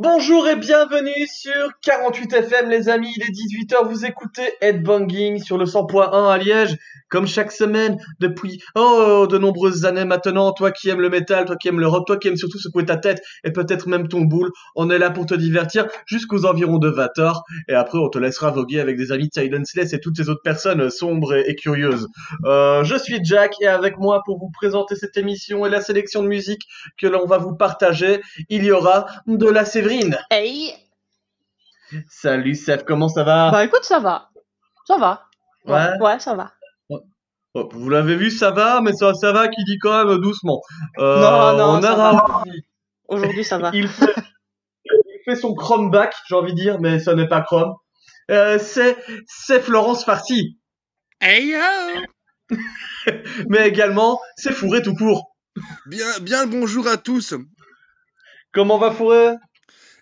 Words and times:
Bonjour 0.00 0.46
et 0.46 0.54
bienvenue 0.54 1.26
sur 1.26 1.72
48 1.82 2.32
FM 2.32 2.70
les 2.70 2.88
amis, 2.88 3.12
il 3.16 3.22
est 3.24 3.32
18h, 3.32 3.84
vous 3.88 4.06
écoutez 4.06 4.48
Headbanging 4.60 5.42
sur 5.42 5.58
le 5.58 5.64
100.1 5.64 6.30
à 6.30 6.38
Liège, 6.38 6.78
comme 7.08 7.26
chaque 7.26 7.52
semaine 7.52 7.98
depuis 8.20 8.62
oh 8.74 9.26
de 9.28 9.38
nombreuses 9.38 9.84
années 9.84 10.04
maintenant, 10.04 10.52
toi 10.52 10.70
qui 10.70 10.88
aimes 10.88 11.00
le 11.00 11.10
métal, 11.10 11.44
toi 11.44 11.56
qui 11.56 11.68
aimes 11.68 11.80
le 11.80 11.86
rock, 11.86 12.06
toi 12.06 12.16
qui 12.16 12.28
aimes 12.28 12.36
surtout 12.36 12.58
secouer 12.58 12.84
ta 12.84 12.96
tête 12.96 13.22
et 13.44 13.50
peut-être 13.50 13.88
même 13.88 14.08
ton 14.08 14.22
boule, 14.22 14.50
on 14.74 14.90
est 14.90 14.98
là 14.98 15.10
pour 15.10 15.26
te 15.26 15.34
divertir 15.34 15.86
jusqu'aux 16.06 16.46
environs 16.46 16.78
de 16.78 16.90
20h 16.90 17.40
et 17.68 17.74
après 17.74 17.98
on 17.98 18.08
te 18.08 18.18
laissera 18.18 18.50
voguer 18.50 18.80
avec 18.80 18.96
des 18.96 19.12
amis 19.12 19.28
de 19.28 19.32
Silenceless 19.32 19.92
et 19.92 20.00
toutes 20.00 20.16
ces 20.16 20.28
autres 20.28 20.42
personnes 20.42 20.90
sombres 20.90 21.34
et, 21.34 21.50
et 21.50 21.54
curieuses. 21.54 22.08
Euh, 22.44 22.84
je 22.84 22.96
suis 22.96 23.20
Jack 23.24 23.54
et 23.60 23.66
avec 23.66 23.98
moi 23.98 24.22
pour 24.24 24.38
vous 24.38 24.50
présenter 24.50 24.96
cette 24.96 25.16
émission 25.16 25.66
et 25.66 25.70
la 25.70 25.80
sélection 25.80 26.22
de 26.22 26.28
musique 26.28 26.62
que 26.96 27.06
l'on 27.06 27.26
va 27.26 27.38
vous 27.38 27.54
partager, 27.54 28.20
il 28.48 28.64
y 28.64 28.70
aura 28.70 29.06
de 29.26 29.46
la 29.46 29.64
Séverine. 29.64 30.18
Hey 30.30 30.72
Salut 32.08 32.54
Seth, 32.54 32.84
comment 32.84 33.08
ça 33.08 33.24
va? 33.24 33.50
Bah 33.50 33.64
écoute, 33.64 33.84
ça 33.84 33.98
va. 33.98 34.28
Ça 34.86 34.98
va. 34.98 35.22
Ouais? 35.64 35.98
Ouais, 36.00 36.18
ça 36.18 36.34
va. 36.34 36.52
Hop, 37.58 37.72
Vous 37.74 37.88
l'avez 37.90 38.14
vu, 38.16 38.30
ça 38.30 38.50
va, 38.52 38.80
mais 38.80 38.92
ça, 38.92 39.14
ça 39.14 39.32
va 39.32 39.48
qui 39.48 39.64
dit 39.64 39.78
quand 39.78 40.04
même 40.04 40.18
doucement. 40.18 40.60
Euh, 40.98 41.20
Non, 41.20 41.56
non, 41.58 41.78
on 41.80 41.84
a 41.84 42.44
Aujourd'hui, 43.08 43.42
ça 43.44 43.58
va. 43.58 43.70
il 43.74 43.88
fait, 43.88 44.14
il 44.84 45.20
fait 45.24 45.36
son 45.36 45.54
Chrome 45.54 45.90
back, 45.90 46.14
j'ai 46.28 46.34
envie 46.36 46.52
de 46.52 46.58
dire, 46.60 46.78
mais 46.80 46.98
ce 47.00 47.10
n'est 47.10 47.26
pas 47.26 47.40
Chrome. 47.40 47.74
Euh, 48.30 48.58
c'est, 48.60 48.96
c'est 49.26 49.60
Florence 49.60 50.04
Farsi, 50.04 50.58
Hey 51.20 51.48
yo 51.48 51.58
mais 53.48 53.66
également 53.68 54.20
c'est 54.36 54.52
Fourré 54.52 54.82
tout 54.82 54.94
court. 54.94 55.34
Bien, 55.86 56.06
bien 56.20 56.44
le 56.44 56.50
bonjour 56.50 56.86
à 56.86 56.96
tous. 56.96 57.34
Comment 58.52 58.78
va 58.78 58.90
Fourré? 58.90 59.34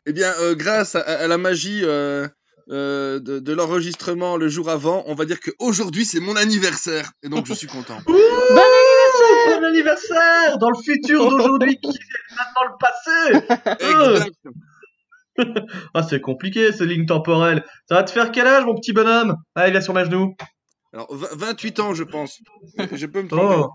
Eh 0.07 0.13
bien, 0.13 0.33
euh, 0.41 0.55
grâce 0.55 0.95
à, 0.95 1.01
à 1.01 1.27
la 1.27 1.39
magie 1.39 1.83
euh, 2.69 3.17
euh, 3.17 3.21
de, 3.21 3.39
de 3.39 3.53
l'enregistrement 3.53 4.37
le 4.37 4.49
jour 4.49 4.69
avant, 4.71 5.05
on 5.07 5.15
va 5.15 5.25
dire 5.25 5.39
qu'aujourd'hui 5.41 6.05
c'est 6.05 6.21
mon 6.21 6.35
anniversaire. 6.37 7.11
Et 7.23 7.29
donc 7.29 7.47
je 7.47 7.55
suis 7.55 7.67
content. 7.69 7.99
Ouh, 8.09 8.13
Bon 8.51 8.63
anniversaire 8.63 9.61
Bon 9.61 9.65
anniversaire 9.65 10.59
Dans 10.59 10.71
le 10.71 10.77
futur 10.83 11.29
d'aujourd'hui 11.31 11.79
qui 11.81 11.89
est 11.91 12.37
maintenant 12.37 12.65
le 12.71 12.77
passé? 12.81 13.85
Euh. 13.85 14.15
Exact. 14.17 14.37
Ah, 15.93 16.03
c'est 16.03 16.23
compliqué 16.23 16.73
ces 16.73 16.87
lignes 16.87 17.05
temporelles. 17.05 17.63
Ça 17.91 17.97
va 17.97 18.05
te 18.05 18.11
faire 18.11 18.33
quel 18.33 18.47
âge, 18.47 18.65
mon 18.65 18.75
petit 18.75 18.95
bonhomme? 18.95 19.37
Allez, 19.55 19.71
viens 19.71 19.83
sur 19.83 19.93
mes 19.93 20.05
genoux. 20.07 20.35
Alors, 20.95 21.15
v- 21.15 21.27
28 21.33 21.79
ans, 21.81 21.93
je 21.93 22.05
pense. 22.05 22.39
Je 22.93 23.05
peux 23.05 23.21
me 23.23 23.29
tromper. 23.29 23.55
Oh 23.59 23.69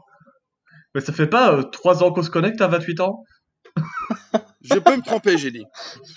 Mais 0.96 1.02
ça 1.02 1.14
fait 1.14 1.28
pas 1.28 1.64
3 1.64 2.04
ans 2.04 2.12
qu'on 2.12 2.24
se 2.24 2.32
connecte 2.32 2.62
à 2.62 2.68
28 2.68 3.00
ans? 3.02 3.24
Je 4.64 4.80
peux 4.80 4.96
me 4.96 5.04
tromper, 5.04 5.38
j'ai 5.38 5.52
dit. 5.52 5.66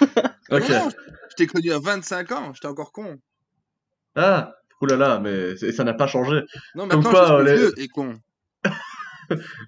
Ah 0.50 0.56
Ok. 0.56 0.68
non, 0.70 0.88
je 1.36 1.44
t'ai 1.44 1.46
connu 1.46 1.72
à 1.72 1.78
25 1.78 2.32
ans, 2.32 2.52
j'étais 2.54 2.66
encore 2.68 2.92
con. 2.92 3.16
Ah, 4.16 4.54
oulala, 4.80 5.18
mais 5.20 5.56
ça 5.72 5.84
n'a 5.84 5.94
pas 5.94 6.06
changé. 6.06 6.42
Non, 6.74 6.86
Comme 6.88 7.02
maintenant 7.02 7.10
quoi, 7.10 7.26
je 7.26 7.44
suis 7.48 7.52
les- 7.52 7.56
vieux 7.58 7.72
et 7.78 7.88
con. 7.88 8.14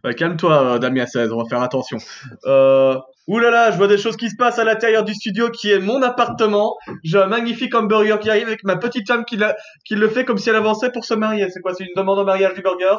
Bah, 0.04 0.12
Calme-toi, 0.12 0.74
euh, 0.74 0.78
Damien 0.78 1.06
16, 1.06 1.32
on 1.32 1.42
va 1.42 1.48
faire 1.48 1.62
attention. 1.62 1.96
Euh... 2.44 2.98
Oulala, 3.26 3.70
je 3.70 3.78
vois 3.78 3.88
des 3.88 3.96
choses 3.96 4.18
qui 4.18 4.28
se 4.28 4.36
passent 4.36 4.58
à 4.58 4.64
l'intérieur 4.64 5.02
du 5.02 5.14
studio 5.14 5.50
qui 5.50 5.72
est 5.72 5.78
mon 5.78 6.02
appartement. 6.02 6.76
J'ai 7.02 7.18
un 7.18 7.26
magnifique 7.26 7.74
hamburger 7.74 8.20
qui 8.20 8.28
arrive 8.28 8.46
avec 8.48 8.62
ma 8.64 8.76
petite 8.76 9.08
femme 9.08 9.24
qui, 9.24 9.38
l'a- 9.38 9.56
qui 9.86 9.94
le 9.96 10.08
fait 10.10 10.26
comme 10.26 10.36
si 10.36 10.50
elle 10.50 10.56
avançait 10.56 10.92
pour 10.92 11.06
se 11.06 11.14
marier. 11.14 11.48
C'est 11.50 11.60
quoi 11.62 11.72
C'est 11.74 11.84
une 11.84 11.94
demande 11.96 12.18
en 12.18 12.24
mariage 12.24 12.52
du 12.54 12.60
burger? 12.60 12.98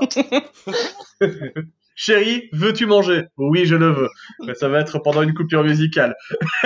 Chérie, 2.00 2.48
veux-tu 2.54 2.86
manger? 2.86 3.24
Oui, 3.38 3.66
je 3.66 3.76
le 3.76 3.90
veux. 3.92 4.10
Mais 4.46 4.54
ça 4.54 4.70
va 4.70 4.80
être 4.82 5.00
pendant 5.00 5.24
une 5.24 5.34
coupure 5.34 5.64
musicale. 5.64 6.16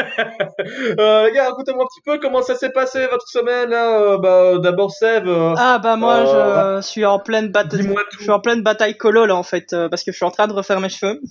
euh, 0.99 1.25
les 1.25 1.31
gars, 1.31 1.45
racontez-moi 1.47 1.85
un 1.85 1.87
petit 1.87 2.01
peu 2.05 2.19
comment 2.19 2.41
ça 2.41 2.55
s'est 2.55 2.71
passé 2.71 3.07
votre 3.09 3.25
semaine. 3.29 3.69
Là. 3.69 3.97
Euh, 4.01 4.17
bah, 4.17 4.57
D'abord, 4.61 4.91
Sève. 4.91 5.29
euh, 5.29 5.53
Ah 5.57 5.79
bah 5.79 5.95
moi, 5.95 6.15
Euh, 6.17 6.81
je 6.81 6.87
suis 6.87 7.05
en 7.05 7.17
pleine 7.17 7.47
bataille. 7.49 7.87
Je 8.17 8.21
suis 8.23 8.29
en 8.29 8.41
pleine 8.41 8.61
bataille 8.61 8.97
colo 8.97 9.25
là 9.25 9.35
en 9.35 9.43
fait, 9.43 9.71
euh, 9.71 9.87
parce 9.87 10.03
que 10.03 10.11
je 10.11 10.17
suis 10.17 10.25
en 10.25 10.31
train 10.31 10.47
de 10.47 10.53
refaire 10.53 10.81
mes 10.81 10.89
cheveux. 10.89 11.21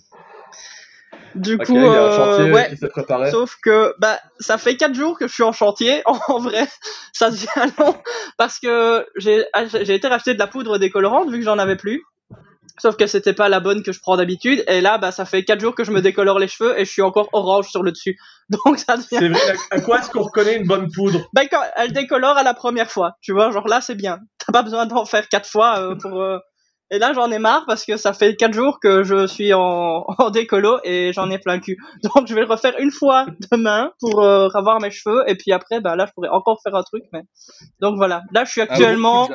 Du 1.35 1.59
coup, 1.59 1.77
il 1.77 1.83
y 1.83 1.87
a 1.87 1.91
un 1.91 1.95
euh, 1.95 2.17
chantier 2.17 2.53
ouais. 2.53 2.69
qui 2.71 2.77
s'est 2.79 2.89
préparé. 2.89 3.31
Sauf 3.31 3.57
que 3.63 3.95
bah 3.99 4.19
ça 4.41 4.57
fait 4.59 4.77
quatre 4.77 4.95
jours 4.95 5.19
que 5.19 5.29
je 5.29 5.33
suis 5.35 5.43
en 5.45 5.53
chantier. 5.53 6.03
En 6.29 6.39
vrai, 6.39 6.67
ça 7.13 7.31
devient 7.31 7.47
long 7.79 7.95
parce 8.39 8.59
que 8.59 9.07
j'ai 9.17 9.45
j'ai 9.63 9.95
été 9.95 10.09
racheter 10.09 10.33
de 10.35 10.39
la 10.39 10.47
poudre 10.47 10.79
décolorante 10.79 11.31
vu 11.31 11.39
que 11.39 11.45
j'en 11.45 11.59
avais 11.59 11.77
plus. 11.77 12.03
Sauf 12.81 12.97
que 12.97 13.07
c'était 13.07 13.33
pas 13.35 13.49
la 13.49 13.61
bonne 13.61 13.83
que 13.83 13.93
je 13.93 14.01
prends 14.01 14.17
d'habitude. 14.17 14.65
Et 14.69 14.81
là, 14.81 14.99
bah 14.99 15.13
ça 15.13 15.25
fait 15.25 15.45
quatre 15.45 15.61
jours 15.61 15.75
que 15.75 15.85
je 15.85 15.93
me 15.93 16.01
décolore 16.01 16.39
les 16.39 16.49
cheveux 16.49 16.79
et 16.79 16.85
je 16.85 16.91
suis 16.91 17.03
encore 17.03 17.29
orange 17.33 17.69
sur 17.69 17.83
le 17.83 17.93
dessus. 17.93 18.17
Donc 18.49 18.79
ça 18.79 18.97
devient. 18.97 19.07
C'est 19.11 19.29
vrai, 19.29 19.57
à 19.71 19.81
quoi 19.81 19.99
est-ce 20.01 20.11
qu'on 20.11 20.23
reconnaît 20.23 20.57
une 20.57 20.67
bonne 20.67 20.91
poudre? 20.91 21.21
Bah 21.33 21.43
quand 21.47 21.63
elle 21.77 21.93
décolore 21.93 22.37
à 22.37 22.43
la 22.43 22.55
première 22.55 22.91
fois, 22.91 23.17
tu 23.23 23.33
vois, 23.33 23.51
genre 23.51 23.69
là 23.69 23.81
c'est 23.81 23.95
bien. 23.95 24.19
T'as 24.45 24.53
pas 24.53 24.63
besoin 24.63 24.87
d'en 24.87 25.05
faire 25.05 25.29
quatre 25.29 25.49
fois 25.49 25.79
euh, 25.79 25.95
pour. 26.01 26.21
euh, 26.21 26.39
Et 26.93 26.99
là 26.99 27.13
j'en 27.15 27.31
ai 27.31 27.39
marre 27.39 27.65
parce 27.67 27.85
que 27.85 27.97
ça 27.97 28.13
fait 28.13 28.35
quatre 28.35 28.53
jours 28.55 28.81
que 28.81 29.05
je 29.05 29.27
suis 29.29 29.53
en, 29.55 30.05
en 30.19 30.31
décolo 30.31 30.81
et 30.83 31.13
j'en 31.13 31.31
ai 31.31 31.39
plein 31.39 31.55
le 31.55 31.61
cul. 31.61 31.77
Donc 32.03 32.27
je 32.27 32.35
vais 32.35 32.41
le 32.41 32.49
refaire 32.49 32.75
une 32.81 32.91
fois 32.91 33.27
demain 33.53 33.93
pour 34.01 34.21
euh, 34.23 34.49
avoir 34.55 34.81
mes 34.81 34.91
cheveux 34.91 35.23
et 35.29 35.37
puis 35.37 35.53
après 35.53 35.81
bah 35.81 35.95
là 35.95 36.07
je 36.07 36.13
pourrais 36.15 36.31
encore 36.31 36.59
faire 36.65 36.75
un 36.75 36.83
truc 36.83 37.05
mais. 37.13 37.23
Donc 37.81 37.97
voilà, 37.97 38.23
là 38.33 38.45
je 38.45 38.51
suis 38.51 38.61
Ah, 38.63 38.65
actuellement 38.65 39.29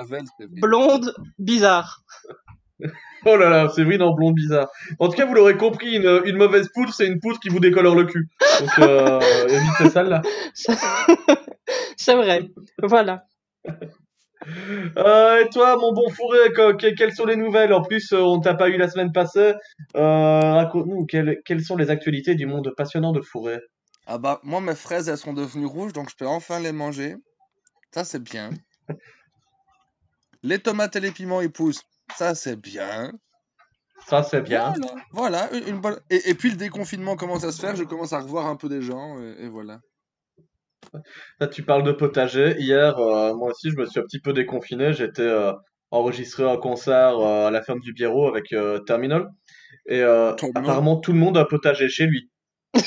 blonde 0.61 1.13
bizarre. 1.39 1.99
Oh 3.27 3.37
là 3.37 3.49
là, 3.49 3.69
c'est 3.75 3.83
vrai, 3.83 3.97
non, 3.97 4.13
blond 4.13 4.31
bizarre. 4.31 4.67
En 4.99 5.07
tout 5.09 5.15
cas, 5.15 5.25
vous 5.25 5.33
l'aurez 5.33 5.57
compris, 5.57 5.95
une, 5.95 6.21
une 6.25 6.37
mauvaise 6.37 6.69
poudre, 6.71 6.93
c'est 6.93 7.07
une 7.07 7.19
poudre 7.19 7.39
qui 7.39 7.49
vous 7.49 7.59
décolore 7.59 7.95
le 7.95 8.03
cul. 8.03 8.27
Donc, 8.59 8.69
euh, 8.79 9.19
évitez 9.49 9.89
ça 9.89 10.03
là. 10.03 10.21
c'est 11.97 12.13
vrai. 12.15 12.49
Voilà. 12.83 13.23
Euh, 14.97 15.43
et 15.43 15.49
toi, 15.49 15.75
mon 15.77 15.91
bon 15.91 16.07
fourré, 16.11 16.37
que- 16.55 16.73
que- 16.73 16.93
quelles 16.93 17.13
sont 17.15 17.25
les 17.25 17.35
nouvelles? 17.35 17.73
En 17.73 17.81
plus, 17.81 18.13
euh, 18.13 18.19
on 18.19 18.39
t'a 18.39 18.53
pas 18.53 18.69
eu 18.69 18.77
la 18.77 18.87
semaine 18.89 19.11
passée. 19.11 19.53
Euh, 19.95 20.53
Raconte-nous, 20.53 21.05
quelles, 21.07 21.41
quelles 21.45 21.63
sont 21.63 21.77
les 21.77 21.89
actualités 21.89 22.35
du 22.35 22.45
monde 22.45 22.71
passionnant 22.77 23.11
de 23.11 23.21
fourré? 23.21 23.59
Ah 24.05 24.19
bah, 24.19 24.39
moi, 24.43 24.61
mes 24.61 24.75
fraises, 24.75 25.09
elles 25.09 25.17
sont 25.17 25.33
devenues 25.33 25.65
rouges, 25.65 25.93
donc 25.93 26.11
je 26.11 26.15
peux 26.15 26.27
enfin 26.27 26.59
les 26.59 26.71
manger. 26.71 27.15
Ça, 27.91 28.03
c'est 28.03 28.21
bien. 28.21 28.51
Les 30.43 30.59
tomates 30.59 30.95
et 30.95 30.99
les 30.99 31.11
piments, 31.11 31.41
ils 31.41 31.51
poussent. 31.51 31.81
Ça, 32.15 32.35
c'est 32.35 32.59
bien. 32.59 33.11
Ça, 34.07 34.23
c'est 34.23 34.41
bien. 34.41 34.73
Voilà, 35.11 35.47
voilà, 35.49 35.67
une, 35.67 35.79
bonne... 35.81 35.99
et, 36.09 36.29
et 36.29 36.35
puis 36.35 36.51
le 36.51 36.57
déconfinement 36.57 37.15
commence 37.15 37.43
à 37.43 37.51
se 37.51 37.59
faire, 37.59 37.75
je 37.75 37.83
commence 37.83 38.13
à 38.13 38.19
revoir 38.19 38.45
un 38.45 38.55
peu 38.55 38.69
des 38.69 38.81
gens, 38.81 39.19
et, 39.19 39.45
et 39.45 39.49
voilà. 39.49 39.79
Là, 41.39 41.47
tu 41.47 41.63
parles 41.63 41.83
de 41.83 41.91
potager. 41.91 42.55
Hier, 42.59 42.97
euh, 42.99 43.33
moi 43.35 43.49
aussi, 43.51 43.71
je 43.71 43.77
me 43.77 43.85
suis 43.85 43.99
un 43.99 44.03
petit 44.03 44.19
peu 44.19 44.33
déconfiné. 44.33 44.93
J'étais 44.93 45.21
euh, 45.21 45.53
enregistré 45.91 46.49
un 46.49 46.57
concert 46.57 47.17
euh, 47.19 47.47
à 47.47 47.51
la 47.51 47.61
ferme 47.61 47.79
du 47.79 47.93
Biérot 47.93 48.27
avec 48.27 48.53
Terminal. 48.85 49.27
Et 49.87 50.01
apparemment, 50.01 50.97
tout 50.97 51.13
le 51.13 51.19
monde 51.19 51.37
a 51.37 51.41
un 51.41 51.45
potager 51.45 51.89
chez 51.89 52.05
lui. 52.05 52.29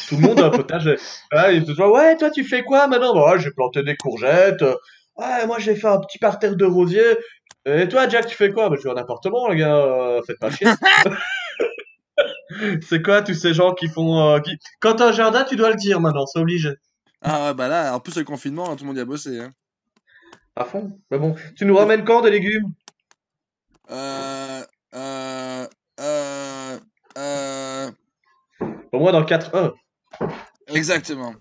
Tout 0.08 0.16
le 0.16 0.22
monde 0.22 0.40
a 0.40 0.46
un 0.46 0.50
potager. 0.50 0.96
Ah, 1.30 1.52
il 1.52 1.62
dit, 1.62 1.72
ouais, 1.80 2.16
toi, 2.16 2.30
tu 2.30 2.44
fais 2.44 2.62
quoi 2.62 2.88
maintenant? 2.88 3.14
Bah, 3.14 3.32
ouais, 3.32 3.40
j'ai 3.40 3.50
planté 3.50 3.82
des 3.82 3.96
courgettes. 3.96 4.62
Ouais, 5.16 5.46
moi, 5.46 5.58
j'ai 5.58 5.76
fait 5.76 5.88
un 5.88 6.00
petit 6.00 6.18
parterre 6.18 6.56
de 6.56 6.64
rosiers. 6.64 7.16
Et 7.76 7.88
toi, 7.88 8.08
Jack, 8.08 8.26
tu 8.26 8.36
fais 8.36 8.50
quoi? 8.52 8.68
Bah, 8.68 8.76
je 8.76 8.80
suis 8.80 8.88
en 8.88 8.96
appartement, 8.96 9.48
les 9.48 9.56
gars. 9.58 9.76
euh, 9.76 10.22
faites 10.26 10.38
pas 10.38 10.50
chier. 10.50 10.68
C'est 12.88 13.02
quoi 13.02 13.22
tous 13.22 13.34
ces 13.34 13.54
gens 13.54 13.74
qui 13.74 13.88
font... 13.88 14.18
euh, 14.20 14.40
qui... 14.40 14.56
Quand 14.80 14.94
t'as 14.94 15.08
un 15.08 15.12
jardin, 15.12 15.44
tu 15.44 15.56
dois 15.56 15.70
le 15.70 15.76
dire 15.76 16.00
maintenant, 16.00 16.26
c'est 16.26 16.38
obligé. 16.40 16.70
Ah 17.22 17.48
ouais, 17.48 17.54
bah 17.54 17.68
là, 17.68 17.94
en 17.94 18.00
plus 18.00 18.16
le 18.16 18.24
confinement, 18.24 18.70
hein, 18.70 18.76
tout 18.76 18.84
le 18.84 18.88
monde 18.88 18.96
y 18.96 19.00
a 19.00 19.04
bossé. 19.04 19.40
Hein. 19.40 19.50
À 20.56 20.64
fond. 20.64 20.98
Mais 21.10 21.18
bon, 21.18 21.34
tu 21.56 21.64
nous 21.66 21.76
ramènes 21.76 22.04
quand 22.04 22.22
des 22.22 22.30
légumes? 22.30 22.72
Euh, 23.90 24.62
euh, 24.94 25.66
euh, 26.00 26.78
euh, 27.18 27.90
Au 28.92 28.98
moins 28.98 29.12
dans 29.12 29.24
4 29.24 29.54
heures. 29.54 29.74
exactement. 30.68 31.34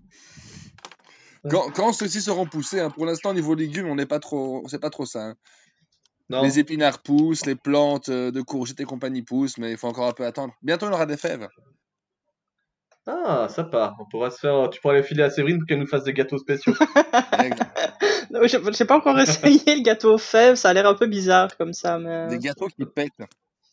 Quand, 1.50 1.70
quand 1.74 1.94
ceux-ci 1.94 2.22
seront 2.22 2.46
poussés, 2.46 2.82
hein, 2.82 2.90
pour 2.90 3.06
l'instant, 3.06 3.30
au 3.30 3.34
niveau 3.34 3.56
légumes, 3.56 3.88
on 3.88 3.96
n'est 3.96 4.06
pas 4.06 4.20
trop, 4.20 4.64
c'est 4.68 4.80
pas 4.82 4.90
trop 4.90 5.06
ça. 5.06 5.22
hein. 5.22 5.36
Non. 6.30 6.44
Les 6.44 6.60
épinards 6.60 7.00
poussent, 7.00 7.46
les 7.46 7.56
plantes 7.56 8.10
euh, 8.10 8.32
de 8.32 8.42
courgettes 8.42 8.80
et 8.82 8.86
compagnie 8.86 9.22
poussent, 9.22 9.58
mais 9.58 9.72
il 9.72 9.78
faut 9.78 9.88
encore 9.88 10.08
un 10.08 10.14
peu 10.14 10.26
attendre. 10.26 10.54
Bientôt, 10.62 10.88
on 10.88 10.92
aura 10.92 11.06
des 11.06 11.16
fèves. 11.16 11.48
Ah, 13.06 13.48
sympa. 13.50 13.96
On 14.00 14.06
pourra 14.06 14.30
se 14.32 14.40
faire. 14.40 14.70
Tu 14.70 14.82
pourras 14.82 14.96
les 14.96 15.04
filer 15.04 15.24
à 15.24 15.30
Séverine 15.30 15.60
pour 15.60 15.68
qu'elle 15.68 15.80
nous 15.80 15.88
fasse 15.88 16.04
des 16.04 16.14
gâteaux 16.14 16.38
spéciaux. 16.38 16.74
Non, 18.32 18.42
J'ai 18.44 18.60
j'ai 18.74 18.86
pas 18.86 18.98
encore 18.98 19.18
essayé 19.18 19.76
le 19.76 19.82
gâteau 19.82 20.16
aux 20.16 20.18
fèves, 20.18 20.56
ça 20.56 20.70
a 20.70 20.74
l'air 20.74 20.86
un 20.86 20.96
peu 20.96 21.08
bizarre 21.08 21.56
comme 21.58 21.72
ça, 21.72 21.98
mais. 21.98 22.28
Des 22.28 22.40
gâteaux 22.40 22.68
qui 22.68 22.86
pètent. 22.86 23.14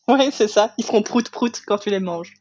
Ouais, 0.07 0.29
c'est 0.31 0.47
ça, 0.47 0.73
ils 0.77 0.85
feront 0.85 1.01
prout-prout 1.01 1.61
quand 1.65 1.77
tu 1.77 1.89
les 1.89 1.99
manges. 1.99 2.33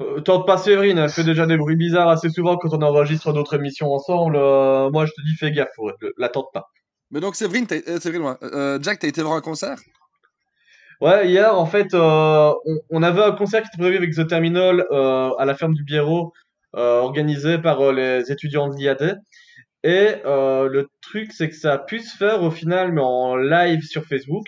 Euh, 0.00 0.20
Tente 0.20 0.46
pas 0.46 0.58
Séverine, 0.58 0.98
elle 0.98 1.08
fait 1.08 1.24
déjà 1.24 1.46
des 1.46 1.56
bruits 1.56 1.76
bizarres 1.76 2.08
assez 2.08 2.28
souvent 2.28 2.56
quand 2.56 2.72
on 2.72 2.82
enregistre 2.82 3.32
d'autres 3.32 3.54
émissions 3.54 3.92
ensemble. 3.92 4.36
Euh, 4.36 4.90
moi, 4.90 5.06
je 5.06 5.12
te 5.12 5.22
dis, 5.22 5.34
fais 5.34 5.50
gaffe, 5.50 5.76
ouais, 5.78 5.92
la 6.18 6.28
tente 6.28 6.48
pas. 6.52 6.68
Mais 7.10 7.20
donc, 7.20 7.36
Séverine, 7.36 7.66
euh, 7.70 7.98
ouais. 7.98 8.34
Euh, 8.42 8.78
Jack, 8.82 8.98
t'as 8.98 9.08
été 9.08 9.22
voir 9.22 9.34
un 9.34 9.40
concert? 9.40 9.78
Ouais, 11.00 11.28
hier, 11.28 11.56
en 11.56 11.66
fait, 11.66 11.92
euh, 11.94 12.52
on, 12.90 13.02
avait 13.02 13.22
un 13.22 13.32
concert 13.32 13.62
qui 13.62 13.68
était 13.68 13.82
prévu 13.82 13.96
avec 13.96 14.14
The 14.14 14.26
Terminal 14.26 14.86
euh, 14.90 15.30
à 15.38 15.44
la 15.44 15.54
ferme 15.54 15.74
du 15.74 15.84
Biérot, 15.84 16.32
euh, 16.76 17.00
organisé 17.00 17.58
par 17.58 17.80
euh, 17.80 17.92
les 17.92 18.32
étudiants 18.32 18.68
de 18.68 18.76
l'IAD. 18.76 19.20
Et 19.82 20.14
euh, 20.24 20.68
le 20.68 20.88
truc, 21.02 21.32
c'est 21.32 21.48
que 21.48 21.56
ça 21.56 21.74
a 21.74 21.78
pu 21.78 22.00
se 22.00 22.16
faire 22.16 22.42
au 22.42 22.50
final, 22.50 22.92
mais 22.92 23.02
en 23.02 23.36
live 23.36 23.82
sur 23.82 24.04
Facebook. 24.04 24.46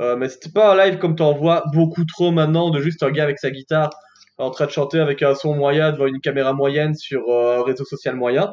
Euh, 0.00 0.16
mais 0.16 0.28
c'était 0.28 0.50
pas 0.50 0.72
un 0.72 0.84
live 0.84 0.98
comme 0.98 1.16
t'en 1.16 1.34
vois 1.34 1.64
beaucoup 1.72 2.04
trop 2.04 2.30
maintenant, 2.32 2.70
de 2.70 2.80
juste 2.80 3.02
un 3.02 3.10
gars 3.10 3.24
avec 3.24 3.38
sa 3.38 3.50
guitare 3.50 3.90
en 4.38 4.50
train 4.50 4.66
de 4.66 4.70
chanter 4.70 4.98
avec 4.98 5.22
un 5.22 5.34
son 5.34 5.54
moyen 5.54 5.92
devant 5.92 6.06
une 6.06 6.20
caméra 6.20 6.52
moyenne 6.52 6.94
sur 6.94 7.28
euh, 7.28 7.60
un 7.60 7.62
réseau 7.62 7.84
social 7.84 8.16
moyen. 8.16 8.52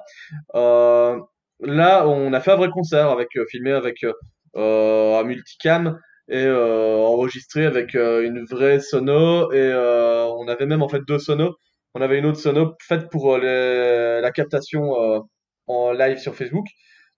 Euh, 0.55 1.19
là, 1.61 2.07
on 2.07 2.33
a 2.33 2.41
fait 2.41 2.51
un 2.51 2.55
vrai 2.55 2.69
concert 2.69 3.09
avec 3.09 3.35
euh, 3.37 3.45
filmé 3.49 3.71
avec 3.71 4.03
euh, 4.03 4.13
euh, 4.55 5.19
un 5.19 5.23
multicam 5.23 5.99
et 6.29 6.47
enregistré 6.49 7.65
avec 7.65 7.93
une 7.93 8.45
vraie 8.45 8.79
sono 8.79 9.51
et 9.51 9.73
on 9.73 10.47
avait 10.47 10.65
même 10.65 10.81
en 10.81 10.87
fait 10.87 11.01
deux 11.05 11.19
sonos. 11.19 11.55
On 11.93 12.01
avait 12.01 12.19
une 12.19 12.25
autre 12.25 12.39
sono 12.39 12.75
faite 12.81 13.09
pour 13.09 13.37
la 13.37 14.31
captation 14.31 15.25
en 15.67 15.91
live 15.91 16.19
sur 16.19 16.35
Facebook. 16.35 16.67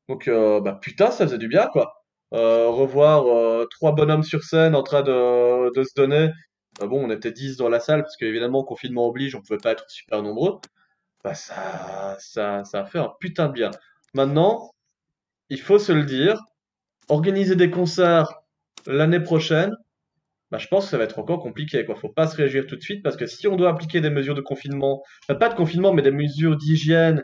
Donc 0.10 0.28
bah 0.28 0.80
putain, 0.82 1.12
ça 1.12 1.26
faisait 1.28 1.38
du 1.38 1.48
bien 1.48 1.68
quoi. 1.72 1.94
Revoir 2.32 3.68
trois 3.70 3.92
bonhommes 3.92 4.24
sur 4.24 4.44
scène 4.44 4.74
en 4.76 4.82
train 4.82 5.04
de, 5.04 5.84
se 5.84 5.94
donner. 5.96 6.30
Bon, 6.82 7.06
on 7.06 7.12
était 7.12 7.32
10 7.32 7.58
dans 7.58 7.70
la 7.70 7.80
salle 7.80 8.02
parce 8.02 8.18
qu'évidemment 8.18 8.64
confinement 8.64 9.08
oblige, 9.08 9.36
on 9.36 9.42
pouvait 9.42 9.60
pas 9.60 9.74
être 9.74 9.86
super 9.90 10.24
nombreux. 10.24 10.60
Bah 11.24 11.36
ça 11.36 12.18
ça 12.20 12.64
ça 12.64 12.82
a 12.82 12.86
fait 12.86 13.00
un 13.00 13.14
putain 13.20 13.48
de 13.48 13.54
bien. 13.54 13.72
Maintenant, 14.14 14.72
il 15.50 15.60
faut 15.62 15.80
se 15.80 15.92
le 15.92 16.04
dire, 16.06 16.40
organiser 17.10 17.56
des 17.56 17.72
concerts 17.72 18.42
l'année 18.88 19.20
prochaine, 19.22 19.76
bah, 20.52 20.60
je 20.60 20.68
pense 20.68 20.86
que 20.86 20.92
ça 20.92 20.98
va 21.00 21.06
être 21.06 21.20
encore 21.20 21.42
compliqué, 21.42 21.86
quoi. 21.86 21.96
Faut 21.96 22.10
pas 22.10 22.28
se 22.28 22.36
réagir 22.38 22.68
tout 22.68 22.76
de 22.78 22.82
suite 22.84 23.04
parce 23.04 23.18
que 23.18 23.26
si 23.28 23.48
on 23.48 23.56
doit 23.58 23.70
appliquer 23.72 24.02
des 24.02 24.10
mesures 24.12 24.36
de 24.36 24.42
confinement, 24.42 25.04
enfin, 25.24 25.38
pas 25.40 25.50
de 25.50 25.56
confinement, 25.56 25.94
mais 25.94 26.02
des 26.04 26.12
mesures 26.12 26.58
d'hygiène 26.58 27.24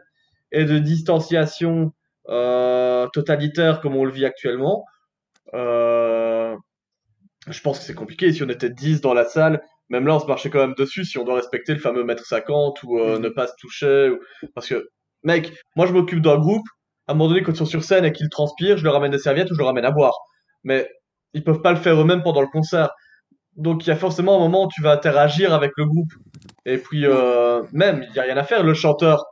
et 0.52 0.66
de 0.66 0.80
distanciation 0.80 1.94
euh, 2.30 3.08
totalitaire 3.14 3.82
comme 3.82 3.96
on 3.96 4.06
le 4.06 4.12
vit 4.12 4.26
actuellement, 4.26 4.86
euh, 5.54 6.56
je 7.48 7.62
pense 7.62 7.80
que 7.80 7.86
c'est 7.86 7.94
compliqué. 7.96 8.32
Si 8.34 8.44
on 8.44 8.50
était 8.50 8.70
10 8.70 9.02
dans 9.02 9.14
la 9.14 9.26
salle, 9.26 9.62
même 9.90 10.08
là, 10.08 10.16
on 10.16 10.20
se 10.20 10.26
marchait 10.28 10.50
quand 10.50 10.60
même 10.60 10.76
dessus 10.78 11.06
si 11.06 11.18
on 11.18 11.24
doit 11.26 11.36
respecter 11.36 11.74
le 11.74 11.80
fameux 11.80 12.04
mètre 12.04 12.26
50 12.26 12.84
ou 12.84 13.00
euh, 13.00 13.18
Mhm. 13.18 13.24
ne 13.24 13.30
pas 13.30 13.48
se 13.48 13.54
toucher. 13.60 14.10
ou- 14.10 14.20
Parce 14.56 14.68
que, 14.68 14.90
mec, 15.24 15.54
moi 15.76 15.86
je 15.88 15.94
m'occupe 15.94 16.22
d'un 16.22 16.38
groupe. 16.38 16.66
À 17.10 17.14
un 17.14 17.16
moment 17.16 17.30
donné, 17.30 17.42
quand 17.42 17.52
ils 17.52 17.58
sont 17.58 17.66
sur 17.66 17.84
scène 17.84 18.06
et 18.06 18.12
qu'ils 18.12 18.30
transpirent, 18.30 18.78
je 18.78 18.84
leur 18.84 18.94
ramène 18.94 19.10
des 19.10 19.18
serviettes 19.18 19.50
ou 19.50 19.56
je 19.56 19.58
leur 19.58 19.66
ramène 19.66 19.84
à 19.84 19.90
boire. 19.90 20.14
Mais 20.64 20.88
ils 21.34 21.44
peuvent 21.44 21.64
pas 21.64 21.72
le 21.72 21.80
faire 21.80 22.00
eux-mêmes 22.00 22.22
pendant 22.22 22.42
le 22.42 22.48
concert. 22.48 22.92
Donc 23.56 23.84
il 23.84 23.90
y 23.90 23.92
a 23.92 23.96
forcément 23.96 24.36
un 24.36 24.40
moment 24.40 24.66
où 24.66 24.68
tu 24.72 24.84
vas 24.84 24.92
interagir 24.92 25.52
avec 25.52 25.72
le 25.76 25.88
groupe. 25.88 26.14
Et 26.68 26.78
puis 26.78 27.08
euh, 27.08 27.64
même, 27.74 28.06
il 28.08 28.16
y 28.16 28.20
a 28.20 28.22
rien 28.22 28.38
à 28.38 28.44
faire. 28.44 28.62
Le 28.62 28.76
chanteur, 28.76 29.26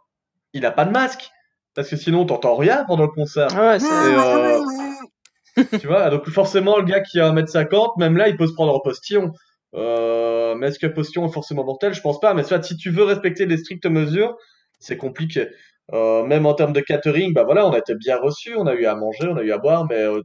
il 0.53 0.65
a 0.65 0.71
pas 0.71 0.85
de 0.85 0.89
masque 0.89 1.29
parce 1.75 1.87
que 1.87 1.97
sinon 1.97 2.25
t'entends 2.25 2.55
rien 2.55 2.83
pendant 2.85 3.03
le 3.03 3.09
concert. 3.09 3.49
Ah 3.55 3.77
ouais, 3.77 3.83
euh, 3.83 5.63
tu 5.79 5.85
vois, 5.85 6.09
donc 6.09 6.27
forcément 6.31 6.79
le 6.79 6.83
gars 6.83 7.01
qui 7.01 7.19
a 7.19 7.31
1m50, 7.31 7.99
même 7.99 8.17
là 8.17 8.27
il 8.27 8.37
peut 8.37 8.47
se 8.47 8.53
prendre 8.53 8.73
en 8.73 8.79
postillon. 8.79 9.33
Euh, 9.75 10.55
mais 10.55 10.69
est-ce 10.69 10.79
que 10.79 10.87
postillon 10.87 11.27
est 11.27 11.31
forcément 11.31 11.63
mortel? 11.63 11.93
Je 11.93 12.01
pense 12.01 12.19
pas. 12.19 12.33
Mais 12.33 12.41
soit 12.41 12.63
si 12.63 12.75
tu 12.75 12.89
veux 12.89 13.03
respecter 13.03 13.45
des 13.45 13.57
strictes 13.57 13.85
mesures, 13.85 14.35
c'est 14.79 14.97
compliqué. 14.97 15.49
Euh, 15.93 16.23
même 16.23 16.45
en 16.45 16.53
termes 16.53 16.73
de 16.73 16.81
catering, 16.81 17.33
bah 17.33 17.43
voilà, 17.43 17.65
on 17.65 17.71
a 17.71 17.77
été 17.77 17.95
bien 17.95 18.17
reçus, 18.17 18.55
on 18.57 18.67
a 18.67 18.73
eu 18.73 18.85
à 18.85 18.95
manger, 18.95 19.27
on 19.29 19.37
a 19.37 19.41
eu 19.43 19.51
à 19.51 19.57
boire, 19.57 19.85
mais 19.85 19.95
euh, 20.03 20.21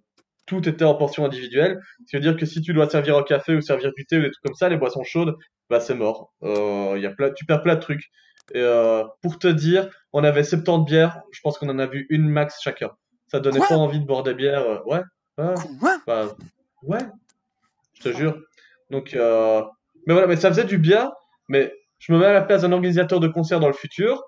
tout 0.47 0.69
était 0.69 0.85
en 0.85 0.95
portion 0.95 1.25
individuelle. 1.25 1.79
Ce 2.01 2.11
qui 2.11 2.17
veut 2.17 2.23
dire 2.23 2.37
que 2.37 2.47
si 2.47 2.61
tu 2.63 2.73
dois 2.75 2.89
servir 2.89 3.17
un 3.17 3.23
café 3.23 3.55
ou 3.55 3.61
servir 3.61 3.93
du 3.97 4.05
thé 4.05 4.19
ou 4.19 4.23
des 4.23 4.31
trucs 4.31 4.43
comme 4.45 4.55
ça, 4.55 4.69
les 4.69 4.77
boissons 4.77 5.05
chaudes, 5.05 5.37
bah 5.71 5.79
c'est 5.81 5.95
mort. 5.95 6.33
Euh, 6.43 6.99
y 6.99 7.07
a 7.07 7.11
plein, 7.11 7.31
tu 7.31 7.45
perds 7.47 7.63
plein 7.63 7.77
de 7.77 7.81
trucs. 7.81 8.11
Et 8.55 8.61
euh, 8.61 9.05
pour 9.23 9.39
te 9.39 9.47
dire, 9.47 9.89
on 10.13 10.25
avait 10.25 10.43
70 10.43 10.85
bières, 10.85 11.21
je 11.31 11.41
pense 11.43 11.59
qu'on 11.59 11.69
en 11.69 11.79
a 11.79 11.87
vu 11.87 12.07
une 12.11 12.29
max 12.29 12.59
chacun. 12.61 12.91
Ça 13.29 13.39
donnait 13.41 13.59
Quoi? 13.59 13.69
pas 13.69 13.77
envie 13.77 14.01
de 14.01 14.05
boire 14.05 14.25
des 14.25 14.35
bières. 14.35 14.63
euh, 14.69 14.79
ouais, 14.87 15.01
bah, 16.07 16.27
ouais, 16.83 16.99
je 17.95 18.03
te 18.03 18.17
jure. 18.17 18.37
Donc, 18.91 19.15
euh, 19.15 19.63
mais 20.07 20.13
voilà, 20.13 20.27
mais 20.27 20.37
ça 20.37 20.49
faisait 20.51 20.65
du 20.65 20.77
bien. 20.79 21.13
Mais 21.49 21.73
je 21.99 22.13
me 22.13 22.19
mets 22.19 22.27
à 22.27 22.33
la 22.33 22.43
place 22.43 22.63
d'un 22.63 22.73
organisateur 22.73 23.21
de 23.21 23.29
concert 23.29 23.61
dans 23.61 23.69
le 23.69 23.73
futur. 23.73 24.23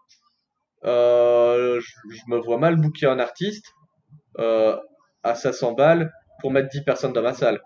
Euh, 0.85 1.81
je, 1.81 2.15
je 2.17 2.23
me 2.29 2.39
vois 2.39 2.59
mal 2.59 2.77
booker 2.77 3.07
un 3.07 3.19
artiste 3.19 3.67
euh, 4.39 4.77
à 5.23 5.35
500 5.35 5.73
balles 5.73 6.13
pour 6.41 6.51
mettre 6.51 6.69
10 6.69 6.83
personnes 6.85 7.13
dans 7.13 7.23
ma 7.23 7.35
salle. 7.35 7.61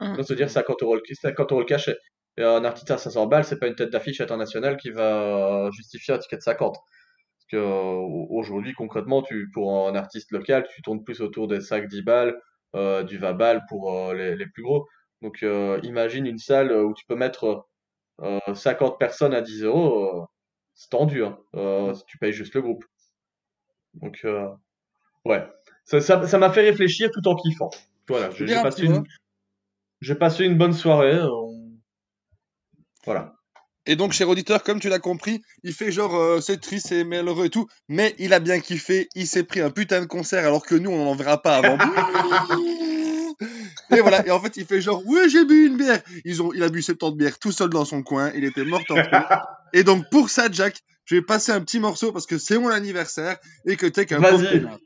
Mhm. 0.00 0.16
Donc, 0.16 0.26
se 0.26 0.34
dire 0.34 0.50
50 0.50 0.82
euros 0.82 0.96
le, 0.96 1.02
50 1.12 1.52
euros 1.52 1.60
le 1.60 1.66
cachet. 1.66 1.96
Et 2.38 2.44
un 2.44 2.64
artiste 2.64 2.90
à 2.90 2.98
500 2.98 3.26
balles, 3.26 3.44
c'est 3.44 3.58
pas 3.58 3.66
une 3.66 3.74
tête 3.74 3.90
d'affiche 3.90 4.20
internationale 4.20 4.76
qui 4.78 4.90
va 4.90 5.70
justifier 5.72 6.14
un 6.14 6.18
ticket 6.18 6.36
de 6.38 6.42
50. 6.42 6.74
Parce 6.76 7.46
que 7.50 7.56
euh, 7.56 8.26
aujourd'hui, 8.30 8.72
concrètement, 8.74 9.22
tu, 9.22 9.50
pour 9.52 9.86
un 9.88 9.94
artiste 9.94 10.32
local, 10.32 10.66
tu 10.74 10.82
tournes 10.82 11.04
plus 11.04 11.20
autour 11.20 11.48
des 11.48 11.60
5-10 11.60 12.02
balles, 12.02 12.40
euh, 12.74 13.02
du 13.02 13.18
20 13.18 13.34
balles 13.34 13.62
pour 13.68 13.92
euh, 13.94 14.14
les, 14.14 14.36
les 14.36 14.46
plus 14.46 14.62
gros. 14.62 14.86
Donc 15.22 15.42
euh, 15.42 15.78
imagine 15.82 16.26
une 16.26 16.38
salle 16.38 16.72
où 16.72 16.94
tu 16.94 17.04
peux 17.06 17.14
mettre 17.16 17.66
euh, 18.22 18.38
50 18.54 18.98
personnes 18.98 19.34
à 19.34 19.40
10 19.42 19.64
euros, 19.64 20.22
euh, 20.22 20.26
c'est 20.74 20.90
tendu, 20.90 21.24
hein, 21.24 21.38
euh, 21.54 21.94
tu 22.06 22.18
payes 22.18 22.32
juste 22.32 22.54
le 22.54 22.62
groupe. 22.62 22.84
Donc 23.94 24.20
euh, 24.24 24.48
ouais, 25.24 25.46
ça 25.84 26.00
ça- 26.00 26.26
ça 26.26 26.38
m'a 26.38 26.50
fait 26.52 26.62
réfléchir 26.62 27.10
tout 27.12 27.26
en 27.28 27.36
kiffant. 27.36 27.70
Voilà, 28.08 28.30
j'ai 28.30 28.46
passé 28.62 28.82
une, 28.86 29.04
j'ai 30.00 30.14
passé 30.14 30.44
une 30.44 30.56
bonne 30.58 30.72
soirée. 30.72 31.14
euh, 31.14 31.30
Voilà. 33.04 33.34
Et 33.84 33.96
donc, 33.96 34.12
cher 34.12 34.28
auditeur, 34.28 34.62
comme 34.62 34.78
tu 34.78 34.88
l'as 34.88 35.00
compris, 35.00 35.42
il 35.64 35.72
fait 35.72 35.90
genre 35.90 36.14
euh, 36.14 36.40
c'est 36.40 36.60
triste, 36.60 36.86
c'est 36.88 37.02
malheureux 37.02 37.46
et 37.46 37.50
tout, 37.50 37.66
mais 37.88 38.14
il 38.20 38.32
a 38.32 38.38
bien 38.38 38.60
kiffé, 38.60 39.08
il 39.16 39.26
s'est 39.26 39.42
pris 39.42 39.60
un 39.60 39.70
putain 39.70 40.00
de 40.00 40.06
concert 40.06 40.46
alors 40.46 40.64
que 40.64 40.76
nous 40.76 40.90
on 40.90 41.04
n'en 41.04 41.16
verra 41.16 41.42
pas 41.42 41.56
avant. 41.56 41.76
et 43.96 44.00
voilà, 44.00 44.26
et 44.26 44.30
en 44.30 44.40
fait 44.40 44.56
il 44.56 44.64
fait 44.64 44.80
genre 44.80 45.04
ouais 45.06 45.28
j'ai 45.28 45.44
bu 45.44 45.66
une 45.66 45.76
bière. 45.76 46.00
Ils 46.24 46.42
ont, 46.42 46.52
il 46.52 46.62
a 46.62 46.68
bu 46.68 46.82
70 46.82 47.16
bières 47.16 47.38
tout 47.38 47.52
seul 47.52 47.70
dans 47.70 47.84
son 47.84 48.02
coin, 48.02 48.30
il 48.34 48.44
était 48.44 48.64
mort 48.64 48.82
en. 48.90 48.96
Et 49.74 49.84
donc 49.84 50.04
pour 50.10 50.28
ça 50.28 50.48
Jack, 50.50 50.76
je 51.06 51.14
vais 51.14 51.22
passer 51.22 51.52
un 51.52 51.60
petit 51.60 51.80
morceau 51.80 52.12
parce 52.12 52.26
que 52.26 52.38
c'est 52.38 52.58
mon 52.58 52.68
anniversaire 52.68 53.38
et 53.66 53.76
que 53.76 53.86
t'es 53.86 54.06
qu'un 54.06 54.20
pauvre 54.20 54.50
connard. 54.50 54.78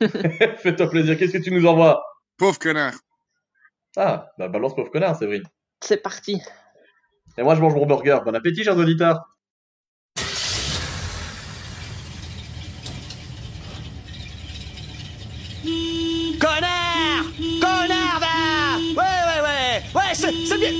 Fais-toi 0.62 0.90
plaisir. 0.90 1.16
Qu'est-ce 1.16 1.32
que 1.32 1.42
tu 1.42 1.52
nous 1.52 1.66
envoies? 1.66 2.02
Pauvre 2.36 2.58
connard. 2.58 2.94
Ah, 3.96 4.28
bah 4.38 4.48
balance 4.48 4.74
pauvre 4.74 4.90
connard, 4.90 5.16
Séverine. 5.16 5.44
C'est 5.82 6.02
parti. 6.02 6.40
Et 7.38 7.42
moi, 7.42 7.54
je 7.54 7.60
mange 7.60 7.74
mon 7.74 7.86
burger. 7.86 8.18
Bon 8.24 8.34
appétit, 8.34 8.64
chers 8.64 8.76
auditeurs. 8.76 9.24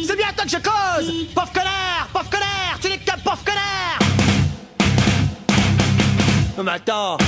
C'est 0.06 0.16
bien, 0.16 0.28
à 0.28 0.32
toi 0.32 0.44
que 0.44 0.50
je 0.50 0.56
cause. 0.56 1.26
Pauvre 1.34 1.52
connard 1.52 2.08
Pauvre 2.12 2.30
connard 2.30 2.78
Tu 2.80 2.88
n'es 2.88 2.98
qu'un 2.98 3.18
pauvre 3.18 3.42
Non, 6.56 6.64
mais 6.64 6.72
attends 6.72 7.18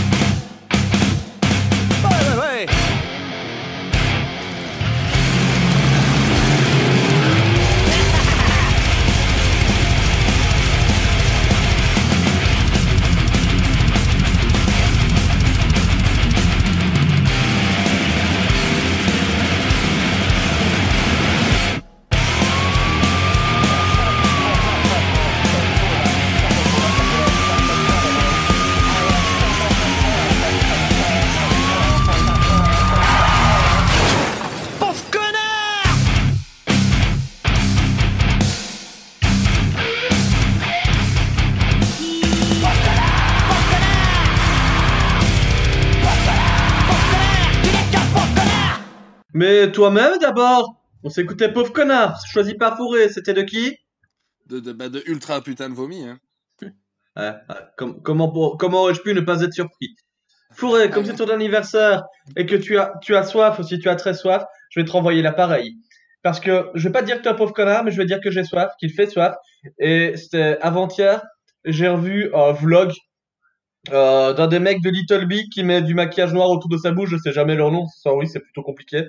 Toi-même 49.73 50.19
d'abord? 50.19 50.75
On 51.05 51.11
s'écoutait 51.11 51.53
pauvre 51.53 51.73
connard, 51.73 52.21
choisi 52.27 52.55
par 52.55 52.77
Fourré, 52.77 53.09
c'était 53.09 53.35
de 53.35 53.43
qui? 53.43 53.77
De, 54.47 54.61
de, 54.61 54.73
bah, 54.73 54.89
de 54.89 55.03
ultra 55.07 55.41
putain 55.43 55.69
de 55.69 55.75
vomi, 55.75 56.05
hein. 56.05 56.19
Ouais, 57.17 57.33
com- 57.79 58.01
comment 58.03 58.31
pour- 58.31 58.57
comment 58.59 58.83
aurais-je 58.83 59.01
pu 59.01 59.15
ne 59.15 59.21
pas 59.21 59.43
être 59.43 59.53
surpris? 59.53 59.95
Fourré, 60.53 60.91
comme 60.91 61.05
Ah 61.05 61.07
c'est 61.11 61.17
ton 61.17 61.29
anniversaire 61.31 62.05
et 62.37 62.47
que 62.47 62.57
tu 62.57 62.79
as, 62.79 62.93
tu 63.03 63.15
as 63.17 63.25
soif 63.25 63.59
aussi, 63.61 63.79
tu 63.79 63.89
as 63.89 63.97
très 63.97 64.15
soif, 64.15 64.43
je 64.71 64.81
vais 64.81 64.87
te 64.87 64.91
renvoyer 64.93 65.23
l'appareil. 65.23 65.77
Parce 66.23 66.41
que 66.41 66.71
je 66.75 66.89
vais 66.89 66.93
pas 66.93 67.01
te 67.03 67.07
dire 67.07 67.19
que 67.19 67.23
tu 67.23 67.29
es 67.29 67.33
un 67.33 67.35
pauvre 67.35 67.53
connard, 67.53 67.85
mais 67.85 67.91
je 67.91 67.97
vais 67.99 68.07
dire 68.07 68.21
que 68.21 68.31
j'ai 68.31 68.45
soif, 68.45 68.71
qu'il 68.81 68.93
fait 68.93 69.07
soif. 69.09 69.35
Et 69.79 70.17
c'était 70.17 70.59
avant-hier, 70.61 71.23
j'ai 71.65 71.89
revu 71.89 72.31
un 72.35 72.53
vlog 72.53 72.93
euh, 73.91 74.33
d'un 74.35 74.49
des 74.49 74.59
mecs 74.59 74.83
de 74.83 74.91
Little 74.91 75.27
Big 75.27 75.49
qui 75.51 75.63
met 75.65 75.83
du 75.83 75.95
maquillage 75.95 76.33
noir 76.33 76.51
autour 76.51 76.69
de 76.69 76.77
sa 76.77 76.93
bouche, 76.93 77.11
je 77.11 77.17
sais 77.17 77.33
jamais 77.33 77.55
leur 77.55 77.71
nom, 77.73 77.87
ça 77.87 78.13
oui, 78.15 78.27
c'est 78.29 78.41
plutôt 78.41 78.63
compliqué. 78.63 79.05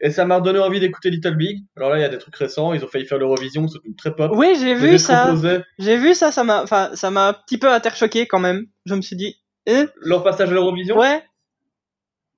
Et 0.00 0.10
ça 0.10 0.24
m'a 0.24 0.36
redonné 0.36 0.58
envie 0.58 0.80
d'écouter 0.80 1.10
Little 1.10 1.36
Big. 1.36 1.64
Alors 1.76 1.90
là, 1.90 1.98
il 1.98 2.02
y 2.02 2.04
a 2.04 2.08
des 2.08 2.18
trucs 2.18 2.36
récents, 2.36 2.72
ils 2.72 2.84
ont 2.84 2.88
failli 2.88 3.06
faire 3.06 3.18
l'Eurovision, 3.18 3.68
c'est 3.68 3.78
une 3.84 3.96
très 3.96 4.14
pop. 4.14 4.30
Oui, 4.34 4.56
j'ai 4.60 4.74
vu 4.74 4.98
ça. 4.98 5.34
J'ai 5.78 5.96
vu 5.96 6.14
ça, 6.14 6.32
ça 6.32 6.44
m'a, 6.44 6.62
enfin, 6.62 6.90
ça 6.94 7.10
m'a 7.10 7.28
un 7.28 7.32
petit 7.32 7.58
peu 7.58 7.70
interchoqué 7.70 8.26
quand 8.26 8.40
même. 8.40 8.66
Je 8.86 8.94
me 8.94 9.02
suis 9.02 9.16
dit, 9.16 9.36
eh, 9.66 9.84
leur 10.02 10.22
passage 10.22 10.50
à 10.50 10.52
l'Eurovision? 10.52 10.98
ouais. 10.98 11.22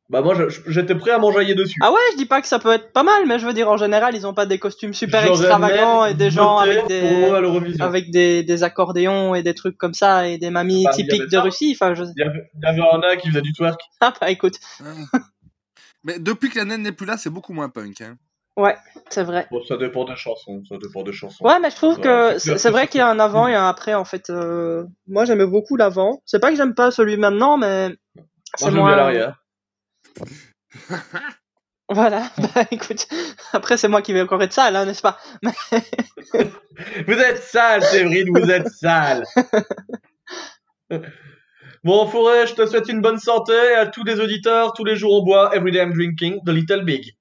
Bah 0.09 0.21
moi, 0.23 0.37
j'étais 0.69 0.95
prêt 0.95 1.11
à 1.11 1.19
m'enjailler 1.19 1.57
dessus. 1.57 1.81
Ah 1.83 1.91
ouais, 1.91 1.99
je 2.13 2.17
dis 2.17 2.27
pas 2.27 2.41
que 2.41 2.47
ça 2.47 2.61
peut 2.61 2.71
être 2.71 2.93
pas 2.93 3.03
mal, 3.03 3.27
mais 3.27 3.41
je 3.41 3.47
veux 3.47 3.53
dire 3.53 3.69
en 3.69 3.77
général, 3.77 4.15
ils 4.15 4.25
ont 4.25 4.35
pas 4.35 4.47
des 4.47 4.59
costumes 4.61 4.95
super 4.95 5.25
extravagants 5.27 6.05
et 6.05 6.15
des 6.15 6.31
gens 6.31 6.59
avec 6.59 6.87
des 6.87 7.25
avec 7.81 8.63
accordéons 8.63 9.35
et 9.35 9.43
des 9.43 9.55
trucs 9.55 9.77
comme 9.77 9.95
ça 9.95 10.29
et 10.29 10.39
des 10.39 10.51
mamies 10.51 10.85
Bah, 10.85 10.93
typiques 10.93 11.25
de 11.25 11.31
ça. 11.31 11.41
Russie. 11.41 11.77
Enfin, 11.77 11.95
je... 11.95 12.05
Il 12.05 12.13
y 12.19 12.23
avait, 12.23 12.49
il 12.55 12.63
y 12.63 12.67
avait 12.67 13.07
un 13.13 13.17
qui 13.17 13.29
faisait 13.31 13.41
du 13.43 13.53
twerk. 13.53 13.81
ah 14.01 14.13
bah 14.21 14.31
écoute. 14.31 14.61
Mais 16.07 16.19
depuis 16.21 16.51
que 16.51 16.59
la 16.59 16.65
naine 16.65 16.83
n'est 16.83 16.93
plus 16.93 17.05
là, 17.07 17.17
c'est 17.17 17.31
beaucoup 17.31 17.53
moins 17.53 17.69
punk, 17.69 18.01
hein. 18.01 18.17
c'est 19.11 19.25
vrai. 19.25 19.47
Bon, 19.51 19.63
ça 19.65 19.77
dépend 19.77 20.05
des 20.05 20.15
chansons, 20.17 20.63
ça 20.69 20.77
dépend 20.79 21.03
des 21.03 21.13
chansons. 21.13 21.45
Ouais, 21.45 21.59
mais 21.61 21.71
je 21.71 21.77
trouve 21.77 21.97
Ouais, 21.99 22.03
que 22.37 22.39
c'est 22.39 22.71
vrai 22.71 22.87
qu'il 22.87 22.99
y 22.99 23.03
a 23.03 23.09
un 23.11 23.19
avant 23.19 23.49
et 23.49 23.55
un 23.55 23.69
après 23.69 23.95
en 23.95 24.05
fait. 24.05 24.31
Euh, 24.31 24.85
Moi, 25.09 25.25
j'aimais 25.25 25.47
beaucoup 25.47 25.77
l'avant. 25.77 26.23
C'est 26.25 26.39
pas 26.39 26.51
que 26.51 26.57
j'aime 26.57 26.75
pas 26.75 26.91
celui 26.93 27.17
maintenant, 27.17 27.59
mais 27.59 27.95
c'est 28.57 28.71
moins. 28.71 28.95
l'arrière. 28.95 29.43
Voilà. 31.89 32.31
Bah 32.55 32.65
écoute, 32.73 33.07
après 33.53 33.77
c'est 33.77 33.87
moi 33.87 34.03
qui 34.03 34.13
vais 34.13 34.21
encore 34.23 34.43
être 34.43 34.53
sale, 34.53 34.75
hein, 34.75 34.87
n'est-ce 34.87 35.03
pas? 35.03 35.19
Vous 37.07 37.13
êtes 37.15 37.43
sale, 37.43 37.81
Séverine, 37.85 38.29
vous 38.37 38.51
êtes 38.51 38.69
sale. 38.69 39.23
Bon, 41.87 42.05
Fourré, 42.05 42.49
je 42.49 42.55
te 42.55 42.67
souhaite 42.67 42.89
une 42.89 43.01
bonne 43.01 43.21
santé 43.21 43.53
et 43.53 43.75
à 43.75 43.87
tous 43.87 44.03
les 44.03 44.19
auditeurs, 44.19 44.73
tous 44.73 44.83
les 44.83 44.97
jours 44.97 45.21
on 45.21 45.23
boit 45.23 45.55
Everyday 45.55 45.85
I'm 45.85 45.93
Drinking 45.93 46.41
de 46.45 46.51
Little 46.51 46.85
Big. 46.85 47.16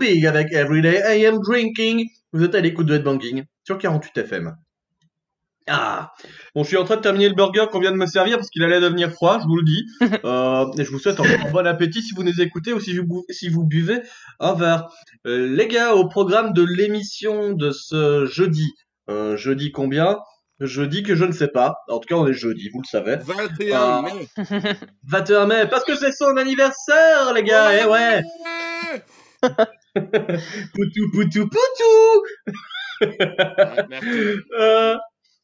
Avec 0.00 0.52
Everyday 0.52 1.00
I 1.18 1.24
Am 1.26 1.38
Drinking. 1.40 2.06
Vous 2.32 2.44
êtes 2.44 2.54
à 2.54 2.60
l'écoute 2.60 2.86
de 2.86 2.94
Headbanging 2.96 3.44
sur 3.64 3.78
48 3.78 4.18
FM. 4.18 4.54
Ah, 5.68 6.12
bon, 6.54 6.62
je 6.62 6.68
suis 6.68 6.76
en 6.76 6.84
train 6.84 6.96
de 6.96 7.00
terminer 7.00 7.28
le 7.30 7.34
burger 7.34 7.64
qu'on 7.72 7.80
vient 7.80 7.90
de 7.92 7.96
me 7.96 8.06
servir 8.06 8.36
parce 8.36 8.50
qu'il 8.50 8.62
allait 8.62 8.78
devenir 8.80 9.10
froid, 9.10 9.38
je 9.40 9.46
vous 9.46 9.56
le 9.56 9.64
dis. 9.64 9.84
Euh, 10.24 10.66
et 10.78 10.84
je 10.84 10.90
vous 10.90 10.98
souhaite 10.98 11.18
encore 11.18 11.50
bon 11.50 11.66
appétit 11.66 12.02
si 12.02 12.14
vous 12.14 12.22
nous 12.24 12.40
écoutez 12.42 12.72
ou 12.74 12.78
si 12.80 12.96
vous, 12.96 13.04
bou- 13.06 13.24
si 13.30 13.48
vous 13.48 13.64
buvez 13.64 14.00
un 14.38 14.52
verre. 14.52 14.86
Euh, 15.26 15.48
les 15.48 15.66
gars, 15.66 15.94
au 15.94 16.06
programme 16.08 16.52
de 16.52 16.62
l'émission 16.62 17.52
de 17.54 17.70
ce 17.70 18.26
jeudi, 18.26 18.70
euh, 19.08 19.36
jeudi 19.36 19.72
combien? 19.72 20.18
Jeudi 20.60 21.02
que 21.02 21.14
je 21.14 21.24
ne 21.24 21.32
sais 21.32 21.48
pas. 21.48 21.74
En 21.88 21.98
tout 22.00 22.06
cas, 22.08 22.16
on 22.16 22.26
est 22.26 22.32
jeudi, 22.34 22.68
vous 22.72 22.80
le 22.82 22.86
savez. 22.86 23.16
21 23.24 23.78
Ah. 23.80 24.02
mai. 24.02 24.28
21 25.04 25.46
mai, 25.46 25.66
parce 25.68 25.84
que 25.84 25.96
c'est 25.96 26.12
son 26.12 26.36
anniversaire, 26.36 27.32
les 27.34 27.42
gars, 27.42 27.70
eh 27.82 27.86
ouais 27.86 28.22
Poutou, 30.74 31.10
poutou, 31.12 31.48
poutou 31.48 32.22
euh, 34.58 34.96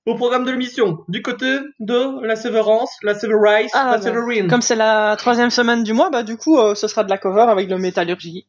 Au 0.06 0.14
programme 0.16 0.44
de 0.44 0.50
l'émission, 0.50 0.98
du 1.08 1.22
côté 1.22 1.58
de 1.80 2.24
la 2.26 2.36
Sévérance, 2.36 2.90
la 3.02 3.14
Séverice, 3.14 3.70
Ah, 3.74 3.84
la 3.84 3.96
bah, 3.98 4.02
Séverine. 4.02 4.48
Comme 4.48 4.62
c'est 4.62 4.74
la 4.76 5.16
troisième 5.16 5.50
semaine 5.50 5.82
du 5.84 5.92
mois, 5.92 6.10
bah 6.10 6.22
du 6.22 6.36
coup, 6.36 6.58
euh, 6.58 6.74
ce 6.74 6.88
sera 6.88 7.04
de 7.04 7.10
la 7.10 7.18
cover 7.18 7.42
avec 7.48 7.68
le 7.70 7.78
métallurgie. 7.78 8.46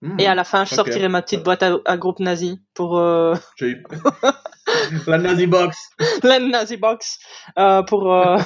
Hmm, 0.00 0.18
Et 0.20 0.26
à 0.28 0.34
la 0.36 0.44
fin, 0.44 0.64
je 0.64 0.74
sortirai 0.76 1.08
ma 1.08 1.22
petite 1.22 1.42
boîte 1.42 1.62
à, 1.64 1.76
à 1.84 1.96
groupe 1.96 2.20
nazi 2.20 2.60
pour 2.74 2.98
euh, 2.98 3.34
j'ai 3.56 3.70
eu- 3.70 3.84
La 5.08 5.18
Nazi 5.18 5.46
Box. 5.46 5.76
la 6.22 6.38
Nazi 6.38 6.76
Box 6.76 7.18
euh, 7.58 7.82
pour 7.82 8.14
euh, 8.14 8.38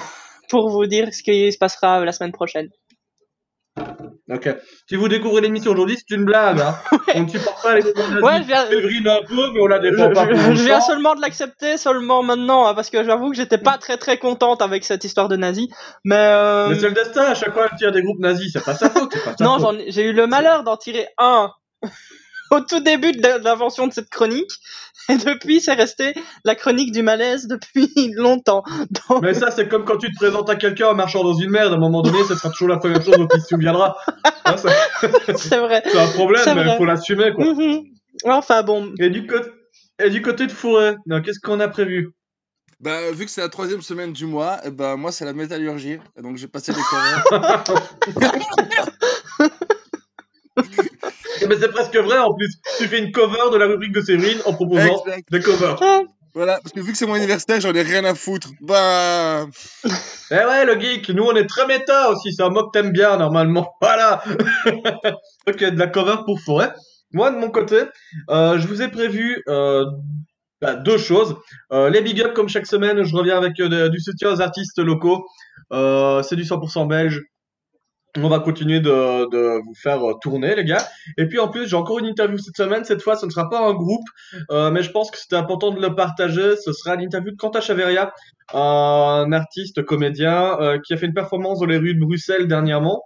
pour 0.49 0.71
vous 0.71 0.87
dire 0.87 1.13
ce 1.13 1.23
qui 1.23 1.53
se 1.53 1.59
passera 1.59 2.03
la 2.05 2.13
semaine 2.13 2.33
prochaine. 2.33 2.69
Ok. 4.31 4.49
Si 4.89 4.95
vous 4.95 5.09
découvrez 5.09 5.41
l'émission 5.41 5.73
aujourd'hui, 5.73 5.97
c'est 5.99 6.15
une 6.15 6.25
blague. 6.25 6.61
Hein. 6.61 6.77
On 7.15 7.23
ne 7.25 7.29
supporte 7.29 7.63
pas 7.63 7.75
les 7.75 7.83
groupes 7.83 7.97
nazis. 7.97 8.23
Ouais, 8.23 8.39
je 8.41 8.87
viens, 8.87 9.17
un 9.17 9.23
peu, 9.27 9.51
mais 9.53 9.61
on 9.61 9.67
la 9.67 9.83
je, 9.83 9.89
défend 9.91 10.11
pas. 10.13 10.27
pour 10.27 10.37
je- 10.37 10.55
je 10.55 10.65
viens 10.65 10.81
seulement 10.81 11.15
de 11.17 11.21
l'accepter 11.21 11.77
seulement 11.77 12.23
maintenant 12.23 12.67
hein, 12.67 12.75
parce 12.75 12.89
que 12.89 13.03
j'avoue 13.05 13.31
que 13.31 13.37
j'étais 13.37 13.59
pas 13.59 13.79
très 13.79 13.97
très 13.97 14.19
contente 14.19 14.63
avec 14.63 14.85
cette 14.85 15.03
histoire 15.05 15.29
de 15.29 15.37
nazi. 15.37 15.69
Mais, 16.05 16.15
euh, 16.17 16.69
Mais 16.69 16.77
c'est 16.79 16.89
le 16.89 16.95
destin, 16.95 17.23
à 17.23 17.35
chaque 17.35 17.53
fois 17.53 17.67
elle 17.71 17.77
tire 17.79 17.91
des 17.93 18.03
groupes 18.03 18.21
nazis, 18.21 18.53
c'est 18.53 18.65
pas 18.65 18.75
sa 18.75 18.91
faute, 18.91 19.11
pas 19.25 19.35
sa 19.37 19.45
non, 19.45 19.59
j'ai 19.89 20.05
eu 20.05 20.13
le 20.13 20.27
malheur 20.29 20.63
d'en 20.63 20.77
tirer 20.77 21.09
un 21.19 21.51
au 22.53 22.61
tout 22.61 22.81
début 22.81 23.13
de 23.13 23.43
l'invention 23.43 23.87
de 23.87 23.93
cette 23.93 24.11
chronique. 24.11 24.51
Et 25.09 25.17
depuis, 25.17 25.61
c'est 25.61 25.73
resté 25.73 26.15
la 26.45 26.55
chronique 26.55 26.93
du 26.93 27.03
malaise 27.03 27.49
depuis 27.49 27.91
longtemps. 28.17 28.63
Donc, 29.09 29.23
Mais 29.23 29.35
ça, 29.35 29.51
c'est 29.51 29.67
comme 29.69 29.85
quand 29.85 29.97
tu 29.97 30.13
te 30.13 30.17
présentes 30.17 30.49
à 30.49 30.57
quelqu'un 30.57 30.89
en 30.89 30.95
marchant 30.95 31.25
dans 31.25 31.35
une 31.35 31.51
merde, 31.51 31.73
à 31.73 31.77
un 31.77 31.81
moment 31.81 32.03
donné, 32.03 32.23
ce 32.25 32.37
sera 32.37 32.51
toujours 32.51 32.69
la 32.69 32.77
première 32.77 33.03
chose 33.03 33.17
dont 33.17 33.27
il 33.35 33.41
se 33.41 33.49
souviendra. 33.49 33.97
Hein, 34.45 34.57
c'est 35.27 35.37
c'est 35.37 35.59
vrai. 35.59 35.83
c'est 35.85 35.99
un 35.99 36.09
problème, 36.09 36.45
mais 36.55 36.73
il 36.73 36.77
faut 36.77 36.85
l'assumer, 36.85 37.33
quoi. 37.35 37.45
Mhm. 37.45 37.83
Enfin 38.25 38.63
bon, 38.63 38.93
Et 39.01 39.09
du, 39.11 39.27
côté 39.27 39.51
Et 39.99 40.11
du 40.11 40.23
côté 40.23 40.47
de 40.47 40.53
Fourré, 40.53 40.95
qu'est-ce 41.25 41.41
qu'on 41.41 41.59
a 41.61 41.69
prévu? 41.69 42.11
Bah, 42.79 43.13
vu 43.13 43.25
que 43.25 43.31
c'est 43.31 43.41
la 43.41 43.49
troisième 43.49 43.81
semaine 43.81 44.13
du 44.13 44.27
mois, 44.27 44.61
ben, 44.73 44.97
moi, 44.97 45.13
c'est 45.13 45.25
la 45.25 45.33
métallurgie. 45.33 45.99
Et 46.17 46.23
donc, 46.23 46.37
j'ai 46.37 46.49
passé 46.49 46.73
les 46.73 46.83
covers. 46.83 47.65
Eh 51.41 51.47
ben, 51.47 51.59
c'est 51.61 51.71
presque 51.71 51.97
vrai, 51.97 52.19
en 52.19 52.35
plus. 52.35 52.57
Tu 52.79 52.87
fais 52.87 52.99
une 52.99 53.11
cover 53.13 53.51
de 53.53 53.57
la 53.57 53.67
rubrique 53.67 53.93
de 53.93 54.01
Séverine 54.01 54.41
en 54.45 54.53
proposant 54.55 55.03
Exact. 55.05 55.29
des 55.31 55.41
covers. 55.41 55.77
Voilà, 56.35 56.59
parce 56.63 56.73
que 56.73 56.81
vu 56.81 56.93
que 56.93 56.99
c'est 56.99 57.07
mon 57.07 57.15
anniversaire, 57.15 57.61
j'en 57.61 57.75
ai 57.75 57.83
rien 57.83 58.05
à 58.05 58.15
foutre. 58.15 58.49
Bah, 58.63 59.45
Eh 60.31 60.35
ouais, 60.35 60.65
le 60.65 60.81
geek, 60.81 61.11
nous 61.11 61.25
on 61.25 61.35
est 61.35 61.47
très 61.47 61.67
méta 61.67 62.11
aussi, 62.11 62.33
c'est 62.33 62.43
un 62.43 62.49
mot 62.49 62.65
que 62.69 62.71
t'aimes 62.79 62.91
bien 62.93 63.19
normalement. 63.19 63.71
Voilà 63.83 64.23
Ok, 65.47 65.59
de 65.59 65.79
la 65.79 65.89
cover 65.89 66.17
pour 66.25 66.41
Forêt. 66.41 66.73
Moi, 67.13 67.31
de 67.31 67.37
mon 67.37 67.51
côté, 67.51 67.83
euh, 68.31 68.59
je 68.59 68.67
vous 68.67 68.81
ai 68.81 68.89
prévu 68.89 69.43
euh, 69.49 69.85
bah, 70.63 70.75
deux 70.77 70.97
choses. 70.97 71.37
Euh, 71.71 71.91
les 71.91 72.01
big 72.01 72.23
up, 72.23 72.33
comme 72.33 72.49
chaque 72.49 72.67
semaine, 72.67 73.03
je 73.05 73.15
reviens 73.15 73.37
avec 73.37 73.53
du 73.55 74.01
soutien 74.01 74.33
aux 74.33 74.41
artistes 74.41 74.79
locaux. 74.79 75.27
C'est 75.71 76.37
du 76.37 76.45
100% 76.45 76.89
belge. 76.89 77.21
On 78.19 78.29
va 78.29 78.41
continuer 78.41 78.81
de, 78.81 79.63
vous 79.65 79.75
faire 79.75 80.03
euh, 80.03 80.15
tourner, 80.21 80.55
les 80.55 80.65
gars. 80.65 80.87
Et 81.17 81.27
puis 81.27 81.39
en 81.39 81.49
plus, 81.49 81.67
j'ai 81.67 81.77
encore 81.77 81.99
une 81.99 82.07
interview 82.07 82.37
cette 82.39 82.57
semaine. 82.57 82.85
Cette 82.85 83.01
fois, 83.01 83.17
ce 83.17 83.25
ne 83.25 83.31
sera 83.31 83.49
pas 83.49 83.67
un 83.67 83.73
groupe, 83.73 84.07
euh, 84.51 84.71
mais 84.71 84.83
je 84.83 84.91
pense 84.91 85.11
que 85.11 85.17
c'était 85.17 85.37
important 85.37 85.71
de 85.71 85.81
le 85.81 85.95
partager. 85.95 86.57
Ce 86.57 86.73
sera 86.73 86.97
l'interview 86.97 87.31
de 87.31 87.37
Quentin 87.37 87.61
Chaveria, 87.61 88.13
un 88.53 89.33
artiste 89.33 89.83
comédien 89.85 90.61
euh, 90.61 90.79
qui 90.79 90.93
a 90.93 90.99
fait 90.99 91.07
une 91.07 91.15
performance 91.15 91.61
dans 91.61 91.67
les 91.67 91.79
rues 91.79 91.95
de 91.95 92.01
Bruxelles 92.01 92.49
dernièrement. 92.49 93.03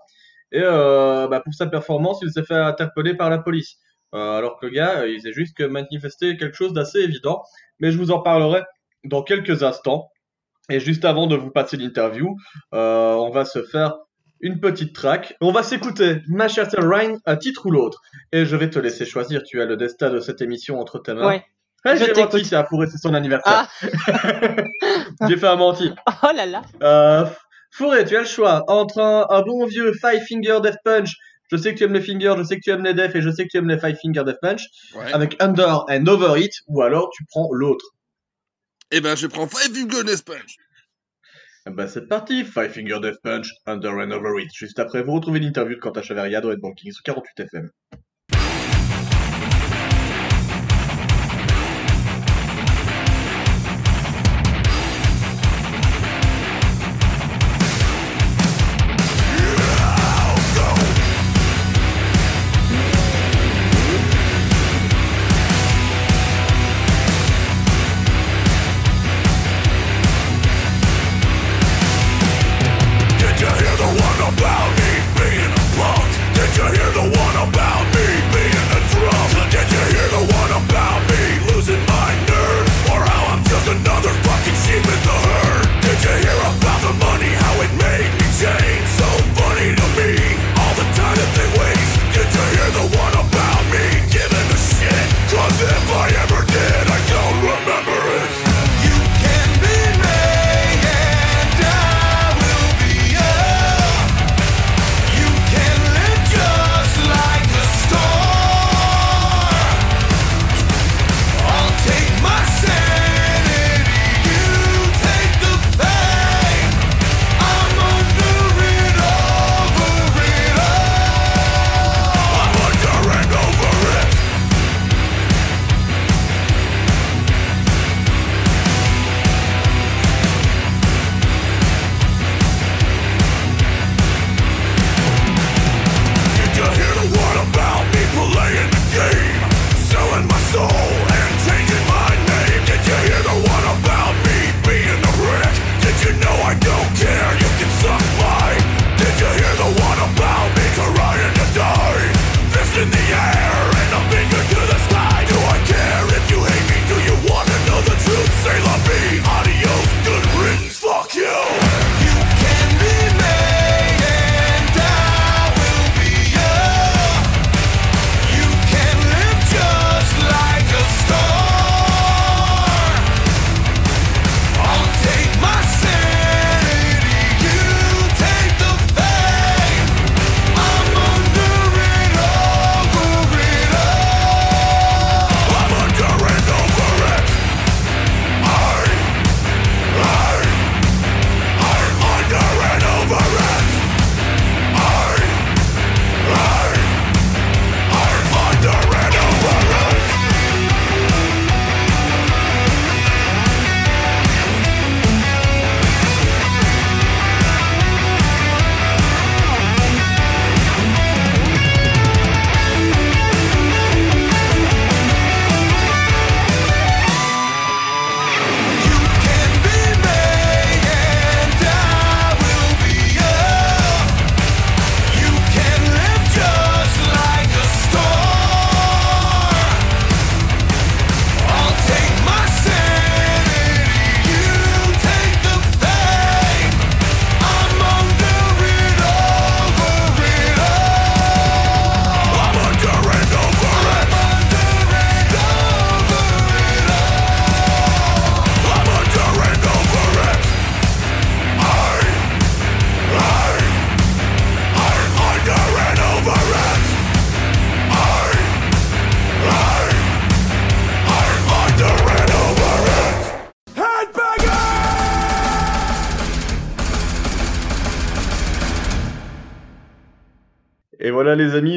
Et 0.53 0.61
euh, 0.63 1.29
bah, 1.29 1.41
pour 1.41 1.55
sa 1.55 1.67
performance, 1.67 2.19
il 2.23 2.31
s'est 2.31 2.45
fait 2.45 2.55
interpeller 2.55 3.15
par 3.15 3.31
la 3.31 3.39
police. 3.39 3.79
Euh, 4.15 4.39
alors 4.39 4.59
que 4.59 4.67
le 4.67 4.73
gars, 4.73 5.01
euh, 5.01 5.09
il 5.09 5.19
faisait 5.19 5.33
juste 5.33 5.57
que 5.57 5.65
manifester 5.65 6.37
quelque 6.37 6.57
chose 6.57 6.73
d'assez 6.73 7.01
évident. 7.01 7.43
Mais 7.81 7.91
je 7.91 7.99
vous 7.99 8.11
en 8.11 8.21
parlerai 8.21 8.63
dans 9.05 9.23
quelques 9.23 9.63
instants. 9.63 10.11
Et 10.69 10.81
juste 10.81 11.05
avant 11.05 11.27
de 11.27 11.37
vous 11.37 11.51
passer 11.51 11.77
l'interview, 11.77 12.37
euh, 12.75 13.15
on 13.15 13.31
va 13.31 13.45
se 13.45 13.63
faire 13.63 13.95
une 14.41 14.61
petite 14.61 14.95
track. 14.95 15.37
On 15.41 15.53
va 15.53 15.63
s'écouter 15.63 16.23
Ma 16.29 16.49
chère 16.49 16.69
Ryan, 16.77 17.19
un 17.27 17.37
titre 17.37 17.67
ou 17.67 17.71
l'autre. 17.71 18.01
Et 18.33 18.45
je 18.47 18.57
vais 18.57 18.71
te 18.71 18.79
laisser 18.79 19.05
choisir. 19.07 19.43
Tu 19.43 19.61
as 19.61 19.67
le 19.67 19.77
destin 19.77 20.11
de 20.11 20.21
cette 20.21 20.41
émission 20.43 20.81
entre 20.81 20.99
tes 20.99 21.15
mains. 21.15 21.27
ouais. 21.29 21.45
Ah, 21.85 21.95
j'ai 21.95 22.13
menti, 22.15 22.45
c'est 22.45 22.57
à 22.57 22.65
Fourré, 22.65 22.89
c'est 22.91 22.99
son 22.99 23.15
anniversaire. 23.15 23.69
Ah. 24.09 24.65
j'ai 25.29 25.37
fait 25.37 25.47
un 25.47 25.55
menti. 25.57 25.93
Oh 26.25 26.33
là 26.35 26.45
là. 26.47 26.63
Euh, 26.83 27.25
Fourré, 27.71 28.05
tu 28.05 28.17
as 28.17 28.21
le 28.21 28.27
choix 28.27 28.65
entre 28.67 28.99
un, 29.01 29.27
un 29.31 29.43
bon 29.43 29.67
vieux 29.67 29.93
Five 29.93 30.23
Finger 30.29 30.59
Death 30.63 30.79
Punch. 30.85 31.15
Je 31.49 31.57
sais 31.57 31.73
que 31.73 31.79
tu 31.79 31.85
aimes 31.85 31.93
les 31.93 32.01
fingers, 32.01 32.35
je 32.39 32.43
sais 32.43 32.57
que 32.57 32.63
tu 32.63 32.71
aimes 32.71 32.83
les 32.83 32.95
death 32.95 33.15
et 33.15 33.23
je 33.23 33.31
sais 33.31 33.45
que 33.45 33.51
tu 33.51 33.59
aimes 33.59 33.69
les 33.69 33.79
Five 33.79 33.97
Finger 34.03 34.25
Death 34.25 34.41
Punch. 34.43 34.65
ouais. 34.97 35.13
Avec 35.13 35.37
Under 35.41 35.85
and 35.89 36.07
Over 36.09 36.41
It, 36.43 36.53
ou 36.67 36.83
alors 36.83 37.09
tu 37.17 37.25
prends 37.27 37.49
l'autre. 37.53 37.85
Eh 38.91 39.01
ben, 39.01 39.15
je 39.17 39.29
prends 39.29 39.47
Five 39.47 39.73
Finger 39.73 40.03
Death 40.03 40.25
Punch. 40.25 40.57
Ben 41.67 41.89
c'est 41.89 42.07
parti, 42.07 42.45
Five 42.45 42.71
Finger 42.71 43.01
Death 43.03 43.21
Punch, 43.23 43.51
Under 43.67 43.91
and 43.95 44.13
Over 44.13 44.41
It. 44.41 44.51
Juste 44.55 44.79
après, 44.79 45.03
vous 45.03 45.13
retrouvez 45.13 45.41
l'interview 45.41 45.75
de 45.75 45.81
Quentin 45.81 46.01
Chaveria 46.01 46.41
dans 46.41 46.49
Red 46.49 46.61
Banking 46.61 46.93
sur 46.93 47.03
48 47.03 47.41
FM. 47.41 47.71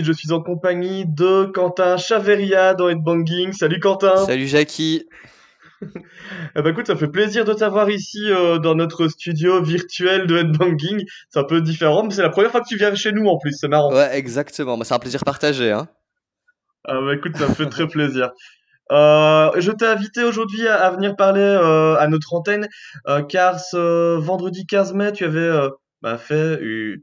Je 0.09 0.13
suis 0.13 0.31
en 0.31 0.41
compagnie 0.41 1.05
de 1.05 1.45
Quentin 1.53 1.95
Chaveria 1.97 2.73
dans 2.73 2.89
Headbanging. 2.89 3.53
Salut 3.53 3.79
Quentin 3.79 4.15
Salut 4.25 4.47
Jackie. 4.47 5.05
Eh 6.55 6.61
ben 6.61 6.71
écoute, 6.71 6.87
ça 6.87 6.95
fait 6.95 7.07
plaisir 7.07 7.45
de 7.45 7.53
t'avoir 7.53 7.89
ici 7.91 8.19
euh, 8.29 8.57
dans 8.57 8.73
notre 8.75 9.07
studio 9.07 9.61
virtuel 9.63 10.25
de 10.27 10.37
Headbanging. 10.37 11.05
C'est 11.29 11.39
un 11.39 11.43
peu 11.43 11.61
différent, 11.61 12.03
mais 12.03 12.09
c'est 12.11 12.21
la 12.23 12.29
première 12.31 12.49
fois 12.51 12.59
que 12.61 12.67
tu 12.67 12.75
viens 12.75 12.93
chez 12.95 13.11
nous 13.11 13.27
en 13.27 13.37
plus, 13.37 13.53
c'est 13.53 13.67
marrant. 13.67 13.93
Ouais, 13.93 14.17
exactement. 14.17 14.77
Bah, 14.77 14.83
c'est 14.83 14.95
un 14.95 14.99
plaisir 14.99 15.23
partagé. 15.23 15.71
Hein. 15.71 15.87
Ah 16.85 16.99
bah 17.01 17.13
écoute, 17.15 17.37
ça 17.37 17.47
me 17.47 17.53
fait 17.53 17.67
très 17.67 17.87
plaisir. 17.87 18.31
Euh, 18.91 19.51
je 19.57 19.71
t'ai 19.71 19.85
invité 19.85 20.23
aujourd'hui 20.23 20.67
à, 20.67 20.75
à 20.75 20.89
venir 20.91 21.15
parler 21.15 21.39
euh, 21.41 21.95
à 21.97 22.07
notre 22.07 22.33
antenne, 22.33 22.67
car 23.29 23.59
ce 23.59 24.17
vendredi 24.17 24.65
15 24.65 24.93
mai, 24.93 25.11
tu 25.13 25.23
avais 25.23 25.69
bah, 26.01 26.17
fait 26.17 26.57
une, 26.61 26.97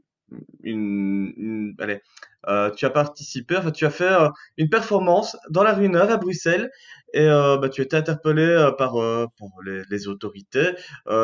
une, 0.63 1.33
une- 1.37 1.73
allez, 1.79 2.01
euh, 2.47 2.71
tu 2.71 2.85
as 2.85 2.89
participé, 2.89 3.57
enfin 3.57 3.71
tu 3.71 3.85
as 3.85 3.89
fait 3.89 4.11
euh, 4.11 4.29
une 4.57 4.69
performance 4.69 5.37
dans 5.49 5.63
la 5.63 5.73
rue 5.73 5.89
Neuve 5.89 6.09
à 6.09 6.17
Bruxelles, 6.17 6.71
et 7.13 7.27
euh, 7.27 7.57
bah, 7.57 7.69
tu 7.69 7.81
été 7.81 7.95
interpellé 7.95 8.43
euh, 8.43 8.71
par, 8.71 8.95
les, 9.65 10.07
autorités. 10.07 10.75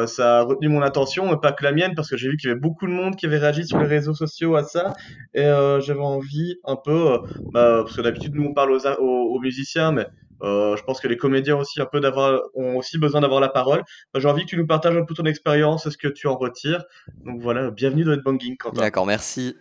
Ça 0.05 0.39
a 0.39 0.41
retenu 0.43 0.67
mon 0.67 0.81
attention, 0.81 1.29
mais 1.29 1.37
pas 1.41 1.51
que 1.51 1.63
la 1.63 1.71
mienne, 1.71 1.93
parce 1.95 2.09
que 2.09 2.17
j'ai 2.17 2.29
vu 2.29 2.37
qu'il 2.37 2.49
y 2.49 2.51
avait 2.51 2.59
beaucoup 2.59 2.87
de 2.87 2.91
monde 2.91 3.15
qui 3.15 3.25
avait 3.25 3.37
réagi 3.37 3.65
sur 3.65 3.79
les 3.79 3.87
réseaux 3.87 4.13
sociaux 4.13 4.55
à 4.55 4.63
ça, 4.63 4.93
et 5.33 5.43
j'avais 5.43 5.99
envie 5.99 6.57
un 6.65 6.75
peu, 6.75 7.19
bah, 7.51 7.81
parce 7.83 7.95
que 7.95 8.01
d'habitude 8.01 8.35
nous 8.35 8.45
on 8.45 8.53
parle 8.53 8.77
aux, 8.99 9.39
musiciens, 9.39 9.91
mais 9.91 10.07
je 10.41 10.83
pense 10.83 10.99
que 10.99 11.07
les 11.07 11.17
comédiens 11.17 11.57
aussi 11.57 11.81
un 11.81 11.85
peu 11.85 11.99
d'avoir 11.99 12.41
ont 12.55 12.77
aussi 12.77 12.97
besoin 12.97 13.21
d'avoir 13.21 13.39
la 13.39 13.49
parole. 13.49 13.83
Bah, 14.13 14.19
J'ai 14.19 14.27
envie 14.27 14.43
que 14.43 14.49
tu 14.49 14.57
nous 14.57 14.67
partages 14.67 14.97
un 14.97 15.05
peu 15.05 15.13
ton 15.13 15.25
expérience 15.25 15.87
ce 15.87 15.97
que 15.97 16.07
tu 16.07 16.27
en 16.27 16.35
retires. 16.35 16.83
Donc 17.25 17.41
voilà, 17.41 17.71
bienvenue 17.71 18.03
dans 18.03 18.13
Headbanging, 18.13 18.57
Quentin. 18.57 18.81
D'accord, 18.81 19.05
merci. 19.05 19.55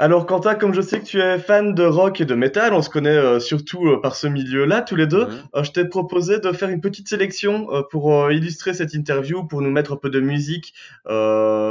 Alors 0.00 0.26
Quentin, 0.26 0.54
comme 0.54 0.72
je 0.72 0.80
sais 0.80 1.00
que 1.00 1.04
tu 1.04 1.20
es 1.20 1.40
fan 1.40 1.74
de 1.74 1.82
rock 1.82 2.20
et 2.20 2.24
de 2.24 2.36
métal, 2.36 2.72
on 2.72 2.82
se 2.82 2.88
connaît 2.88 3.16
euh, 3.16 3.40
surtout 3.40 3.84
euh, 3.88 4.00
par 4.00 4.14
ce 4.14 4.28
milieu-là 4.28 4.80
tous 4.80 4.94
les 4.94 5.08
deux. 5.08 5.26
Euh, 5.56 5.64
je 5.64 5.72
t'ai 5.72 5.84
proposé 5.88 6.38
de 6.38 6.52
faire 6.52 6.68
une 6.68 6.80
petite 6.80 7.08
sélection 7.08 7.66
pour 7.90 8.30
illustrer 8.30 8.74
cette 8.74 8.94
interview, 8.94 9.44
pour 9.44 9.60
nous 9.60 9.72
mettre 9.72 9.92
un 9.92 9.96
peu 9.96 10.08
de 10.08 10.20
musique 10.20 10.72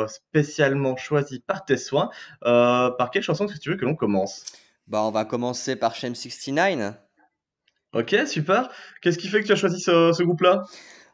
spécialement 0.09 0.97
choisie 0.97 1.39
par 1.39 1.63
tes 1.63 1.77
soins. 1.77 2.09
Par 2.41 3.11
quelle 3.11 3.23
chanson 3.23 3.45
est-ce 3.45 3.53
que 3.53 3.59
tu 3.59 3.69
veux 3.69 3.77
que 3.77 3.85
l'on 3.85 3.95
commence? 3.95 4.43
Bah, 4.87 5.03
on 5.03 5.11
va 5.11 5.23
commencer 5.23 5.77
par 5.77 5.95
Shame 5.95 6.15
69. 6.15 6.95
Ok, 7.93 8.15
super. 8.27 8.69
Qu'est-ce 9.01 9.17
qui 9.17 9.29
fait 9.29 9.41
que 9.41 9.47
tu 9.47 9.53
as 9.53 9.55
choisi 9.55 9.79
ce, 9.79 10.11
ce 10.11 10.23
groupe-là? 10.23 10.65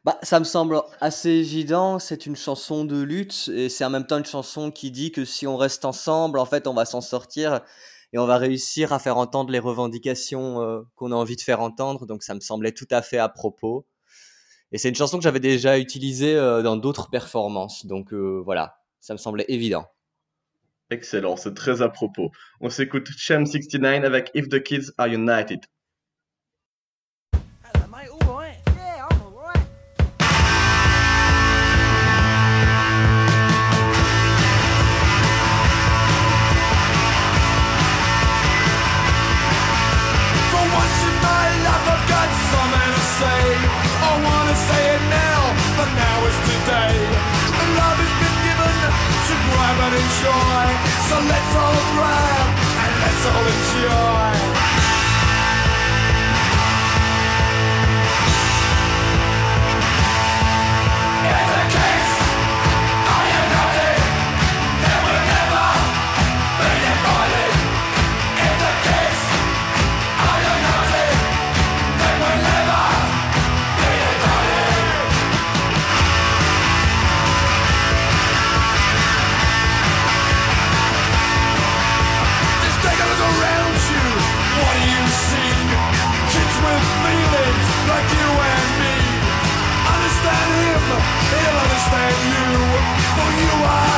Bah, 0.03 0.19
ça 0.21 0.39
me 0.39 0.43
semble 0.43 0.81
assez 0.99 1.29
évident. 1.29 1.97
C'est 1.97 2.25
une 2.25 2.35
chanson 2.35 2.83
de 2.83 3.01
lutte 3.01 3.49
et 3.53 3.69
c'est 3.69 3.85
en 3.85 3.89
même 3.89 4.05
temps 4.05 4.17
une 4.17 4.25
chanson 4.25 4.69
qui 4.69 4.91
dit 4.91 5.11
que 5.13 5.23
si 5.23 5.47
on 5.47 5.55
reste 5.55 5.85
ensemble, 5.85 6.39
en 6.39 6.45
fait, 6.45 6.67
on 6.67 6.73
va 6.73 6.83
s'en 6.83 6.99
sortir 6.99 7.61
et 8.11 8.17
on 8.17 8.25
va 8.25 8.37
réussir 8.37 8.91
à 8.91 8.99
faire 8.99 9.17
entendre 9.17 9.51
les 9.51 9.59
revendications 9.59 10.61
euh, 10.61 10.81
qu'on 10.95 11.13
a 11.13 11.15
envie 11.15 11.37
de 11.37 11.41
faire 11.41 11.61
entendre. 11.61 12.05
Donc, 12.05 12.23
ça 12.23 12.35
me 12.35 12.41
semblait 12.41 12.73
tout 12.73 12.87
à 12.91 13.01
fait 13.01 13.17
à 13.17 13.29
propos. 13.29 13.87
Et 14.73 14.77
c'est 14.77 14.89
une 14.89 14.95
chanson 14.95 15.17
que 15.17 15.23
j'avais 15.23 15.39
déjà 15.39 15.79
utilisée 15.79 16.35
euh, 16.35 16.61
dans 16.61 16.75
d'autres 16.75 17.09
performances. 17.09 17.85
Donc, 17.85 18.11
euh, 18.13 18.41
voilà, 18.43 18.75
ça 18.99 19.13
me 19.13 19.17
semblait 19.17 19.45
évident. 19.47 19.85
Excellent, 20.89 21.37
c'est 21.37 21.53
très 21.53 21.81
à 21.81 21.87
propos. 21.87 22.29
On 22.59 22.69
s'écoute 22.69 23.07
Sham 23.17 23.45
69 23.45 24.03
avec 24.03 24.31
If 24.35 24.49
the 24.49 24.61
Kids 24.61 24.91
Are 24.97 25.07
United. 25.07 25.61
Let's 51.29 51.55
all 51.55 51.83
he'll 91.89 92.19
you. 92.32 92.48
For 93.15 93.30
you 93.39 93.54
are 93.65 93.92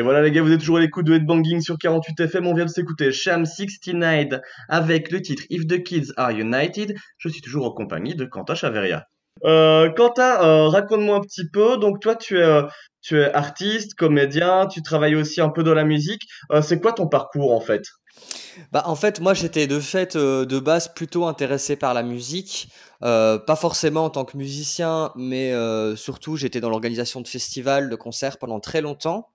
Et 0.00 0.02
voilà 0.02 0.22
les 0.22 0.30
gars, 0.30 0.40
vous 0.40 0.50
êtes 0.50 0.60
toujours 0.60 0.78
à 0.78 0.80
l'écoute 0.80 1.04
de 1.04 1.12
Headbanging 1.12 1.60
sur 1.60 1.76
48 1.76 2.20
FM. 2.20 2.46
On 2.46 2.54
vient 2.54 2.64
de 2.64 2.70
s'écouter 2.70 3.12
Sham 3.12 3.44
69 3.44 4.40
avec 4.70 5.10
le 5.10 5.20
titre 5.20 5.42
If 5.50 5.66
the 5.66 5.82
Kids 5.82 6.14
Are 6.16 6.30
United. 6.30 6.96
Je 7.18 7.28
suis 7.28 7.42
toujours 7.42 7.66
en 7.66 7.72
compagnie 7.72 8.14
de 8.14 8.24
Quentin 8.24 8.54
Chaveria. 8.54 9.04
Euh, 9.44 9.90
euh, 9.94 10.68
raconte-moi 10.68 11.16
un 11.16 11.20
petit 11.20 11.46
peu. 11.52 11.76
Donc 11.76 12.00
toi, 12.00 12.16
tu 12.16 12.38
es, 12.38 12.42
euh, 12.42 12.62
tu 13.02 13.20
es 13.20 13.30
artiste, 13.34 13.92
comédien, 13.92 14.68
tu 14.68 14.80
travailles 14.80 15.16
aussi 15.16 15.42
un 15.42 15.50
peu 15.50 15.62
dans 15.62 15.74
la 15.74 15.84
musique. 15.84 16.22
Euh, 16.50 16.62
c'est 16.62 16.80
quoi 16.80 16.94
ton 16.94 17.06
parcours 17.06 17.52
en 17.52 17.60
fait? 17.60 17.82
Bah, 18.72 18.84
en 18.86 18.94
fait, 18.94 19.20
moi, 19.20 19.34
j'étais 19.34 19.66
de 19.66 19.80
fait 19.80 20.16
de 20.16 20.58
base 20.60 20.88
plutôt 20.94 21.26
intéressé 21.26 21.76
par 21.76 21.92
la 21.92 22.02
musique. 22.02 22.70
Pas 23.02 23.56
forcément 23.58 24.06
en 24.06 24.10
tant 24.10 24.24
que 24.24 24.38
musicien, 24.38 25.12
mais 25.14 25.52
surtout, 25.94 26.36
j'étais 26.36 26.60
dans 26.60 26.70
l'organisation 26.70 27.20
de 27.20 27.28
festivals, 27.28 27.90
de 27.90 27.96
concerts 27.96 28.38
pendant 28.38 28.60
très 28.60 28.80
longtemps. 28.80 29.28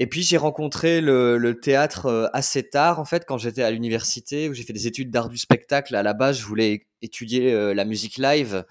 Et 0.00 0.06
puis, 0.06 0.22
j'ai 0.22 0.36
rencontré 0.36 1.00
le, 1.00 1.38
le 1.38 1.60
théâtre 1.60 2.06
euh, 2.06 2.28
assez 2.32 2.68
tard, 2.68 3.00
en 3.00 3.04
fait, 3.04 3.24
quand 3.26 3.36
j'étais 3.36 3.62
à 3.64 3.70
l'université, 3.72 4.48
où 4.48 4.54
j'ai 4.54 4.62
fait 4.62 4.72
des 4.72 4.86
études 4.86 5.10
d'art 5.10 5.28
du 5.28 5.38
spectacle. 5.38 5.94
À 5.96 6.04
la 6.04 6.14
base, 6.14 6.38
je 6.38 6.44
voulais 6.44 6.86
étudier 7.02 7.52
euh, 7.52 7.74
la 7.74 7.84
musique 7.84 8.16
live 8.16 8.64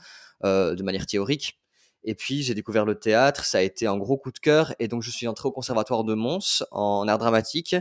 euh, 0.46 0.74
de 0.74 0.84
manière 0.84 1.06
théorique. 1.06 1.60
Et 2.06 2.16
puis, 2.16 2.44
j'ai 2.44 2.54
découvert 2.54 2.86
le 2.86 2.96
théâtre. 2.96 3.44
Ça 3.44 3.58
a 3.58 3.62
été 3.62 3.88
un 3.88 3.98
gros 3.98 4.18
coup 4.18 4.32
de 4.32 4.40
cœur. 4.40 4.74
Et 4.80 4.88
donc, 4.88 5.04
je 5.04 5.12
suis 5.12 5.28
entré 5.28 5.50
au 5.50 5.52
conservatoire 5.52 6.06
de 6.06 6.14
Mons 6.14 6.64
en 6.72 7.06
art 7.10 7.18
dramatique. 7.18 7.76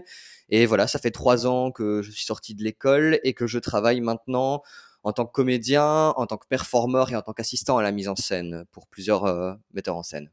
Et 0.49 0.67
voilà, 0.67 0.89
ça 0.89 0.99
fait 0.99 1.13
trois 1.13 1.47
ans 1.47 1.71
que 1.71 2.03
je 2.03 2.11
suis 2.11 2.25
sorti 2.25 2.57
de 2.57 2.65
l'école 2.65 3.21
et 3.23 3.33
que 3.33 3.47
je 3.47 3.61
travaille 3.61 4.01
maintenant 4.01 4.63
en 5.05 5.13
tant 5.13 5.25
que 5.25 5.31
comédien, 5.31 6.09
en 6.17 6.27
tant 6.27 6.37
que 6.37 6.49
performeur 6.49 7.13
et 7.13 7.17
en 7.17 7.23
tant 7.23 7.33
qu'assistant 7.33 7.79
à 7.79 7.83
la 7.83 7.93
mise 7.93 8.09
en 8.09 8.17
scène 8.17 8.65
pour 8.73 8.89
plusieurs 8.89 9.25
euh, 9.25 9.55
metteurs 9.73 9.97
en 9.97 10.03
scène. 10.03 10.31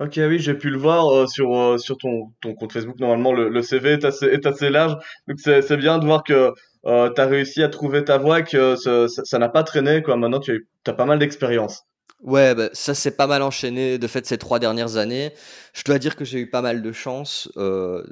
Ok, 0.00 0.14
oui, 0.16 0.38
j'ai 0.38 0.54
pu 0.54 0.70
le 0.70 0.78
voir 0.78 1.08
euh, 1.14 1.26
sur, 1.26 1.54
euh, 1.56 1.76
sur 1.78 1.96
ton, 1.98 2.32
ton 2.40 2.54
compte 2.54 2.72
Facebook. 2.72 2.98
Normalement, 2.98 3.32
le, 3.34 3.48
le 3.50 3.62
CV 3.62 3.90
est 3.92 4.04
assez, 4.04 4.26
est 4.26 4.46
assez 4.46 4.70
large. 4.70 4.94
Donc, 5.28 5.38
c'est, 5.40 5.60
c'est 5.62 5.76
bien 5.76 5.98
de 5.98 6.06
voir 6.06 6.24
que 6.24 6.52
euh, 6.86 7.10
tu 7.14 7.20
as 7.20 7.26
réussi 7.26 7.62
à 7.62 7.68
trouver 7.68 8.04
ta 8.04 8.16
voie 8.18 8.40
et 8.40 8.44
que 8.44 8.76
ce- 8.76 9.06
ça 9.08 9.22
ça 9.24 9.38
n'a 9.38 9.50
pas 9.50 9.62
traîné. 9.62 10.02
Quoi. 10.02 10.16
Maintenant, 10.16 10.40
tu 10.40 10.68
as 10.86 10.92
pas 10.94 11.04
mal 11.04 11.18
d'expérience. 11.18 11.82
Ouais, 12.22 12.54
bah, 12.54 12.68
ça 12.72 12.94
s'est 12.94 13.16
pas 13.16 13.26
mal 13.26 13.42
enchaîné 13.42 13.98
de 13.98 14.06
fait 14.06 14.26
ces 14.26 14.38
trois 14.38 14.58
dernières 14.58 14.96
années. 14.96 15.32
Je 15.74 15.82
dois 15.84 15.98
dire 15.98 16.16
que 16.16 16.24
j'ai 16.24 16.40
eu 16.40 16.50
pas 16.50 16.60
mal 16.62 16.82
de 16.82 16.92
chance, 16.92 17.50
euh, 17.56 18.04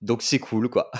donc 0.00 0.22
c'est 0.22 0.40
cool 0.40 0.68
quoi. 0.68 0.90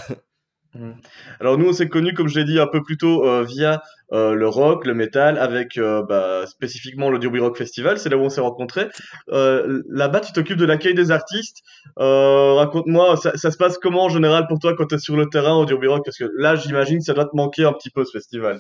Mhm. 0.75 0.97
Alors 1.41 1.59
nous, 1.59 1.69
on 1.69 1.73
s'est 1.75 1.89
connus, 1.89 2.15
comme 2.15 2.29
je 2.29 2.39
l'ai 2.39 2.47
dit 2.47 2.59
un 2.59 2.67
peu 2.67 2.83
plus 2.83 2.97
tôt, 2.97 3.27
euh, 3.27 3.45
via 3.45 3.83
euh, 4.13 4.35
le 4.35 4.49
rock, 4.49 4.87
le 4.87 4.95
métal, 4.95 5.39
avec 5.39 5.79
euh, 5.79 6.03
bah, 6.03 6.47
spécifiquement 6.47 7.11
le 7.11 7.19
Derby 7.19 7.39
Rock 7.39 7.57
Festival. 7.57 7.99
C'est 7.99 8.09
là 8.09 8.17
où 8.17 8.21
on 8.21 8.29
s'est 8.29 8.41
rencontrés. 8.41 8.89
Euh, 9.31 9.83
là-bas, 9.89 10.21
tu 10.21 10.33
t'occupes 10.33 10.59
de 10.59 10.67
l'accueil 10.67 10.95
des 10.95 11.11
artistes. 11.11 11.63
Euh, 11.99 12.55
raconte-moi, 12.55 13.17
ça, 13.17 13.37
ça 13.37 13.51
se 13.51 13.57
passe 13.57 13.79
comment 13.79 14.05
en 14.05 14.09
général 14.09 14.47
pour 14.49 14.59
toi 14.59 14.75
quand 14.77 14.87
tu 14.87 14.97
es 14.97 14.99
sur 14.99 15.17
le 15.17 15.29
terrain 15.29 15.55
au 15.55 15.65
Derby 15.65 15.87
Rock? 15.87 16.03
Parce 16.05 16.19
que 16.19 16.31
là, 16.37 16.57
j'imagine 16.57 17.01
ça 17.01 17.15
doit 17.15 17.25
te 17.25 17.35
manquer 17.37 17.65
un 17.65 17.73
petit 17.73 17.91
peu 17.91 18.05
ce 18.05 18.13
festival. 18.13 18.59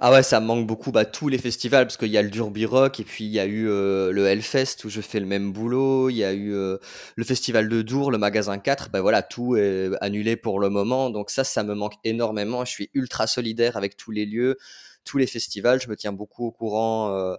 Ah 0.00 0.12
ouais, 0.12 0.22
ça 0.22 0.38
me 0.38 0.46
manque 0.46 0.64
beaucoup 0.64 0.92
bah, 0.92 1.04
tous 1.04 1.28
les 1.28 1.38
festivals 1.38 1.84
parce 1.84 1.96
qu'il 1.96 2.10
y 2.10 2.18
a 2.18 2.22
le 2.22 2.30
Derby 2.30 2.66
Rock 2.66 3.00
et 3.00 3.04
puis 3.04 3.24
il 3.24 3.32
y 3.32 3.40
a 3.40 3.46
eu 3.46 3.64
le 3.64 4.26
Hellfest 4.26 4.84
où 4.84 4.88
je 4.88 5.00
fais 5.00 5.18
le 5.18 5.26
même 5.26 5.50
boulot, 5.50 6.08
il 6.08 6.14
y 6.14 6.22
a 6.22 6.32
eu 6.32 6.50
le 6.52 7.24
festival 7.24 7.68
de 7.68 7.82
Dour, 7.82 8.12
le 8.12 8.18
magasin 8.18 8.58
4, 8.58 8.90
bah 8.90 9.00
voilà, 9.00 9.22
tout 9.22 9.56
est 9.56 9.90
annulé 10.00 10.36
pour 10.36 10.60
le 10.60 10.70
moment. 10.70 11.10
Donc 11.10 11.30
ça, 11.30 11.42
ça 11.42 11.64
me 11.64 11.74
manque 11.74 11.94
énormément. 12.04 12.64
Je 12.64 12.70
suis 12.70 12.90
ultra 12.94 13.26
solidaire 13.26 13.76
avec 13.76 13.96
tous 13.96 14.12
les 14.12 14.24
lieux, 14.24 14.56
tous 15.04 15.18
les 15.18 15.26
festivals. 15.26 15.80
Je 15.80 15.88
me 15.88 15.96
tiens 15.96 16.12
beaucoup 16.12 16.46
au 16.46 16.50
courant 16.52 17.10
euh, 17.14 17.34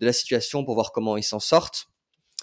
de 0.00 0.06
la 0.06 0.12
situation 0.12 0.64
pour 0.64 0.74
voir 0.74 0.92
comment 0.92 1.16
ils 1.16 1.22
s'en 1.22 1.40
sortent. 1.40 1.86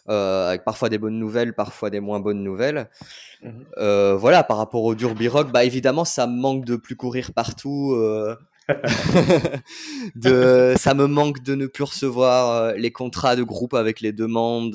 euh, 0.09 0.49
avec 0.49 0.63
parfois 0.63 0.89
des 0.89 0.97
bonnes 0.97 1.19
nouvelles, 1.19 1.53
parfois 1.53 1.89
des 1.91 1.99
moins 1.99 2.19
bonnes 2.19 2.43
nouvelles. 2.43 2.89
Mhm. 3.43 3.65
Euh, 3.77 4.15
voilà, 4.15 4.43
par 4.43 4.57
rapport 4.57 4.83
au 4.83 4.95
Derby 4.95 5.27
Rock, 5.27 5.51
bah 5.51 5.63
évidemment, 5.63 6.05
ça 6.05 6.25
me 6.27 6.35
manque 6.39 6.65
de 6.65 6.75
plus 6.75 6.95
courir 6.95 7.33
partout. 7.33 7.93
euh, 7.93 8.35
de, 10.15 10.73
ça 10.77 10.93
me 10.93 11.05
manque 11.07 11.43
de 11.43 11.55
ne 11.55 11.67
plus 11.67 11.83
recevoir 11.83 12.73
les 12.73 12.91
contrats 12.91 13.35
de 13.35 13.43
groupe 13.43 13.73
avec 13.73 14.01
les 14.01 14.13
demandes 14.13 14.73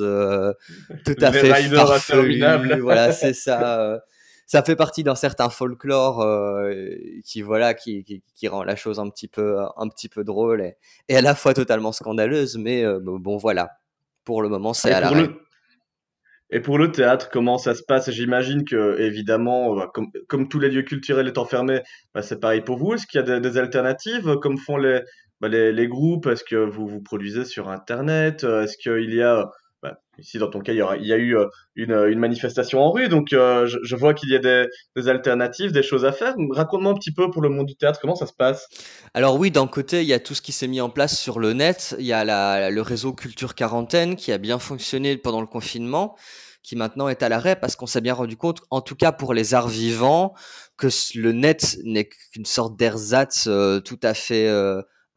tout 1.05 1.15
à 1.21 1.31
Les 1.31 1.39
fait 1.39 1.69
farfelues. 1.71 2.81
Voilà, 2.81 3.13
c'est 3.13 3.35
ça. 3.35 4.01
Ça 4.47 4.63
fait 4.63 4.77
partie 4.77 5.03
d'un 5.03 5.15
certain 5.17 5.51
folklore 5.51 6.23
euh, 6.23 6.95
qui 7.25 7.43
voilà 7.43 7.75
qui, 7.75 8.05
qui, 8.05 8.23
qui 8.35 8.49
rend 8.49 8.63
la 8.65 8.77
chose 8.77 8.99
un 9.01 9.11
petit 9.11 9.29
peu 9.29 9.59
un 9.77 9.89
petit 9.89 10.09
peu 10.09 10.25
drôle 10.25 10.63
et, 10.63 10.77
et 11.09 11.17
à 11.17 11.21
la 11.21 11.35
fois 11.35 11.53
totalement 11.53 11.93
scandaleuse, 11.93 12.57
mais 12.57 12.85
euh, 12.85 13.01
bon 13.03 13.37
voilà. 13.37 13.71
Pour 14.25 14.43
le 14.43 14.49
moment, 14.49 14.75
c'est 14.75 14.91
à 14.91 14.99
l'arrêt. 14.99 15.23
le, 15.23 15.41
et 16.51 16.59
pour 16.59 16.79
le 16.79 16.91
théâtre, 16.91 17.31
comment 17.31 17.59
ça 17.59 17.77
se 17.77 17.83
passe? 17.85 18.11
J'imagine 18.11 18.65
que, 18.65 18.99
évidemment, 19.01 19.79
euh, 19.79 19.87
comme, 19.95 20.11
comme 20.27 20.49
tous 20.49 20.59
les 20.59 20.69
lieux 20.69 20.83
culturels 20.83 21.29
étant 21.29 21.45
fermés, 21.45 21.83
bah, 22.13 22.23
c'est 22.23 22.41
pareil 22.41 22.63
pour 22.63 22.77
vous. 22.77 22.95
Est-ce 22.95 23.07
qu'il 23.07 23.21
y 23.21 23.23
a 23.23 23.39
des, 23.39 23.41
des 23.41 23.57
alternatives, 23.57 24.35
comme 24.43 24.59
font 24.59 24.79
les, 24.79 25.01
bah, 25.41 25.47
les, 25.47 25.73
les 25.73 25.87
groupes? 25.87 26.27
Est-ce 26.27 26.43
que 26.43 26.57
vous 26.57 26.89
vous 26.89 27.01
produisez 27.01 27.45
sur 27.45 27.69
Internet? 27.69 28.43
Est-ce 28.43 28.77
qu'il 28.77 29.15
y 29.15 29.23
a, 29.23 29.49
bah, 29.83 30.01
ici 30.19 30.39
dans 30.39 30.49
ton 30.49 30.61
cas, 30.61 30.73
il 30.73 31.07
y 31.07 31.13
a 31.13 31.17
eu 31.17 31.37
euh, 31.37 31.49
une, 31.75 32.19
manifestation 32.19 32.81
en 32.81 32.91
rue, 32.91 33.09
donc 33.09 33.33
euh, 33.33 33.67
je, 33.67 33.97
vois 33.97 34.15
qu'il 34.15 34.31
y 34.31 34.35
a 34.35 34.39
des, 34.39 35.09
alternatives, 35.09 35.73
des 35.73 35.83
choses 35.83 36.05
à 36.05 36.13
faire. 36.13 36.35
Raconte-moi 36.51 36.93
un 36.93 36.95
petit 36.95 37.13
peu 37.13 37.31
pour 37.31 37.43
le 37.43 37.51
monde 37.51 37.67
du 37.67 37.77
théâtre, 37.77 38.01
comment 38.01 38.15
ça 38.15 38.27
se 38.27 38.33
passe? 38.33 38.69
Alors 39.13 39.39
oui, 39.39 39.51
d'un 39.51 39.67
côté, 39.67 40.01
il 40.01 40.09
y 40.09 40.15
a 40.15 40.19
tout 40.19 40.35
ce 40.35 40.41
qui 40.41 40.53
s'est 40.53 40.69
mis 40.69 40.81
en 40.81 40.89
place 40.89 41.19
sur 41.19 41.39
le 41.39 41.53
net. 41.53 41.95
Il 41.99 42.07
y 42.07 42.13
a 42.13 42.71
le 42.71 42.81
réseau 42.81 43.13
Culture 43.13 43.55
Quarantaine 43.55 44.17
qui 44.17 44.33
a 44.33 44.39
bien 44.39 44.59
fonctionné 44.59 45.17
pendant 45.19 45.43
le 45.43 45.47
confinement, 45.47 46.17
qui 46.63 46.75
maintenant 46.75 47.09
est 47.09 47.23
à 47.23 47.29
l'arrêt 47.29 47.57
parce 47.57 47.77
qu'on 47.77 47.87
s'est 47.87 48.01
bien 48.01 48.15
rendu 48.15 48.37
compte, 48.37 48.63
en 48.71 48.81
tout 48.81 48.97
cas 48.97 49.13
pour 49.13 49.35
les 49.35 49.53
arts 49.53 49.69
vivants, 49.69 50.35
que 50.79 50.89
le 51.15 51.33
net 51.33 51.79
n'est 51.85 52.09
qu'une 52.09 52.47
sorte 52.47 52.77
d'ersatz 52.77 53.47
euh, 53.47 53.81
tout 53.81 54.01
à 54.03 54.15
fait 54.15 54.49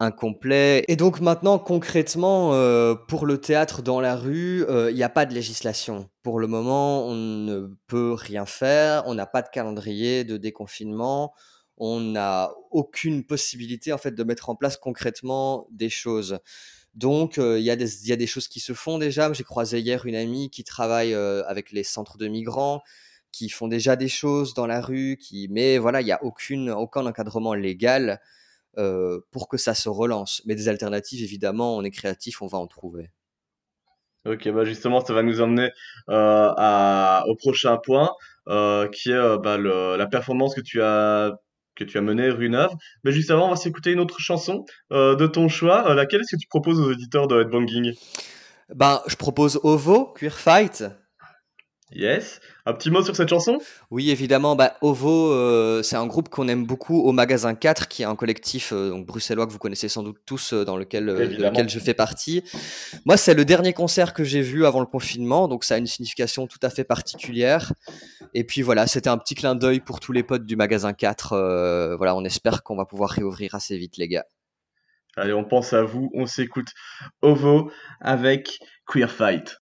incomplet. 0.00 0.84
Et 0.88 0.96
donc 0.96 1.20
maintenant, 1.20 1.58
concrètement, 1.58 2.54
euh, 2.54 2.94
pour 2.94 3.26
le 3.26 3.38
théâtre 3.38 3.82
dans 3.82 4.00
la 4.00 4.16
rue, 4.16 4.64
euh, 4.68 4.90
il 4.90 4.96
n'y 4.96 5.02
a 5.02 5.08
pas 5.08 5.26
de 5.26 5.34
législation. 5.34 6.08
Pour 6.22 6.40
le 6.40 6.46
moment, 6.46 7.06
on 7.06 7.14
ne 7.14 7.68
peut 7.86 8.12
rien 8.14 8.46
faire, 8.46 9.04
on 9.06 9.14
n'a 9.14 9.26
pas 9.26 9.42
de 9.42 9.48
calendrier 9.50 10.24
de 10.24 10.36
déconfinement 10.36 11.32
on 11.82 11.98
n'a 11.98 12.50
aucune 12.70 13.24
possibilité 13.24 13.90
en 13.94 13.96
fait 13.96 14.10
de 14.14 14.22
mettre 14.22 14.50
en 14.50 14.54
place 14.54 14.76
concrètement 14.76 15.66
des 15.70 15.88
choses. 15.88 16.38
Donc 16.94 17.38
euh, 17.38 17.58
il 17.58 17.64
y, 17.64 17.70
a 17.70 17.76
des- 17.76 18.02
il 18.02 18.08
y 18.08 18.12
a 18.12 18.16
des 18.16 18.26
choses 18.26 18.48
qui 18.48 18.60
se 18.60 18.74
font 18.74 18.98
déjà. 18.98 19.32
J'ai 19.32 19.44
croisé 19.44 19.80
hier 19.80 20.04
une 20.04 20.14
amie 20.14 20.50
qui 20.50 20.62
travaille 20.62 21.14
avec 21.14 21.72
les 21.72 21.82
centres 21.84 22.18
de 22.18 22.28
migrants, 22.28 22.82
qui 23.32 23.48
font 23.48 23.66
déjà 23.66 23.96
des 23.96 24.08
choses 24.08 24.52
dans 24.52 24.66
la 24.66 24.82
rue, 24.82 25.16
qui... 25.18 25.48
mais 25.50 25.78
voilà, 25.78 26.02
il 26.02 26.04
n'y 26.04 26.12
a 26.12 26.22
aucune, 26.22 26.70
aucun 26.70 27.06
encadrement 27.06 27.54
légal 27.54 28.20
euh, 28.78 29.20
pour 29.30 29.48
que 29.48 29.56
ça 29.56 29.74
se 29.74 29.88
relance. 29.88 30.42
Mais 30.46 30.54
des 30.54 30.68
alternatives, 30.68 31.22
évidemment, 31.22 31.76
on 31.76 31.82
est 31.82 31.90
créatif, 31.90 32.42
on 32.42 32.46
va 32.46 32.58
en 32.58 32.66
trouver. 32.66 33.10
Ok, 34.26 34.48
bah 34.50 34.64
justement, 34.64 35.04
ça 35.04 35.14
va 35.14 35.22
nous 35.22 35.40
emmener 35.40 35.70
euh, 36.10 36.52
à, 36.56 37.24
au 37.26 37.36
prochain 37.36 37.78
point, 37.78 38.10
euh, 38.48 38.86
qui 38.88 39.10
est 39.10 39.38
bah, 39.38 39.56
le, 39.56 39.96
la 39.96 40.06
performance 40.06 40.54
que 40.54 40.60
tu 40.60 40.82
as 40.82 41.32
que 41.74 41.84
tu 41.84 41.96
as 41.96 42.02
menée, 42.02 42.28
Rue 42.28 42.50
Neuve. 42.50 42.72
Mais 43.04 43.12
juste 43.12 43.30
avant, 43.30 43.46
on 43.46 43.50
va 43.50 43.56
s'écouter 43.56 43.92
une 43.92 44.00
autre 44.00 44.20
chanson 44.20 44.66
de 44.90 45.26
ton 45.26 45.48
choix. 45.48 45.94
Laquelle 45.94 46.20
est-ce 46.20 46.36
que 46.36 46.40
tu 46.40 46.48
proposes 46.48 46.78
aux 46.78 46.90
auditeurs 46.90 47.26
de 47.26 47.40
Headbanging? 47.40 47.94
Ben, 48.74 49.00
je 49.06 49.16
propose 49.16 49.58
OVO, 49.62 50.12
Queer 50.12 50.38
Fight. 50.38 50.84
Yes. 51.92 52.40
Un 52.70 52.74
petit 52.74 52.90
mot 52.92 53.02
sur 53.02 53.16
cette 53.16 53.28
chanson? 53.28 53.58
Oui, 53.90 54.10
évidemment, 54.10 54.54
bah, 54.54 54.76
OVO, 54.80 55.32
euh, 55.32 55.82
c'est 55.82 55.96
un 55.96 56.06
groupe 56.06 56.28
qu'on 56.28 56.46
aime 56.46 56.64
beaucoup 56.64 57.00
au 57.02 57.10
Magasin 57.10 57.56
4, 57.56 57.88
qui 57.88 58.02
est 58.02 58.04
un 58.04 58.14
collectif 58.14 58.72
euh, 58.72 58.90
donc 58.90 59.06
bruxellois 59.06 59.44
que 59.48 59.50
vous 59.50 59.58
connaissez 59.58 59.88
sans 59.88 60.04
doute 60.04 60.18
tous, 60.24 60.52
euh, 60.52 60.64
dans 60.64 60.76
lequel, 60.76 61.06
de 61.06 61.20
Évidemment. 61.20 61.50
lequel 61.50 61.68
je 61.68 61.80
fais 61.80 61.94
partie. 61.94 62.44
Moi, 63.06 63.16
c'est 63.16 63.34
le 63.34 63.44
dernier 63.44 63.72
concert 63.72 64.14
que 64.14 64.22
j'ai 64.22 64.40
vu 64.40 64.66
avant 64.66 64.78
le 64.78 64.86
confinement, 64.86 65.48
donc 65.48 65.64
ça 65.64 65.74
a 65.74 65.78
une 65.78 65.88
signification 65.88 66.46
tout 66.46 66.60
à 66.62 66.70
fait 66.70 66.84
particulière. 66.84 67.72
Et 68.34 68.44
puis 68.44 68.62
voilà, 68.62 68.86
c'était 68.86 69.10
un 69.10 69.18
petit 69.18 69.34
clin 69.34 69.56
d'œil 69.56 69.80
pour 69.80 69.98
tous 69.98 70.12
les 70.12 70.22
potes 70.22 70.46
du 70.46 70.54
Magasin 70.54 70.92
4. 70.92 71.32
euh, 71.32 71.96
voilà, 71.96 72.14
on 72.14 72.24
espère 72.24 72.62
qu'on 72.62 72.76
va 72.76 72.84
pouvoir 72.84 73.10
réouvrir 73.10 73.56
assez 73.56 73.76
vite, 73.76 73.96
les 73.96 74.06
gars. 74.06 74.26
Allez, 75.16 75.32
on 75.32 75.42
pense 75.44 75.72
à 75.72 75.82
vous, 75.82 76.08
on 76.14 76.26
s'écoute 76.26 76.68
Ovo 77.20 77.72
avec 78.00 78.60
Queer 78.86 79.10
Fight. 79.10 79.60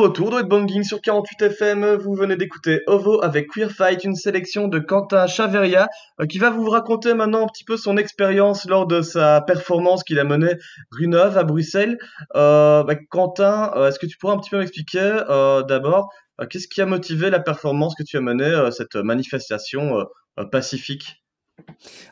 Retour 0.00 0.30
dans 0.30 0.38
Headbanging 0.38 0.82
sur 0.82 1.02
48 1.02 1.42
FM. 1.42 1.94
Vous 1.96 2.14
venez 2.14 2.34
d'écouter 2.34 2.80
Ovo 2.86 3.22
avec 3.22 3.48
Queer 3.48 3.70
Fight, 3.70 4.02
une 4.02 4.14
sélection 4.14 4.66
de 4.66 4.78
Quentin 4.78 5.26
Chaveria 5.26 5.88
euh, 6.20 6.26
qui 6.26 6.38
va 6.38 6.48
vous 6.48 6.70
raconter 6.70 7.12
maintenant 7.12 7.44
un 7.44 7.46
petit 7.46 7.64
peu 7.64 7.76
son 7.76 7.98
expérience 7.98 8.64
lors 8.64 8.86
de 8.86 9.02
sa 9.02 9.42
performance 9.42 10.02
qu'il 10.02 10.18
a 10.18 10.24
menée 10.24 10.54
rue 10.90 11.14
à 11.14 11.44
Bruxelles. 11.44 11.98
Euh, 12.34 12.82
bah, 12.82 12.94
Quentin, 13.10 13.72
euh, 13.76 13.88
est-ce 13.88 13.98
que 13.98 14.06
tu 14.06 14.16
pourrais 14.16 14.32
un 14.32 14.38
petit 14.38 14.48
peu 14.48 14.58
m'expliquer 14.58 15.20
d'abord 15.68 16.08
qu'est-ce 16.48 16.68
qui 16.68 16.80
a 16.80 16.86
motivé 16.86 17.28
la 17.28 17.40
performance 17.40 17.94
que 17.94 18.02
tu 18.02 18.16
as 18.16 18.22
menée, 18.22 18.70
cette 18.70 18.96
manifestation 18.96 20.06
pacifique? 20.50 21.22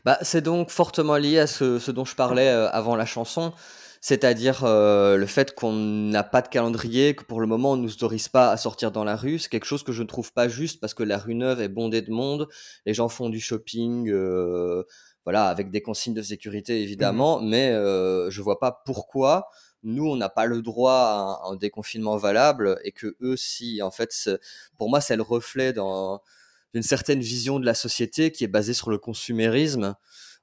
Bah, 0.04 0.18
c'est 0.20 0.42
donc 0.42 0.68
fortement 0.68 1.16
lié 1.16 1.38
à 1.38 1.46
ce, 1.46 1.90
dont 1.90 2.04
je 2.04 2.14
parlais 2.14 2.48
avant 2.48 2.96
la 2.96 3.06
chanson, 3.06 3.54
c'est-à-dire 4.00 4.64
euh, 4.64 5.16
le 5.16 5.26
fait 5.26 5.54
qu'on 5.54 5.72
n'a 5.72 6.22
pas 6.22 6.42
de 6.42 6.48
calendrier, 6.48 7.14
que 7.14 7.24
pour 7.24 7.40
le 7.40 7.46
moment 7.46 7.72
on 7.72 7.76
ne 7.76 7.82
nous 7.82 7.92
autorise 7.92 8.28
pas 8.28 8.50
à 8.50 8.56
sortir 8.56 8.90
dans 8.92 9.04
la 9.04 9.16
rue. 9.16 9.38
C'est 9.38 9.48
quelque 9.48 9.64
chose 9.64 9.82
que 9.82 9.92
je 9.92 10.02
ne 10.02 10.08
trouve 10.08 10.32
pas 10.32 10.48
juste 10.48 10.80
parce 10.80 10.94
que 10.94 11.02
la 11.02 11.18
rue 11.18 11.34
Neuve 11.34 11.60
est 11.60 11.68
bondée 11.68 12.02
de 12.02 12.10
monde, 12.10 12.48
les 12.86 12.94
gens 12.94 13.08
font 13.08 13.28
du 13.28 13.40
shopping, 13.40 14.08
euh, 14.10 14.84
voilà, 15.24 15.46
avec 15.48 15.70
des 15.70 15.82
consignes 15.82 16.14
de 16.14 16.22
sécurité 16.22 16.82
évidemment, 16.82 17.40
mais 17.40 17.70
euh, 17.70 18.30
je 18.30 18.42
vois 18.42 18.58
pas 18.58 18.82
pourquoi 18.84 19.48
nous 19.82 20.06
on 20.06 20.16
n'a 20.16 20.28
pas 20.28 20.46
le 20.46 20.62
droit 20.62 20.92
à 20.92 21.48
un, 21.48 21.52
un 21.52 21.56
déconfinement 21.56 22.16
valable 22.16 22.80
et 22.84 22.92
que 22.92 23.16
eux 23.20 23.36
si. 23.36 23.82
En 23.82 23.90
fait, 23.90 24.30
pour 24.76 24.90
moi 24.90 25.00
c'est 25.00 25.16
le 25.16 25.22
reflet 25.22 25.72
d'une 25.72 26.82
certaine 26.82 27.20
vision 27.20 27.60
de 27.60 27.66
la 27.66 27.74
société 27.74 28.32
qui 28.32 28.44
est 28.44 28.48
basée 28.48 28.74
sur 28.74 28.90
le 28.90 28.98
consumérisme, 28.98 29.96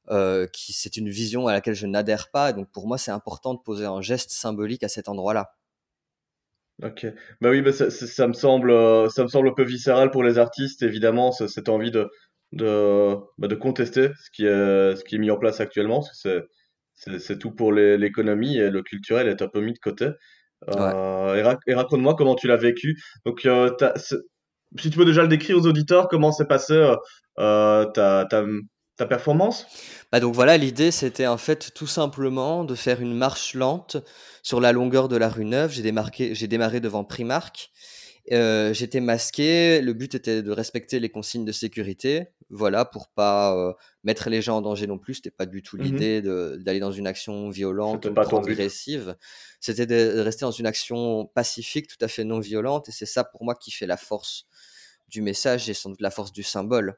euh, 0.09 0.47
qui 0.47 0.73
c'est 0.73 0.97
une 0.97 1.09
vision 1.09 1.47
à 1.47 1.53
laquelle 1.53 1.75
je 1.75 1.87
n'adhère 1.87 2.29
pas. 2.31 2.53
Donc 2.53 2.71
pour 2.71 2.87
moi, 2.87 2.97
c'est 2.97 3.11
important 3.11 3.53
de 3.53 3.59
poser 3.59 3.85
un 3.85 4.01
geste 4.01 4.31
symbolique 4.31 4.83
à 4.83 4.87
cet 4.89 5.09
endroit-là. 5.09 5.51
Ok. 6.83 7.05
Bah 7.41 7.49
oui, 7.51 7.61
bah 7.61 7.71
ça, 7.71 7.89
ça- 7.89 8.05
ça 8.07 8.27
me 8.27 8.33
semble, 8.33 8.69
euh, 8.71 9.07
ça 9.09 9.23
me 9.23 9.29
semble 9.29 9.47
un 9.47 9.53
peu 9.53 9.63
viscéral 9.63 10.11
pour 10.11 10.23
les 10.23 10.37
artistes, 10.37 10.83
évidemment, 10.83 11.31
ce- 11.31 11.47
cette 11.47 11.69
envie 11.69 11.89
de, 11.91 12.09
de, 12.51 13.15
bah, 13.37 13.47
de 13.47 13.55
contester 13.55 14.09
ce 14.21 14.29
qui 14.31 14.45
est, 14.45 14.95
ce 14.95 15.03
qui 15.05 15.15
est 15.15 15.17
mis 15.19 15.31
en 15.31 15.37
place 15.37 15.61
actuellement, 15.61 16.01
parce 16.01 16.21
que 16.23 16.47
c'est, 16.95 17.39
tout 17.39 17.51
pour 17.51 17.71
l'économie 17.73 18.57
et 18.57 18.69
le 18.69 18.83
culturel 18.83 19.27
est 19.29 19.41
un 19.41 19.47
peu 19.47 19.61
mis 19.61 19.73
de 19.73 19.79
côté. 19.79 20.09
Ouais. 20.67 20.73
Euh, 20.77 21.35
et, 21.35 21.43
rac- 21.43 21.59
et 21.67 21.73
raconte-moi 21.75 22.15
comment 22.15 22.35
tu 22.35 22.47
l'as 22.47 22.57
vécu. 22.57 22.97
Donc, 23.25 23.45
euh, 23.45 23.71
si 24.79 24.89
tu 24.91 24.97
peux 24.97 25.05
déjà 25.05 25.21
le 25.21 25.27
décrire 25.29 25.57
aux 25.57 25.67
auditeurs, 25.67 26.07
comment 26.09 26.31
s'est 26.31 26.45
passé 26.47 26.73
euh, 26.73 26.95
euh, 27.39 27.85
ta, 27.87 28.25
ta, 28.29 28.45
ta 28.97 29.05
performance? 29.05 29.65
Bah 30.11 30.19
donc 30.19 30.33
voilà, 30.35 30.57
l'idée 30.57 30.91
c'était 30.91 31.27
en 31.27 31.37
fait 31.37 31.73
tout 31.73 31.87
simplement 31.87 32.63
de 32.63 32.75
faire 32.75 33.01
une 33.01 33.13
marche 33.15 33.53
lente 33.53 33.97
sur 34.43 34.61
la 34.61 34.71
longueur 34.71 35.07
de 35.07 35.17
la 35.17 35.29
rue 35.29 35.45
Neuve. 35.45 35.71
J'ai 35.71 35.81
démarqué, 35.81 36.35
j'ai 36.35 36.47
démarré 36.47 36.79
devant 36.79 37.03
Primark. 37.03 37.71
Euh, 38.31 38.73
j'étais 38.73 39.01
masqué. 39.01 39.81
Le 39.81 39.93
but 39.93 40.15
était 40.15 40.41
de 40.41 40.51
respecter 40.51 40.99
les 40.99 41.09
consignes 41.09 41.45
de 41.45 41.51
sécurité, 41.51 42.27
voilà, 42.49 42.83
pour 42.85 43.07
pas 43.09 43.55
euh, 43.55 43.73
mettre 44.03 44.29
les 44.29 44.41
gens 44.41 44.57
en 44.57 44.61
danger 44.61 44.87
non 44.87 44.97
plus. 44.97 45.15
C'était 45.15 45.29
pas 45.31 45.45
du 45.45 45.61
tout 45.61 45.77
Mhm. 45.77 45.83
l'idée 45.83 46.21
de- 46.21 46.57
d'aller 46.59 46.79
dans 46.79 46.91
une 46.91 47.05
action 47.07 47.49
violente 47.49 47.97
C'était 47.97 48.09
ou 48.09 48.13
pas 48.15 48.25
transgressive. 48.25 49.15
C'était 49.59 49.85
de 49.85 50.19
rester 50.19 50.45
dans 50.45 50.51
une 50.51 50.65
action 50.65 51.25
pacifique, 51.35 51.87
tout 51.87 52.03
à 52.03 52.07
fait 52.07 52.23
non 52.23 52.39
violente. 52.39 52.89
Et 52.89 52.91
c'est 52.91 53.05
ça 53.05 53.23
pour 53.23 53.43
moi 53.43 53.55
qui 53.55 53.71
fait 53.71 53.87
la 53.87 53.97
force 53.97 54.45
du 55.07 55.21
message 55.21 55.69
et 55.69 55.73
sans 55.75 55.89
doute 55.91 56.01
la 56.01 56.09
force 56.11 56.31
du 56.31 56.41
symbole. 56.43 56.97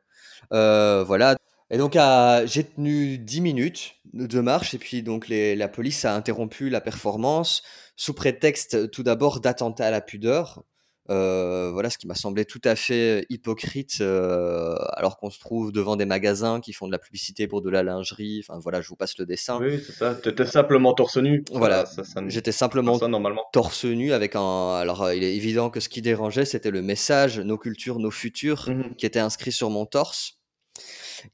Euh, 0.54 1.04
voilà. 1.04 1.36
Et 1.70 1.78
donc, 1.78 1.96
à- 1.98 2.46
j'ai 2.46 2.64
tenu 2.64 3.18
10 3.18 3.42
minutes 3.42 3.96
de 4.14 4.40
marche, 4.40 4.74
et 4.74 4.78
puis 4.78 5.04
donc 5.04 5.28
les- 5.28 5.56
la 5.56 5.68
police 5.68 6.06
a 6.06 6.16
interrompu 6.16 6.70
la 6.70 6.80
performance 6.82 7.62
sous 7.98 8.14
prétexte 8.14 8.90
tout 8.92 9.04
d'abord 9.04 9.42
d'attentat 9.42 9.88
à 9.88 9.92
la 9.92 10.02
pudeur. 10.02 10.64
Euh, 11.10 11.70
voilà, 11.72 11.90
ce 11.90 11.98
qui 11.98 12.06
m'a 12.08 12.16
semblé 12.16 12.44
tout 12.44 12.60
à 12.66 12.76
fait 12.76 13.26
hypocrite, 13.30 14.00
euh, 14.02 14.76
alors 14.92 15.18
qu'on 15.18 15.30
se 15.30 15.40
trouve 15.40 15.72
devant 15.72 15.96
des 15.96 16.06
magasins 16.06 16.60
qui 16.60 16.74
font 16.74 16.86
de 16.88 16.92
la 16.92 17.00
publicité 17.00 17.48
pour 17.48 17.62
de 17.62 17.70
la 17.70 17.82
lingerie. 17.82 18.44
Enfin 18.46 18.60
voilà, 18.62 18.82
je 18.82 18.90
vous 18.90 18.98
passe 18.98 19.18
le 19.18 19.26
dessin. 19.26 19.58
Oui, 19.62 19.82
c'est 19.86 19.94
ça. 19.94 20.16
T'étais 20.16 20.46
simplement 20.46 20.94
torse 20.94 21.16
nu. 21.18 21.44
Ça- 21.50 21.58
Voilà, 21.58 21.86
ça, 21.86 22.04
ça 22.04 22.20
ne 22.22 22.30
j'étais 22.30 22.52
pas 22.52 22.58
simplement 22.58 22.98
ça 23.00 23.08
normalement. 23.08 23.44
torse 23.54 23.86
nu 23.86 24.12
avec 24.12 24.36
un. 24.36 24.74
Alors, 24.76 25.04
euh, 25.04 25.16
il 25.16 25.24
est 25.24 25.34
évident 25.36 25.70
que 25.70 25.80
ce 25.80 25.88
qui 25.88 26.02
dérangeait, 26.02 26.44
c'était 26.46 26.72
le 26.72 26.82
message 26.82 27.40
Nos 27.40 27.58
cultures, 27.58 28.00
nos 28.00 28.12
futurs, 28.12 28.66
Mhm. 28.70 28.96
qui 28.96 29.06
était 29.06 29.20
inscrit 29.20 29.54
sur 29.54 29.70
mon 29.70 29.86
torse. 29.86 30.34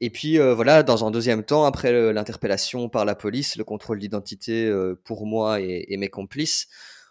Et 0.00 0.10
puis 0.10 0.38
euh, 0.38 0.54
voilà, 0.54 0.82
dans 0.82 1.04
un 1.06 1.10
deuxième 1.10 1.44
temps, 1.44 1.64
après 1.64 2.12
l'interpellation 2.12 2.88
par 2.88 3.04
la 3.04 3.14
police, 3.14 3.56
le 3.56 3.64
contrôle 3.64 3.98
d'identité 3.98 4.66
euh, 4.66 5.00
pour 5.04 5.26
moi 5.26 5.60
et, 5.60 5.96
mes 5.96 6.08
complices, 6.08 6.68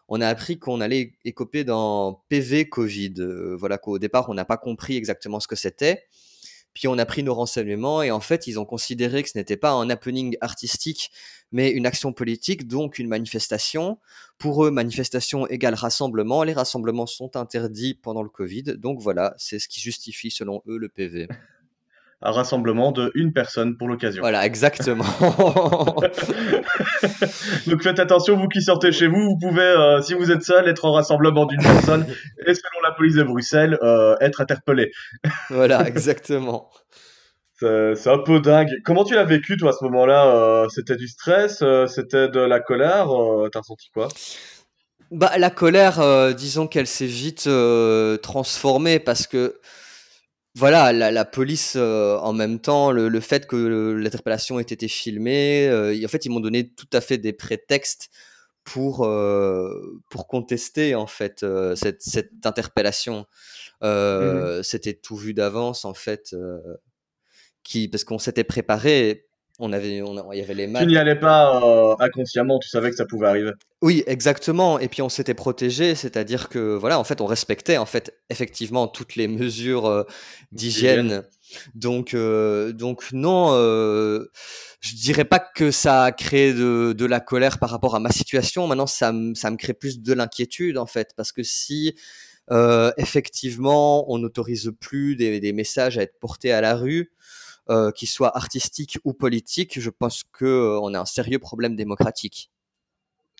on 0.08 0.22
a 0.22 0.28
appris 0.28 0.60
qu'on 0.60 0.82
allait 0.82 1.14
écoper 1.26 1.64
dans 1.64 2.24
PV 2.30 2.70
Covid. 2.70 3.14
Euh, 3.20 3.56
voilà 3.58 3.78
qu'au 3.78 4.00
départ, 4.00 4.30
on 4.30 4.34
n'a 4.34 4.46
pas 4.46 4.58
compris 4.58 4.98
exactement 4.98 5.40
ce 5.40 5.48
que 5.48 5.56
c'était. 5.56 6.04
Puis 6.74 6.88
on 6.88 6.98
a 6.98 7.06
pris 7.06 7.22
nos 7.22 7.36
renseignements 7.36 8.02
et 8.02 8.10
en 8.10 8.20
fait, 8.20 8.48
ils 8.48 8.60
ont 8.60 8.66
considéré 8.66 9.22
que 9.22 9.30
ce 9.30 9.38
n'était 9.38 9.58
pas 9.58 9.72
un 9.72 9.90
happening 9.92 10.36
artistique, 10.42 11.12
mais 11.52 11.70
une 11.70 11.86
action 11.86 12.14
politique, 12.14 12.68
donc 12.68 12.98
une 12.98 13.08
manifestation. 13.08 14.00
Pour 14.40 14.66
eux, 14.66 14.72
manifestation 14.72 15.48
égale 15.48 15.76
rassemblement. 15.76 16.44
Les 16.44 16.54
rassemblements 16.54 17.06
sont 17.06 17.38
interdits 17.38 17.94
pendant 17.94 18.24
le 18.24 18.30
Covid. 18.30 18.64
Donc 18.78 19.00
voilà, 19.00 19.36
c'est 19.38 19.60
ce 19.60 19.68
qui 19.68 19.82
justifie 19.82 20.32
selon 20.32 20.64
eux 20.68 20.78
le 20.78 20.90
PV. 20.90 21.28
Un 22.26 22.32
rassemblement 22.32 22.94
de 22.94 23.12
une 23.16 23.34
personne 23.34 23.76
pour 23.76 23.90
l'occasion. 23.90 24.22
Voilà, 24.22 24.46
exactement. 24.46 25.04
Donc 27.68 27.84
faites 27.84 28.00
attention, 28.00 28.38
vous 28.38 28.48
qui 28.48 28.62
sortez 28.62 28.94
chez 28.94 29.08
vous, 29.08 29.20
vous 29.20 29.38
pouvez, 29.38 29.62
euh, 29.62 30.02
si 30.02 30.14
vous 30.14 30.32
êtes 30.32 30.42
seul, 30.44 30.70
être 30.70 30.86
en 30.86 30.94
rassemblement 30.94 31.46
d'une 31.46 31.62
personne 31.62 32.06
et 32.48 32.54
selon 32.54 32.82
la 32.82 32.92
police 32.92 33.16
de 33.16 33.24
Bruxelles, 33.24 33.78
euh, 33.84 34.16
être 34.22 34.40
interpellé. 34.40 34.92
voilà, 35.50 35.86
exactement. 35.86 36.70
C'est 37.60 38.08
un 38.08 38.20
peu 38.20 38.40
dingue. 38.40 38.70
Comment 38.86 39.04
tu 39.04 39.16
l'as 39.16 39.26
vécu 39.26 39.58
toi 39.58 39.72
à 39.72 39.74
ce 39.74 39.84
moment-là? 39.86 40.36
Euh, 40.36 40.70
c'était 40.70 40.96
du 40.96 41.10
stress, 41.10 41.62
c'était 41.88 42.30
de 42.30 42.40
la 42.40 42.62
colère, 42.62 43.08
t'as 43.52 43.60
ressenti 43.60 43.90
quoi? 43.94 44.08
Bah, 45.12 45.32
la 45.38 45.50
colère, 45.50 46.34
disons 46.36 46.68
qu'elle 46.68 46.88
s'est 46.88 47.06
vite 47.06 47.50
transformée 48.22 49.00
parce 49.00 49.28
que 49.28 49.60
voilà, 50.56 50.94
la, 50.94 51.12
la 51.12 51.26
police, 51.26 51.74
euh, 51.78 52.18
en 52.20 52.32
même 52.34 52.60
temps, 52.60 52.92
le, 52.92 53.10
le 53.10 53.20
fait 53.20 53.48
que 53.48 53.56
le- 53.56 53.98
l'interpellation 54.00 54.60
ait 54.60 54.64
été 54.64 54.88
filmée, 54.88 55.68
euh, 55.68 56.00
en 56.06 56.08
fait, 56.08 56.26
ils 56.26 56.30
m'ont 56.30 56.40
donné 56.40 56.70
tout 56.70 56.88
à 56.94 57.02
fait 57.02 57.18
des 57.18 57.34
prétextes 57.34 58.10
pour, 58.64 59.06
euh, 59.06 60.02
pour 60.10 60.28
contester 60.28 60.96
en 60.96 61.08
fait 61.08 61.44
euh, 61.44 61.76
cette, 61.76 62.02
cette 62.04 62.32
interpellation. 62.46 63.26
Euh, 63.84 64.64
C'était 64.64 64.94
tout 64.96 65.16
vu 65.18 65.34
d'avance 65.34 65.86
en 65.86 65.94
fait, 65.96 66.34
euh, 66.34 66.60
qui, 67.64 67.88
parce 67.88 68.04
qu'on 68.04 68.20
s'était 68.20 68.44
préparé, 68.44 69.28
on 69.60 69.72
avait, 69.72 70.02
on, 70.02 70.18
a- 70.18 70.36
il 70.36 70.40
y 70.40 70.42
avait 70.42 70.54
les 70.54 70.68
Tu 70.74 70.86
n'y 70.88 70.98
allais 70.98 71.16
pas 71.20 71.62
euh, 71.64 71.96
inconsciemment, 72.00 72.60
tu 72.60 72.70
savais 72.70 72.90
que 72.90 72.96
ça 72.96 73.06
pouvait 73.06 73.28
arriver. 73.28 73.52
Oui, 73.82 74.04
exactement. 74.08 74.80
Et 74.80 74.88
puis 74.88 75.02
on 75.02 75.10
s'était 75.10 75.34
protégé, 75.34 75.94
c'est-à-dire 75.94 76.50
que 76.50 76.76
voilà, 76.76 77.00
en 77.00 77.04
fait, 77.04 77.22
on 77.22 77.26
respectait 77.26 77.78
en 77.78 77.86
fait 77.86 78.14
effectivement 78.30 78.88
toutes 78.88 79.16
les 79.16 79.28
mesures 79.28 79.86
euh, 79.86 80.04
d'hygiène. 80.52 81.24
Donc, 81.76 82.14
euh, 82.14 82.72
donc 82.72 83.04
non, 83.12 83.52
je 84.82 84.96
dirais 84.96 85.26
pas 85.26 85.40
que 85.40 85.70
ça 85.70 86.06
a 86.06 86.12
créé 86.12 86.54
de, 86.54 86.94
de 86.98 87.06
la 87.06 87.20
colère 87.20 87.60
par 87.60 87.70
rapport 87.70 87.96
à 87.96 88.00
ma 88.00 88.10
situation. 88.12 88.66
Maintenant, 88.68 88.88
ça, 88.88 89.12
me- 89.12 89.36
ça 89.36 89.52
me 89.52 89.58
crée 89.58 89.74
plus 89.74 90.02
de 90.02 90.14
l'inquiétude 90.14 90.78
en 90.78 90.88
fait, 90.88 91.12
parce 91.16 91.32
que 91.32 91.44
si 91.44 91.96
effectivement 92.98 94.12
on 94.12 94.18
n'autorise 94.18 94.72
plus 94.80 95.16
des, 95.16 95.40
des 95.40 95.54
messages 95.54 95.98
à 95.98 96.02
être 96.04 96.20
portés 96.20 96.52
à 96.52 96.62
la 96.62 96.76
rue, 96.76 97.12
euh, 97.70 97.92
qu'ils 97.92 98.10
soient 98.10 98.36
artistiques 98.36 99.00
ou 99.04 99.14
politiques, 99.14 99.80
je 99.80 99.90
pense 99.90 100.24
que 100.32 100.46
euh, 100.46 100.80
on 100.82 100.94
a 100.94 101.00
un 101.00 101.06
sérieux 101.06 101.40
problème 101.40 101.76
démocratique. 101.76 102.52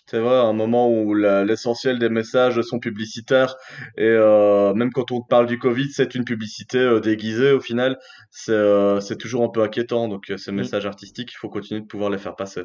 C'est 0.06 0.18
vrai, 0.18 0.36
un 0.36 0.52
moment 0.52 0.90
où 0.90 1.14
l'essentiel 1.14 1.98
des 1.98 2.08
messages 2.10 2.60
sont 2.62 2.78
publicitaires 2.78 3.56
et 3.96 4.04
euh, 4.04 4.74
même 4.74 4.92
quand 4.92 5.10
on 5.12 5.22
parle 5.22 5.46
du 5.46 5.58
Covid, 5.58 5.90
c'est 5.92 6.14
une 6.14 6.24
publicité 6.24 6.78
euh, 6.78 7.00
déguisée 7.00 7.52
au 7.52 7.60
final. 7.60 7.98
C'est 8.30 8.52
euh, 8.52 9.00
c'est 9.00 9.16
toujours 9.16 9.44
un 9.44 9.48
peu 9.48 9.62
inquiétant. 9.62 10.08
Donc 10.08 10.30
ces 10.36 10.52
Mm. 10.56 10.68
messages 10.68 10.86
artistiques, 10.86 11.32
il 11.32 11.36
faut 11.36 11.48
continuer 11.48 11.80
de 11.80 11.86
pouvoir 11.86 12.10
les 12.10 12.18
faire 12.18 12.36
passer. 12.36 12.62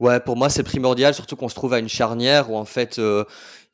Ouais, 0.00 0.20
pour 0.20 0.36
moi, 0.36 0.48
c'est 0.48 0.62
primordial, 0.62 1.14
surtout 1.14 1.36
qu'on 1.36 1.48
se 1.48 1.54
trouve 1.54 1.72
à 1.72 1.78
une 1.78 1.88
charnière 1.88 2.50
où 2.50 2.56
en 2.56 2.64
fait, 2.64 3.00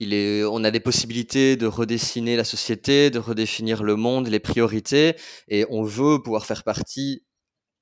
il 0.00 0.14
est, 0.14 0.42
on 0.44 0.64
a 0.64 0.70
des 0.70 0.80
possibilités 0.80 1.56
de 1.56 1.66
redessiner 1.66 2.36
la 2.36 2.44
société, 2.44 3.10
de 3.10 3.18
redéfinir 3.18 3.82
le 3.82 3.96
monde, 3.96 4.28
les 4.28 4.40
priorités, 4.40 5.16
et 5.48 5.66
on 5.70 5.82
veut 5.82 6.22
pouvoir 6.22 6.46
faire 6.46 6.64
partie 6.64 7.24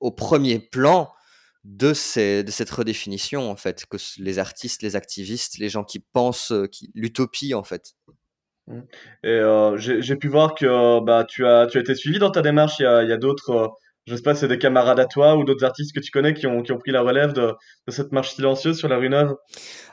au 0.00 0.10
premier 0.12 0.58
plan 0.58 1.10
de, 1.64 1.94
ces, 1.94 2.44
de 2.44 2.50
cette 2.50 2.70
redéfinition, 2.70 3.50
en 3.50 3.56
fait, 3.56 3.86
que 3.86 3.96
les 4.18 4.38
artistes, 4.38 4.82
les 4.82 4.96
activistes, 4.96 5.58
les 5.58 5.68
gens 5.68 5.84
qui 5.84 6.00
pensent, 6.00 6.52
euh, 6.52 6.66
qui, 6.66 6.90
l'utopie, 6.94 7.54
en 7.54 7.64
fait. 7.64 7.94
Et 9.24 9.28
euh, 9.28 9.76
j'ai 9.76 10.02
j'ai 10.02 10.16
pu 10.16 10.28
voir 10.28 10.54
que 10.54 10.64
euh, 10.66 11.00
bah 11.00 11.24
tu 11.28 11.46
as 11.46 11.66
tu 11.66 11.78
as 11.78 11.80
été 11.80 11.94
suivi 11.94 12.18
dans 12.18 12.30
ta 12.30 12.42
démarche. 12.42 12.78
Il 12.78 12.84
y 12.84 12.86
a 12.86 13.02
il 13.02 13.08
y 13.08 13.12
a 13.12 13.16
d'autres 13.16 13.72
Je 14.06 14.14
sais 14.16 14.22
pas, 14.22 14.34
c'est 14.34 14.48
des 14.48 14.58
camarades 14.58 15.00
à 15.00 15.06
toi 15.06 15.36
ou 15.36 15.44
d'autres 15.44 15.64
artistes 15.64 15.94
que 15.94 16.00
tu 16.00 16.10
connais 16.10 16.34
qui 16.34 16.46
ont, 16.46 16.62
qui 16.62 16.72
ont 16.72 16.78
pris 16.78 16.92
la 16.92 17.02
relève 17.02 17.32
de, 17.32 17.54
de 17.86 17.92
cette 17.92 18.12
marche 18.12 18.34
silencieuse 18.34 18.78
sur 18.78 18.88
la 18.88 18.96
rue 18.98 19.08
Neuve? 19.08 19.36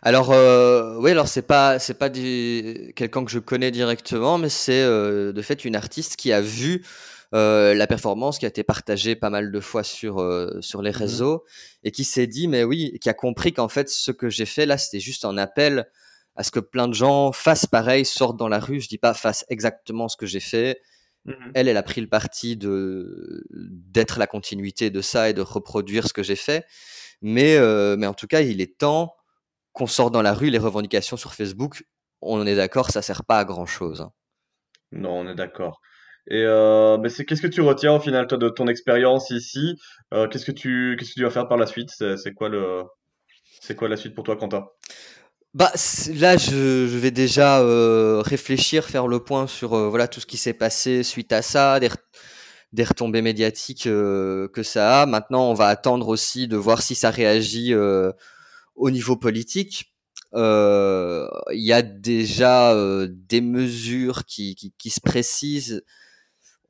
Alors, 0.02 0.32
euh, 0.32 0.96
oui, 1.00 1.12
alors 1.12 1.28
c'est 1.28 1.42
pas, 1.42 1.80
c'est 1.80 1.94
pas 1.94 2.10
du- 2.10 2.94
quelqu'un 2.96 3.26
que 3.26 3.32
je 3.32 3.40
connais 3.40 3.72
directement, 3.72 4.38
mais 4.38 4.50
c'est 4.50 4.82
euh, 4.82 5.32
de 5.34 5.42
fait 5.42 5.66
une 5.66 5.76
artiste 5.76 6.16
qui 6.16 6.32
a 6.32 6.42
vu 6.42 6.84
euh, 7.36 7.74
la 7.76 7.88
performance, 7.88 8.40
qui 8.40 8.46
a 8.46 8.50
été 8.50 8.64
partagée 8.64 9.16
pas 9.16 9.30
mal 9.30 9.52
de 9.52 9.60
fois 9.60 9.84
sur, 9.84 10.20
euh, 10.20 10.60
sur 10.62 10.82
les 10.82 10.92
Mhm. 10.92 10.98
réseaux, 10.98 11.46
et 11.84 11.92
qui 11.92 12.04
s'est 12.04 12.28
dit, 12.28 12.48
mais 12.48 12.64
oui, 12.64 12.98
qui 13.02 13.10
a 13.10 13.14
compris 13.14 13.54
qu'en 13.54 13.70
fait, 13.70 13.90
ce 13.90 14.12
que 14.12 14.30
j'ai 14.30 14.46
fait 14.46 14.66
là, 14.66 14.78
c'était 14.78 15.00
juste 15.00 15.26
un 15.26 15.38
appel 15.38 15.86
à 16.36 16.44
ce 16.44 16.52
que 16.52 16.60
plein 16.60 16.88
de 16.88 16.94
gens 16.94 17.32
fassent 17.32 17.66
pareil, 17.68 18.06
sortent 18.06 18.38
dans 18.38 18.48
la 18.48 18.60
rue. 18.60 18.80
Je 18.82 18.88
dis 18.88 18.98
pas 18.98 19.14
fassent 19.14 19.46
exactement 19.50 20.08
ce 20.08 20.18
que 20.18 20.26
j'ai 20.26 20.40
fait. 20.40 20.82
Mhm. 21.26 21.52
Elle, 21.54 21.68
elle 21.68 21.78
a 21.78 21.84
pris 21.84 22.02
le 22.02 22.08
parti 22.08 22.56
de 22.58 23.44
d'être 23.52 24.20
la 24.20 24.28
continuité 24.28 24.90
de 24.90 25.02
ça 25.02 25.30
et 25.30 25.34
de 25.34 25.42
reproduire 25.42 26.08
ce 26.08 26.14
que 26.14 26.24
j'ai 26.24 26.38
fait. 26.38 26.66
Mais, 27.22 27.58
euh, 27.58 27.98
mais 27.98 28.08
en 28.08 28.14
tout 28.14 28.28
cas, 28.28 28.42
il 28.42 28.62
est 28.62 28.78
temps 28.78 29.14
qu'on 29.74 29.88
sorte 29.88 30.14
dans 30.14 30.22
la 30.22 30.34
rue. 30.34 30.50
Les 30.50 30.58
revendications 30.58 31.18
sur 31.18 31.34
Facebook, 31.34 31.84
on 32.22 32.46
est 32.48 32.56
d'accord, 32.56 32.90
ça 32.90 33.02
sert 33.02 33.26
pas 33.26 33.40
à 33.40 33.46
grand 33.46 33.66
chose. 33.66 34.08
Non, 34.94 35.20
on 35.20 35.28
est 35.28 35.36
d'accord. 35.36 35.82
Et 36.32 36.44
euh, 36.46 36.98
mais 37.00 37.10
c'est 37.10 37.26
qu'est-ce 37.26 37.42
que 37.42 37.48
tu 37.48 37.62
retiens 37.62 37.96
au 37.96 38.00
final 38.00 38.28
toi 38.28 38.38
de 38.38 38.50
ton 38.50 38.68
expérience 38.68 39.32
ici? 39.32 39.80
Euh, 40.14 40.28
qu'est-ce 40.28 40.46
que 40.46 40.52
tu 40.52 40.96
qu'est-ce 40.98 41.10
que 41.12 41.16
tu 41.16 41.24
vas 41.24 41.32
faire 41.32 41.48
par 41.48 41.58
la 41.58 41.66
suite? 41.66 41.90
C'est 41.90 42.34
quoi 42.36 42.50
le 42.50 42.84
c'est 43.62 43.76
quoi 43.76 43.90
la 43.90 43.98
suite 43.98 44.14
pour 44.14 44.24
toi, 44.24 44.36
Quentin? 44.36 44.68
Bah 45.56 45.72
là, 46.14 46.38
je, 46.38 46.88
je 46.88 46.98
vais 47.00 47.10
déjà 47.10 47.62
euh, 47.62 48.22
réfléchir, 48.24 48.86
faire 48.86 49.08
le 49.08 49.20
point 49.24 49.48
sur 49.48 49.72
voilà 49.90 50.08
tout 50.08 50.20
ce 50.20 50.28
qui 50.28 50.38
s'est 50.38 50.54
passé 50.54 51.02
suite 51.02 51.34
à 51.34 51.42
ça, 51.42 51.80
des, 51.80 51.90
des 52.74 52.84
retombées 52.84 53.24
médiatiques 53.24 53.86
que 53.86 54.62
ça 54.62 55.02
a. 55.02 55.06
Maintenant, 55.08 55.50
on 55.50 55.56
va 55.56 55.66
attendre 55.66 56.10
aussi 56.10 56.48
de 56.48 56.58
voir 56.58 56.84
si 56.84 56.94
ça 56.94 57.10
réagit 57.10 57.74
au 58.76 58.92
niveau 58.92 59.16
politique. 59.18 59.96
Il 60.36 61.28
y 61.52 61.74
a 61.74 61.82
déjà 61.82 62.76
des 63.10 63.42
mesures 63.42 64.26
qui, 64.26 64.56
qui 64.56 64.90
se 64.92 65.02
précisent. 65.02 65.84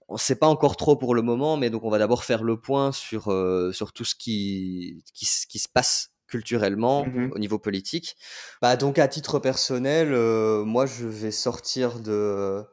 On 0.10 0.16
ne 0.16 0.20
sait 0.20 0.36
pas 0.36 0.48
encore 0.48 0.76
trop 0.76 0.96
pour 0.96 1.14
le 1.14 1.22
moment, 1.22 1.56
mais 1.56 1.70
donc 1.70 1.84
on 1.84 1.90
va 1.90 2.00
d'abord 2.00 2.24
faire 2.24 2.44
le 2.44 2.60
point 2.60 2.92
sur, 2.92 3.32
euh, 3.32 3.72
sur 3.72 3.94
tout 3.94 4.04
ce 4.06 4.16
qui, 4.16 5.04
qui, 5.14 5.26
se 5.26 5.68
passe 5.72 6.10
culturellement 6.28 7.06
Mhm. 7.06 7.32
au 7.34 7.40
niveau 7.40 7.60
politique. 7.60 8.16
Bah 8.62 8.76
donc 8.76 8.98
à 9.00 9.08
titre 9.08 9.40
personnel, 9.40 10.12
euh, 10.14 10.64
moi 10.66 10.86
je 10.88 11.08
vais 11.08 11.32
sortir 11.32 12.00
de, 12.00 12.64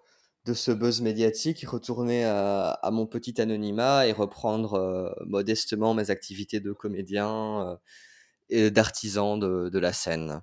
de 0.47 0.55
ce 0.55 0.71
buzz 0.73 1.03
médiatique, 1.03 1.65
retourner 1.69 2.25
à, 2.25 2.71
à 2.71 2.91
mon 2.91 3.07
petit 3.07 3.39
anonymat 3.41 4.07
et 4.07 4.13
reprendre 4.13 4.75
euh, 4.75 5.11
modestement 5.27 5.93
mes 5.95 6.11
activités 6.11 6.61
de 6.61 6.73
comédien 6.73 7.79
et 8.49 8.71
d'artisan 8.71 9.37
de, 9.37 9.69
de 9.69 9.79
la 9.79 9.93
scène. 9.93 10.41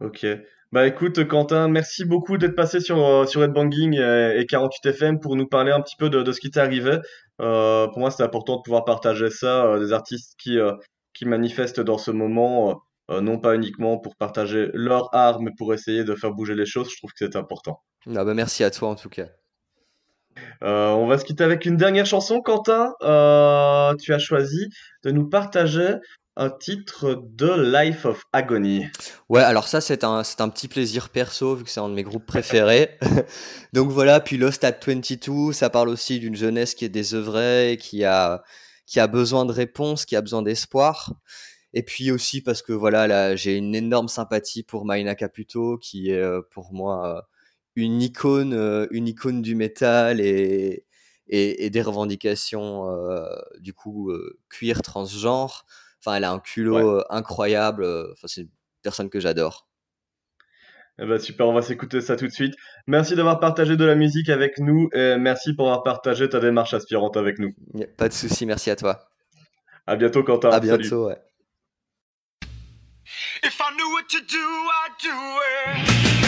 Ok. 0.00 0.26
Bah 0.72 0.86
écoute, 0.86 1.28
Quentin, 1.28 1.68
merci 1.68 2.06
beaucoup 2.06 2.38
d'être 2.38 2.56
passé 2.56 2.80
sur, 2.80 3.04
euh, 3.04 3.26
sur 3.26 3.44
Headbanging 3.44 3.94
et, 3.94 4.40
et 4.40 4.46
48 4.46 4.86
FM 4.86 5.20
pour 5.20 5.36
nous 5.36 5.46
parler 5.46 5.70
un 5.70 5.82
petit 5.82 5.96
peu 5.98 6.08
de, 6.08 6.22
de 6.22 6.32
ce 6.32 6.40
qui 6.40 6.50
t'est 6.50 6.60
arrivé. 6.60 6.96
Euh, 7.42 7.88
pour 7.88 7.98
moi, 7.98 8.10
c'est 8.10 8.22
important 8.22 8.56
de 8.56 8.62
pouvoir 8.62 8.86
partager 8.86 9.28
ça, 9.28 9.66
euh, 9.66 9.78
des 9.78 9.92
artistes 9.92 10.34
qui, 10.38 10.58
euh, 10.58 10.72
qui 11.12 11.26
manifestent 11.26 11.80
dans 11.80 11.98
ce 11.98 12.10
moment, 12.10 12.70
euh, 12.70 13.16
euh, 13.16 13.20
non 13.20 13.38
pas 13.38 13.54
uniquement 13.54 13.98
pour 13.98 14.16
partager 14.16 14.70
leur 14.72 15.14
art, 15.14 15.42
mais 15.42 15.50
pour 15.58 15.74
essayer 15.74 16.04
de 16.04 16.14
faire 16.14 16.32
bouger 16.32 16.54
les 16.54 16.64
choses. 16.64 16.90
Je 16.90 16.96
trouve 16.96 17.10
que 17.10 17.18
c'est 17.18 17.36
important. 17.36 17.82
Ah 18.16 18.24
bah 18.24 18.32
merci 18.32 18.64
à 18.64 18.70
toi 18.70 18.88
en 18.88 18.94
tout 18.94 19.10
cas. 19.10 19.26
Euh, 20.62 20.88
on 20.88 21.06
va 21.06 21.18
se 21.18 21.26
quitter 21.26 21.44
avec 21.44 21.66
une 21.66 21.76
dernière 21.76 22.06
chanson, 22.06 22.40
Quentin. 22.40 22.94
Euh, 23.02 23.94
tu 23.96 24.14
as 24.14 24.18
choisi 24.18 24.70
de 25.04 25.10
nous 25.10 25.28
partager 25.28 25.96
un 26.36 26.50
titre 26.50 27.22
de 27.22 27.72
Life 27.76 28.06
of 28.06 28.24
Agony. 28.32 28.86
Ouais, 29.28 29.42
alors 29.42 29.68
ça 29.68 29.80
c'est 29.80 30.04
un, 30.04 30.22
un 30.38 30.48
petit 30.48 30.68
plaisir 30.68 31.10
perso 31.10 31.54
vu 31.56 31.64
que 31.64 31.70
c'est 31.70 31.80
un 31.80 31.88
de 31.88 31.94
mes 31.94 32.02
groupes 32.02 32.26
préférés. 32.26 32.98
Donc 33.72 33.90
voilà, 33.90 34.20
puis 34.20 34.38
Lost 34.38 34.64
at 34.64 34.78
22, 34.84 35.52
ça 35.52 35.68
parle 35.68 35.88
aussi 35.88 36.18
d'une 36.20 36.36
jeunesse 36.36 36.74
qui 36.74 36.84
est 36.84 36.88
désœuvrée, 36.88 37.78
qui 37.80 38.04
a, 38.04 38.42
qui 38.86 39.00
a 39.00 39.06
besoin 39.06 39.44
de 39.44 39.52
réponses, 39.52 40.06
qui 40.06 40.16
a 40.16 40.22
besoin 40.22 40.42
d'espoir. 40.42 41.14
Et 41.74 41.82
puis 41.82 42.10
aussi 42.10 42.42
parce 42.42 42.62
que 42.62 42.72
voilà, 42.72 43.06
là, 43.06 43.36
j'ai 43.36 43.56
une 43.56 43.74
énorme 43.74 44.08
sympathie 44.08 44.62
pour 44.62 44.84
Maina 44.84 45.14
Caputo, 45.14 45.78
qui 45.78 46.10
est 46.10 46.20
euh, 46.20 46.42
pour 46.50 46.72
moi 46.72 47.18
euh, 47.18 47.22
une 47.76 48.02
icône, 48.02 48.52
euh, 48.52 48.86
une 48.90 49.08
icône 49.08 49.42
du 49.42 49.54
métal 49.54 50.20
et, 50.20 50.84
et, 51.28 51.70
des 51.70 51.82
revendications 51.82 52.90
euh, 52.90 53.24
du 53.60 53.72
coup 53.72 54.12
cuir 54.50 54.82
transgenre. 54.82 55.64
Enfin, 56.04 56.16
elle 56.16 56.24
a 56.24 56.32
un 56.32 56.40
culot 56.40 56.76
Ouais. 56.76 57.00
euh, 57.00 57.02
incroyable. 57.10 57.84
euh, 57.84 58.10
Enfin, 58.12 58.26
c'est 58.28 58.42
une 58.42 58.48
personne 58.82 59.08
que 59.10 59.20
j'adore. 59.20 59.68
Eh 60.98 61.06
ben 61.06 61.18
super, 61.18 61.48
on 61.48 61.54
va 61.54 61.62
s'écouter 61.62 62.00
ça 62.02 62.16
tout 62.16 62.26
de 62.26 62.32
suite. 62.32 62.54
Merci 62.86 63.14
d'avoir 63.16 63.40
partagé 63.40 63.76
de 63.76 63.84
la 63.84 63.94
musique 63.94 64.28
avec 64.28 64.58
nous 64.58 64.90
et 64.92 65.16
merci 65.16 65.54
pour 65.54 65.66
avoir 65.68 65.82
partagé 65.82 66.28
ta 66.28 66.38
démarche 66.38 66.74
aspirante 66.74 67.16
avec 67.16 67.38
nous. 67.38 67.54
Pas 67.96 68.08
de 68.08 68.12
souci, 68.12 68.44
merci 68.44 68.70
à 68.70 68.76
toi. 68.76 69.08
À 69.86 69.96
bientôt, 69.96 70.22
Quentin. 70.22 70.50
À 70.50 70.60
Salut. 70.60 70.78
bientôt. 70.78 71.08
Ouais. 71.08 71.18
If 73.44 73.58
I 73.58 73.74
knew 73.74 73.90
what 73.94 74.08
to 74.10 74.20
do, 74.20 74.36
I'd 74.38 75.02
do 75.02 76.18
it. 76.18 76.21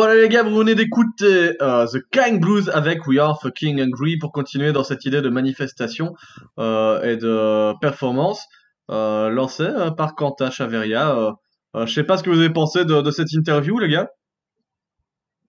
Voilà 0.00 0.14
les 0.14 0.30
gars, 0.30 0.42
vous 0.42 0.56
venez 0.56 0.74
d'écouter 0.74 1.56
euh, 1.60 1.86
The 1.86 1.98
King 2.10 2.40
Blues 2.40 2.70
avec 2.72 3.06
We 3.06 3.18
Are 3.18 3.38
Fucking 3.42 3.82
Angry 3.82 4.16
pour 4.16 4.32
continuer 4.32 4.72
dans 4.72 4.82
cette 4.82 5.04
idée 5.04 5.20
de 5.20 5.28
manifestation 5.28 6.14
euh, 6.58 7.02
et 7.02 7.18
de 7.18 7.78
performance 7.80 8.42
euh, 8.90 9.28
lancée 9.28 9.64
euh, 9.64 9.90
par 9.90 10.14
Quentin 10.14 10.50
Chaveria. 10.50 11.14
Euh, 11.14 11.32
euh, 11.76 11.84
je 11.84 11.92
sais 11.92 12.02
pas 12.04 12.16
ce 12.16 12.22
que 12.22 12.30
vous 12.30 12.38
avez 12.38 12.48
pensé 12.48 12.86
de, 12.86 13.02
de 13.02 13.10
cette 13.10 13.30
interview 13.34 13.78
les 13.78 13.90
gars. 13.90 14.08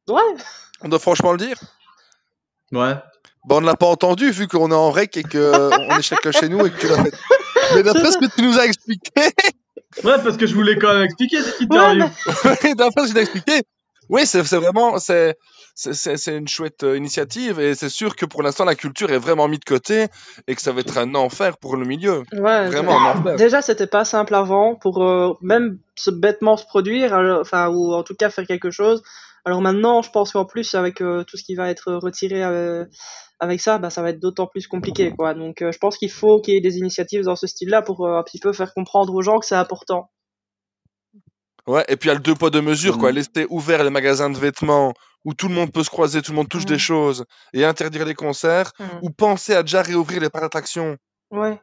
Ouais, 0.10 0.20
On 0.82 0.90
doit 0.90 1.00
franchement 1.00 1.32
le 1.32 1.38
dire. 1.38 1.56
Ouais. 2.74 2.96
Bon, 3.46 3.58
on 3.58 3.62
ne 3.62 3.66
l'a 3.68 3.76
pas 3.76 3.88
entendu 3.88 4.32
vu 4.32 4.50
qu'on 4.50 4.70
est 4.72 4.76
en 4.76 4.92
rec 4.92 5.16
et 5.16 5.24
qu'on 5.24 5.98
est 5.98 6.02
chacun 6.02 6.32
chez 6.34 6.50
nous 6.50 6.66
et 6.66 6.72
que. 6.72 6.88
Mais 7.76 7.84
d'après 7.84 8.12
ce 8.12 8.18
que 8.18 8.26
tu 8.36 8.42
nous 8.42 8.60
as 8.60 8.66
expliqué, 8.66 9.12
Ouais, 10.04 10.18
parce 10.24 10.36
que 10.36 10.46
je 10.46 10.54
voulais 10.56 10.78
quand 10.78 10.94
même 10.94 11.04
expliquer 11.04 11.42
cette 11.42 11.60
ouais, 11.62 11.66
interview. 11.78 12.06
mais 12.64 12.76
d'après 12.76 13.08
ce 13.08 13.08
que 13.08 13.14
tu 13.14 13.18
as 13.20 13.22
expliqué, 13.22 13.62
oui, 14.12 14.26
c'est 14.26 14.42
vraiment, 14.42 15.00
c'est 15.00 15.36
c'est- 15.74 16.38
une 16.38 16.48
chouette 16.48 16.84
euh, 16.84 16.98
initiative 16.98 17.60
et 17.60 17.74
c'est 17.76 17.90
sûr 17.90 18.16
que 18.16 18.26
pour 18.26 18.44
l'instant 18.44 18.66
la 18.66 18.76
culture 18.76 19.10
est 19.12 19.18
vraiment 19.18 19.48
mise 19.48 19.62
de 19.62 19.66
côté 19.66 20.08
et 20.48 20.54
que 20.56 20.62
ça 20.62 20.72
va 20.74 20.82
être 20.82 20.98
un 20.98 21.16
enfer 21.16 21.58
pour 21.58 21.78
le 21.78 21.86
milieu. 21.86 22.24
ouais. 22.34 22.68
Vraiment 22.68 23.00
un 23.00 23.12
enfer. 23.20 23.36
Déjà, 23.38 23.62
c'était 23.62 23.88
pas 23.88 24.04
simple 24.06 24.36
avant 24.36 24.76
pour 24.76 25.02
euh, 25.04 25.34
même 25.42 25.80
se 25.96 26.12
bêtement 26.12 26.58
se 26.58 26.66
produire, 26.66 27.14
alors- 27.14 27.40
enfin, 27.42 27.70
ou 27.70 27.94
en 27.94 28.04
tout 28.04 28.14
cas 28.16 28.30
faire 28.30 28.46
quelque 28.46 28.70
chose. 28.70 29.02
Alors 29.46 29.62
maintenant, 29.62 30.02
je 30.04 30.12
pense 30.12 30.34
qu'en 30.34 30.46
plus, 30.46 30.76
avec 30.76 31.02
euh, 31.02 31.24
tout 31.24 31.36
ce 31.38 31.44
qui 31.44 31.56
va 31.56 31.70
être 31.70 31.94
retiré 31.94 32.44
euh, 32.44 32.86
avec 33.40 33.60
ça, 33.60 33.80
bah, 33.80 33.90
ça 33.90 34.04
va 34.04 34.10
être 34.12 34.20
d'autant 34.20 34.46
plus 34.46 34.68
compliqué, 34.68 35.14
quoi. 35.18 35.34
Donc, 35.34 35.64
euh, 35.64 35.72
je 35.72 35.80
pense 35.80 35.98
qu'il 35.98 36.12
faut 36.12 36.40
qu'il 36.42 36.54
y 36.54 36.58
ait 36.58 36.62
des 36.62 36.78
initiatives 36.78 37.24
dans 37.24 37.36
ce 37.36 37.48
style-là 37.48 37.82
pour 37.82 38.06
euh, 38.06 38.20
un 38.20 38.24
petit 38.24 38.38
peu 38.40 38.54
faire 38.54 38.72
comprendre 38.74 39.16
aux 39.16 39.22
gens 39.24 39.40
que 39.40 39.46
c'est 39.48 39.56
important. 39.56 40.12
Ouais, 41.72 41.86
et 41.88 41.96
puis 41.96 42.08
il 42.08 42.12
y 42.12 42.16
a 42.16 42.16
le 42.16 42.22
deux 42.22 42.36
poids 42.36 42.50
deux 42.50 42.62
mesures, 42.62 42.98
quoi. 42.98 43.10
Mhm. 43.12 43.16
Laisser 43.18 43.48
ouvert 43.50 43.84
les 43.84 43.90
magasins 43.90 44.30
de 44.30 44.38
vêtements 44.38 44.94
où 45.26 45.34
tout 45.34 45.48
le 45.48 45.54
monde 45.56 45.72
peut 45.72 45.84
se 45.84 45.90
croiser, 45.90 46.22
tout 46.22 46.32
le 46.32 46.38
monde 46.38 46.50
touche 46.50 46.66
des 46.66 46.74
Mhm. 46.74 46.80
choses 46.80 47.26
et 47.54 47.64
interdire 47.66 48.06
les 48.06 48.16
concerts 48.16 48.72
Mhm. 48.80 48.88
ou 49.04 49.10
penser 49.12 49.54
à 49.56 49.62
déjà 49.64 49.82
réouvrir 49.82 50.20
les 50.22 50.30
parcs 50.30 50.44
d'attractions 50.44 50.98
Ouais. 51.32 51.60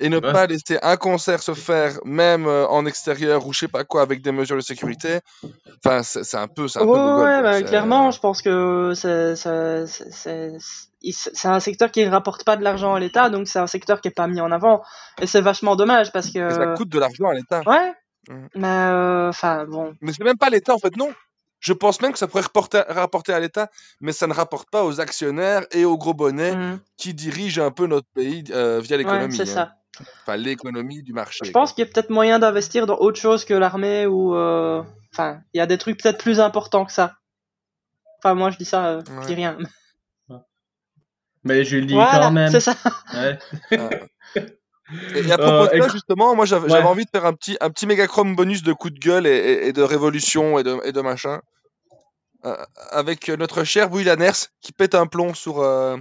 et 0.00 0.08
ne 0.08 0.16
Ouais. 0.16 0.32
pas 0.32 0.46
laisser 0.46 0.78
un 0.82 0.96
concert 0.96 1.42
se 1.42 1.52
faire 1.54 1.98
même 2.04 2.46
euh, 2.46 2.66
en 2.68 2.86
extérieur 2.86 3.46
ou 3.46 3.52
je 3.52 3.58
sais 3.60 3.68
pas 3.68 3.84
quoi 3.84 4.00
avec 4.02 4.22
des 4.22 4.32
mesures 4.32 4.56
de 4.56 4.62
sécurité. 4.62 5.20
Enfin, 5.84 6.02
c'est 6.02 6.24
c'est 6.24 6.36
un 6.38 6.48
peu, 6.48 6.68
c'est 6.68 6.78
un 6.78 6.86
peu 6.86 7.22
Ouais, 7.24 7.42
bah, 7.42 7.62
clairement, 7.62 8.10
je 8.12 8.20
pense 8.20 8.40
que 8.40 8.92
c'est 8.94 9.36
c'est- 9.36 9.86
c'est- 9.86 10.10
c'est- 10.10 10.56
il- 11.02 11.12
c'est 11.12 11.48
un 11.48 11.60
secteur 11.60 11.90
qui 11.90 12.04
ne 12.04 12.10
rapporte 12.10 12.44
pas 12.44 12.56
de 12.56 12.64
l'argent 12.64 12.94
à 12.94 13.00
l'État, 13.00 13.28
donc 13.28 13.46
c'est 13.48 13.58
un 13.58 13.66
secteur 13.66 14.00
qui 14.00 14.08
est 14.08 14.16
pas 14.22 14.26
mis 14.26 14.40
en 14.40 14.50
avant. 14.52 14.82
Et 15.20 15.26
c'est 15.26 15.40
vachement 15.42 15.76
dommage 15.76 16.12
parce 16.12 16.28
Et 16.28 16.38
ça 16.48 16.48
que. 16.48 16.76
coûte 16.76 16.88
de 16.88 16.98
l'argent 16.98 17.28
à 17.28 17.34
l'État. 17.34 17.62
Ouais. 17.66 17.92
Mais 18.54 18.66
euh, 18.68 19.28
enfin, 19.30 19.64
bon. 19.66 19.94
Mais 20.00 20.12
c'est 20.12 20.24
même 20.24 20.38
pas 20.38 20.50
l'État 20.50 20.74
en 20.74 20.78
fait, 20.78 20.96
non. 20.96 21.12
Je 21.60 21.72
pense 21.72 22.00
même 22.00 22.12
que 22.12 22.18
ça 22.18 22.28
pourrait 22.28 22.44
reporter- 22.44 22.84
rapporter 22.88 23.32
à 23.32 23.40
l'État, 23.40 23.68
mais 24.00 24.12
ça 24.12 24.26
ne 24.28 24.32
rapporte 24.32 24.70
pas 24.70 24.84
aux 24.84 25.00
actionnaires 25.00 25.66
et 25.72 25.84
aux 25.84 25.98
gros 25.98 26.14
bonnets 26.14 26.54
Mhm. 26.54 26.78
qui 26.96 27.14
dirigent 27.14 27.64
un 27.64 27.72
peu 27.72 27.86
notre 27.88 28.06
pays 28.14 28.44
euh, 28.50 28.78
via 28.80 28.96
Ouais, 28.96 29.02
l'économie. 29.02 29.34
c'est 29.36 29.42
hein. 29.42 29.46
ça. 29.46 29.74
Enfin, 30.22 30.36
l'économie 30.36 31.02
du 31.02 31.12
marché. 31.12 31.44
Je 31.44 31.50
pense 31.50 31.72
qu'il 31.72 31.84
y 31.84 31.88
a 31.88 31.90
peut-être 31.92 32.10
moyen 32.10 32.38
d'investir 32.38 32.86
dans 32.86 32.98
autre 32.98 33.18
chose 33.20 33.44
que 33.44 33.54
l'armée 33.54 34.06
ou. 34.06 34.34
euh, 34.36 34.82
Enfin, 35.14 35.40
il 35.54 35.58
y 35.58 35.60
a 35.60 35.66
des 35.66 35.78
trucs 35.78 36.00
peut-être 36.00 36.18
plus 36.18 36.38
importants 36.38 36.84
que 36.84 36.92
ça. 36.92 37.16
Enfin, 38.18 38.34
moi, 38.34 38.50
je 38.50 38.58
dis 38.58 38.64
ça, 38.66 38.86
euh, 38.86 39.02
je 39.22 39.26
dis 39.26 39.34
rien. 39.34 39.56
Mais 41.44 41.64
je 41.64 41.76
le 41.78 41.86
dis 41.86 41.94
Voilà, 41.94 42.18
quand 42.26 42.30
même. 42.32 42.50
c'est 42.50 42.60
ça. 42.60 42.74
Ouais. 43.14 43.38
Et, 43.72 43.78
et 45.14 45.30
à 45.32 45.38
propos 45.38 45.52
Euh, 45.52 45.64
de 45.64 45.68
ça, 45.70 45.76
écoute- 45.76 45.92
justement, 45.92 46.34
moi 46.34 46.44
j'avais 46.46 46.70
Ouais. 46.72 46.82
envie 46.82 47.04
de 47.04 47.10
faire 47.10 47.24
un 47.26 47.32
petit, 47.34 47.56
un 47.60 47.70
petit 47.70 47.86
méga 47.86 48.06
chrome 48.06 48.34
bonus 48.36 48.62
de 48.62 48.72
coup 48.72 48.90
de 48.90 48.98
gueule 48.98 49.26
et, 49.26 49.30
et- 49.36 49.66
et 49.68 49.72
de 49.72 49.82
révolution 49.82 50.58
et 50.58 50.62
de, 50.62 50.78
et 50.84 50.92
de 50.92 51.00
machin. 51.00 51.40
Euh, 52.44 52.56
avec 52.90 53.28
notre 53.28 53.64
cher 53.64 53.90
Bouy 53.90 54.04
Lanners 54.04 54.46
qui 54.60 54.72
pète 54.72 54.94
un 54.94 55.06
plomb 55.06 55.34
sur, 55.34 55.60
euh, 55.60 55.96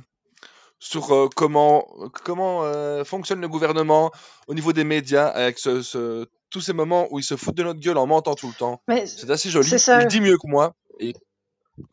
sur 0.80 1.12
euh, 1.14 1.30
comment, 1.36 1.88
comment 2.24 2.64
euh, 2.64 3.04
fonctionne 3.04 3.42
le 3.42 3.48
gouvernement 3.48 4.12
au 4.48 4.54
niveau 4.54 4.72
des 4.72 4.84
médias, 4.84 5.28
avec 5.28 5.58
ce, 5.58 5.82
ce- 5.82 6.28
tous 6.52 6.62
ces 6.62 6.74
moments 6.74 7.08
où 7.12 7.20
ils 7.20 7.24
se 7.24 7.36
foutent 7.36 7.56
de 7.58 7.64
notre 7.64 7.80
gueule 7.80 7.98
en 7.98 8.06
mentant 8.06 8.36
tout 8.36 8.48
le 8.48 8.54
temps. 8.54 8.82
C'est 9.06 9.30
assez 9.32 9.50
joli. 9.50 9.68
c'est 9.68 9.80
ça. 9.80 10.02
Il 10.04 10.08
dit 10.08 10.22
mieux 10.22 10.38
que 10.38 10.48
moi. 10.48 10.74
Et 11.00 11.14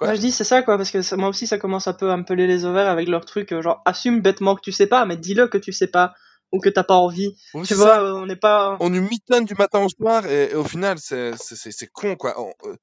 Ouais. 0.00 0.06
Moi 0.06 0.14
je 0.14 0.20
dis 0.20 0.32
c'est 0.32 0.44
ça 0.44 0.62
quoi 0.62 0.78
parce 0.78 0.90
que 0.90 1.02
ça- 1.02 1.16
moi 1.18 1.28
aussi 1.28 1.46
ça 1.46 1.58
commence 1.58 1.86
un 1.88 1.92
peu 1.92 2.10
à 2.10 2.16
me 2.16 2.24
peler 2.24 2.46
les 2.46 2.64
ovaires 2.64 2.88
avec 2.88 3.06
leur 3.06 3.26
truc 3.26 3.52
genre 3.60 3.82
assume 3.84 4.22
bêtement 4.22 4.54
que 4.54 4.62
tu 4.62 4.72
sais 4.72 4.86
pas 4.86 5.04
mais 5.04 5.18
dis-le 5.18 5.46
que 5.46 5.58
tu 5.58 5.72
sais 5.74 5.88
pas 5.88 6.14
ou 6.54 6.60
que 6.60 6.68
t'as 6.70 6.84
pas 6.84 6.94
envie. 6.94 7.34
Oui, 7.54 7.66
tu 7.66 7.74
vois 7.74 7.94
ça. 7.94 8.00
euh, 8.02 8.14
on 8.14 8.26
n'est 8.26 8.36
pas 8.36 8.76
on 8.80 8.88
nous 8.90 9.02
mitonne 9.02 9.44
du 9.44 9.54
matin 9.54 9.80
au 9.84 9.88
soir 9.88 10.26
et, 10.26 10.52
et 10.52 10.54
au 10.54 10.64
final 10.64 10.98
c'est 10.98 11.36
c'est- 11.36 11.56
c'est 11.56 11.72
c'est 11.72 11.86
con 11.88 12.16
quoi. 12.16 12.34
On- 12.40 12.52
euh, 12.68 12.76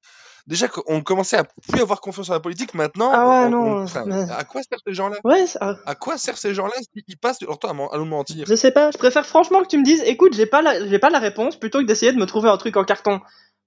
déjà 0.46 0.68
qu'on 0.68 1.00
commençait 1.02 1.36
à 1.38 1.44
plus 1.44 1.80
avoir 1.82 2.00
confiance 2.00 2.30
en 2.30 2.34
la 2.34 2.40
politique 2.40 2.74
maintenant. 2.74 3.10
Ah 3.12 3.26
ouais, 3.28 3.46
on- 3.46 3.50
non, 3.50 3.58
on- 3.58 3.82
enfin, 3.84 4.04
mais- 4.06 4.30
À 4.30 4.44
quoi 4.44 4.60
servent 4.62 4.82
ces 4.86 4.94
gens-là? 4.94 5.16
Ouais, 5.24 5.46
ça- 5.46 5.76
À 5.86 5.94
quoi 5.94 6.18
servent 6.18 6.38
ces 6.38 6.54
gens-là 6.54 6.74
s'ils 6.80 7.16
passent 7.18 7.40
leur 7.42 7.58
temps 7.58 7.68
à, 7.70 7.94
à 7.94 7.98
nous 7.98 8.04
mentir? 8.04 8.44
Je 8.46 8.54
sais 8.54 8.70
pas, 8.72 8.90
je 8.90 8.98
préfère 8.98 9.26
franchement 9.26 9.62
que 9.62 9.68
tu 9.68 9.78
me 9.78 9.84
dises 9.84 10.02
écoute, 10.06 10.34
j'ai 10.34 10.46
pas 10.46 10.62
la 10.62 10.86
j'ai 10.88 10.98
pas 10.98 11.10
la 11.10 11.18
réponse 11.18 11.56
plutôt 11.58 11.80
que 11.80 11.84
d'essayer 11.86 12.12
de 12.12 12.18
me 12.18 12.26
trouver 12.26 12.48
un 12.50 12.56
truc 12.58 12.76
en 12.76 12.84
carton. 12.84 13.20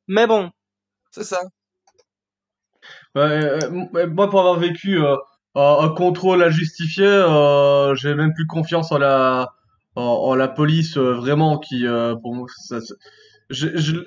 Mais 0.08 0.28
bon, 0.28 0.52
C'est 1.12 1.24
ça. 1.24 1.40
Ouais, 3.16 3.22
euh, 3.22 3.60
euh, 3.96 4.08
moi, 4.08 4.30
pour 4.30 4.40
avoir 4.42 4.60
vécu 4.60 5.00
euh, 5.02 5.16
un, 5.56 5.78
un 5.86 5.90
contrôle 5.90 6.44
injustifié, 6.44 7.06
euh, 7.06 7.96
j'ai 7.96 8.14
même 8.14 8.34
plus 8.34 8.46
confiance 8.48 8.92
en 8.92 8.98
la, 8.98 9.54
en, 9.96 10.02
en 10.04 10.36
la 10.36 10.48
police, 10.48 10.98
euh, 10.98 11.14
vraiment, 11.14 11.60
qui, 11.60 11.88
euh, 11.88 12.16
pour 12.16 12.36
moi, 12.36 12.48
ça, 12.68 12.80
je, 13.50 13.68
je- 13.78 14.02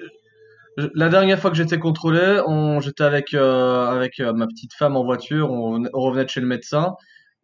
la 0.95 1.09
dernière 1.09 1.39
fois 1.41 1.51
que 1.51 1.57
j'étais 1.57 1.79
contrôlé, 1.79 2.41
on, 2.47 2.81
j'étais 2.81 3.03
avec, 3.05 3.35
euh, 3.35 3.87
avec 3.87 4.21
ma 4.21 4.47
petite 4.47 4.73
femme 4.75 4.97
en 4.97 5.05
voiture, 5.05 5.51
on, 5.51 5.83
revenait- 5.93 6.25
de 6.25 6.31
chez 6.31 6.41
le 6.41 6.47
médecin, 6.47 6.95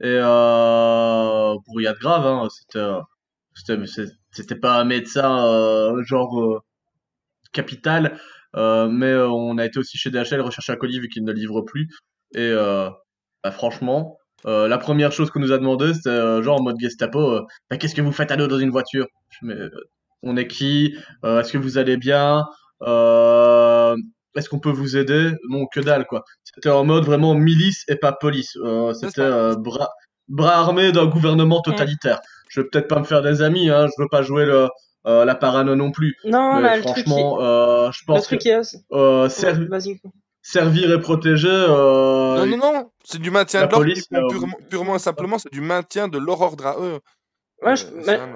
et 0.01 0.07
euh, 0.09 1.55
brouillade 1.67 1.97
grave, 2.01 2.27
hein, 2.27 2.49
c'était, 2.51 3.79
c'était, 4.33 4.57
pas 4.57 4.81
un 4.81 4.85
médecin, 4.85 5.95
genre, 6.05 6.63
capital, 7.53 8.19
euh, 8.57 8.89
mais 8.89 9.15
on 9.15 9.59
a 9.59 9.65
été 9.67 9.79
aussi 9.79 9.99
chez 9.99 10.11
DHL 10.11 10.41
rechercher 10.41 10.73
un 10.73 10.77
colis 10.77 11.01
vu 11.01 11.09
qu'ils 11.09 11.25
ne 11.25 11.33
livrent 11.33 11.63
plus. 11.63 11.89
Et 12.35 12.41
euh, 12.41 12.91
bah, 13.43 13.51
franchement, 13.53 14.19
euh, 14.47 14.69
la 14.69 14.79
première 14.79 15.13
chose 15.13 15.31
qu'on 15.31 15.41
nous 15.41 15.53
a 15.53 15.59
demandé, 15.59 15.95
c'était 15.95 16.11
euh, 16.11 16.43
genre 16.43 16.61
en 16.61 16.63
mode 16.63 16.79
Gestapo, 16.79 17.19
euh, 17.19 17.43
Bah, 17.71 17.77
qu'est-ce 17.77 17.95
que 17.95 18.03
vous 18.03 18.13
faites 18.13 18.31
à 18.31 18.37
dos 18.37 18.47
dans 18.47 18.59
une 18.59 18.71
voiture? 18.71 19.07
On 20.23 20.37
est 20.37 20.47
qui? 20.47 20.97
Est-ce 21.23 21.53
que 21.53 21.59
vous 21.59 21.79
allez 21.79 21.97
bien? 21.97 22.45
Est-ce 22.81 24.49
qu'on 24.49 24.59
peut 24.59 24.71
vous 24.71 24.97
aider? 24.97 25.33
Non, 25.49 25.67
que 25.67 25.81
dalle 25.81 26.07
quoi. 26.07 26.25
C'était 26.45 26.71
en 26.71 26.85
mode 26.85 27.05
vraiment 27.05 27.35
milice 27.35 27.85
et 27.89 27.97
pas 27.97 28.13
police. 28.13 28.57
C'était 28.95 29.55
bras, 29.57 29.91
bras 30.29 30.55
armés 30.55 30.93
d'un 30.93 31.07
gouvernement 31.07 31.61
totalitaire. 31.61 32.21
Je 32.49 32.61
vais 32.61 32.69
peut-être 32.69 32.89
pas 32.89 33.01
me 33.01 33.05
faire 33.05 33.23
des 33.23 33.43
amis, 33.43 33.69
hein, 33.69 33.87
je 33.87 34.03
veux 34.03 34.09
pas 34.09 34.23
jouer 34.23 34.47
le, 34.47 34.69
la 35.05 35.35
parano 35.35 35.75
non 35.75 35.91
plus. 35.91 36.17
non, 36.25 36.57
Mais 36.57 36.63
là, 36.63 36.77
le 36.77 36.83
truc 36.83 36.95
qui 36.95 37.03
franchement, 37.03 37.91
je 37.91 38.03
le 38.03 38.07
pense 38.07 38.23
que 38.23 38.37
truc 38.37 38.41
qui 38.41 38.49
est 38.49 38.77
Ouais, 38.91 39.67
vas-y. 39.69 40.01
Servir 40.45 40.93
et 40.93 41.01
protéger. 41.01 41.49
Euh, 41.51 42.45
Non, 42.45 42.47
non, 42.47 42.57
non, 42.59 42.91
c'est 43.03 43.21
du 43.21 43.31
maintien 43.31 43.67
de 43.67 43.71
l'ordre. 43.73 43.87
euh, 43.91 44.29
purement, 44.29 44.57
purement 44.71 44.95
et 44.97 44.99
simplement, 45.01 45.39
c'est 45.39 45.51
du 45.53 45.61
maintien 45.63 46.07
de 46.09 46.19
leur 46.19 46.41
ordre 46.41 46.67
à 46.67 46.77
eux. 46.81 47.01
Ouais, 47.63 47.77
je- 47.77 47.87
Euh, 47.87 47.91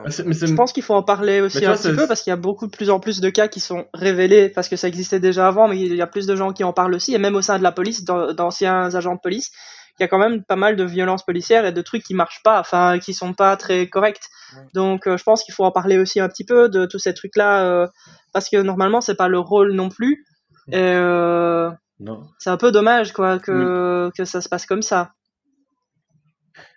mais- 0.05 0.11
c'est- 0.11 0.25
mais 0.25 0.33
Je 0.35 0.55
pense 0.55 0.73
qu'il 0.73 0.83
faut 0.83 0.95
en 0.95 1.03
parler 1.03 1.41
aussi 1.43 1.59
un 1.67 1.73
petit 1.77 1.89
peu 1.97 2.07
parce 2.09 2.23
qu'il 2.23 2.31
y 2.31 2.33
a 2.33 2.37
beaucoup 2.37 2.67
de 2.67 2.71
plus 2.75 2.89
en 2.89 2.99
plus 2.99 3.21
de 3.21 3.29
cas 3.29 3.47
qui 3.47 3.61
sont 3.61 3.85
révélés 3.93 4.49
parce 4.49 4.69
que 4.69 4.77
ça 4.77 4.89
existait 4.89 5.21
déjà 5.21 5.47
avant, 5.49 5.69
mais 5.69 5.79
il 5.79 5.95
y 5.95 6.01
a 6.01 6.07
plus 6.07 6.27
de 6.27 6.35
gens 6.35 6.53
qui 6.53 6.65
en 6.65 6.73
parlent 6.73 6.95
aussi, 6.95 7.15
et 7.15 7.19
même 7.19 7.35
au 7.35 7.43
sein 7.43 7.59
de 7.59 7.63
la 7.63 7.73
police, 7.73 8.05
d'an- 8.05 8.33
d'anciens 8.33 8.95
agents 8.95 9.17
de 9.17 9.21
police, 9.23 9.51
il 9.99 10.03
y 10.03 10.05
a 10.05 10.09
quand 10.09 10.19
même 10.19 10.45
pas 10.45 10.57
mal 10.57 10.77
de 10.77 10.85
violences 10.85 11.25
policières 11.25 11.67
et 11.67 11.73
de 11.73 11.83
trucs 11.83 12.05
qui 12.05 12.15
marchent 12.15 12.43
pas, 12.43 12.59
enfin 12.61 12.99
qui 13.01 13.13
sont 13.13 13.35
pas 13.35 13.57
très 13.59 13.87
corrects. 13.89 14.29
Ouais. 14.57 14.63
Donc 14.73 15.07
euh, 15.07 15.19
je 15.19 15.25
pense 15.25 15.43
qu'il 15.45 15.53
faut 15.53 15.65
en 15.65 15.73
parler 15.73 15.99
aussi 15.99 16.21
un 16.21 16.29
petit 16.29 16.45
peu 16.45 16.69
de 16.71 16.87
tous 16.87 17.01
ces 17.01 17.13
trucs-là 17.13 17.65
euh, 17.67 17.87
parce 18.33 18.49
que 18.49 18.57
normalement 18.57 19.01
c'est 19.03 19.17
pas 19.17 19.29
le 19.29 19.41
rôle 19.41 19.73
non 19.73 19.91
plus. 19.91 20.25
Et 20.71 20.77
euh, 20.79 21.69
Non. 22.01 22.23
c'est 22.39 22.51
un 22.51 22.57
peu 22.57 22.71
dommage 22.71 23.13
quoi 23.13 23.39
que 23.41 24.11
que 24.17 24.25
ça 24.25 24.41
se 24.41 24.49
passe 24.49 24.67
comme 24.67 24.83
ça. 24.83 25.13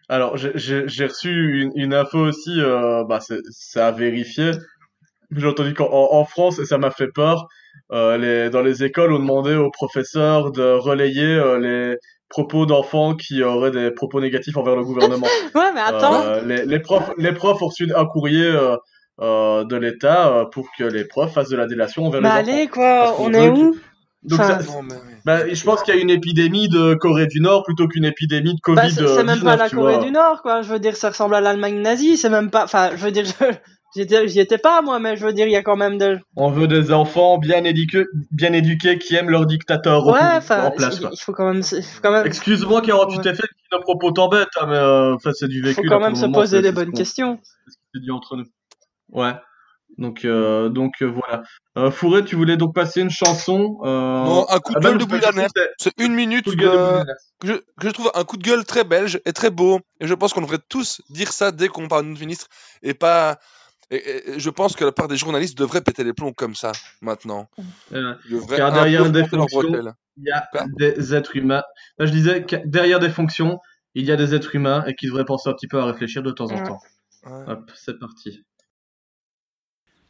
Alors, 0.09 0.35
j'ai- 0.35 1.05
reçu 1.05 1.61
une, 1.61 1.71
une 1.75 1.93
info 1.93 2.17
aussi, 2.19 2.59
euh, 2.59 3.03
bah, 3.05 3.19
c'est 3.21 3.79
à 3.79 3.91
vérifier. 3.91 4.51
J'ai 5.33 5.47
entendu 5.47 5.73
qu'en 5.73 5.87
en, 5.89 6.25
France, 6.25 6.59
et 6.59 6.65
ça 6.65 6.77
m'a 6.77 6.91
fait 6.91 7.07
peur, 7.07 7.47
euh, 7.93 8.17
les, 8.17 8.49
dans 8.49 8.61
les 8.61 8.83
écoles, 8.83 9.13
on 9.13 9.19
demandait 9.19 9.55
aux 9.55 9.71
professeurs 9.71 10.51
de 10.51 10.73
relayer 10.73 11.23
euh, 11.35 11.57
les 11.59 11.97
propos 12.27 12.65
d'enfants 12.65 13.15
qui 13.15 13.41
auraient 13.41 13.71
des 13.71 13.91
propos 13.91 14.19
négatifs 14.19 14.57
envers 14.57 14.75
le 14.75 14.83
gouvernement. 14.83 15.27
Ouais, 15.55 15.71
mais 15.73 15.79
attends. 15.81 16.41
Les, 16.41 16.65
les 16.65 16.79
profs, 16.79 17.11
les 17.17 17.31
profs 17.31 17.61
ont 17.61 17.67
reçu 17.67 17.87
un 17.95 18.05
courrier 18.05 18.51
de 19.19 19.75
l'État 19.77 20.45
pour 20.51 20.67
que 20.77 20.83
les 20.83 21.05
profs 21.05 21.33
fassent 21.33 21.49
de 21.49 21.57
la 21.57 21.67
délation 21.67 22.05
envers 22.05 22.21
Mais 22.21 22.27
les 22.27 22.33
enfants. 22.41 22.51
allez 22.51 22.67
quoi, 22.67 23.03
Parce 23.05 23.17
qu'on 23.17 23.25
on 23.29 23.33
est 23.33 23.47
que- 23.47 23.59
où? 23.59 23.75
Donc 24.23 24.39
Enfin, 24.39 24.59
ça, 24.59 24.71
Non, 24.71 24.83
mais 24.83 24.93
oui. 24.93 25.13
bah, 25.25 25.51
je 25.53 25.63
pense 25.63 25.81
qu'il 25.81 25.95
y 25.95 25.97
a 25.97 26.01
une 26.01 26.09
épidémie 26.11 26.69
de 26.69 26.93
Corée 26.93 27.25
du 27.27 27.39
Nord 27.41 27.63
plutôt 27.63 27.87
qu'une 27.87 28.05
épidémie 28.05 28.53
de 28.53 28.59
Covid. 28.61 28.75
Bah, 28.75 28.89
c'est 28.89 29.07
c'est 29.07 29.23
même 29.23 29.41
pas 29.41 29.55
la 29.55 29.67
tu 29.69 29.75
Corée 29.75 29.95
vois. 29.95 30.03
du 30.03 30.11
Nord, 30.11 30.41
quoi. 30.43 30.61
Je 30.61 30.71
veux 30.71 30.79
dire, 30.79 30.95
ça 30.95 31.09
ressemble 31.09 31.33
à 31.35 31.41
l'Allemagne 31.41 31.81
nazie. 31.81 32.17
C'est 32.17 32.29
même 32.29 32.51
pas. 32.51 32.63
Enfin, 32.65 32.91
je 32.95 33.03
veux 33.03 33.11
dire, 33.11 33.25
j'y 33.95 34.39
étais, 34.39 34.57
pas 34.59 34.81
moi, 34.83 34.99
mais 34.99 35.17
je 35.17 35.25
veux 35.25 35.33
dire, 35.33 35.47
il 35.47 35.51
y 35.51 35.55
a 35.55 35.63
quand 35.63 35.75
même 35.75 35.97
de. 35.97 36.19
On 36.35 36.49
veut 36.51 36.67
des 36.67 36.91
enfants 36.93 37.39
bien 37.39 37.63
éduqués, 37.63 38.05
bien 38.29 38.53
éduqués 38.53 38.99
qui 38.99 39.15
aiment 39.15 39.31
leur 39.31 39.47
dictateur 39.47 40.05
au- 40.05 40.13
Ouais, 40.13 40.19
enfin, 40.37 40.65
en 40.65 40.71
place. 40.71 40.99
il, 41.01 41.09
il 41.11 41.17
faut 41.19 41.33
quand 41.33 41.51
même, 41.51 41.63
il 41.71 42.27
Excuse-moi 42.27 42.81
48 42.83 43.17
Ouais. 43.25 43.33
FF 43.33 43.41
si 43.41 43.65
nos 43.71 43.79
propos 43.81 44.11
t'embêtent, 44.11 44.47
hein, 44.59 44.65
mais 44.67 44.75
euh, 44.77 45.15
enfin, 45.15 45.31
c'est 45.33 45.47
du 45.47 45.61
vécu. 45.63 45.75
faut 45.75 45.81
quand 45.89 45.99
là, 45.99 46.05
même 46.07 46.15
se 46.15 46.21
moment, 46.21 46.33
poser 46.39 46.61
ce 46.61 46.69
bonnes 46.71 46.93
questions. 46.93 47.39
c'est 47.43 47.71
ce 47.71 47.77
qui 47.77 47.83
se 47.95 47.99
dit 48.03 48.11
entre 48.11 48.37
nous. 48.37 48.45
Ouais. 49.09 49.33
Donc, 49.97 50.25
euh, 50.25 50.69
donc 50.69 50.93
euh, 51.01 51.05
voilà. 51.07 51.43
Euh, 51.77 51.89
Fourré, 51.89 52.25
tu 52.25 52.35
voulais 52.35 52.57
donc 52.57 52.75
passer 52.75 52.99
une 53.01 53.09
chanson. 53.09 53.79
Euh... 53.83 53.87
Non, 54.25 54.45
un 54.49 54.59
coup 54.59 54.73
de 54.73 54.77
ah 54.77 54.81
bah 54.81 54.89
gueule 54.89 54.99
non, 54.99 55.05
de 55.05 55.09
Bouillanaire. 55.09 55.49
c'est 55.77 55.93
une 55.99 56.13
minute 56.13 56.45
de 56.49 56.51
de 56.55 57.03
que, 57.39 57.47
je, 57.47 57.53
que 57.53 57.87
je 57.87 57.91
trouve 57.91 58.11
un 58.13 58.23
coup 58.25 58.35
de 58.35 58.43
gueule 58.43 58.65
très 58.65 58.83
belge 58.83 59.21
et 59.25 59.31
très 59.31 59.49
beau. 59.51 59.79
Et 60.01 60.07
je 60.07 60.13
pense 60.13 60.33
qu'on 60.33 60.41
devrait 60.41 60.59
tous 60.67 61.01
dire 61.09 61.31
ça 61.31 61.51
dès 61.51 61.69
qu'on 61.69 61.87
parle 61.87 62.03
de 62.03 62.09
notre 62.09 62.19
ministre. 62.21 62.47
Et 62.83 62.93
pas. 62.93 63.39
Et, 63.89 63.95
et- 63.95 64.29
et 64.31 64.39
je 64.39 64.49
pense 64.49 64.75
que 64.75 64.83
la 64.83 64.91
part 64.91 65.07
des 65.07 65.15
journalistes 65.17 65.57
devrait 65.57 65.81
péter 65.81 66.03
les 66.03 66.13
plombs 66.13 66.33
comme 66.33 66.55
ça, 66.55 66.71
maintenant. 67.01 67.47
Euh, 67.93 68.15
Car 68.55 68.71
derrière 68.73 69.09
des 69.09 69.25
fonctions, 69.25 69.61
il 70.17 70.23
y 70.25 70.31
a 70.31 70.45
Quoi 70.51 70.65
des 70.77 71.13
êtres 71.13 71.35
humains. 71.37 71.63
Là, 71.97 72.05
je 72.05 72.11
disais 72.11 72.43
que 72.43 72.57
derrière 72.65 72.99
des 72.99 73.09
fonctions, 73.09 73.59
il 73.95 74.05
y 74.05 74.11
a 74.11 74.17
des 74.17 74.33
êtres 74.35 74.55
humains 74.55 74.83
et 74.87 74.95
qui 74.95 75.07
devraient 75.07 75.25
penser 75.25 75.49
un 75.49 75.53
petit 75.53 75.67
peu 75.67 75.79
à 75.79 75.85
réfléchir 75.85 76.21
de 76.21 76.31
temps 76.31 76.51
en 76.51 76.63
temps. 76.63 76.79
Ouais. 77.25 77.43
Hop, 77.47 77.71
c'est 77.75 77.99
parti. 77.99 78.43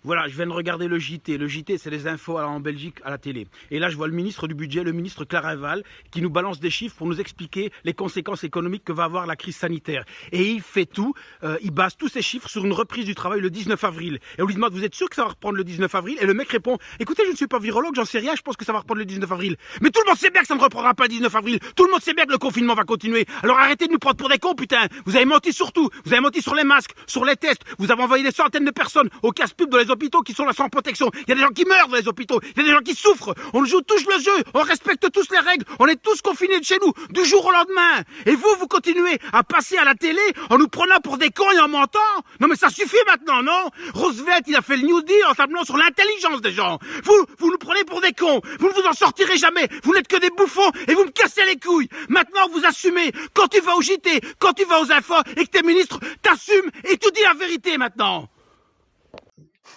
Voilà, 0.04 0.28
je 0.28 0.36
viens 0.36 0.48
de 0.48 0.52
regarder 0.52 0.88
le 0.88 0.98
JT. 0.98 1.38
Le 1.38 1.48
JT, 1.48 1.78
c'est 1.78 1.92
les 1.92 2.08
infos 2.08 2.40
en 2.40 2.60
Belgique 2.60 2.96
à 3.04 3.12
la 3.12 3.20
télé. 3.20 3.46
Et 3.70 3.78
là, 3.78 3.90
je 3.90 3.96
vois 3.96 4.08
le 4.08 4.14
ministre 4.14 4.48
du 4.48 4.56
Budget, 4.56 4.84
le 4.84 4.94
ministre 4.94 5.26
Claraval, 5.26 5.84
qui 6.10 6.24
nous 6.24 6.32
balance 6.32 6.60
des 6.60 6.72
chiffres 6.72 6.96
pour 6.96 7.06
nous 7.06 7.20
expliquer 7.20 7.72
les 7.84 7.94
conséquences 7.94 8.44
économiques 8.44 8.84
que 8.84 8.94
va 8.94 9.04
avoir 9.04 9.28
la 9.28 9.36
crise 9.36 9.58
sanitaire. 9.58 10.04
Et 10.32 10.50
il 10.50 10.62
fait 10.62 10.88
tout, 10.88 11.14
euh, 11.44 11.60
il 11.62 11.70
base 11.70 11.96
tous 11.98 12.08
ces 12.08 12.24
chiffres 12.24 12.50
sur 12.50 12.66
une 12.66 12.74
reprise 12.74 13.06
du 13.06 13.14
travail 13.14 13.42
le 13.42 13.52
19 13.52 13.84
avril. 13.84 14.20
Et 14.40 14.42
on 14.42 14.48
lui 14.48 14.56
demande, 14.56 14.74
vous 14.74 14.84
êtes 14.84 14.96
sûr 14.96 15.08
que 15.08 15.16
ça 15.16 15.22
va 15.22 15.30
reprendre 15.30 15.56
le 15.56 15.64
19 15.64 15.94
avril? 15.94 16.18
Et 16.20 16.26
le 16.26 16.34
mec 16.34 16.50
répond, 16.50 16.80
écoutez, 17.00 17.22
je 17.26 17.32
ne 17.32 17.36
suis 17.36 17.46
pas 17.46 17.60
virologue, 17.60 17.94
j'en 17.94 18.06
sais 18.06 18.18
rien, 18.18 18.34
je 18.36 18.42
pense 18.42 18.58
que 18.58 18.66
ça 18.66 18.74
va 18.74 18.80
reprendre 18.80 19.00
le 19.00 19.06
19 19.06 19.32
avril. 19.32 19.56
Mais 19.82 19.92
tout 19.92 20.02
le 20.04 20.10
monde 20.10 20.18
sait 20.18 20.32
bien 20.32 20.42
que 20.42 20.48
ça 20.48 20.56
ne 20.56 20.62
reprendra 20.62 20.96
pas 20.96 21.04
le 21.04 21.10
19 21.10 21.36
avril. 21.36 21.60
Tout 21.76 21.86
le 21.86 21.92
monde 21.92 22.02
sait 22.02 22.16
bien 22.16 22.26
que 22.26 22.32
le 22.32 22.40
confinement 22.40 22.74
va 22.74 22.86
continuer. 22.86 23.28
Alors 23.44 23.60
arrêtez 23.60 23.86
de 23.86 23.92
nous 23.92 24.00
prendre 24.00 24.18
pour 24.18 24.30
des 24.30 24.40
cons, 24.40 24.56
putain. 24.56 24.88
Vous 25.06 25.16
avez 25.16 25.26
menti 25.26 25.54
sur 25.54 25.72
tout. 25.72 25.92
Vous 26.06 26.12
avez 26.12 26.22
menti 26.22 26.42
sur 26.42 26.56
les 26.56 26.64
masques, 26.64 26.96
sur 27.06 27.24
les 27.24 27.36
tests. 27.36 27.62
Vous 27.78 27.92
avez 27.92 28.02
envoyé 28.02 28.24
des 28.24 28.32
centaines 28.32 28.66
de 28.66 28.72
personnes 28.72 29.10
au 29.22 29.32
casse-pub 29.32 29.70
dans 29.70 29.78
les 29.78 29.91
hôpitaux 29.92 30.22
qui 30.22 30.34
sont 30.34 30.46
là 30.46 30.54
sans 30.54 30.70
protection. 30.70 31.10
Il 31.14 31.30
y 31.30 31.32
a 31.34 31.36
des 31.36 31.42
gens 31.42 31.50
qui 31.50 31.66
meurent 31.66 31.88
dans 31.88 31.98
les 31.98 32.08
hôpitaux. 32.08 32.40
Il 32.56 32.58
y 32.58 32.60
a 32.62 32.64
des 32.64 32.72
gens 32.72 32.84
qui 32.84 32.96
souffrent. 32.96 33.34
On 33.54 33.64
joue 33.66 33.82
tous 33.82 34.06
le 34.06 34.20
jeu. 34.20 34.44
On 34.54 34.62
respecte 34.62 35.12
tous 35.12 35.30
les 35.32 35.40
règles. 35.40 35.66
On 35.80 35.88
est 35.88 36.02
tous 36.02 36.22
confinés 36.22 36.60
de 36.60 36.66
chez 36.66 36.78
nous 36.82 36.94
du 37.10 37.26
jour 37.26 37.46
au 37.46 37.52
lendemain. 37.52 38.04
Et 38.26 38.36
vous, 38.36 38.56
vous 38.60 38.68
continuez 38.68 39.20
à 39.34 39.44
passer 39.44 39.78
à 39.78 39.86
la 39.86 39.96
télé 39.96 40.22
en 40.50 40.58
nous 40.58 40.68
prenant 40.68 41.00
pour 41.00 41.18
des 41.18 41.30
cons 41.30 41.52
et 41.52 41.60
en 41.60 41.68
mentant. 41.68 42.00
Non 42.40 42.48
mais 42.48 42.56
ça 42.56 42.70
suffit 42.70 42.98
maintenant, 43.08 43.44
non 43.44 43.70
Roosevelt, 43.94 44.44
il 44.48 44.56
a 44.56 44.62
fait 44.62 44.78
le 44.78 44.84
New 44.84 45.02
Deal 45.02 45.24
en 45.30 45.34
tablant 45.34 45.64
sur 45.64 45.78
l'intelligence 45.78 46.42
des 46.42 46.52
gens. 46.52 46.80
Vous, 47.04 47.26
vous 47.38 47.52
nous 47.52 47.58
prenez 47.58 47.84
pour 47.84 48.02
des 48.02 48.14
cons. 48.14 48.42
Vous 48.60 48.68
ne 48.68 48.74
vous 48.74 48.88
en 48.88 48.94
sortirez 48.94 49.38
jamais. 49.38 49.68
Vous 49.84 49.94
n'êtes 49.94 50.08
que 50.08 50.18
des 50.18 50.30
bouffons 50.30 50.72
et 50.88 50.94
vous 50.94 51.06
me 51.06 51.12
cassez 51.12 51.46
les 51.46 51.60
couilles. 51.60 51.90
Maintenant, 52.10 52.48
vous 52.52 52.66
assumez. 52.66 53.12
Quand 53.34 53.48
tu 53.48 53.60
vas 53.62 53.76
au 53.76 53.82
JT, 53.82 54.22
quand 54.40 54.54
tu 54.54 54.66
vas 54.66 54.82
aux 54.82 54.92
infos 54.92 55.22
et 55.38 55.46
que 55.46 55.52
t'es 55.52 55.64
ministre, 55.64 56.00
t'assumes 56.22 56.70
et 56.86 56.98
tu 56.98 57.12
dis 57.12 57.22
la 57.24 57.34
vérité 57.34 57.78
maintenant. 57.78 58.30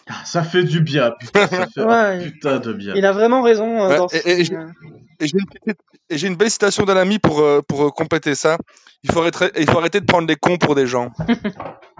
Ah, 0.08 0.22
ça 0.24 0.42
fait 0.42 0.64
du 0.64 0.80
bien, 0.80 1.12
putain. 1.18 1.46
Ça 1.46 1.66
fait 1.74 1.82
Ouais. 1.84 2.30
putain 2.30 2.58
de 2.60 2.72
bien. 2.74 2.92
Il 2.94 3.06
a 3.06 3.12
vraiment 3.12 3.40
raison 3.42 3.82
euh, 3.84 3.88
Ouais, 3.88 3.96
dans 3.96 4.06
et- 4.08 4.18
ce 4.18 4.28
et 4.28 4.42
qu'il- 4.44 4.58
je- 5.20 5.72
Et 6.10 6.18
j'ai 6.18 6.26
une, 6.28 6.36
belle 6.36 6.50
citation 6.50 6.84
d'un 6.84 6.96
ami 6.98 7.18
pour, 7.18 7.40
euh, 7.40 7.62
pour 7.66 7.84
euh, 7.86 7.90
compléter 7.90 8.34
ça. 8.34 8.58
Il 9.04 9.10
faut, 9.12 9.20
arrêter, 9.20 9.50
il 9.58 9.70
faut 9.70 9.78
arrêter 9.78 10.00
de 10.00 10.04
prendre 10.04 10.28
les 10.28 10.36
cons 10.36 10.58
pour 10.58 10.74
des 10.74 10.86
gens. 10.86 11.10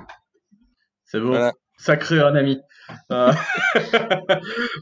C'est 1.06 1.20
beau. 1.20 1.28
Voilà. 1.28 1.52
Sacré 1.78 2.20
un 2.20 2.34
ami. 2.34 2.60
Euh, 3.10 3.32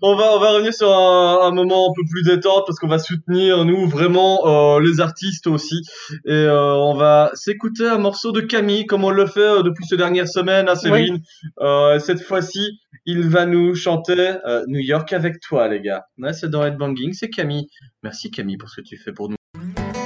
on 0.02 0.16
va 0.16 0.34
on 0.34 0.40
va 0.40 0.50
revenir 0.52 0.72
sur 0.72 0.90
un, 0.90 1.40
un 1.42 1.50
moment 1.52 1.90
un 1.90 1.92
peu 1.94 2.02
plus 2.10 2.22
détente 2.22 2.64
parce 2.66 2.78
qu'on 2.78 2.88
va 2.88 2.98
soutenir 2.98 3.64
nous 3.64 3.88
vraiment 3.88 4.46
euh, 4.46 4.80
les 4.80 5.00
artistes 5.00 5.46
aussi 5.46 5.82
et 6.24 6.32
euh, 6.32 6.74
on 6.74 6.94
va 6.94 7.30
s'écouter 7.34 7.86
un 7.86 7.98
morceau 7.98 8.32
de 8.32 8.40
Camille 8.40 8.86
comme 8.86 9.04
on 9.04 9.10
le 9.10 9.26
fait 9.26 9.40
euh, 9.40 9.62
depuis 9.62 9.84
ces 9.86 9.96
dernières 9.96 10.28
semaines 10.28 10.68
à 10.68 10.76
Céline. 10.76 11.20
Euh, 11.60 11.98
cette 11.98 12.22
fois-ci, 12.22 12.80
il 13.06 13.28
va 13.28 13.46
nous 13.46 13.74
chanter 13.74 14.34
euh, 14.46 14.64
New 14.66 14.80
York 14.80 15.12
avec 15.12 15.40
toi 15.40 15.68
les 15.68 15.80
gars. 15.80 16.04
Ouais, 16.18 16.32
c'est 16.32 16.48
dans 16.48 16.64
Headbanging, 16.64 17.12
c'est 17.12 17.30
Camille. 17.30 17.68
Merci 18.02 18.30
Camille 18.30 18.56
pour 18.56 18.68
ce 18.68 18.80
que 18.80 18.86
tu 18.86 18.96
fais 18.96 19.12
pour 19.12 19.28
nous. 19.28 19.36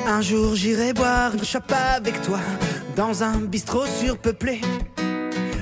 Un 0.06 0.20
jour 0.20 0.54
j'irai 0.54 0.92
boire 0.92 1.34
une 1.34 1.44
chope 1.44 1.72
avec 1.72 2.20
toi 2.22 2.40
dans 2.96 3.22
un 3.22 3.40
bistrot 3.40 3.86
surpeuplé. 3.86 4.60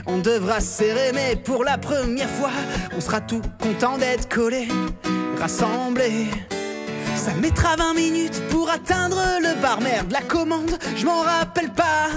On 0.06 0.18
devra 0.18 0.60
se 0.60 0.66
serrer, 0.66 1.12
mais 1.14 1.36
pour 1.36 1.64
la 1.64 1.78
première 1.78 2.28
fois, 2.28 2.50
on 2.96 3.00
sera 3.00 3.20
tout 3.20 3.40
content 3.60 3.96
d'être 3.96 4.28
collés, 4.28 4.68
rassemblés. 5.40 6.28
Ça 7.16 7.32
mettra 7.34 7.76
20 7.76 7.94
minutes 7.94 8.42
pour 8.50 8.70
atteindre 8.70 9.22
le 9.40 9.60
bar. 9.62 9.80
Merde, 9.80 10.12
la 10.12 10.20
commande, 10.20 10.78
je 10.94 11.06
m'en 11.06 11.22
rappelle 11.22 11.70
pas. 11.70 12.08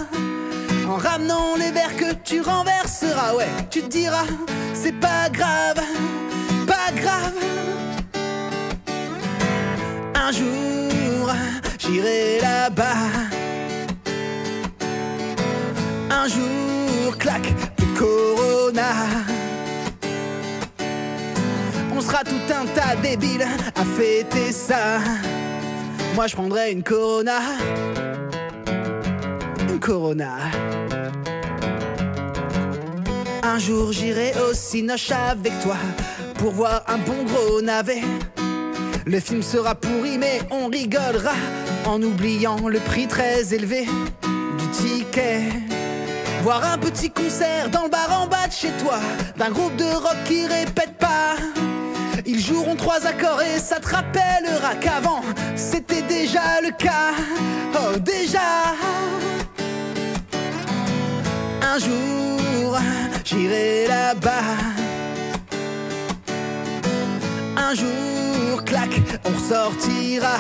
En 0.88 0.96
ramenant 0.98 1.56
les 1.56 1.72
verres 1.72 1.96
que 1.96 2.14
tu 2.24 2.42
renverseras, 2.42 3.36
ouais, 3.36 3.48
tu 3.70 3.82
te 3.82 3.88
diras, 3.88 4.26
c'est 4.74 4.98
pas 5.00 5.30
grave, 5.30 5.82
pas 6.66 6.92
grave. 6.94 7.34
Un 10.16 10.32
jour, 10.32 11.32
j'irai 11.80 12.40
là-bas. 12.42 12.96
Un 16.10 16.28
jour, 16.28 16.67
Tout 22.26 22.52
un 22.52 22.66
tas 22.66 22.96
débiles 22.96 23.46
à 23.76 23.86
fêter 23.86 24.52
ça. 24.52 25.00
Moi, 26.16 26.26
je 26.26 26.36
prendrais 26.36 26.72
une 26.72 26.82
Corona. 26.82 27.40
Une 29.70 29.80
Corona. 29.80 30.32
Un 33.44 33.60
jour, 33.60 33.92
j'irai 33.92 34.34
au 34.50 34.54
Cinoche 34.56 35.12
avec 35.12 35.54
toi 35.62 35.76
pour 36.40 36.54
voir 36.54 36.84
un 36.88 36.98
bon 36.98 37.24
gros 37.24 37.62
navet. 37.62 38.02
Le 39.06 39.20
film 39.20 39.44
sera 39.44 39.76
pourri, 39.76 40.18
mais 40.18 40.42
on 40.50 40.70
rigolera 40.70 41.36
en 41.86 42.02
oubliant 42.02 42.68
le 42.68 42.80
prix 42.80 43.08
très 43.08 43.54
élevé 43.54 43.86
du 44.58 44.68
ticket. 44.70 45.44
Voir 46.42 46.66
un 46.74 46.80
petit 46.80 47.12
concert 47.12 47.70
dans 47.70 47.84
le 47.84 47.90
bar 47.90 48.24
en 48.24 48.28
bas 48.28 48.48
de 48.48 48.54
chez 48.54 48.72
toi, 48.84 49.00
d'un 49.38 49.52
groupe 49.52 49.76
de 49.76 49.86
rock 49.86 50.18
qui 50.26 50.48
répète 50.48 50.98
pas. 50.98 51.36
Ils 52.30 52.42
joueront 52.42 52.76
trois 52.76 53.08
accords 53.08 53.42
et 53.42 53.58
ça 53.58 53.80
te 53.80 53.88
rappellera 53.88 54.76
qu'avant 54.82 55.22
c'était 55.56 56.02
déjà 56.02 56.60
le 56.62 56.72
cas. 56.72 57.14
Oh, 57.74 57.98
déjà. 57.98 58.76
Un 61.62 61.80
jour, 61.80 62.78
j'irai 63.24 63.88
là-bas. 63.88 64.44
Un 67.56 67.74
jour, 67.74 68.64
clac, 68.66 68.90
on 69.24 69.30
ressortira. 69.30 70.38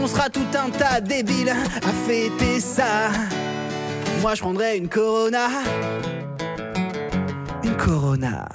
On 0.00 0.06
sera 0.06 0.30
tout 0.30 0.46
un 0.54 0.70
tas 0.70 1.00
débiles 1.00 1.50
à 1.50 2.08
fêter 2.08 2.60
ça. 2.60 3.10
Moi, 4.20 4.36
je 4.36 4.40
prendrais 4.40 4.78
une 4.78 4.88
Corona. 4.88 5.48
Corona. 7.86 8.48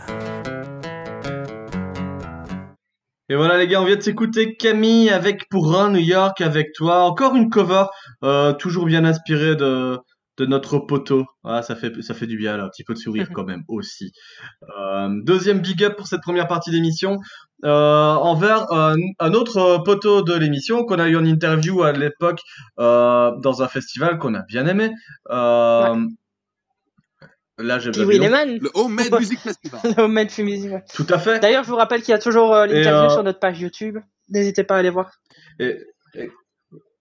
Et 3.30 3.36
voilà 3.36 3.58
les 3.58 3.68
gars, 3.70 3.82
on 3.82 3.86
vient 3.86 3.96
de 3.96 4.02
s'écouter 4.02 4.58
Camille 4.58 5.10
avec 5.10 5.48
Pour 5.48 5.80
un 5.80 5.90
New 5.90 6.02
York 6.02 6.42
avec 6.42 6.74
toi. 6.74 7.04
Encore 7.04 7.38
une 7.38 7.50
cover, 7.50 7.86
euh, 8.26 8.52
toujours 8.52 8.86
bien 8.86 9.06
inspirée 9.06 9.56
de, 9.56 9.98
de 10.38 10.46
notre 10.46 10.80
poteau. 10.80 11.24
Ah, 11.46 11.62
ça 11.62 11.78
fait, 11.78 12.02
ça 12.02 12.14
fait 12.14 12.28
du 12.28 12.36
bien 12.36 12.58
là, 12.58 12.66
un 12.66 12.68
petit 12.68 12.84
peu 12.84 12.94
de 12.94 13.00
sourire 13.00 13.30
quand 13.34 13.46
même 13.46 13.64
aussi. 13.70 14.12
Euh, 14.78 15.08
deuxième 15.24 15.62
big 15.62 15.82
up 15.86 15.96
pour 15.96 16.08
cette 16.08 16.22
première 16.22 16.48
partie 16.48 16.72
d'émission. 16.72 17.18
Euh, 17.64 18.14
envers 18.16 18.70
un, 18.74 18.96
un 19.20 19.34
autre 19.34 19.82
poteau 19.86 20.24
de 20.24 20.34
l'émission 20.34 20.84
qu'on 20.84 21.00
a 21.00 21.08
eu 21.08 21.16
en 21.16 21.24
interview 21.24 21.84
à 21.84 21.94
l'époque 21.94 22.42
euh, 22.80 23.32
dans 23.42 23.64
un 23.64 23.70
festival 23.70 24.18
qu'on 24.18 24.36
a 24.36 24.42
bien 24.42 24.68
aimé. 24.68 24.92
Euh, 25.30 25.96
Là, 27.62 27.80
j'ai 27.80 27.92
Pee 27.92 28.02
Wee 28.04 28.20
Babylon. 28.20 28.46
Lemon. 28.48 28.60
Le 28.62 28.70
Homemade 28.74 29.12
Music 29.20 29.40
Festival. 29.40 29.80
Le 29.84 30.04
Homemade 30.04 30.30
ouais. 30.38 30.84
Tout 30.94 31.08
à 31.10 31.20
fait. 31.20 31.40
D'ailleurs, 31.40 31.64
je 31.64 31.70
vous 31.70 31.76
rappelle 31.76 32.02
qu'il 32.02 32.12
y 32.12 32.16
a 32.16 32.20
toujours 32.20 32.54
euh, 32.54 32.66
l'interview 32.66 33.06
euh, 33.06 33.10
sur 33.10 33.24
notre 33.24 33.40
page 33.40 33.60
YouTube. 33.60 33.98
N'hésitez 34.30 34.64
pas 34.64 34.76
à 34.76 34.80
aller 34.80 34.90
voir. 34.90 35.12
Et- 35.60 35.78
et- 36.16 36.32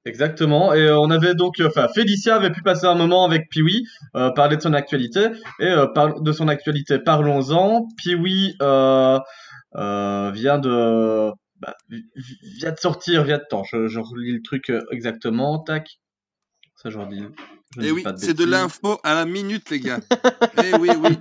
exactement. 0.05 0.73
Et 0.75 0.81
euh, 0.87 0.99
on 0.99 1.11
avait 1.11 1.35
donc, 1.35 1.61
euh, 1.61 1.69
enfin, 1.69 1.89
Félicia 1.95 2.37
avait 2.37 2.51
pu 2.51 2.63
passer 2.63 2.87
un 2.87 2.95
moment 2.95 3.25
avec 3.25 3.49
Piwi, 3.51 3.87
euh, 4.17 4.31
parler 4.31 4.57
de 4.57 4.63
son 4.63 4.73
actualité. 4.73 5.29
Et 5.61 5.67
euh, 5.67 5.87
par- 5.87 6.21
de 6.21 6.33
son 6.33 6.49
actualité, 6.49 6.99
parlons-en. 6.99 7.87
Piwi 7.97 8.57
euh, 8.63 9.19
euh, 9.77 10.31
vient 10.33 10.59
de, 10.59 11.31
bah, 11.61 11.75
vi- 11.89 12.05
vi- 12.17 12.59
vient 12.59 12.73
de 12.73 12.79
sortir, 12.79 13.23
vient 13.25 13.39
de 13.39 13.45
temps. 13.49 13.63
Je, 13.65 13.87
je 13.87 14.01
relis 14.01 14.33
le 14.35 14.43
truc 14.43 14.71
euh, 14.71 14.81
exactement. 14.91 15.59
Tac. 15.61 15.87
Ça, 16.77 16.89
je 16.91 16.99
redis. 16.99 17.23
Je 17.77 17.81
Et 17.81 17.85
dis 17.85 17.91
oui, 17.93 18.05
c'est 18.17 18.35
de 18.35 18.45
l'info 18.45 18.99
à 19.05 19.15
la 19.15 19.27
minute, 19.27 19.71
les 19.71 19.81
gars. 19.81 20.01
Eh 20.65 20.75
oui, 20.77 20.91
oui. 21.03 21.17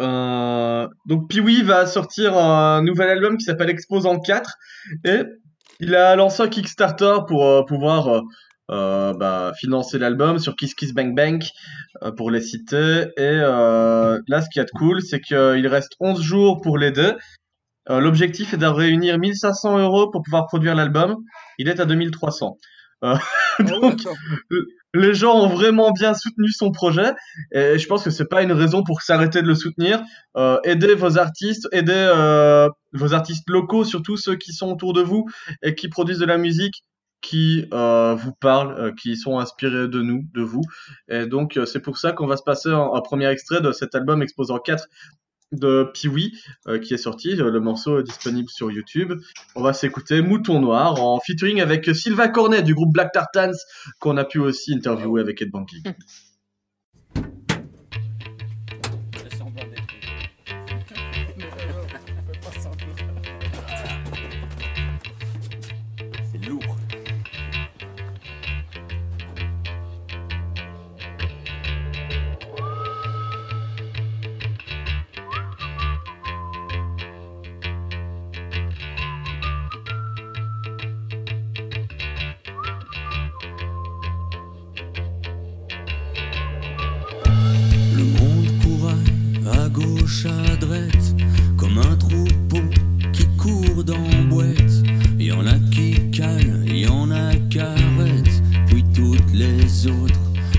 Euh, 0.00 0.86
donc 1.06 1.28
Piwi 1.28 1.62
va 1.62 1.86
sortir 1.86 2.36
un 2.38 2.82
nouvel 2.82 3.10
album 3.10 3.36
qui 3.36 3.44
s'appelle 3.44 3.68
Exposant 3.70 4.20
4 4.20 4.48
et 5.04 5.22
il 5.80 5.94
a 5.96 6.14
lancé 6.14 6.42
un 6.42 6.48
Kickstarter 6.48 7.16
pour 7.26 7.44
euh, 7.44 7.64
pouvoir 7.64 8.22
euh, 8.70 9.12
bah, 9.14 9.52
financer 9.58 9.98
l'album 9.98 10.38
sur 10.38 10.54
Kiss 10.54 10.74
Kiss 10.74 10.94
Bang 10.94 11.16
Bang 11.16 11.42
pour 12.16 12.30
les 12.30 12.40
citer. 12.40 13.06
Et 13.16 13.38
là 13.38 14.40
ce 14.40 14.48
qui 14.52 14.60
est 14.60 14.64
de 14.64 14.70
cool 14.70 15.02
c'est 15.02 15.20
qu'il 15.20 15.66
reste 15.66 15.94
11 16.00 16.20
jours 16.22 16.60
pour 16.60 16.78
l'aider 16.78 17.12
Euh, 17.90 18.00
l'objectif 18.00 18.52
est 18.54 18.58
de 18.58 18.66
réunir 18.66 19.18
1500 19.18 19.78
euros 19.78 20.10
pour 20.10 20.22
pouvoir 20.22 20.46
produire 20.46 20.74
l'album. 20.74 21.16
Il 21.58 21.68
est 21.68 21.80
à 21.80 21.86
2300 21.86 22.46
Euh, 22.46 22.77
donc 23.60 24.00
les 24.94 25.14
gens 25.14 25.36
ont 25.36 25.48
vraiment 25.48 25.92
bien 25.92 26.14
soutenu 26.14 26.50
son 26.50 26.72
projet 26.72 27.12
et 27.52 27.78
je 27.78 27.86
pense 27.86 28.04
que 28.04 28.10
c'est 28.10 28.28
pas 28.28 28.42
une 28.42 28.52
raison 28.52 28.82
pour 28.82 29.02
s'arrêter 29.02 29.42
de 29.42 29.46
le 29.46 29.54
soutenir. 29.54 30.02
Euh, 30.36 30.58
aidez 30.64 30.94
vos 30.94 31.18
artistes, 31.18 31.68
aidez 31.72 31.92
euh, 31.94 32.68
vos 32.92 33.14
artistes 33.14 33.48
locaux, 33.48 33.84
surtout 33.84 34.16
ceux 34.16 34.36
qui 34.36 34.52
sont 34.52 34.72
autour 34.72 34.92
de 34.92 35.02
vous 35.02 35.26
et 35.62 35.74
qui 35.74 35.88
produisent 35.88 36.18
de 36.18 36.26
la 36.26 36.38
musique 36.38 36.82
qui 37.20 37.66
euh, 37.72 38.14
vous 38.14 38.32
parlent, 38.32 38.78
euh, 38.78 38.92
qui 38.92 39.16
sont 39.16 39.38
inspirés 39.38 39.88
de 39.88 40.00
nous, 40.00 40.24
de 40.34 40.42
vous. 40.42 40.62
Et 41.08 41.26
donc 41.26 41.56
euh, 41.56 41.66
c'est 41.66 41.80
pour 41.80 41.98
ça 41.98 42.12
qu'on 42.12 42.26
va 42.26 42.36
se 42.36 42.42
passer 42.42 42.70
un, 42.70 42.90
un 42.94 43.00
premier 43.00 43.26
extrait 43.26 43.60
de 43.60 43.72
cet 43.72 43.94
album 43.94 44.22
exposant 44.22 44.58
4 44.58 44.86
de 45.52 45.90
Piwi 45.92 46.38
euh, 46.66 46.78
qui 46.78 46.94
est 46.94 46.98
sorti. 46.98 47.40
Euh, 47.40 47.50
Le 47.50 47.60
morceau 47.60 48.00
est 48.00 48.04
disponible 48.04 48.48
sur 48.48 48.70
YouTube. 48.70 49.14
On 49.54 49.62
va 49.62 49.72
s'écouter 49.72 50.20
Mouton 50.20 50.60
Noir 50.60 51.02
en 51.02 51.20
featuring 51.20 51.60
avec 51.60 51.94
Sylvain 51.94 52.28
Cornet 52.28 52.62
du 52.62 52.74
groupe 52.74 52.92
Black 52.92 53.12
Tartans 53.12 53.56
qu'on 53.98 54.16
a 54.16 54.24
pu 54.24 54.38
aussi 54.38 54.74
interviewer 54.74 55.20
avec 55.20 55.40
Ed 55.42 55.50
Banking. 55.50 55.82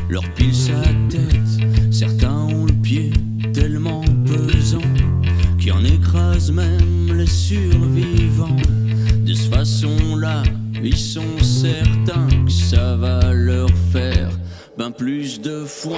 leur 0.10 0.24
pilent 0.34 0.54
sa 0.54 0.82
tête. 1.10 1.92
Certains 1.92 2.34
ont 2.34 2.66
le 2.66 2.74
pied 2.74 3.12
tellement 3.54 4.04
pesant 4.26 4.82
qui 5.60 5.72
en 5.72 5.84
écrase 5.84 6.52
même 6.52 7.14
les 7.14 7.28
survivants. 7.28 8.58
De 9.26 9.34
cette 9.34 9.54
façon-là, 9.54 10.44
ils 10.84 10.98
sont 10.98 11.38
certains 11.42 12.28
que 12.46 12.52
ça 12.52 12.96
va 12.96 13.34
leur 13.34 13.70
faire 13.92 14.30
ben 14.78 14.92
plus 14.92 15.42
de 15.42 15.66
foin. 15.66 15.98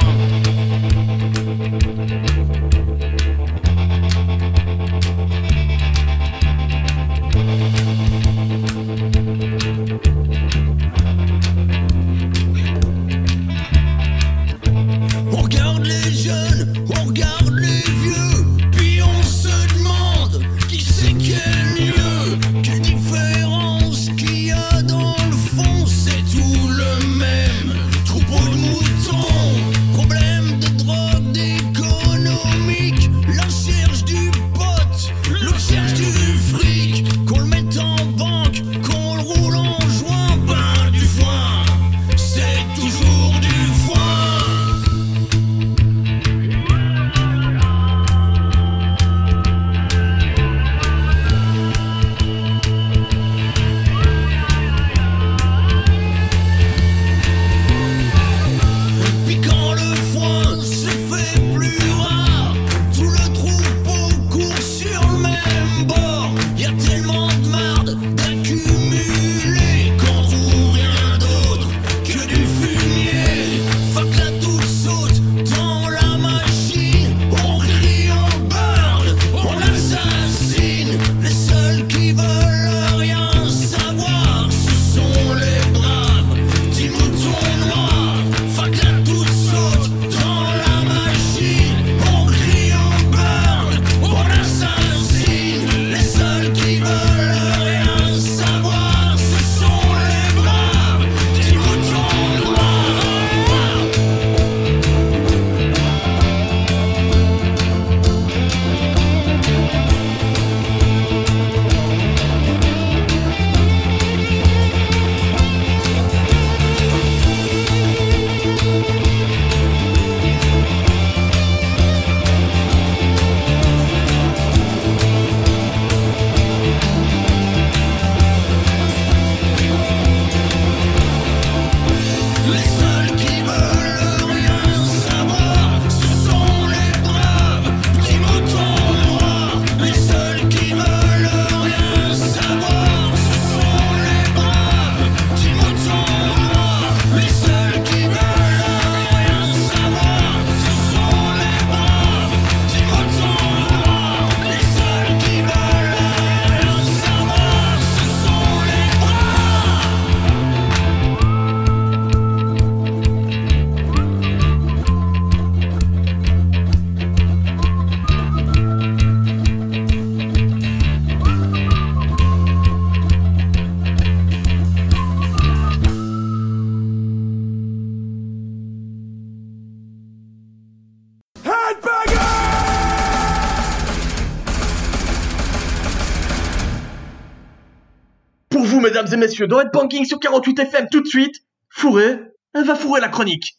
Messieurs, 189.31 189.47
dans 189.47 189.61
Headbanking 189.61 190.05
sur 190.05 190.19
48 190.19 190.59
FM, 190.59 190.87
tout 190.91 191.01
de 191.01 191.07
suite, 191.07 191.35
Fourré, 191.69 192.19
elle 192.53 192.65
va 192.65 192.75
fourrer 192.75 192.99
la 192.99 193.07
chronique. 193.07 193.55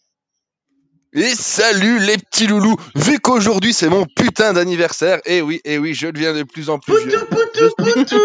Et 1.14 1.34
salut 1.34 1.98
les 1.98 2.18
petits 2.18 2.46
loulous 2.46 2.76
Vu 2.94 3.18
qu'aujourd'hui 3.20 3.72
c'est 3.72 3.88
mon 3.88 4.04
putain 4.04 4.52
d'anniversaire, 4.52 5.20
et 5.24 5.40
oui, 5.40 5.60
et 5.64 5.78
oui, 5.78 5.94
je 5.94 6.08
deviens 6.08 6.34
de 6.34 6.42
plus 6.42 6.68
en 6.68 6.78
plus 6.78 7.06
vieux. 7.06 7.18
Poutou, 7.30 7.70
poutou, 7.76 7.94
poutou 7.94 8.20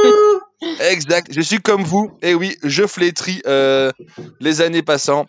Exact, 0.89 1.27
je 1.31 1.39
suis 1.39 1.59
comme 1.59 1.83
vous, 1.83 2.11
et 2.21 2.33
oui, 2.33 2.57
je 2.63 2.85
flétris 2.85 3.41
euh, 3.45 3.91
les 4.41 4.59
années 4.59 4.83
passant. 4.83 5.27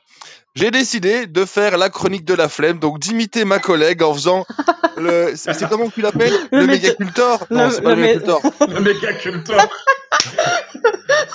J'ai 0.59 0.70
décidé 0.72 1.26
de 1.26 1.44
faire 1.44 1.78
la 1.78 1.88
chronique 1.88 2.24
de 2.24 2.34
la 2.34 2.48
flemme, 2.48 2.78
donc 2.80 2.98
d'imiter 2.98 3.44
ma 3.44 3.59
collègue 3.61 4.02
en 4.02 4.12
faisant 4.12 4.44
le... 4.96 5.34
C'est 5.36 5.54
c'est 5.54 5.68
comment 5.68 5.88
tu 5.88 6.00
l'appelles? 6.00 6.32
Le 6.50 6.61
Le, 6.61 6.64
mé- 6.66 6.70
mégacultor? 6.72 7.46
Non, 7.50 7.66
le- 7.66 7.70
c'est 7.70 7.82
pas 7.82 7.94
le 7.94 7.96
le 7.96 8.02
mé- 8.02 8.06
mégacultor. 8.14 8.42
Le 8.68 8.80
méga 8.80 9.12
culteur. 9.14 9.68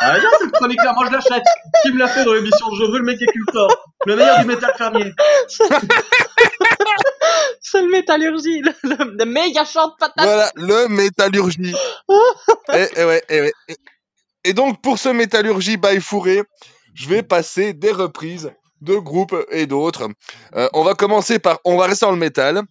Ah 0.06 0.20
bien 0.20 0.30
cette 0.40 0.52
chronique-là, 0.52 0.94
moi 0.94 1.06
je 1.08 1.14
l'achète. 1.14 1.44
Qui 1.82 1.92
me 1.94 2.00
l'a 2.00 2.08
fait 2.08 2.26
dans 2.26 2.34
l'émission? 2.34 2.66
Je 2.78 2.84
veux 2.92 2.98
le 3.00 3.06
méga 3.06 3.26
culteur. 3.32 3.68
Le 4.06 4.16
meilleur 4.18 4.40
du 4.40 4.46
métal 4.46 4.74
fermier. 4.78 5.12
C'est 7.62 7.82
le 7.82 7.90
métallurgie, 7.90 8.60
le, 8.62 8.72
le- 8.84 9.16
le 9.18 9.26
méga 9.26 9.64
champ 9.66 9.88
de 9.88 9.94
patates. 10.00 10.26
Voilà, 10.26 10.52
le 10.56 10.88
métallurgie. 10.90 11.74
et, 12.74 12.88
et 13.00 13.04
ouais, 13.06 13.24
et 13.30 13.42
ouais. 13.42 13.54
Et, 13.70 13.76
et 14.46 14.54
donc, 14.54 14.82
pour 14.82 15.00
ce 15.00 15.10
métallurgie 15.10 15.78
by 15.78 16.00
Fourré, 16.02 16.44
je 16.94 17.08
vais 17.08 17.24
passer 17.24 17.74
des 17.74 17.92
reprises 17.92 18.52
de 18.84 18.96
groupes 18.96 19.36
et 19.52 19.66
d'autres. 19.66 20.10
Euh, 20.56 20.70
on 20.74 20.84
va 20.84 20.94
commencer 20.94 21.40
par, 21.40 21.60
on 21.66 21.78
va 21.78 21.88
rester 21.88 22.06
dans 22.06 22.12
le 22.12 22.18
métal, 22.18 22.62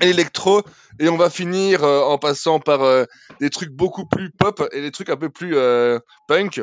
électro, 0.00 0.62
et 1.00 1.08
on 1.08 1.16
va 1.16 1.30
finir 1.30 1.84
euh, 1.84 2.02
en 2.02 2.18
passant 2.18 2.60
par 2.60 2.82
euh, 2.82 3.04
des 3.40 3.50
trucs 3.50 3.70
beaucoup 3.70 4.06
plus 4.06 4.30
pop 4.30 4.62
et 4.72 4.80
des 4.80 4.90
trucs 4.90 5.10
un 5.10 5.16
peu 5.16 5.30
plus 5.30 5.56
punk, 6.26 6.60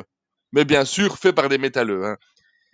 mais 0.53 0.65
bien 0.65 0.85
sûr 0.85 1.17
fait 1.17 1.33
par 1.33 1.49
des 1.49 1.57
métalleux. 1.57 2.05
hein. 2.05 2.17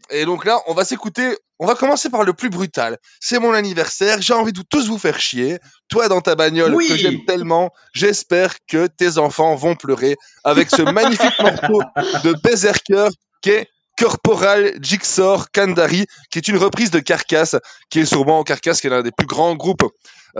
Et 0.10 0.26
donc 0.26 0.44
là, 0.46 0.60
on 0.68 0.74
va 0.74 0.84
s'écouter. 0.84 1.38
On 1.60 1.66
va 1.68 1.76
commencer 1.76 2.10
par 2.10 2.24
le 2.24 2.34
plus 2.34 2.50
brutal. 2.50 2.98
C'est 3.22 3.40
mon 3.40 3.54
anniversaire. 3.54 4.20
J'ai 4.22 4.34
envie 4.34 4.52
de 4.52 4.62
tous 4.68 4.88
vous 4.90 4.98
faire 4.98 5.20
chier. 5.22 5.60
Toi 5.90 6.10
dans 6.10 6.20
ta 6.20 6.36
bagnole 6.36 6.74
Oui. 6.76 6.88
que 6.90 6.98
j'aime 6.98 7.24
tellement. 7.26 7.70
J'espère 7.94 8.56
que 8.68 8.88
tes 8.88 9.20
enfants 9.20 9.56
vont 9.56 9.76
pleurer 9.76 10.18
avec 10.44 10.70
ce 10.72 10.82
magnifique 10.82 11.32
morceau 11.40 11.82
de 12.24 12.34
Berserker 12.42 13.10
qui 13.42 13.52
est 13.52 13.68
Corporal 14.02 14.74
Jigsaw 14.82 15.46
Kandari, 15.54 16.08
qui 16.32 16.40
est 16.40 16.48
une 16.48 16.58
reprise 16.58 16.90
de 16.90 16.98
Carcass, 16.98 17.56
qui 17.92 18.00
est 18.00 18.06
sûrement 18.06 18.44
Carcass, 18.44 18.82
qui 18.82 18.88
est 18.88 18.90
l'un 18.90 19.04
des 19.04 19.12
plus 19.12 19.28
grands 19.28 19.54
groupes 19.54 19.84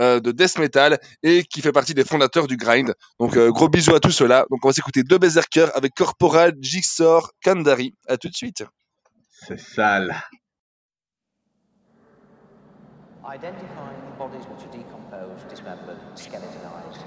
euh, 0.00 0.18
de 0.18 0.32
death 0.32 0.58
metal 0.58 0.98
et 1.22 1.44
qui 1.44 1.60
fait 1.60 1.70
partie 1.70 1.94
des 1.94 2.04
fondateurs 2.04 2.48
du 2.48 2.56
grind. 2.56 2.92
Donc 3.20 3.36
euh, 3.36 3.52
gros 3.52 3.68
bisous 3.68 3.94
à 3.94 4.00
tous 4.00 4.10
ceux-là. 4.10 4.46
Donc 4.50 4.64
on 4.64 4.68
va 4.68 4.72
s'écouter 4.72 5.04
deux 5.04 5.18
Berserker 5.18 5.68
avec 5.76 5.94
Corporal 5.94 6.54
Jigsaw 6.60 7.20
Kandari. 7.44 7.94
À 8.08 8.16
tout 8.16 8.28
de 8.28 8.34
suite. 8.34 8.64
C'est 9.46 9.60
sale. 9.60 10.12
Identifying 13.24 14.02
the 14.10 14.18
bodies 14.18 14.44
which 14.50 14.66
are 14.66 14.72
decomposed, 14.76 15.48
dismembered, 15.48 16.00
skeletonized, 16.16 16.98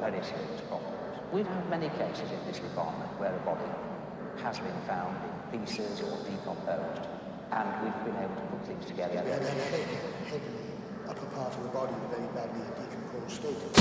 periscope 0.00 0.66
problems. 0.66 1.20
We 1.30 1.42
don't 1.42 1.52
have 1.52 1.68
many 1.68 1.90
cases 1.90 2.32
in 2.32 2.40
this 2.50 2.58
department 2.60 3.20
where 3.20 3.34
a 3.34 3.44
body 3.44 3.93
has 4.42 4.58
been 4.58 4.80
found 4.86 5.16
in 5.52 5.60
pieces 5.60 6.00
or 6.00 6.16
decomposed 6.24 7.08
and 7.52 7.68
we've 7.82 8.04
been 8.04 8.16
able 8.22 8.34
to 8.34 8.46
put 8.50 8.66
things 8.66 8.84
together. 8.86 9.16
Heavy, 9.16 9.30
heavy 10.30 10.40
upper 11.08 11.26
part 11.26 11.54
of 11.54 11.62
the 11.62 11.68
body 11.68 11.92
in 11.94 12.00
a 12.00 12.08
very 12.08 12.26
badly 12.34 12.60
decomposed 12.80 13.30
state. 13.30 13.74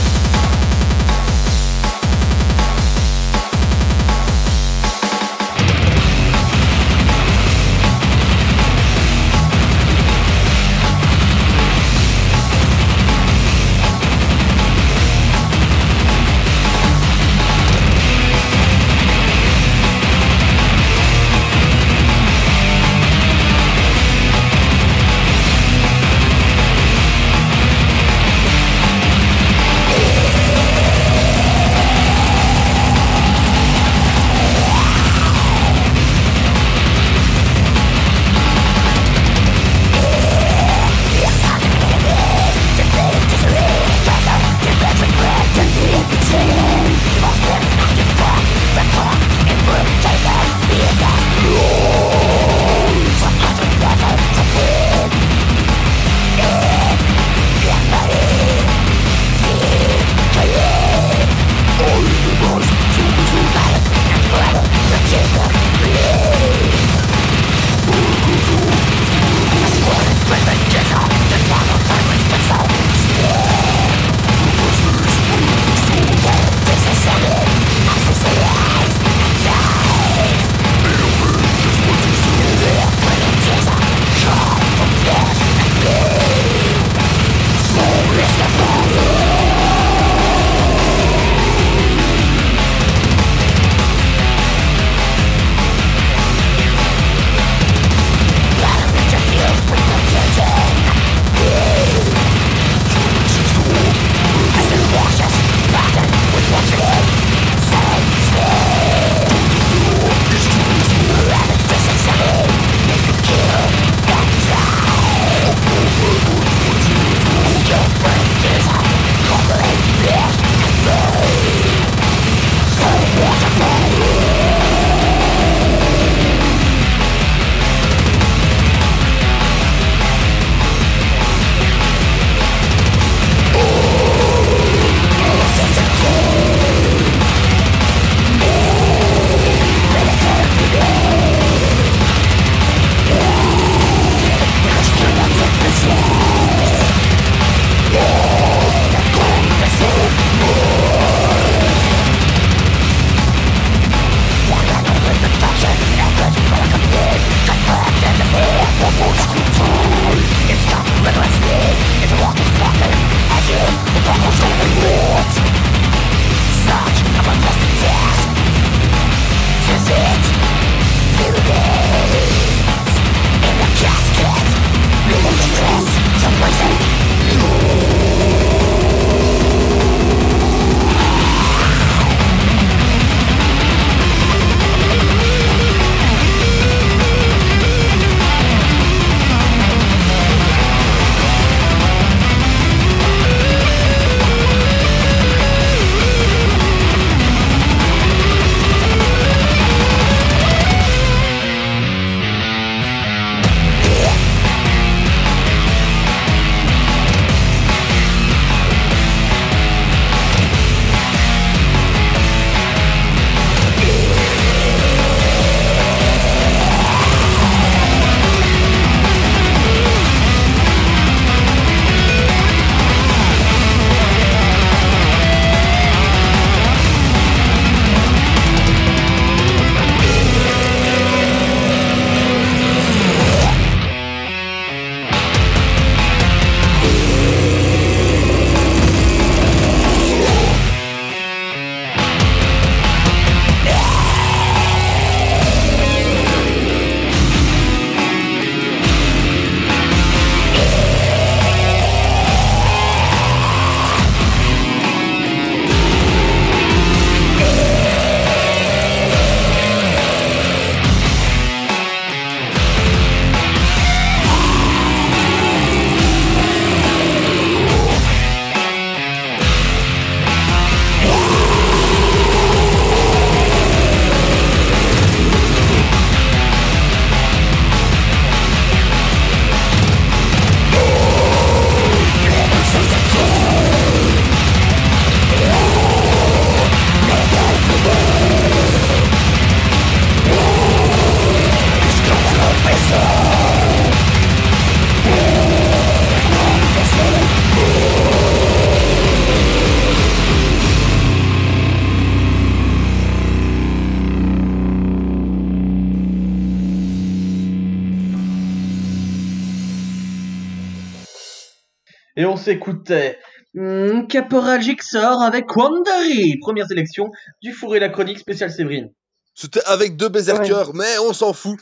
Caporal 314.24 314.62
Jigsaw 314.62 315.22
avec 315.22 315.54
Wandary, 315.56 316.38
première 316.40 316.66
sélection 316.68 317.12
du 317.42 317.52
Four 317.52 317.76
et 317.76 317.80
la 317.80 317.90
chronique 317.90 318.20
spéciale 318.20 318.50
Séverine. 318.52 318.90
C'était 319.36 319.64
avec 319.66 319.98
deux 319.98 320.08
berserkers, 320.08 320.74
mais 320.74 320.98
on 321.00 321.12
s'en 321.12 321.34
fout. 321.34 321.60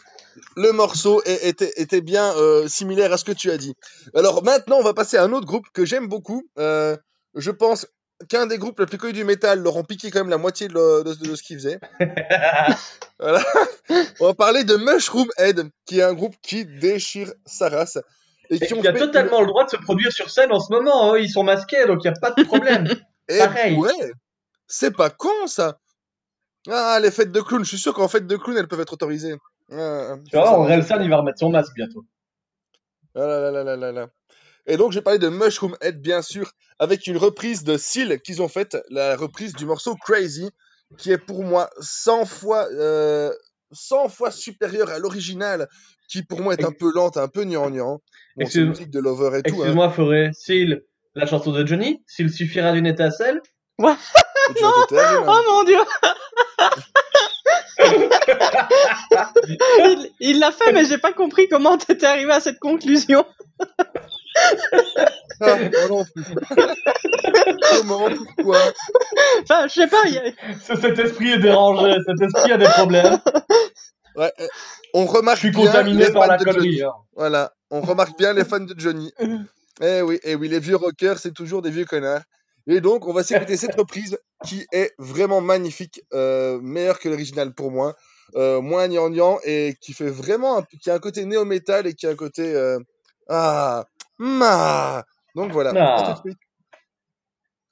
Le 0.55 0.71
morceau 0.71 1.23
est- 1.25 1.47
était, 1.47 1.73
était 1.77 2.01
bien 2.01 2.31
euh, 2.35 2.67
similaire 2.67 3.11
à 3.13 3.17
ce 3.17 3.25
que 3.25 3.31
tu 3.31 3.49
as 3.49 3.57
dit. 3.57 3.73
Alors 4.13 4.43
maintenant, 4.43 4.77
on 4.77 4.83
va 4.83 4.93
passer 4.93 5.17
à 5.17 5.23
un 5.23 5.31
autre 5.33 5.47
groupe 5.47 5.65
que 5.73 5.85
j'aime 5.85 6.07
beaucoup. 6.07 6.43
Euh, 6.59 6.95
je 7.35 7.49
pense 7.49 7.87
qu'un 8.29 8.45
des 8.45 8.59
groupes 8.59 8.79
les 8.79 8.85
plus 8.85 8.99
connus 8.99 9.13
du 9.13 9.23
métal 9.23 9.59
leur 9.63 9.75
ont 9.77 9.83
piqué 9.83 10.11
quand 10.11 10.19
même 10.19 10.29
la 10.29 10.37
moitié 10.37 10.67
de, 10.67 10.73
le- 10.75 11.03
de- 11.03 11.29
de 11.29 11.35
ce 11.35 11.41
qu'ils 11.41 11.57
faisaient. 11.57 11.79
Voilà. 13.19 13.43
On 14.19 14.25
va 14.27 14.33
parler 14.33 14.63
de 14.63 14.75
Mushroom 14.75 15.27
Head, 15.37 15.69
qui 15.85 15.99
est 15.99 16.03
un 16.03 16.13
groupe 16.13 16.35
qui 16.41 16.65
déchire 16.65 17.31
sa 17.45 17.69
race. 17.69 17.97
Et 18.51 18.55
Et 18.55 18.67
qui 18.67 18.73
ont 18.75 18.81
a 18.81 18.83
fait 18.83 18.99
totalement 18.99 19.41
le 19.41 19.47
droit 19.47 19.65
de 19.65 19.69
se 19.71 19.77
produire 19.77 20.11
sur 20.11 20.29
scène 20.29 20.51
en 20.51 20.59
ce 20.59 20.71
moment. 20.71 21.13
hein. 21.13 21.17
Ils 21.17 21.29
sont 21.29 21.43
masqués, 21.43 21.85
donc 21.87 21.99
il 22.03 22.11
n'y 22.11 22.15
a 22.15 22.19
pas 22.19 22.31
de 22.31 22.43
problème. 22.43 22.85
Et 23.29 23.39
Pareil. 23.39 23.75
ouais, 23.77 24.11
c'est 24.67 24.95
pas 24.95 25.09
con 25.09 25.47
ça. 25.47 25.79
Ah, 26.69 26.99
les 27.01 27.09
fêtes 27.11 27.31
de 27.31 27.41
clowns, 27.41 27.63
je 27.63 27.69
suis 27.69 27.77
sûr 27.79 27.93
qu'en 27.93 28.07
fête 28.07 28.27
de 28.27 28.35
clowns, 28.37 28.57
elles 28.57 28.67
peuvent 28.67 28.81
être 28.81 28.93
autorisées. 28.93 29.35
Ah, 29.71 30.15
tu 30.29 30.35
vas 30.35 30.41
voir, 30.43 30.59
Orelsan, 30.59 31.01
il 31.01 31.09
va 31.09 31.17
remettre 31.17 31.39
son 31.39 31.49
masque 31.49 31.73
bientôt. 31.75 32.03
Ah 33.15 33.25
là 33.25 33.39
là 33.39 33.51
là 33.51 33.63
là 33.63 33.75
là 33.77 33.91
là. 33.91 34.07
Et 34.67 34.77
donc, 34.77 34.91
j'ai 34.91 35.01
parlé 35.01 35.17
de 35.17 35.29
Mushroom 35.29 35.75
Head, 35.81 36.01
bien 36.01 36.21
sûr, 36.21 36.51
avec 36.77 37.07
une 37.07 37.17
reprise 37.17 37.63
de 37.63 37.77
Seal 37.77 38.21
qu'ils 38.21 38.41
ont 38.41 38.47
faite, 38.47 38.77
la 38.89 39.15
reprise 39.15 39.53
du 39.53 39.65
morceau 39.65 39.95
Crazy, 39.95 40.49
qui 40.97 41.11
est 41.11 41.17
pour 41.17 41.43
moi 41.43 41.69
100 41.79 42.25
fois, 42.25 42.67
euh, 42.71 43.33
100 43.71 44.09
fois 44.09 44.31
supérieure 44.31 44.89
à 44.89 44.99
l'original, 44.99 45.67
qui 46.09 46.23
pour 46.23 46.41
moi 46.41 46.53
est 46.53 46.65
un 46.65 46.71
peu 46.71 46.91
lente, 46.93 47.17
un 47.17 47.27
peu 47.27 47.43
gnangnan. 47.45 47.95
Bon, 47.95 47.99
c'est 48.37 48.43
Excuse- 48.43 48.61
une 48.63 48.69
musique 48.69 48.89
de 48.91 48.99
Lover 48.99 49.39
et 49.39 49.43
tout. 49.43 49.55
hein. 49.55 49.57
Excuse-moi, 49.59 49.89
Forêt. 49.91 50.31
S'il, 50.33 50.83
la 51.15 51.25
chanson 51.25 51.51
de 51.51 51.65
Johnny, 51.65 52.03
s'il 52.07 52.29
suffira 52.31 52.71
d'une 52.73 52.87
étincelle. 52.87 53.41
Ouais. 53.79 53.93
Jonas. 54.59 54.87
Oh 55.27 55.41
mon 55.49 55.63
dieu 55.63 55.77
Il- 59.79 60.11
Il 60.19 60.39
l'a 60.39 60.51
fait, 60.51 60.71
mais 60.73 60.85
j'ai 60.85 60.97
pas 60.97 61.13
compris 61.13 61.47
comment 61.49 61.77
t'étais 61.77 62.05
arrivé 62.05 62.31
à 62.31 62.39
cette 62.39 62.59
conclusion. 62.59 63.25
Ah, 65.43 65.57
moi 65.57 65.87
non 65.89 66.05
plus. 66.05 66.23
Comment, 67.71 68.09
pourquoi? 68.35 68.57
Enfin, 69.43 69.67
je 69.67 69.73
sais 69.73 69.87
pas, 69.87 70.07
y 70.07 70.17
a- 70.17 70.31
Ce- 70.65 70.75
Cet 70.79 70.99
esprit 70.99 71.31
est 71.31 71.39
dérangé, 71.39 71.97
cet 72.05 72.21
esprit 72.21 72.51
a 72.51 72.57
des 72.57 72.65
problèmes. 72.65 73.19
Ouais, 74.15 74.31
euh, 74.39 74.47
on 74.93 75.05
remarque 75.05 75.37
Je 75.37 75.47
suis 75.47 75.51
bien 75.51 75.65
contaminé 75.65 76.05
les 76.05 76.11
par 76.11 76.23
fans 76.23 76.27
la 76.27 76.37
de 76.37 76.43
connerie. 76.43 76.77
Johnny. 76.77 76.81
hein. 76.83 76.91
Voilà, 77.15 77.53
on 77.71 77.81
remarque 77.81 78.17
bien 78.17 78.33
les 78.33 78.43
fans 78.45 78.59
de 78.59 78.75
Johnny. 78.77 79.11
Eh 79.83 80.01
oui, 80.03 80.19
eh 80.23 80.35
oui, 80.35 80.47
les 80.47 80.59
vieux 80.59 80.75
rockers, 80.75 81.17
c'est 81.17 81.31
toujours 81.31 81.63
des 81.63 81.71
vieux 81.71 81.85
connards. 81.85 82.21
Et 82.67 82.81
donc, 82.81 83.07
on 83.07 83.13
va 83.13 83.23
s'écouter 83.23 83.57
cette 83.57 83.73
reprise 83.73 84.15
qui 84.45 84.67
est 84.71 84.93
vraiment 84.99 85.41
magnifique, 85.41 86.01
euh, 86.13 86.59
meilleure 86.61 86.99
que 86.99 87.09
l'original 87.09 87.51
pour 87.55 87.71
moi, 87.71 87.95
euh, 88.35 88.61
moins 88.61 88.87
gnangnan 88.89 89.39
et 89.43 89.75
qui 89.81 89.93
fait 89.93 90.09
vraiment, 90.11 90.59
un, 90.59 90.63
qui 90.83 90.91
a 90.91 90.93
un 90.93 90.99
côté 90.99 91.25
néo-metal 91.25 91.87
et 91.87 91.95
qui 91.95 92.05
a 92.05 92.11
un 92.11 92.15
côté 92.15 92.53
euh, 92.53 92.77
ah, 93.27 93.85
ma. 94.21 95.03
Donc 95.35 95.51
voilà. 95.51 95.73
Ah. 95.75 95.95
à 95.95 96.13
tout 96.13 96.21
de 96.21 96.29
suite. 96.29 96.39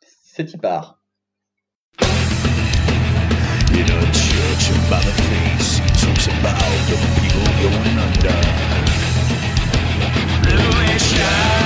C'est 0.02 0.52
y 0.52 0.58
part. 0.58 0.96
In 3.72 3.86
a 3.86 4.14
church 4.14 4.72
and 4.72 4.90
by 4.90 5.00
the 5.00 5.14
face, 5.30 5.78
he 5.78 5.88
talks 6.06 6.28
about 6.28 6.80
the 6.90 6.98
people 7.22 7.48
going 7.62 7.98
under. 8.00 8.40
Revelation 10.44 11.20
knows. 11.20 11.59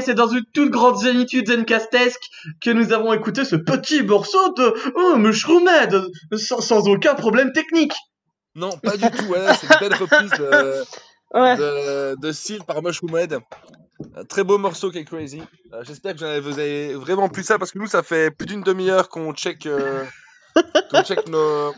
Et 0.00 0.02
voilà 0.02 0.06
c'est 0.06 0.14
dans 0.14 0.28
une 0.28 0.44
toute 0.54 0.70
grande 0.70 0.96
zénitude 0.98 1.48
zencastesque 1.48 2.20
que 2.60 2.70
nous 2.70 2.92
avons 2.92 3.12
écouté 3.12 3.44
ce 3.44 3.56
petit 3.56 4.02
morceau 4.02 4.52
de 4.54 4.74
oh, 4.94 5.16
Mushroomhead 5.16 6.02
sans, 6.36 6.60
sans 6.60 6.88
aucun 6.88 7.14
problème 7.14 7.52
technique. 7.52 7.92
Non, 8.54 8.70
pas 8.78 8.96
du 8.96 9.08
tout. 9.10 9.24
Ouais, 9.26 9.46
c'est 9.60 9.66
une 9.72 9.80
belle 9.88 9.94
reprise 9.98 10.30
de, 10.30 10.82
Ouais. 11.34 11.56
de, 11.56 12.16
de 12.20 12.32
Seal 12.32 12.64
par 12.64 12.82
Mushroomhead. 12.82 13.38
Un 14.16 14.24
très 14.24 14.42
beau 14.44 14.56
morceau 14.58 14.90
qui 14.90 14.98
est 14.98 15.04
crazy. 15.04 15.42
Euh, 15.72 15.84
J'espère 15.84 16.14
que 16.14 16.18
vous 16.18 16.24
avez- 16.24 16.40
vous 16.40 16.58
avez 16.58 16.94
vraiment 16.94 17.28
plu 17.28 17.42
ça 17.42 17.58
parce 17.58 17.70
que 17.70 17.78
nous, 17.78 17.86
ça 17.86 18.02
fait 18.02 18.30
plus 18.30 18.46
d'une 18.46 18.62
demi-heure 18.62 19.08
qu'on 19.10 19.32
check, 19.34 19.66
euh, 19.66 20.04
qu'on 20.90 21.02
check 21.02 21.28
nos. 21.28 21.72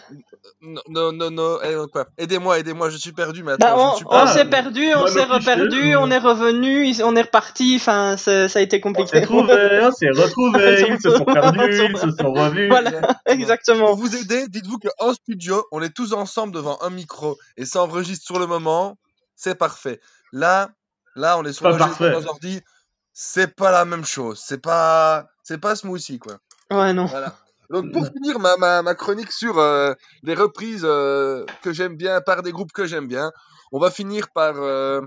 nos- 0.60 1.60
eh, 1.62 1.74
quoi. 1.92 2.06
Aidez-moi, 2.18 2.58
aidez-moi, 2.58 2.90
je 2.90 2.96
suis 2.96 3.12
perdu 3.12 3.42
maintenant. 3.42 3.66
Bah, 3.76 3.76
on 3.76 3.96
suis 3.96 4.04
on 4.06 4.10
pas- 4.10 4.26
s'est 4.28 4.44
perdu, 4.44 4.94
on 4.94 5.06
s'est 5.06 5.24
reperdu, 5.24 5.96
on 5.96 6.10
est 6.10 6.18
revenu, 6.18 6.92
on 7.02 7.16
est 7.16 7.22
reparti. 7.22 7.74
Enfin, 7.76 8.16
ça 8.16 8.44
a 8.54 8.60
été 8.60 8.76
On 8.76 8.78
s'est 8.78 8.80
compliqué. 8.80 9.22
trouvés, 9.22 9.80
on 9.82 9.90
s'est 9.92 10.10
retrouvés, 10.14 10.86
ils 10.88 11.00
se 11.00 11.10
sont 11.16 11.24
perdus, 11.24 11.60
ils 11.90 11.96
se 11.98 12.10
sont 12.18 12.32
revus. 12.32 12.68
Voilà, 12.68 12.90
Pour 12.92 13.10
exactement. 13.26 13.94
vous 13.94 14.14
aider, 14.16 14.46
dites-vous 14.48 14.78
qu'en 14.78 15.12
studio, 15.14 15.64
on 15.72 15.82
est 15.82 15.94
tous 15.94 16.12
ensemble 16.12 16.54
devant 16.54 16.78
un 16.82 16.90
micro 16.90 17.36
et 17.56 17.64
ça 17.64 17.82
enregistre 17.82 18.24
sur 18.24 18.38
le 18.38 18.46
moment, 18.46 18.96
c'est 19.36 19.56
parfait. 19.56 20.00
Là, 20.32 20.70
là, 21.16 21.38
on 21.38 21.44
est 21.44 21.52
sur 21.52 21.68
nos 21.68 22.26
ordi, 22.26 22.60
c'est 23.12 23.54
pas 23.54 23.70
la 23.70 23.84
même 23.84 24.04
chose. 24.04 24.40
C'est 24.42 24.62
pas, 24.62 25.26
c'est 25.42 25.58
pas 25.58 25.74
smoothie 25.76 26.18
quoi. 26.18 26.38
Ouais, 26.70 26.92
non. 26.94 27.04
Voilà. 27.06 27.34
Donc 27.72 27.90
pour 27.92 28.06
finir 28.06 28.38
ma, 28.38 28.56
ma, 28.58 28.82
ma 28.82 28.94
chronique 28.94 29.32
sur 29.32 29.58
euh, 29.58 29.94
les 30.22 30.34
reprises 30.34 30.84
euh, 30.84 31.44
que 31.62 31.72
j'aime 31.72 31.96
bien 31.96 32.20
par 32.20 32.42
des 32.42 32.52
groupes 32.52 32.72
que 32.72 32.86
j'aime 32.86 33.08
bien, 33.08 33.32
on 33.72 33.78
va 33.80 33.90
finir 33.90 34.28
par 34.34 34.54
euh, 34.58 35.00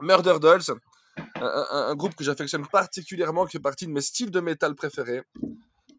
Murder 0.00 0.36
Dolls, 0.40 0.62
un, 1.36 1.46
un- 1.46 1.86
un 1.90 1.94
groupe 1.96 2.14
que 2.14 2.24
j'affectionne 2.24 2.66
particulièrement, 2.66 3.44
qui 3.44 3.52
fait 3.52 3.58
partie 3.58 3.86
de 3.86 3.92
mes 3.92 4.00
styles 4.00 4.30
de 4.30 4.40
métal 4.40 4.74
préférés, 4.74 5.22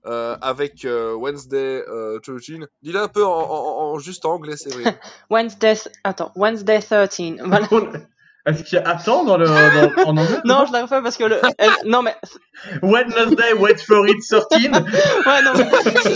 euh, 0.05 0.35
avec 0.41 0.85
euh, 0.85 1.13
Wednesday 1.13 1.83
euh, 1.87 2.19
13. 2.19 2.37
Dis-le 2.81 2.99
un 2.99 3.07
peu 3.07 3.25
en, 3.25 3.29
en- 3.31 3.93
en- 3.93 3.99
juste 3.99 4.25
en 4.25 4.31
anglais, 4.35 4.55
c'est 4.57 4.73
vrai. 4.73 4.97
Wednesday, 5.29 5.75
attends, 6.03 6.31
Wednesday 6.35 6.79
13. 6.81 7.41
Voilà. 7.43 7.67
Est-ce 8.45 8.63
qu'il 8.63 8.79
y 8.79 8.81
a 8.81 8.89
attends 8.89 9.23
dans 9.23 9.37
le, 9.37 9.45
dans- 9.45 10.03
en 10.07 10.17
anglais 10.17 10.37
Non, 10.45 10.65
je 10.67 10.73
la 10.73 10.81
refais 10.83 11.01
parce 11.03 11.15
que 11.17 11.25
le, 11.25 11.39
non 11.85 12.01
mais, 12.01 12.15
Wednesday, 12.81 13.53
wait 13.53 13.77
for 13.85 14.07
it 14.07 14.17
13. 14.27 14.41
ouais, 15.25 15.41
non, 15.43 15.53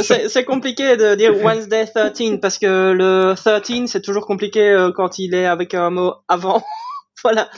c'est- 0.02 0.30
c'est 0.30 0.44
compliqué 0.46 0.98
de 0.98 1.14
dire 1.16 1.34
Wednesday 1.44 1.86
13 1.86 2.40
parce 2.42 2.58
que 2.58 2.94
le 2.94 3.36
13 3.36 3.86
c'est 3.92 4.02
toujours 4.02 4.26
compliqué 4.26 4.70
euh, 4.72 4.92
quand 4.96 5.20
il 5.20 5.36
est 5.36 5.46
avec 5.46 5.74
un 5.76 5.92
mot 5.92 6.16
avant. 6.28 6.64
voilà. 7.24 7.50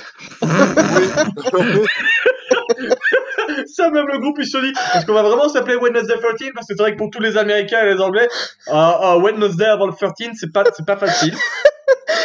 Ça, 3.73 3.89
même 3.89 4.07
le 4.07 4.19
groupe, 4.19 4.37
il 4.39 4.45
se 4.47 4.57
dit, 4.57 4.73
est-ce 4.95 5.05
qu'on 5.05 5.13
va 5.13 5.23
vraiment 5.23 5.47
s'appeler 5.49 5.75
Wednesday 5.77 6.15
13 6.19 6.51
Parce 6.53 6.67
que 6.67 6.73
c'est 6.75 6.81
vrai 6.81 6.91
que 6.93 6.97
pour 6.97 7.09
tous 7.09 7.21
les 7.21 7.37
Américains 7.37 7.79
et 7.81 7.93
les 7.93 8.01
Anglais, 8.01 8.27
euh, 8.69 8.73
euh, 8.73 9.15
Wednesday 9.19 9.65
avant 9.65 9.87
le 9.87 9.93
13, 9.93 10.11
c'est 10.35 10.51
pas, 10.51 10.63
c'est 10.75 10.85
pas 10.85 10.97
facile. 10.97 11.33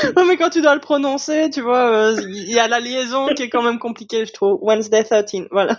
Ouais, 0.17 0.25
mais 0.27 0.37
quand 0.37 0.51
tu 0.51 0.63
dois 0.63 0.75
le 0.75 0.81
prononcer, 0.81 1.51
tu 1.51 1.61
vois, 1.61 1.91
euh, 1.91 2.17
il 2.29 2.51
y 2.51 2.59
a 2.59 2.69
la 2.69 2.81
liaison 2.81 3.29
qui 3.35 3.45
est 3.45 3.49
quand 3.49 3.63
même 3.63 3.79
compliquée, 3.79 4.27
je 4.27 4.33
trouve. 4.33 4.59
Wednesday 4.63 5.05
13, 5.05 5.49
voilà. 5.51 5.79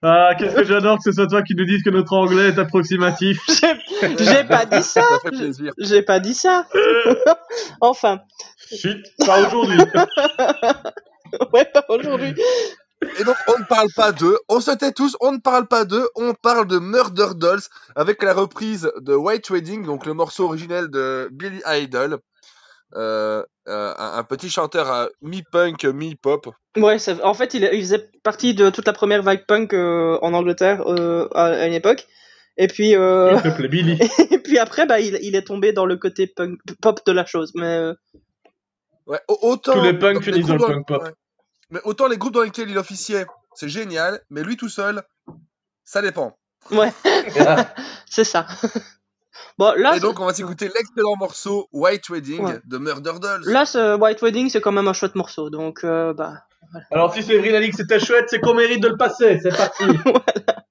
Ah, 0.00 0.30
qu'est-ce 0.38 0.54
que 0.54 0.64
j'adore 0.64 0.98
que 0.98 1.02
ce 1.04 1.12
soit 1.12 1.26
toi 1.26 1.42
qui 1.42 1.56
nous 1.56 1.64
dise 1.64 1.82
que 1.82 1.90
notre 1.90 2.12
anglais 2.12 2.48
est 2.48 2.58
approximatif. 2.58 3.40
J'ai 4.18 4.44
pas 4.44 4.64
dit 4.64 4.82
ça. 4.82 5.02
J'ai 5.76 6.02
pas 6.02 6.20
dit 6.20 6.34
ça. 6.34 6.68
enfin, 7.80 8.20
Chut, 8.72 9.04
pas 9.26 9.40
aujourd'hui. 9.40 9.80
ouais, 11.52 11.64
pas 11.64 11.84
aujourd'hui. 11.88 12.34
Et 13.18 13.24
donc 13.24 13.36
on 13.48 13.60
ne 13.60 13.64
parle 13.64 13.88
pas 13.94 14.12
d'eux, 14.12 14.38
on 14.48 14.60
se 14.60 14.72
tait 14.72 14.92
tous, 14.92 15.16
on 15.20 15.32
ne 15.32 15.38
parle 15.38 15.66
pas 15.66 15.84
d'eux, 15.84 16.08
on 16.16 16.34
parle 16.34 16.66
de 16.66 16.78
Murder 16.78 17.28
Dolls 17.36 17.62
avec 17.94 18.22
la 18.22 18.34
reprise 18.34 18.90
de 19.00 19.14
White 19.14 19.50
Wedding, 19.50 19.84
donc 19.84 20.04
le 20.04 20.14
morceau 20.14 20.44
originel 20.46 20.88
de 20.88 21.28
Billy 21.32 21.60
Idol. 21.66 22.18
Euh, 22.94 23.42
euh, 23.68 23.94
un, 23.98 24.24
petit 24.24 24.48
chanteur 24.48 24.90
à 24.90 25.08
mi-punk, 25.20 25.84
mi-pop. 25.84 26.48
Ouais, 26.76 26.96
en 27.22 27.34
fait, 27.34 27.52
il, 27.54 27.68
il 27.72 27.80
faisait 27.82 28.10
partie 28.22 28.54
de 28.54 28.70
toute 28.70 28.86
la 28.86 28.94
première 28.94 29.22
vague 29.22 29.44
punk 29.46 29.74
euh, 29.74 30.18
en 30.22 30.32
Angleterre 30.32 30.82
euh, 30.86 31.28
à, 31.34 31.46
à 31.46 31.66
une 31.66 31.74
époque. 31.74 32.06
Et 32.56 32.66
puis, 32.66 32.96
euh, 32.96 33.38
S'il 33.38 33.50
te 33.52 33.56
plaît, 33.56 33.68
Billy. 33.68 33.98
et 34.30 34.38
puis 34.38 34.58
après, 34.58 34.86
bah, 34.86 35.00
il, 35.00 35.18
il 35.22 35.36
est 35.36 35.46
tombé 35.46 35.72
dans 35.72 35.84
le 35.86 35.96
côté 35.96 36.26
punk, 36.26 36.58
pop 36.80 37.00
de 37.04 37.12
la 37.12 37.26
chose. 37.26 37.52
Mais 37.54 37.66
euh, 37.66 37.94
Ouais, 39.06 39.20
autant 39.28 39.72
Tous 39.72 39.82
les 39.82 39.94
punks 39.94 40.22
finissent 40.22 40.46
dans 40.46 40.56
groupes 40.56 40.68
le 40.68 40.74
punk 40.74 40.86
pop. 40.88 41.02
ouais. 41.02 41.12
Mais 41.70 41.80
autant 41.84 42.08
les 42.08 42.18
groupes 42.18 42.34
dans 42.34 42.42
lesquels 42.42 42.68
il 42.70 42.78
officiait, 42.78 43.26
c'est 43.54 43.68
génial, 43.68 44.20
mais 44.30 44.42
lui 44.42 44.56
tout 44.56 44.68
seul, 44.68 45.02
ça 45.84 46.02
dépend. 46.02 46.38
ouais, 46.70 46.92
c'est 48.10 48.24
ça. 48.24 48.46
bon, 49.58 49.72
là, 49.76 49.96
Et 49.96 50.00
donc 50.00 50.20
on 50.20 50.26
va 50.26 50.34
s'écouter 50.34 50.66
l'excellent 50.66 51.16
morceau 51.18 51.68
White 51.72 52.08
Wedding 52.10 52.44
Ouais. 52.44 52.60
de 52.64 52.78
Murder 52.78 53.12
Dolls. 53.20 53.42
là, 53.46 53.64
ce 53.66 53.96
White 53.96 54.22
Wedding, 54.22 54.48
c'est 54.50 54.60
quand 54.60 54.72
même 54.72 54.88
un 54.88 54.92
chouette 54.92 55.14
morceau. 55.14 55.50
Donc, 55.50 55.84
euh, 55.84 56.12
bah, 56.12 56.34
Alors, 56.90 57.14
si 57.14 57.22
Séverine 57.22 57.54
a 57.54 57.60
dit 57.60 57.70
que 57.70 57.76
c'était 57.76 57.98
chouette, 58.00 58.26
c'est 58.28 58.40
qu'on 58.40 58.54
mérite 58.54 58.82
de 58.82 58.88
le 58.88 58.96
passer. 58.96 59.38
C'est 59.42 59.56
parti. 59.56 59.84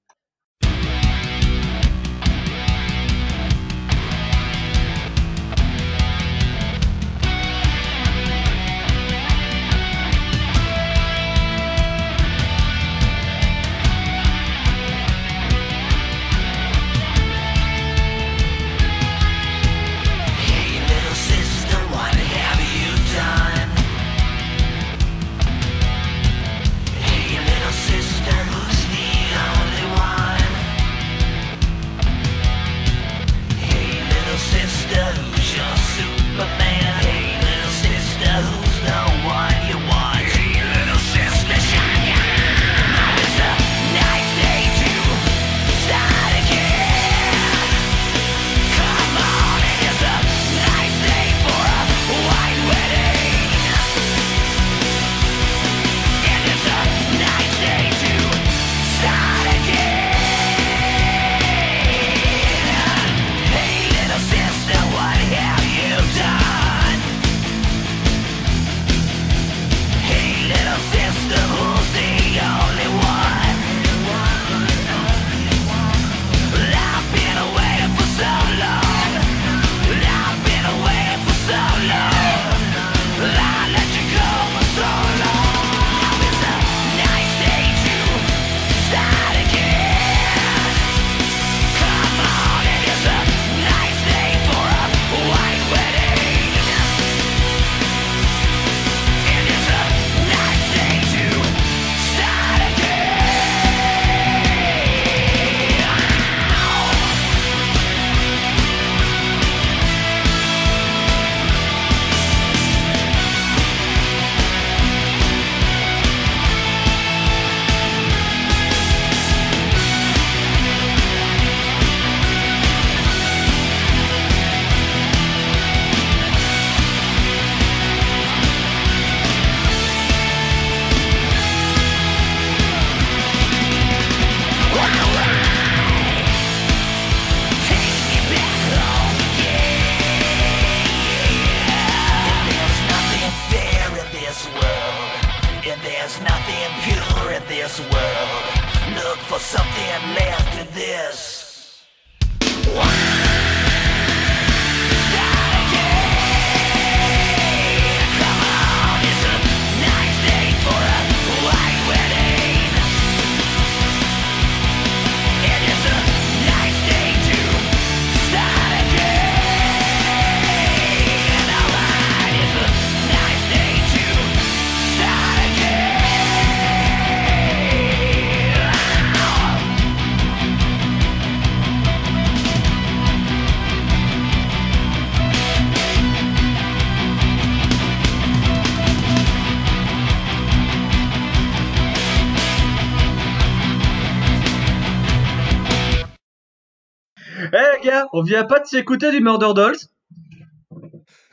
on 198.18 198.22
vient 198.22 198.42
pas 198.42 198.58
de 198.58 198.66
s'écouter 198.66 199.12
du 199.12 199.20
Murder 199.20 199.52
Dolls 199.54 199.78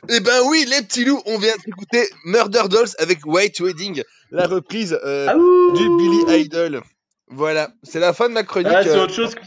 Eh 0.08 0.20
ben 0.20 0.42
oui, 0.46 0.64
les 0.68 0.82
petits 0.82 1.04
loups, 1.04 1.20
on 1.26 1.36
vient 1.36 1.54
d'écouter 1.64 2.08
Murder 2.24 2.62
Dolls 2.70 2.90
avec 2.98 3.26
White 3.26 3.58
Wedding, 3.58 4.04
la 4.30 4.46
reprise 4.46 4.96
euh, 5.04 5.32
du 5.74 5.88
Billy 5.96 6.42
Idol. 6.44 6.80
Voilà, 7.26 7.70
c'est 7.82 7.98
la 7.98 8.12
fin 8.12 8.28
de 8.28 8.34
ma 8.34 8.44
chronique. 8.44 8.70
Ah, 8.72 8.84
c'est 8.84 8.90
euh, 8.90 9.02
autre 9.02 9.14
chose 9.14 9.34
que... 9.34 9.40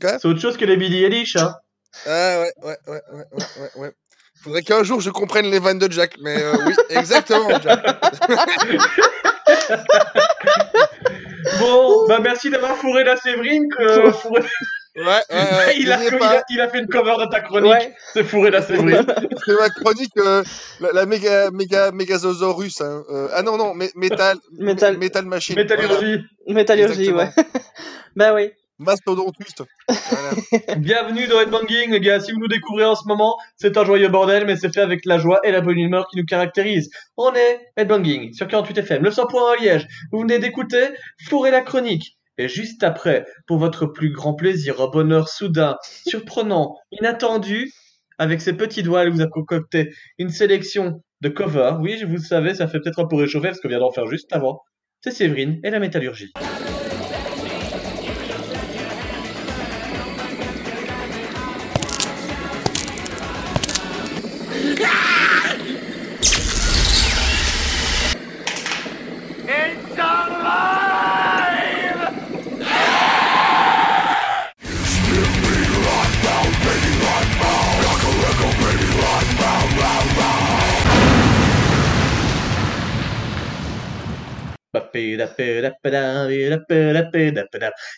C'est 0.00 0.24
autre 0.24 0.40
chose 0.40 0.56
que 0.56 0.64
les 0.64 0.76
Billy 0.76 1.04
Eilish, 1.04 1.36
hein. 1.36 1.54
Ah 2.06 2.40
ouais, 2.40 2.52
ouais, 2.64 2.76
ouais, 2.88 3.02
ouais, 3.12 3.70
ouais. 3.76 3.92
Faudrait 4.42 4.62
qu'un 4.62 4.82
jour 4.82 5.00
je 5.00 5.10
comprenne 5.10 5.46
les 5.46 5.60
vannes 5.60 5.78
de 5.78 5.90
Jack, 5.90 6.16
mais 6.20 6.42
euh, 6.42 6.56
oui, 6.66 6.74
exactement, 6.90 7.50
Jack. 7.62 7.84
Bon, 11.60 12.06
bah 12.08 12.20
merci 12.20 12.50
d'avoir 12.50 12.76
fourré 12.76 13.04
la 13.04 13.16
Séverine. 13.16 13.68
Que. 13.68 14.10
Ouais, 14.96 15.76
il, 15.76 15.90
a, 15.90 15.96
n'oubliez 15.96 16.10
il, 16.12 16.18
pas. 16.18 16.38
a, 16.38 16.42
il 16.50 16.60
a 16.60 16.68
fait 16.68 16.78
une 16.78 16.86
cover 16.86 17.14
de 17.18 17.28
ta 17.28 17.40
chronique. 17.40 17.72
C'est 18.12 18.22
fourré 18.22 18.50
la 18.52 18.62
Séverine. 18.62 19.04
C'est 19.44 19.54
ma 19.58 19.68
chronique, 19.70 20.12
euh, 20.18 20.44
la, 20.80 20.92
la 20.92 21.06
méga, 21.06 21.50
méga, 21.50 21.90
mégazosaurus. 21.90 22.80
Hein. 22.80 23.02
Euh, 23.10 23.28
ah 23.34 23.42
non, 23.42 23.56
non, 23.56 23.74
mé- 23.74 23.90
métal, 23.96 24.36
Métal- 24.60 24.96
métal 24.98 25.24
machine. 25.26 25.56
Métallurgie. 25.56 26.22
Métallurgie, 26.46 27.10
ouais. 27.12 27.28
bah 28.14 28.34
oui. 28.34 28.50
Mastodontuste. 28.78 29.62
Bienvenue 30.76 31.26
dans 31.28 31.40
Headbanging, 31.40 31.90
les 31.92 32.00
gars. 32.00 32.20
Si 32.20 32.32
vous 32.32 32.38
nous 32.40 32.48
découvrez 32.48 32.84
en 32.84 32.94
ce 32.94 33.06
moment, 33.06 33.36
c'est 33.56 33.76
un 33.76 33.84
joyeux 33.84 34.08
bordel, 34.08 34.46
mais 34.46 34.56
c'est 34.56 34.72
fait 34.72 34.80
avec 34.80 35.04
la 35.06 35.18
joie 35.18 35.40
et 35.44 35.52
la 35.52 35.60
bonne 35.60 35.78
humeur 35.78 36.06
qui 36.10 36.16
nous 36.18 36.24
caractérise. 36.24 36.90
On 37.16 37.32
est 37.34 37.60
Headbanging 37.76 38.32
sur 38.32 38.46
48 38.48 38.78
FM, 38.78 39.02
le 39.02 39.10
100.1 39.10 39.52
à 39.58 39.62
Liège. 39.62 39.86
Vous 40.12 40.20
venez 40.20 40.38
d'écouter 40.38 40.88
Fourrer 41.28 41.50
la 41.52 41.60
chronique. 41.62 42.16
Et 42.38 42.48
juste 42.48 42.82
après, 42.82 43.26
pour 43.46 43.58
votre 43.58 43.86
plus 43.86 44.10
grand 44.10 44.34
plaisir, 44.34 44.80
un 44.80 44.88
bonheur 44.88 45.28
soudain, 45.28 45.76
surprenant, 46.06 46.76
inattendu, 46.92 47.72
avec 48.18 48.40
ses 48.40 48.52
petits 48.52 48.82
doigts, 48.82 49.02
elle 49.02 49.10
vous 49.10 49.22
a 49.22 49.26
concocté 49.26 49.92
une 50.18 50.30
sélection 50.30 51.02
de 51.20 51.28
covers. 51.28 51.80
Oui, 51.80 52.02
vous 52.04 52.14
le 52.14 52.18
savez, 52.18 52.54
ça 52.54 52.68
fait 52.68 52.80
peut-être 52.80 53.00
un 53.00 53.06
peu 53.06 53.16
réchauffer 53.16 53.48
parce 53.48 53.60
qu'on 53.60 53.68
vient 53.68 53.80
d'en 53.80 53.90
faire 53.90 54.06
juste 54.06 54.32
avant. 54.32 54.60
C'est 55.00 55.10
Séverine 55.10 55.60
et 55.64 55.70
la 55.70 55.80
métallurgie. 55.80 56.32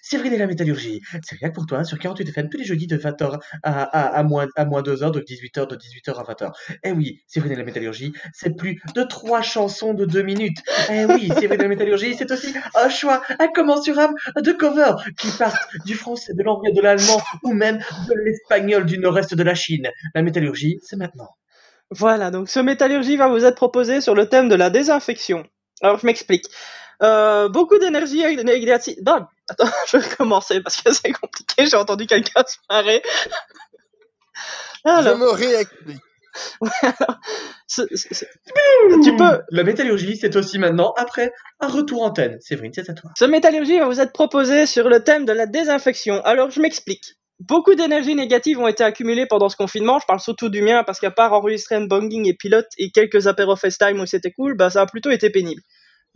C'est 0.03 0.19
vrai, 0.19 0.37
la 0.37 0.47
métallurgie. 0.47 1.01
C'est 1.23 1.37
rien 1.39 1.51
que 1.51 1.55
pour 1.55 1.67
toi, 1.67 1.85
sur 1.85 1.99
48 1.99 2.29
FM, 2.29 2.49
tous 2.49 2.59
les 2.59 2.65
jeudis 2.65 2.87
de 2.87 2.97
20h 2.97 3.39
à, 3.63 3.83
à, 3.83 4.19
à, 4.19 4.23
moins, 4.23 4.47
à 4.57 4.65
moins 4.65 4.83
2h, 4.83 5.13
de 5.13 5.21
18h, 5.21 5.69
de 5.69 5.77
18h 5.77 6.15
à 6.19 6.23
20h. 6.23 6.53
Eh 6.85 6.93
oui, 6.93 7.21
c'est 7.27 7.41
vrai, 7.41 7.55
la 7.55 7.65
métallurgie, 7.65 8.13
c'est 8.33 8.57
plus 8.57 8.81
de 8.95 9.03
trois 9.03 9.43
chansons 9.43 9.95
de 9.95 10.05
2 10.05 10.23
minutes. 10.23 10.59
Eh 10.91 11.05
oui, 11.07 11.31
c'est 11.39 11.47
vrai, 11.47 11.57
la 11.57 11.69
métallurgie, 11.69 12.15
c'est 12.15 12.31
aussi 12.31 12.55
un 12.75 12.89
choix 12.89 13.23
incommensurable 13.39 14.15
de 14.37 14.53
covers 14.53 14.97
qui 15.19 15.29
partent 15.31 15.77
du 15.85 15.95
français, 15.95 16.33
de 16.35 16.43
l'anglais, 16.43 16.73
de 16.73 16.81
l'allemand 16.81 17.21
ou 17.43 17.53
même 17.53 17.79
de 17.79 18.15
l'espagnol 18.25 18.87
du 18.87 18.99
nord-est 18.99 19.35
de 19.35 19.43
la 19.43 19.55
Chine. 19.55 19.89
La 20.15 20.23
métallurgie, 20.23 20.79
c'est 20.83 20.97
maintenant. 20.97 21.29
Voilà, 21.91 22.31
donc 22.31 22.49
ce 22.49 22.59
métallurgie 22.59 23.17
va 23.17 23.29
vous 23.29 23.45
être 23.45 23.55
proposé 23.55 24.01
sur 24.01 24.15
le 24.15 24.29
thème 24.29 24.49
de 24.49 24.57
la 24.57 24.71
désinfection. 24.71 25.45
Alors 25.83 25.99
je 25.99 26.07
m'explique. 26.07 26.47
Euh, 27.03 27.49
beaucoup 27.49 27.79
d'énergie 27.79 28.23
négative. 28.45 28.97
Non, 29.05 29.27
attends, 29.49 29.71
je 29.89 29.97
vais 29.97 30.09
recommencer 30.09 30.61
parce 30.61 30.81
que 30.81 30.93
c'est 30.93 31.13
compliqué. 31.13 31.67
J'ai 31.67 31.77
entendu 31.77 32.07
quelqu'un 32.07 32.45
se 32.47 32.57
marrer. 32.71 33.03
Je 34.85 35.15
me 35.15 35.31
réexplique. 35.31 36.03
Ouais, 36.61 36.69
alors, 36.83 37.19
tu 39.03 39.17
peux. 39.17 39.41
La 39.51 39.65
métallurgie, 39.65 40.17
c'est 40.17 40.37
aussi 40.37 40.59
maintenant, 40.59 40.93
après, 40.97 41.33
un 41.61 41.69
retour 41.69 42.03
antenne. 42.03 42.39
Séverine, 42.41 42.73
c'est 42.75 42.89
à 42.91 42.95
toi. 42.95 43.11
Ce 43.19 43.25
métallurgie 43.25 43.79
va 43.79 43.87
vous 43.87 44.01
être 44.01 44.13
proposé 44.13 44.67
sur 44.67 44.89
le 44.89 45.03
thème 45.03 45.25
de 45.25 45.33
la 45.33 45.47
désinfection. 45.47 46.23
Alors, 46.25 46.51
je 46.51 46.61
m'explique. 46.61 47.17
Beaucoup 47.41 47.75
d'énergie 47.75 48.15
négative 48.15 48.59
ont 48.61 48.69
été 48.69 48.83
accumulées 48.83 49.27
pendant 49.27 49.49
ce 49.49 49.57
confinement. 49.57 49.99
Je 49.99 50.07
parle 50.07 50.21
surtout 50.21 50.49
du 50.49 50.63
mien 50.63 50.85
parce 50.85 51.01
qu'à 51.01 51.11
part 51.11 51.35
enregistrer 51.35 51.75
un 51.75 51.87
banging 51.87 52.27
et 52.27 52.35
pilote 52.35 52.69
et 52.79 52.91
quelques 52.91 53.27
apéros 53.27 53.57
FaceTime 53.57 54.01
où 54.01 54.07
c'était 54.07 54.33
cool, 54.33 54.57
bah, 54.57 54.71
ça 54.71 54.83
a 54.83 54.87
plutôt 54.87 55.11
été 55.11 55.29
pénible. 55.29 55.61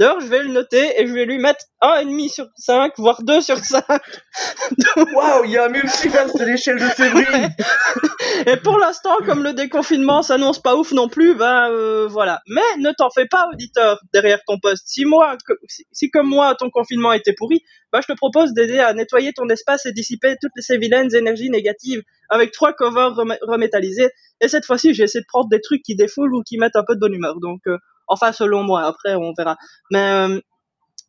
D'ailleurs, 0.01 0.21
je 0.21 0.29
vais 0.29 0.43
le 0.43 0.49
noter 0.49 0.99
et 0.99 1.07
je 1.07 1.13
vais 1.13 1.27
lui 1.27 1.37
mettre 1.39 1.63
1,5 1.83 2.33
sur 2.33 2.47
5, 2.57 2.95
voire 2.97 3.23
2 3.23 3.43
sur 3.43 3.59
5. 3.59 3.85
Waouh, 4.97 5.45
il 5.45 5.51
y 5.51 5.59
a 5.59 5.67
un 5.67 5.69
multiverse 5.69 6.35
de 6.35 6.45
l'échelle 6.47 6.79
de 6.79 6.89
Séverine. 6.89 7.51
Et 8.47 8.57
pour 8.57 8.79
l'instant, 8.79 9.17
comme 9.27 9.43
le 9.43 9.53
déconfinement 9.53 10.23
s'annonce 10.23 10.59
pas 10.59 10.75
ouf 10.75 10.93
non 10.93 11.09
plus, 11.09 11.35
ben 11.35 11.69
euh, 11.71 12.07
voilà. 12.09 12.41
Mais 12.49 12.63
ne 12.79 12.93
t'en 12.93 13.11
fais 13.11 13.27
pas, 13.27 13.47
auditeur, 13.53 14.01
derrière 14.15 14.41
ton 14.47 14.59
poste. 14.59 14.85
Si 14.89 15.05
moi, 15.05 15.37
si, 15.69 15.85
si 15.93 16.11
comme 16.11 16.29
moi, 16.29 16.55
ton 16.55 16.71
confinement 16.71 17.13
était 17.13 17.35
pourri, 17.35 17.63
ben 17.93 18.01
je 18.01 18.07
te 18.07 18.17
propose 18.17 18.55
d'aider 18.55 18.79
à 18.79 18.95
nettoyer 18.95 19.35
ton 19.35 19.49
espace 19.51 19.85
et 19.85 19.93
dissiper 19.93 20.37
toutes 20.41 20.53
ces 20.57 20.79
vilaines 20.79 21.15
énergies 21.15 21.51
négatives 21.51 22.01
avec 22.31 22.53
trois 22.53 22.73
covers 22.73 23.15
rem- 23.15 23.37
remétallisés. 23.43 24.09
Et 24.41 24.49
cette 24.49 24.65
fois-ci, 24.65 24.95
j'ai 24.95 25.03
essayé 25.03 25.21
de 25.21 25.27
prendre 25.29 25.51
des 25.51 25.61
trucs 25.61 25.83
qui 25.83 25.95
défoulent 25.95 26.35
ou 26.35 26.43
qui 26.43 26.57
mettent 26.57 26.77
un 26.77 26.85
peu 26.87 26.95
de 26.95 27.01
bonne 27.01 27.15
humeur. 27.15 27.39
Donc, 27.41 27.61
euh, 27.67 27.77
enfin, 28.11 28.33
selon 28.33 28.63
moi. 28.63 28.83
Après, 28.83 29.15
on 29.15 29.33
verra. 29.37 29.57
Mais 29.91 30.11
euh, 30.11 30.41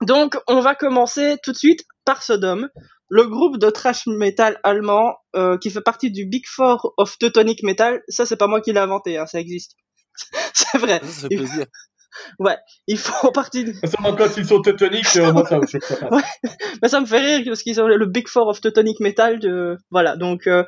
donc, 0.01 0.37
on 0.47 0.59
va 0.61 0.75
commencer 0.75 1.37
tout 1.43 1.51
de 1.51 1.57
suite 1.57 1.81
par 2.05 2.23
Sodom, 2.23 2.67
le 3.09 3.27
groupe 3.27 3.57
de 3.57 3.69
trash 3.69 4.07
metal 4.07 4.59
allemand 4.63 5.15
euh, 5.35 5.57
qui 5.57 5.69
fait 5.69 5.81
partie 5.81 6.11
du 6.11 6.25
Big 6.25 6.43
Four 6.47 6.93
of 6.97 7.17
Teutonic 7.17 7.63
Metal. 7.63 8.01
Ça, 8.07 8.25
c'est 8.25 8.37
pas 8.37 8.47
moi 8.47 8.61
qui 8.61 8.71
l'ai 8.73 8.79
inventé, 8.79 9.17
hein, 9.17 9.25
ça 9.25 9.39
existe. 9.39 9.73
c'est 10.53 10.77
vrai. 10.77 11.01
Ça 11.03 11.27
fait 11.27 11.35
plaisir. 11.35 11.65
Ouais, 12.39 12.57
ils 12.87 12.97
font 12.97 13.31
partie. 13.31 13.65
De... 13.65 13.73
Seulement 13.85 14.15
quand 14.15 14.35
ils 14.37 14.45
sont 14.45 14.61
teutoniques, 14.61 15.15
euh, 15.17 15.31
moi 15.31 15.45
ça 15.45 15.57
me 15.57 15.65
choque 15.65 15.99
pas. 15.99 16.09
Ouais, 16.09 16.23
mais 16.81 16.89
ça 16.89 16.99
me 16.99 17.05
fait 17.05 17.19
rire 17.19 17.41
parce 17.45 17.63
qu'ils 17.63 17.75
sont 17.75 17.87
le 17.87 18.05
Big 18.05 18.27
Four 18.27 18.47
of 18.47 18.61
Teutonic 18.61 18.99
Metal. 18.99 19.39
De... 19.39 19.77
Voilà, 19.89 20.15
donc 20.15 20.47
euh, 20.47 20.63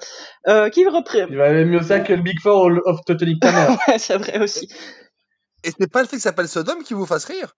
euh, 0.48 0.70
qui 0.70 0.86
reprend 0.86 1.28
Il 1.30 1.38
valait 1.38 1.66
mieux 1.66 1.82
ça 1.82 2.00
que 2.00 2.14
le 2.14 2.22
Big 2.22 2.40
Four 2.42 2.72
of 2.86 3.00
Teutonic 3.06 3.40
Tanner. 3.40 3.76
Ouais, 3.88 3.98
c'est 3.98 4.18
vrai 4.18 4.40
aussi. 4.40 4.68
Et 5.64 5.72
c'est 5.78 5.92
pas 5.92 6.02
le 6.02 6.08
fait 6.08 6.18
que 6.18 6.22
ça 6.22 6.30
s'appelle 6.30 6.48
Sodome 6.48 6.84
qui 6.84 6.94
vous 6.94 7.06
fasse 7.06 7.26
rire 7.26 7.56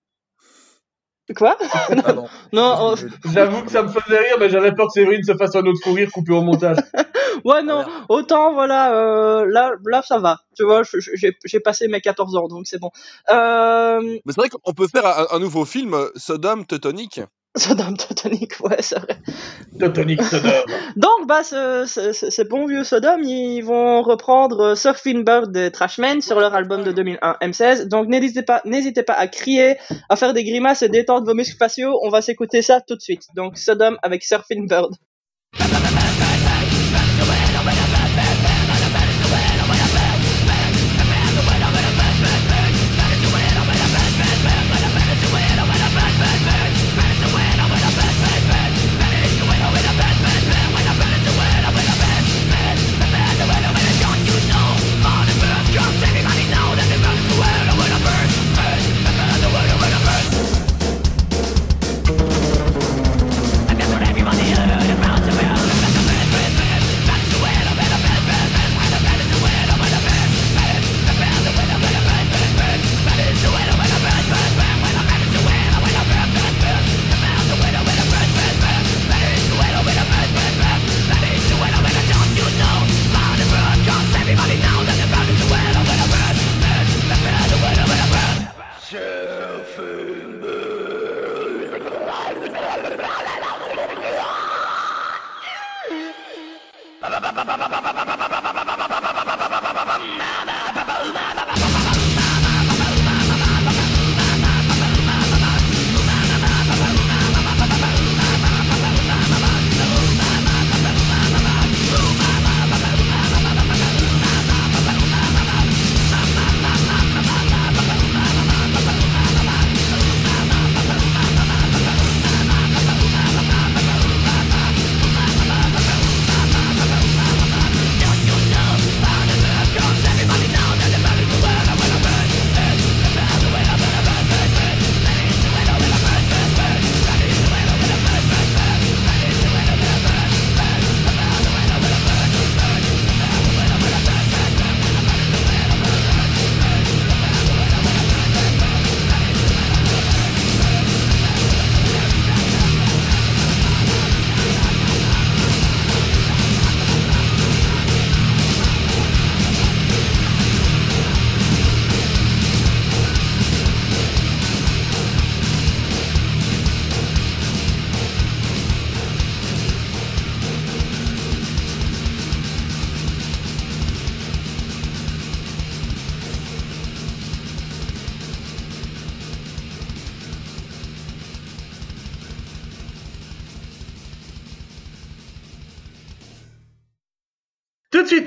Quoi? 1.33 1.57
Non, 2.53 2.77
oh, 2.79 2.95
J'avoue 3.33 3.63
que 3.63 3.71
ça 3.71 3.81
me 3.81 3.87
faisait 3.87 4.19
rire, 4.19 4.35
mais 4.39 4.49
j'avais 4.49 4.73
peur 4.73 4.87
que 4.87 4.93
Séverine 4.93 5.23
se 5.23 5.35
fasse 5.35 5.55
un 5.55 5.65
autre 5.65 5.79
fou 5.83 5.93
rire 5.93 6.11
coupé 6.11 6.33
au 6.33 6.41
montage. 6.41 6.77
ouais, 7.45 7.63
non, 7.63 7.83
autant, 8.09 8.53
voilà, 8.53 8.93
euh, 8.93 9.45
là, 9.49 9.71
là, 9.85 10.03
ça 10.03 10.19
va. 10.19 10.41
Tu 10.55 10.63
vois, 10.63 10.83
j'ai 10.83 11.59
passé 11.59 11.87
mes 11.87 11.99
14 11.99 12.35
ans, 12.35 12.47
donc 12.47 12.67
c'est 12.67 12.79
bon. 12.79 12.91
Euh, 13.31 14.01
Mais 14.01 14.33
c'est 14.33 14.37
vrai 14.37 14.49
qu'on 14.49 14.73
peut 14.73 14.87
faire 14.87 15.05
un, 15.05 15.35
un 15.35 15.39
nouveau 15.39 15.65
film, 15.65 15.97
Sodome 16.15 16.65
Teutonique. 16.67 17.21
Sodome 17.55 17.95
Totonic, 17.97 18.59
ouais, 18.63 18.77
c'est 18.81 18.99
vrai. 18.99 19.17
Totonic 19.79 20.21
Sodome. 20.21 20.51
Donc, 20.95 21.27
bah, 21.27 21.41
ce, 21.43 21.85
ce, 21.87 22.11
ce- 22.11 22.29
ces 22.29 22.43
bons 22.43 22.65
vieux 22.67 22.83
Sodome, 22.83 23.23
ils 23.23 23.61
vont 23.61 24.01
reprendre 24.01 24.59
euh, 24.71 24.75
Surfing 24.75 25.23
Bird 25.23 25.51
des 25.51 25.71
Trashmen 25.71 26.21
sur 26.21 26.39
leur 26.39 26.53
album 26.53 26.83
de 26.83 26.91
2001, 26.91 27.37
M16. 27.41 27.87
Donc, 27.87 28.07
n'hésitez 28.07 28.43
pas, 28.43 28.61
n'hésitez 28.65 29.03
pas 29.03 29.13
à 29.13 29.27
crier, 29.27 29.77
à 30.09 30.15
faire 30.15 30.33
des 30.33 30.43
grimaces 30.43 30.81
et 30.81 30.89
détendre 30.89 31.25
vos 31.25 31.33
muscles 31.33 31.57
faciaux. 31.57 31.97
On 32.03 32.09
va 32.09 32.21
s'écouter 32.21 32.61
ça 32.61 32.81
tout 32.81 32.95
de 32.95 33.01
suite. 33.01 33.23
Donc, 33.35 33.57
Sodome 33.57 33.97
avec 34.03 34.23
Surfing 34.23 34.67
Bird. 34.67 34.93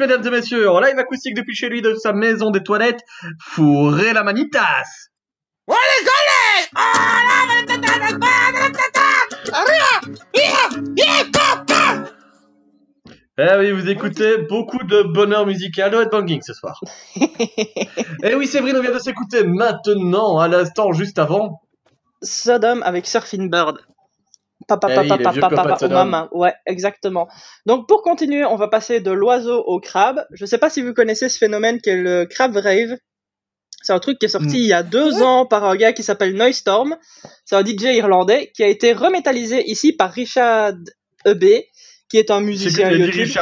Mesdames 0.09 0.27
et 0.27 0.31
messieurs, 0.31 0.71
en 0.71 0.81
live 0.81 0.99
acoustique 0.99 1.37
depuis 1.37 1.55
chez 1.55 1.69
lui 1.69 1.83
de 1.83 1.95
sa 1.95 2.15
maison 2.15 2.51
des 2.51 2.63
toilettes, 2.63 3.01
fourré 3.39 4.15
la 4.15 4.23
manitas. 4.23 4.87
Eh 13.41 13.59
oui, 13.59 13.71
vous 13.71 13.89
écoutez 13.91 14.39
beaucoup 14.49 14.83
de 14.83 15.03
bonheur 15.03 15.45
musical 15.45 15.95
au 15.95 16.01
Headbanging 16.01 16.41
ce 16.43 16.55
soir. 16.55 16.81
Eh 18.25 18.35
oui, 18.35 18.47
Séverine, 18.47 18.77
on 18.79 18.81
vient 18.81 18.95
de 18.95 18.99
s'écouter 18.99 19.45
maintenant, 19.45 20.39
à 20.39 20.49
l'instant, 20.49 20.93
juste 20.93 21.19
avant. 21.19 21.61
Sodome 22.23 22.83
avec 22.83 23.07
Surfing 23.07 23.51
Bird. 23.51 23.79
Papa, 24.69 24.89
papa, 24.89 25.17
papa, 25.17 25.31
vieux 25.33 25.41
papa, 25.41 25.73
oh, 25.75 25.79
Sodome. 25.79 26.11
maman. 26.11 26.29
Ouais, 26.33 26.55
exactement. 26.67 27.27
Donc, 27.67 27.89
pour 27.89 28.03
continuer, 28.03 28.45
on 28.45 28.57
va 28.57 28.69
passer 28.69 29.01
de 29.01 29.11
l'oiseau 29.11 29.63
au 29.67 29.81
crabe. 29.81 30.25
Je 30.33 30.45
sais 30.47 30.59
pas 30.59 30.71
si 30.71 30.83
vous 30.83 30.93
connaissez 30.95 31.29
ce 31.29 31.39
phénomène 31.39 31.81
qui 31.81 31.91
est 31.91 31.97
le 31.97 32.27
crab 32.27 32.55
rave. 32.57 32.97
C'est 33.83 33.93
un 33.93 33.99
truc 34.01 34.19
qui 34.19 34.27
est 34.27 34.29
sorti 34.29 34.47
Mm. 34.59 34.63
il 34.63 34.67
y 34.67 34.73
a 34.75 34.83
deux 34.83 35.23
ans 35.23 35.47
par 35.47 35.65
un 35.65 35.75
gars 35.75 35.93
qui 35.93 36.03
s'appelle 36.03 36.35
Noistorm. 36.35 36.97
C'est 37.45 37.57
un 37.57 37.65
DJ 37.65 37.85
irlandais 37.97 38.53
qui 38.55 38.63
a 38.63 38.69
été 38.69 38.93
remétallisé 38.93 39.69
ici 39.71 39.93
par 39.95 40.13
Richard 40.13 40.75
E.B., 41.27 41.45
qui 42.09 42.17
est 42.17 42.31
un 42.31 42.41
musicien 42.41 42.89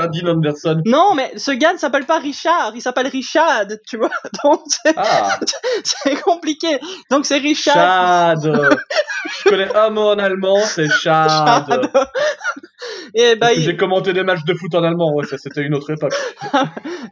dit 0.08 0.22
Anderson. 0.26 0.82
Non, 0.84 1.14
mais 1.14 1.32
ce 1.36 1.50
gars 1.52 1.72
ne 1.72 1.78
s'appelle 1.78 2.04
pas 2.04 2.18
Richard, 2.18 2.72
il 2.74 2.82
s'appelle 2.82 3.06
Richard, 3.06 3.64
tu 3.86 3.96
vois. 3.96 4.10
Donc, 4.44 4.62
c'est 4.66 4.94
Ah, 4.96 5.38
c'est 5.84 6.20
compliqué. 6.20 6.78
Donc, 7.10 7.26
c'est 7.26 7.38
Richard. 7.38 8.40
Chad. 8.42 8.60
Je 9.44 9.48
connais 9.50 9.74
un 9.74 9.90
mot 9.90 10.08
en 10.10 10.18
allemand, 10.18 10.58
c'est 10.64 10.88
Chad. 10.88 11.30
Chad. 11.30 11.90
Et 13.14 13.34
bah, 13.36 13.46
Parce 13.46 13.54
que 13.54 13.58
il- 13.60 13.64
J'ai 13.64 13.76
commenté 13.76 14.12
des 14.12 14.22
matchs 14.22 14.44
de 14.44 14.54
foot 14.54 14.74
en 14.74 14.82
allemand, 14.84 15.12
ouais, 15.14 15.24
c'était 15.36 15.62
une 15.62 15.74
autre 15.74 15.90
époque. 15.90 16.14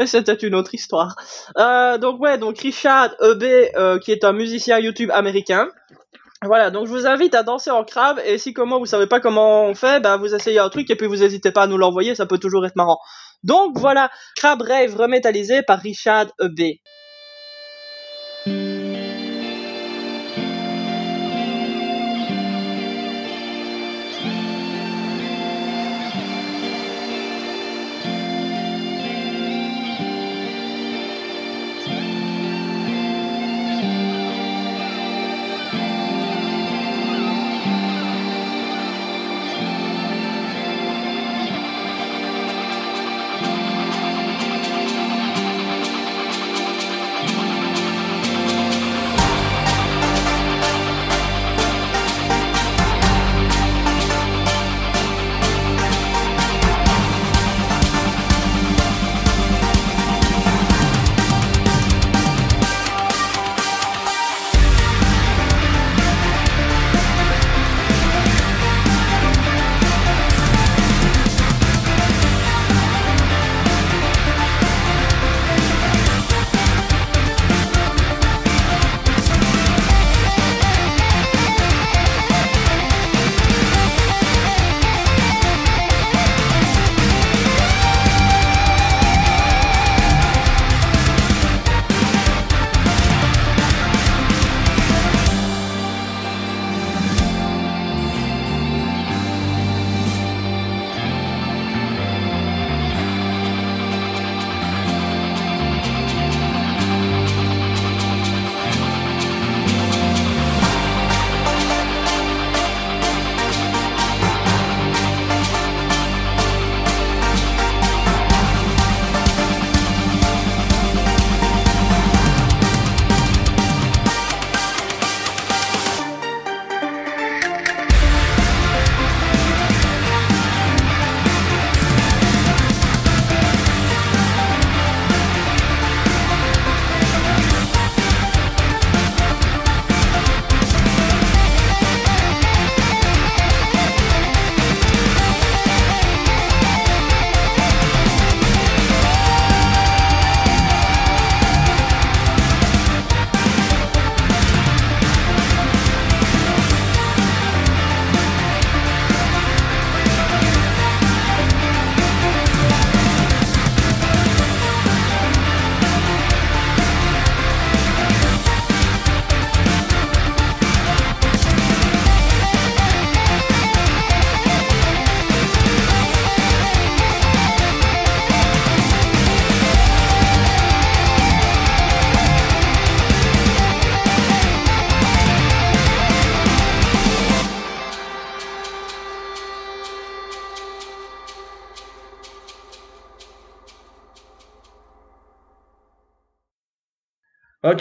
C'était 0.07 0.35
une 0.35 0.55
autre 0.55 0.75
histoire. 0.75 1.17
Euh, 1.59 1.99
donc 1.99 2.21
ouais, 2.21 2.37
donc 2.39 2.59
Richard 2.59 3.11
EB, 3.23 3.71
euh, 3.77 3.99
qui 3.99 4.13
est 4.13 4.25
un 4.25 4.33
musicien 4.33 4.79
YouTube 4.79 5.11
américain. 5.13 5.69
Voilà, 6.45 6.71
donc 6.71 6.87
je 6.87 6.93
vous 6.93 7.07
invite 7.07 7.35
à 7.35 7.43
danser 7.43 7.71
en 7.71 7.85
crabe 7.85 8.21
et 8.25 8.37
si 8.37 8.53
comment 8.53 8.79
vous 8.79 8.87
savez 8.87 9.07
pas 9.07 9.19
comment 9.21 9.65
on 9.65 9.75
fait, 9.75 10.01
bah 10.01 10.19
vous 10.19 10.35
essayez 10.35 10.59
un 10.59 10.69
truc 10.69 10.91
et 10.91 10.97
puis 10.97 11.07
vous 11.07 11.23
hésitez 11.23 11.51
pas 11.51 11.63
à 11.63 11.67
nous 11.67 11.79
l'envoyer, 11.79 12.15
ça 12.15 12.27
peut 12.27 12.39
toujours 12.39 12.67
être 12.67 12.77
marrant. 12.77 12.99
Donc 13.45 13.79
voilà, 13.79 14.11
Crab 14.37 14.61
Rave 14.61 14.95
remétallisé 14.95 15.63
par 15.63 15.79
Richard 15.79 16.27
EB. 16.41 16.79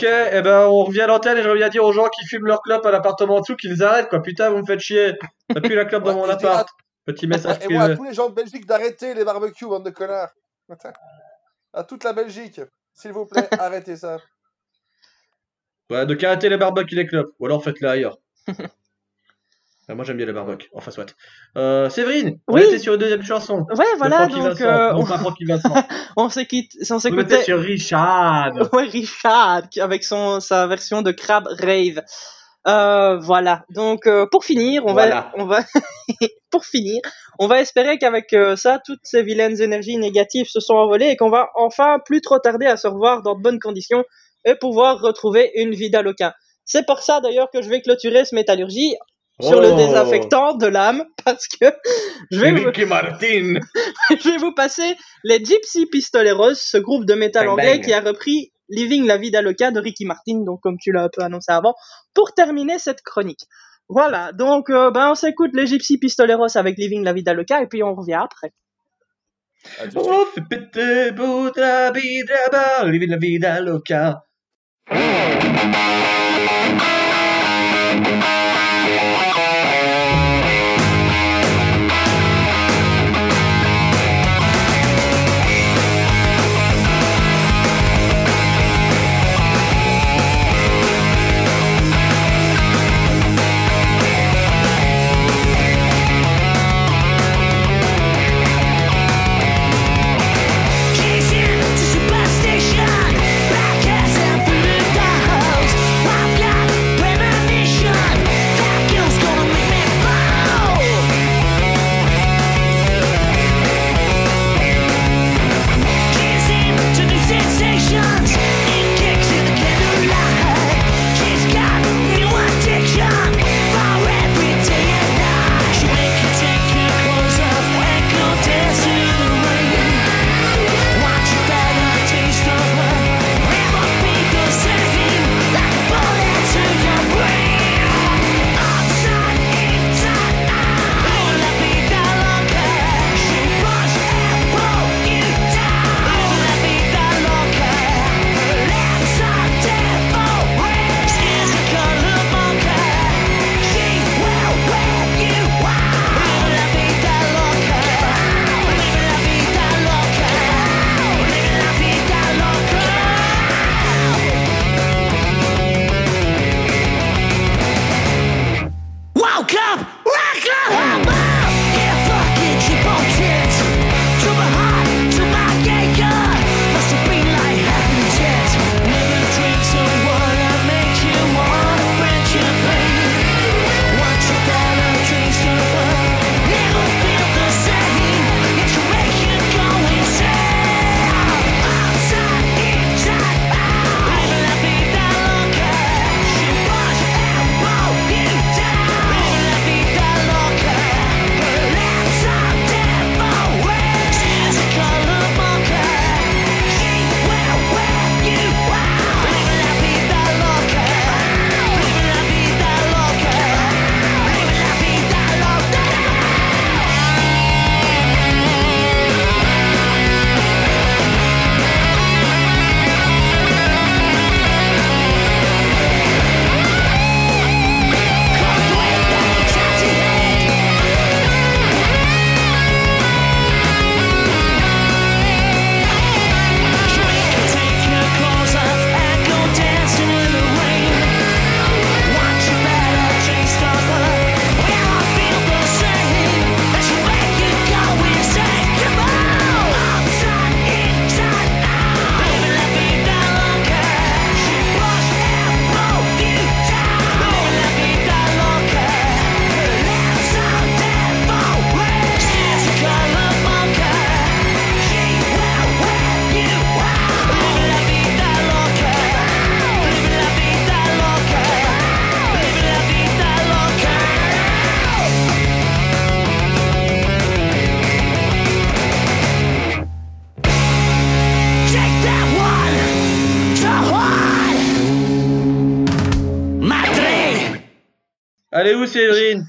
Ok, 0.04 0.34
et 0.34 0.42
ben 0.42 0.68
on 0.68 0.84
revient 0.84 1.02
à 1.02 1.08
l'antenne 1.08 1.38
et 1.38 1.44
je 1.44 1.50
reviens 1.50 1.70
dire 1.70 1.84
aux 1.84 1.94
gens 1.94 2.08
qui 2.10 2.26
fument 2.26 2.48
leur 2.48 2.62
clope 2.62 2.86
à 2.86 2.92
l'appartement 2.92 3.36
en 3.38 3.42
dessous 3.42 3.56
qu'ils 3.56 3.84
arrêtent 3.84 4.10
quoi. 4.10 4.22
Putain, 4.22 4.50
vous 4.50 4.58
me 4.58 4.66
faites 4.66 4.80
chier. 4.80 5.14
T'as 5.54 5.62
plus 5.62 5.76
la 5.76 5.86
clope 5.86 6.04
dans 6.04 6.12
Ouais, 6.14 6.22
mon 6.22 6.30
appart. 6.30 6.68
Petit 7.06 7.28
message 7.28 7.58
Et 7.62 7.68
moi, 7.70 7.84
à 7.84 7.86
privé. 7.86 7.98
tous 7.98 8.04
les 8.06 8.14
gens 8.14 8.30
de 8.30 8.34
Belgique 8.36 8.66
d'arrêter 8.66 9.14
les 9.14 9.24
barbecues, 9.24 9.66
bande 9.66 9.86
de 9.86 9.90
connards. 9.90 10.32
À 11.74 11.84
toute 11.84 12.04
la 12.04 12.14
Belgique, 12.14 12.62
s'il 12.94 13.12
vous 13.12 13.26
plaît, 13.26 13.48
arrêtez 13.60 13.98
ça. 13.98 14.18
Ouais, 15.90 16.06
donc 16.06 16.24
arrêtez 16.24 16.50
les 16.50 16.58
barbecues 16.58 16.96
et 16.96 16.98
les 17.04 17.08
clopes. 17.08 17.34
Ou 17.40 17.46
alors 17.46 17.64
faites-les 17.64 17.88
ailleurs. 17.88 18.18
Ah, 19.90 19.96
moi 19.96 20.06
j'aime 20.06 20.18
bien 20.18 20.26
les 20.26 20.34
barbecues. 20.34 20.70
Enfin 20.74 20.92
soit. 20.92 21.14
Euh, 21.58 21.90
Séverine, 21.90 22.40
on 22.48 22.54
Oui. 22.56 22.64
était 22.64 22.80
sur 22.80 22.94
une 22.94 23.00
deuxième 23.00 23.24
chanson. 23.24 23.66
Ouais, 23.78 23.86
de 23.94 23.98
voilà, 23.98 24.30
Francky 24.30 24.40
donc 24.40 24.62
euh, 24.62 24.94
Non, 24.94 25.00
on, 25.02 25.06
pas 25.06 25.18
on 26.18 26.30
s'écoute- 26.30 26.66
on 26.90 26.96
on 26.96 27.00
était 27.00 27.00
s'écoutait 27.00 27.44
sur 27.44 27.60
Richard. 27.60 28.52
ouais, 28.74 28.84
Richard 28.84 29.64
avec 29.80 30.04
son 30.06 30.40
sa 30.40 30.68
version 30.68 31.02
de 31.02 31.12
Crab 31.12 31.48
Rave. 31.60 32.02
Euh, 32.66 33.18
voilà. 33.20 33.66
Donc 33.72 34.08
euh, 34.08 34.26
pour 34.32 34.46
finir, 34.46 34.84
on 34.86 34.94
Voilà. 34.94 35.16
va 35.16 35.32
on 35.38 35.46
va 35.46 35.60
pour 36.50 36.64
finir, 36.64 37.02
on 37.40 37.48
va 37.48 37.60
espérer 37.60 37.98
qu'avec 37.98 38.32
euh, 38.34 38.56
ça 38.56 38.80
toutes 38.86 39.02
ces 39.04 39.22
vilaines 39.22 39.60
énergies 39.62 39.98
négatives 39.98 40.48
se 40.48 40.62
sont 40.62 40.76
envolées 40.76 41.08
et 41.10 41.18
qu'on 41.18 41.30
va 41.30 41.50
enfin 41.56 42.00
plus 42.06 42.22
trop 42.22 42.40
tarder 42.40 42.68
à 42.68 42.78
se 42.78 42.88
revoir 42.88 43.22
dans 43.22 43.36
de 43.36 43.42
bonnes 43.42 43.60
conditions 43.60 44.06
et 44.46 44.56
pouvoir 44.56 45.02
retrouver 45.02 45.52
une 45.56 45.74
vida 45.76 46.02
loca. 46.02 46.36
C'est 46.64 46.86
pour 46.86 47.00
ça 47.00 47.20
d'ailleurs 47.20 47.50
que 47.52 47.62
je 47.62 47.70
vais 47.70 47.82
clôturer 47.82 48.24
ce 48.24 48.34
métallurgie 48.34 48.96
sur 49.42 49.62
le 49.62 49.70
Oh. 49.72 49.76
désinfectant 49.76 50.56
de 50.56 50.68
l'âme 50.68 51.04
parce 51.26 51.48
que 51.48 51.66
je 52.32 52.40
vais 52.40 52.52
vous, 52.52 52.72
je 52.74 54.30
vais 54.30 54.38
vous 54.38 54.54
passer 54.54 54.96
les 55.24 55.44
Gypsy 55.44 55.86
Pistoleros, 55.88 56.54
ce 56.56 56.78
groupe 56.78 57.06
de 57.06 57.14
métal 57.16 57.46
Bang, 57.46 57.54
anglais 57.54 57.76
bang. 57.78 57.84
qui 57.86 57.94
a 57.94 58.02
repris 58.02 58.52
Living 58.70 59.06
la 59.06 59.18
Vida 59.18 59.42
Loca 59.42 59.72
de 59.72 59.80
Ricky 59.80 60.06
Martin, 60.06 60.44
donc 60.46 60.62
comme 60.62 60.78
tu 60.80 60.92
l'as 60.92 61.04
un 61.04 61.10
peu 61.12 61.22
annoncé 61.22 61.52
avant, 61.52 61.74
pour 62.14 62.34
terminer 62.34 62.80
cette 62.80 63.02
chronique. 63.02 63.42
Voilà, 63.90 64.32
donc 64.32 64.70
euh, 64.70 64.92
ben 64.92 65.12
on 65.12 65.16
s'écoute 65.16 65.52
les 65.54 65.68
Gypsy 65.68 65.98
Pistoleros 65.98 66.58
avec 66.58 66.78
Living 66.78 67.04
la 67.04 67.14
Vida 67.14 67.34
Loca 67.34 67.62
et 67.62 67.68
puis 67.68 67.84
on 67.84 67.94
revient 67.96 68.20
après. 68.22 68.52
À 69.80 69.88
tout 69.88 69.98
de 69.98 70.04
suite. 70.04 70.14
On 70.14 70.26
fait 70.26 70.42
péter 70.50 71.12
pour 71.14 71.52
la 71.56 71.92
vida 71.92 72.50
bar, 72.52 72.86
living 72.88 73.10
la 73.10 73.18
vida 73.18 73.60
loca. 73.62 74.24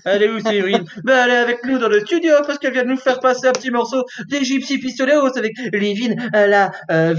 Elle 0.05 0.23
est 0.23 0.29
où 0.29 0.41
Séverine 0.41 0.85
Ben 1.03 1.25
elle 1.25 1.31
est 1.31 1.37
avec 1.37 1.65
nous 1.65 1.79
dans 1.79 1.89
le 1.89 2.01
studio 2.01 2.35
parce 2.47 2.59
qu'elle 2.59 2.73
vient 2.73 2.85
de 2.85 2.89
nous 2.89 2.97
faire 2.97 3.21
passer 3.21 3.47
un 3.47 3.53
petit 3.53 3.71
morceau 3.71 4.05
des 4.29 4.45
Gypsy 4.45 4.79
Pistoleros 4.79 5.37
avec 5.37 5.53
Living 5.73 6.17
à 6.33 6.47
la 6.47 6.73
euh. 6.91 7.15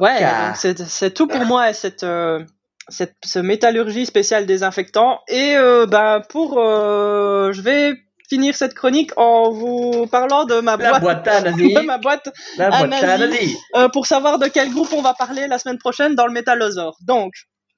Ouais, 0.00 0.20
c'est 0.54 1.14
tout 1.14 1.26
pour 1.26 1.44
moi 1.44 1.72
cette 1.72 2.04
euh, 2.04 2.40
cette, 2.88 3.14
ce 3.24 3.38
métallurgie 3.38 4.06
spéciale 4.06 4.46
désinfectant. 4.46 5.20
Et 5.28 5.56
euh, 5.56 5.86
ben 5.86 6.22
pour, 6.28 6.58
euh, 6.58 7.52
je 7.52 7.60
vais 7.60 7.94
finir 8.28 8.54
cette 8.54 8.74
chronique 8.74 9.10
en 9.16 9.50
vous 9.50 10.06
parlant 10.06 10.44
de 10.44 10.60
ma 10.60 10.76
La 10.76 10.98
boîte, 10.98 11.24
boîte 11.24 11.28
à 11.28 11.40
de 11.52 11.86
ma 11.86 11.98
boîte 11.98 12.28
La 12.58 12.70
boîte 12.70 13.02
nazi, 13.02 13.56
euh, 13.76 13.88
pour 13.88 14.06
savoir 14.06 14.38
de 14.38 14.46
quel 14.48 14.70
groupe 14.70 14.92
on 14.92 15.02
va 15.02 15.14
parler 15.14 15.46
la 15.46 15.58
semaine 15.58 15.78
prochaine 15.78 16.14
dans 16.14 16.26
le 16.26 16.32
Métallosaure. 16.32 16.96
Donc, 17.06 17.32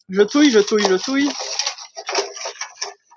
je 0.08 0.22
touille, 0.22 0.50
je 0.50 0.58
touille, 0.58 0.84
je 0.88 0.96
touille, 0.96 1.28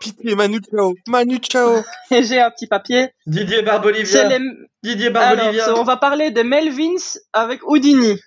Pitié, 0.04 0.36
Manu 0.36 0.60
Chao. 0.70 0.94
Manu 1.08 1.40
Chao. 1.42 1.82
et 2.12 2.24
j'ai 2.28 2.40
un 2.42 2.52
petit 2.52 2.68
papier. 2.68 3.10
Didier 3.26 3.62
Barbolivia. 3.62 4.28
les... 4.28 4.40
Didier 4.84 5.10
Barbolivia. 5.10 5.74
on 5.78 5.84
va 5.84 5.98
parler 5.98 6.32
des 6.32 6.44
Melvins 6.44 7.18
avec 7.32 7.62
Houdini. 7.68 8.20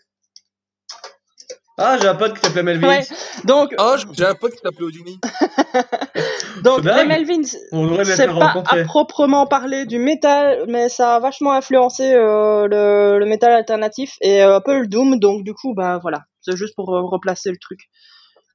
Ah, 1.78 1.98
j'ai 2.00 2.08
un 2.08 2.14
pote 2.14 2.32
qui 2.34 2.40
s'appelait 2.40 2.62
Melvin. 2.62 2.88
Ouais. 2.88 3.02
Donc, 3.44 3.74
Oh, 3.78 3.96
j'ai 4.12 4.24
un 4.24 4.34
pote 4.34 4.52
qui 4.52 4.60
s'appelait 4.62 4.86
Houdini. 4.86 5.20
donc 6.64 6.80
C'est 6.82 6.96
les. 6.96 7.04
Melvins, 7.04 7.42
On 7.72 7.84
devrait 7.86 8.04
les 8.04 8.16
c'est 8.16 8.26
pas 8.28 8.32
rencontrer. 8.32 8.80
à 8.80 8.84
proprement 8.84 9.46
parler 9.46 9.84
du 9.84 9.98
métal, 9.98 10.64
mais 10.68 10.88
ça 10.88 11.16
a 11.16 11.20
vachement 11.20 11.52
influencé 11.52 12.14
euh, 12.14 12.66
le, 12.66 13.18
le 13.18 13.26
métal 13.26 13.52
alternatif 13.52 14.14
et 14.22 14.42
euh, 14.42 14.56
un 14.56 14.60
peu 14.62 14.80
le 14.80 14.86
doom. 14.86 15.18
Donc 15.18 15.44
du 15.44 15.52
coup, 15.52 15.74
bah 15.74 15.98
voilà, 16.00 16.22
c'est 16.40 16.56
juste 16.56 16.74
pour 16.76 16.94
euh, 16.94 17.02
replacer 17.02 17.50
le 17.50 17.58
truc 17.60 17.80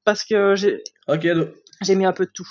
parce 0.03 0.23
que 0.25 0.55
j'ai 0.55 0.81
Ok, 1.07 1.27
donc, 1.27 1.49
j'ai 1.83 1.93
mis 1.93 2.05
un 2.07 2.13
peu 2.13 2.25
de 2.25 2.31
tout 2.33 2.47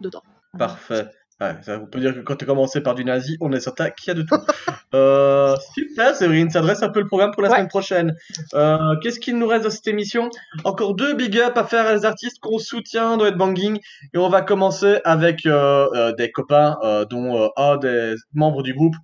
dedans. 0.00 0.22
parfait. 0.58 1.06
Ouais, 1.38 1.54
ça, 1.60 1.78
on 1.78 1.84
peut 1.86 2.00
dire 2.00 2.14
que 2.14 2.20
quand 2.20 2.36
tu 2.36 2.44
as 2.44 2.48
commencé 2.48 2.80
par 2.80 2.94
du 2.94 3.04
nazi, 3.04 3.36
on 3.42 3.52
est 3.52 3.60
certain 3.60 3.90
qu'il 3.90 4.08
y 4.08 4.10
a 4.12 4.14
de 4.14 4.22
tout. 4.22 4.36
euh, 4.94 5.54
super, 5.74 6.16
Séverine, 6.16 6.48
ça 6.48 6.62
dresse 6.62 6.82
un 6.82 6.88
peu 6.88 7.00
le 7.00 7.06
programme 7.06 7.30
pour 7.32 7.42
la 7.42 7.50
Ouais. 7.50 7.56
semaine 7.56 7.68
prochaine. 7.68 8.16
Euh, 8.54 8.96
Qu'est-ce 9.02 9.20
qu'il 9.20 9.36
nous 9.38 9.46
reste 9.46 9.64
dans 9.64 9.70
cette 9.70 9.86
émission? 9.86 10.30
Encore 10.64 10.94
deux 10.94 11.12
big 11.12 11.38
up 11.38 11.58
à 11.58 11.64
faire 11.64 11.86
à 11.88 11.94
les 11.94 12.06
artistes 12.06 12.38
qu'on 12.40 12.58
soutient 12.58 13.18
dans 13.18 13.26
Headbanging. 13.26 13.78
Et 14.14 14.18
on 14.18 14.30
va 14.30 14.40
commencer 14.40 14.98
avec 15.04 15.44
euh, 15.44 15.88
euh, 15.94 16.12
des 16.12 16.32
copains, 16.32 16.78
euh, 16.82 17.04
dont 17.04 17.36
euh, 17.38 17.48
un 17.58 17.76
des 17.76 18.14
membres 18.32 18.62
du 18.62 18.72
groupe, 18.72 18.94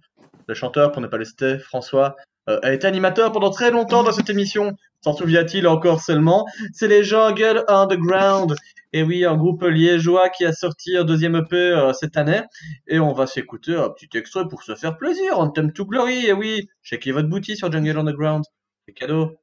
le 0.49 0.55
chanteur, 0.55 0.91
pour 0.91 1.03
ne 1.03 1.09
pas 1.09 1.19
le 1.19 1.27
citer, 1.27 1.59
François, 1.59 2.17
euh, 2.49 2.59
a 2.63 2.73
été 2.73 2.87
animateur 2.87 3.31
pendant 3.33 3.51
très 3.51 3.71
longtemps 3.71 4.05
dans 4.05 4.13
cette 4.13 4.31
émission. 4.31 4.73
S'en 5.05 5.13
souvient-il 5.15 5.67
encore 5.69 6.01
seulement? 6.01 6.47
C'est 6.73 6.89
les 6.89 7.05
Jungle 7.05 7.63
Underground. 7.69 8.55
Et 8.93 9.03
oui, 9.03 9.25
un 9.25 9.37
groupe 9.37 9.63
liégeois 9.63 10.29
qui 10.29 10.45
a 10.45 10.53
sorti 10.53 10.97
un 10.97 11.05
deuxième 11.05 11.37
EP 11.37 11.57
euh, 11.57 11.93
cette 11.93 12.17
année. 12.17 12.43
Et 12.87 12.99
on 13.01 13.13
va 13.13 13.27
s'écouter 13.27 13.75
un 13.75 13.91
petit 13.91 14.17
extrait 14.17 14.47
pour 14.49 14.63
se 14.63 14.75
faire 14.75 14.97
plaisir. 14.99 15.51
T'aime 15.55 15.73
to 15.73 15.87
glory. 15.87 16.27
Et 16.27 16.33
oui, 16.33 16.69
checkez 16.83 17.13
votre 17.13 17.29
boutique 17.29 17.57
sur 17.57 17.73
Jungle 17.73 17.99
Underground. 17.99 18.45
C'est 18.87 18.93
cadeau. 18.95 19.42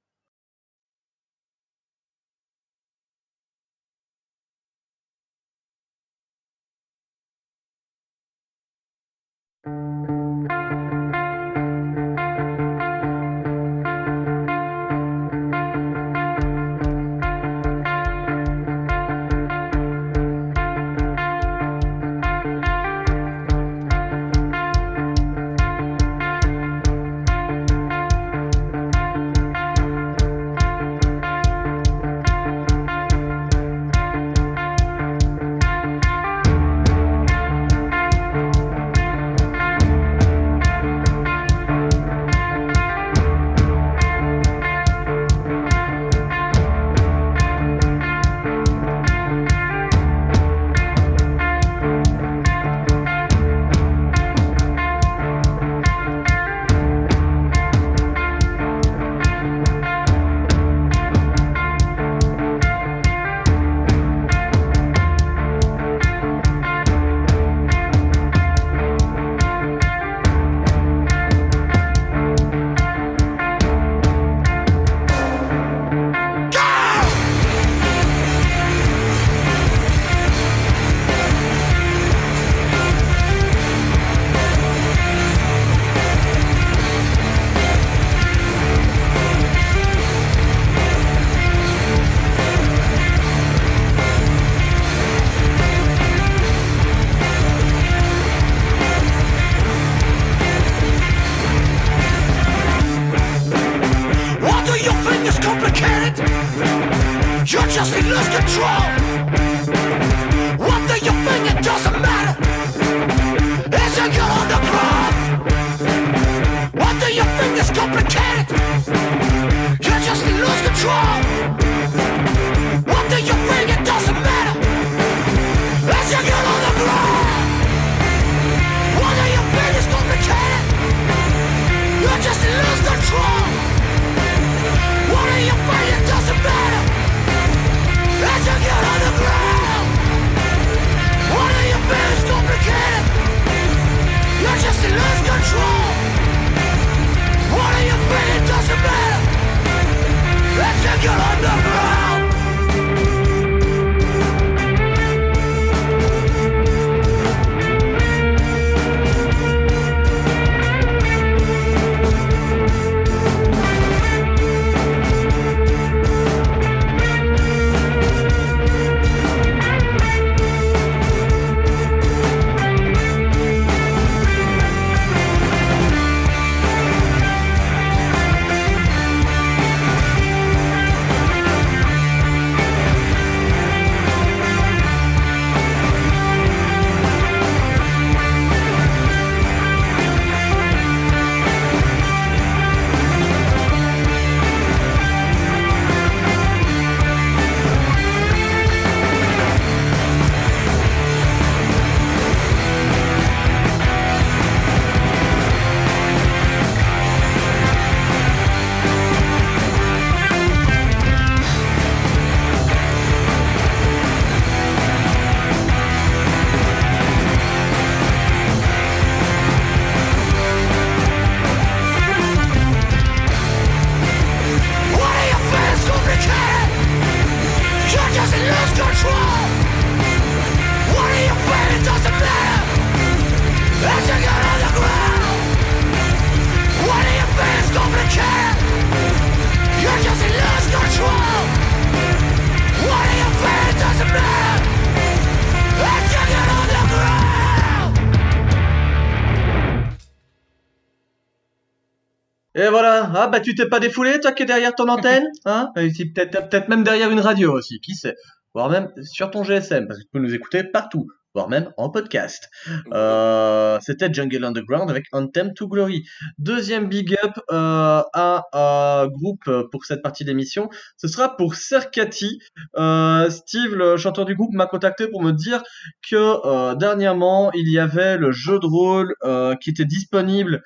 Ah 253.39 253.41
bah 253.41 253.45
tu 253.45 253.55
t'es 253.55 253.67
pas 253.67 253.79
défoulé 253.79 254.19
toi 254.19 254.33
qui 254.33 254.43
es 254.43 254.45
derrière 254.45 254.75
ton 254.75 254.89
antenne, 254.89 255.23
hein? 255.45 255.71
Peut-être 255.75 256.67
même 256.67 256.83
derrière 256.83 257.09
une 257.09 257.21
radio 257.21 257.53
aussi, 257.53 257.79
qui 257.79 257.95
sait? 257.95 258.15
Voire 258.53 258.69
même 258.69 258.89
sur 259.03 259.31
ton 259.31 259.43
GSM, 259.43 259.87
parce 259.87 259.99
que 259.99 260.03
tu 260.03 260.09
peux 260.11 260.19
nous 260.19 260.33
écouter 260.33 260.63
partout, 260.63 261.07
voire 261.49 261.61
même 261.61 261.71
en 261.77 261.89
podcast. 261.89 262.49
Euh, 262.93 263.77
C'était 263.81 264.11
Jungle 264.11 264.43
Underground 264.43 264.89
avec 264.89 265.05
Anthem 265.11 265.53
to 265.53 265.67
Glory. 265.67 266.03
Deuxième 266.37 266.87
big 266.87 267.17
up 267.23 267.33
euh, 267.51 268.01
à 268.13 268.45
un 268.53 269.07
groupe 269.07 269.49
pour 269.71 269.85
cette 269.85 270.01
partie 270.01 270.25
d'émission, 270.25 270.69
ce 270.97 271.07
sera 271.07 271.35
pour 271.35 271.55
Serkati. 271.55 272.39
Euh, 272.77 273.29
Steve, 273.29 273.75
le 273.75 273.97
chanteur 273.97 274.25
du 274.25 274.35
groupe, 274.35 274.53
m'a 274.53 274.67
contacté 274.67 275.07
pour 275.07 275.21
me 275.21 275.31
dire 275.31 275.63
que 276.09 276.75
dernièrement 276.75 277.51
il 277.53 277.69
y 277.71 277.79
avait 277.79 278.17
le 278.17 278.31
jeu 278.31 278.59
de 278.59 278.65
rôle 278.65 279.13
qui 279.59 279.69
était 279.69 279.85
disponible. 279.85 280.61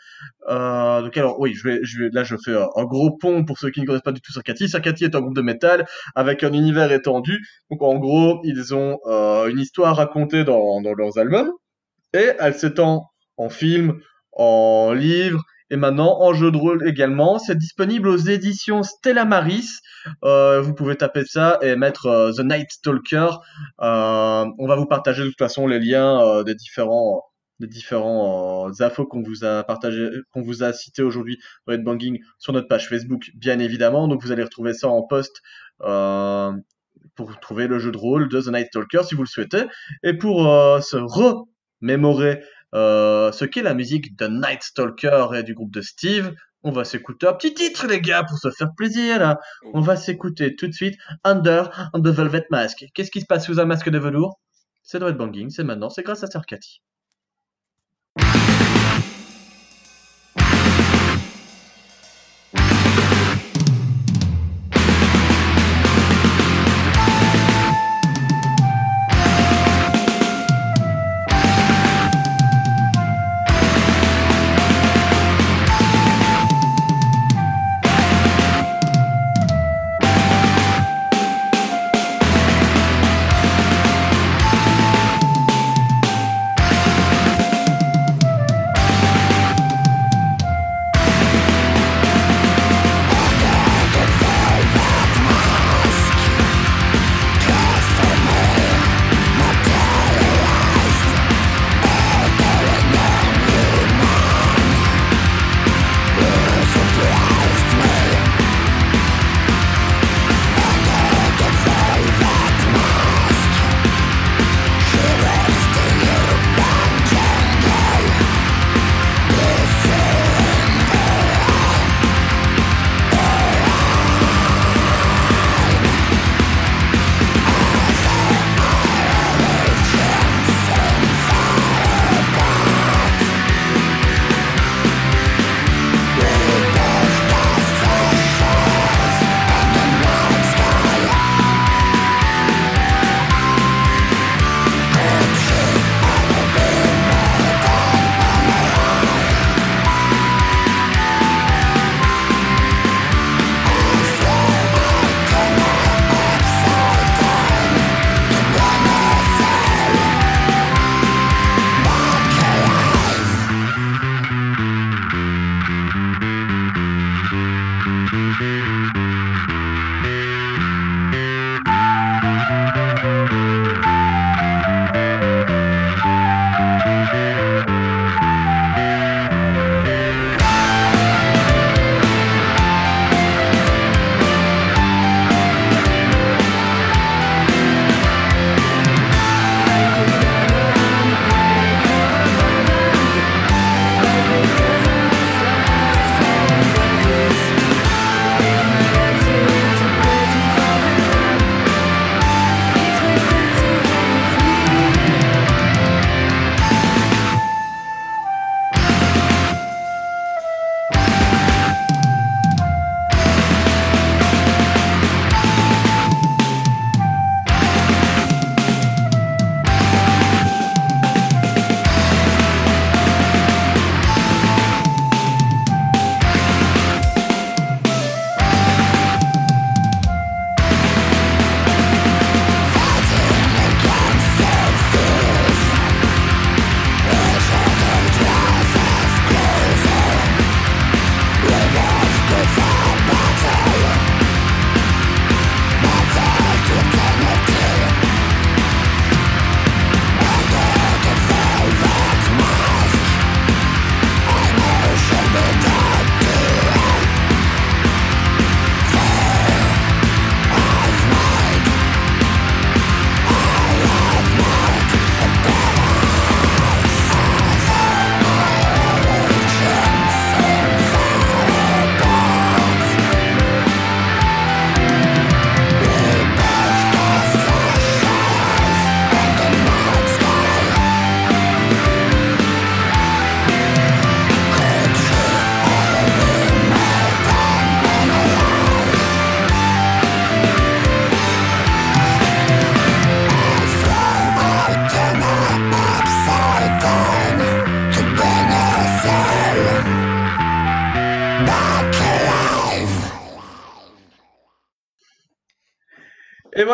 Donc 0.47 1.17
alors 1.17 1.39
oui, 1.39 1.53
je 1.53 1.67
vais, 1.67 1.79
je 1.83 2.03
vais, 2.03 2.09
là 2.11 2.23
je 2.23 2.35
fais 2.43 2.55
un, 2.55 2.83
gros 2.85 3.11
pont 3.11 3.45
pour 3.45 3.57
ceux 3.57 3.69
qui 3.69 3.81
ne 3.81 3.85
connaissent 3.85 4.01
pas 4.01 4.11
du 4.11 4.21
tout 4.21 4.31
Serkati. 4.31 4.67
Serkati 4.67 5.05
est 5.05 5.15
un 5.15 5.21
groupe 5.21 5.35
de 5.35 5.41
métal 5.41 5.85
avec 6.15 6.43
un 6.43 6.53
univers 6.53 6.91
étendu. 6.91 7.45
Donc 7.69 7.81
en 7.81 7.95
gros, 7.97 8.41
ils 8.43 8.73
ont 8.75 8.99
une 9.47 9.59
histoire 9.59 9.95
racontée 9.95 10.43
dans, 10.43 10.72
dans 10.81 10.93
leurs 10.93 11.17
albums 11.17 11.51
et 12.13 12.31
elle 12.39 12.53
s'étend 12.53 13.09
en 13.37 13.49
film, 13.49 13.99
en 14.31 14.93
livre 14.93 15.41
et 15.69 15.75
maintenant 15.75 16.21
en 16.21 16.33
jeu 16.33 16.51
de 16.51 16.57
rôle 16.57 16.87
également. 16.87 17.39
C'est 17.39 17.57
disponible 17.57 18.07
aux 18.07 18.17
éditions 18.17 18.83
Stella 18.83 19.25
Maris. 19.25 19.69
Euh, 20.23 20.61
vous 20.61 20.73
pouvez 20.73 20.95
taper 20.95 21.25
ça 21.25 21.57
et 21.61 21.75
mettre 21.75 22.05
euh, 22.05 22.31
The 22.31 22.41
Night 22.41 22.71
Stalker. 22.71 23.29
Euh, 23.81 24.45
on 24.57 24.67
va 24.67 24.75
vous 24.75 24.85
partager 24.85 25.23
de 25.23 25.29
toute 25.29 25.39
façon 25.39 25.67
les 25.67 25.79
liens 25.79 26.43
des 26.43 26.55
différents 26.55 27.23
des 27.59 27.67
différents 27.67 28.71
infos 28.81 29.05
qu'on 29.05 29.21
vous 29.21 29.45
a 29.45 29.63
partagé, 29.63 30.09
qu'on 30.33 30.41
vous 30.41 30.63
a 30.63 30.73
cité 30.73 31.03
aujourd'hui 31.03 31.37
dans 31.67 31.73
Headbanging 31.73 32.19
sur 32.39 32.51
notre 32.51 32.67
page 32.67 32.89
Facebook, 32.89 33.29
bien 33.35 33.59
évidemment. 33.59 34.07
Donc 34.07 34.21
vous 34.23 34.31
allez 34.31 34.43
retrouver 34.43 34.73
ça 34.73 34.89
en 34.89 35.03
post 35.03 35.41
euh, 37.43 37.49
pour 37.49 37.55
trouver 37.55 37.67
le 37.67 37.79
jeu 37.79 37.91
de 37.91 37.97
rôle 37.97 38.29
de 38.29 38.41
The 38.41 38.47
Night 38.47 38.67
Stalker 38.67 39.03
si 39.03 39.15
vous 39.15 39.23
le 39.23 39.27
souhaitez. 39.27 39.65
Et 40.03 40.13
pour 40.13 40.47
euh, 40.47 40.79
se 40.81 40.97
remémorer 40.97 42.43
euh, 42.73 43.31
ce 43.31 43.45
qu'est 43.45 43.61
la 43.61 43.73
musique 43.73 44.17
de 44.17 44.27
Night 44.27 44.63
Stalker 44.63 45.27
et 45.35 45.43
du 45.43 45.53
groupe 45.53 45.71
de 45.71 45.81
Steve, 45.81 46.33
on 46.63 46.71
va 46.71 46.85
s'écouter 46.85 47.27
un 47.27 47.33
petit 47.33 47.53
titre 47.53 47.87
les 47.87 47.99
gars 47.99 48.23
pour 48.23 48.37
se 48.37 48.49
faire 48.49 48.69
plaisir. 48.75 49.35
On 49.73 49.81
va 49.81 49.95
s'écouter 49.95 50.55
tout 50.55 50.67
de 50.67 50.73
suite 50.73 50.95
Under 51.23 51.69
the 51.93 52.07
Velvet 52.07 52.45
Mask. 52.51 52.85
Qu'est-ce 52.93 53.11
qui 53.11 53.21
se 53.21 53.25
passe 53.25 53.45
sous 53.45 53.59
un 53.59 53.65
masque 53.65 53.89
de 53.89 53.99
velours? 53.99 54.39
C'est 54.81 54.99
dans 54.99 55.07
Headbanging, 55.07 55.49
c'est 55.49 55.63
maintenant, 55.63 55.89
c'est 55.89 56.03
grâce 56.03 56.23
à 56.23 56.27
Sir 56.27 56.45
Cathy. 56.45 56.81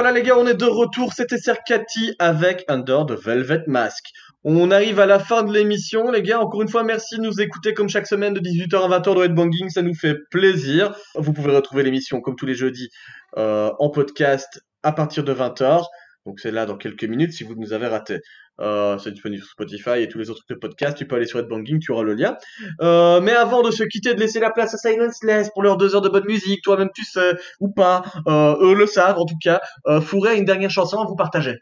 Voilà 0.02 0.14
les 0.14 0.24
gars, 0.24 0.38
on 0.38 0.48
est 0.48 0.54
de 0.54 0.64
retour, 0.64 1.12
c'était 1.12 1.38
Cercati 1.38 2.16
avec 2.20 2.64
Under 2.70 3.06
the 3.06 3.22
Velvet 3.22 3.64
Mask. 3.68 4.06
On 4.46 4.72
arrive 4.72 5.02
à 5.02 5.06
la 5.06 5.20
fin 5.20 5.44
de 5.44 5.52
l'émission, 5.52 6.10
les 6.10 6.22
gars. 6.22 6.40
Encore 6.40 6.62
une 6.62 6.70
fois, 6.70 6.86
merci 6.86 7.18
de 7.18 7.22
nous 7.22 7.42
écouter 7.42 7.74
comme 7.74 7.90
chaque 7.90 8.08
semaine 8.08 8.34
de 8.34 8.40
18h 8.40 8.78
à 8.78 8.98
20h 8.98 9.18
de 9.18 9.26
Headbanging, 9.26 9.70
ça 9.70 9.82
nous 9.82 9.94
fait 9.94 10.16
plaisir. 10.32 10.96
Vous 11.16 11.34
pouvez 11.34 11.54
retrouver 11.54 11.84
l'émission 11.84 12.22
comme 12.22 12.38
tous 12.38 12.46
les 12.46 12.54
jeudis 12.54 12.88
euh, 13.36 13.72
en 13.78 13.90
podcast 13.90 14.62
à 14.84 14.94
partir 14.94 15.26
de 15.26 15.34
20h. 15.34 15.84
Donc 16.26 16.40
c'est 16.40 16.52
là 16.52 16.66
dans 16.66 16.78
quelques 16.78 17.04
minutes 17.04 17.34
si 17.34 17.44
vous 17.44 17.56
nous 17.56 17.74
avez 17.74 17.88
raté. 17.88 18.22
Euh, 18.60 18.98
c'est 18.98 19.12
disponible 19.12 19.42
sur 19.42 19.52
Spotify 19.52 20.02
et 20.02 20.08
tous 20.10 20.18
les 20.20 20.30
autres 20.30 20.44
trucs 20.46 20.58
de 20.58 20.68
podcast. 20.68 20.98
Tu 20.98 21.08
peux 21.08 21.16
aller 21.16 21.26
sur 21.26 21.40
Headbanging, 21.40 21.80
tu 21.80 21.92
auras 21.92 22.04
le 22.04 22.14
lien. 22.14 22.38
Euh, 22.82 23.22
mais 23.22 23.32
avant 23.32 23.62
de 23.62 23.72
se 23.72 23.84
quitter, 23.84 24.14
de 24.14 24.20
laisser 24.20 24.40
la 24.40 24.52
place 24.52 24.74
à 24.74 24.78
Silenceless 24.78 25.50
pour 25.52 25.64
leurs 25.64 25.78
deux 25.78 25.96
heures 25.96 26.02
de 26.02 26.10
bonne 26.10 26.26
musique, 26.26 26.62
toi-même 26.64 26.90
tu 26.94 27.06
sais 27.06 27.34
ou 27.60 27.70
pas, 27.70 28.04
euh, 28.28 28.56
eux 28.62 28.74
le 28.76 28.86
savent 28.86 29.18
en 29.18 29.26
tout 29.26 29.38
cas. 29.42 29.62
Euh, 29.88 30.02
Fourré 30.02 30.32
a 30.32 30.34
une 30.34 30.46
dernière 30.46 30.72
chanson 30.72 31.00
à 31.00 31.06
vous 31.06 31.16
partager. 31.16 31.56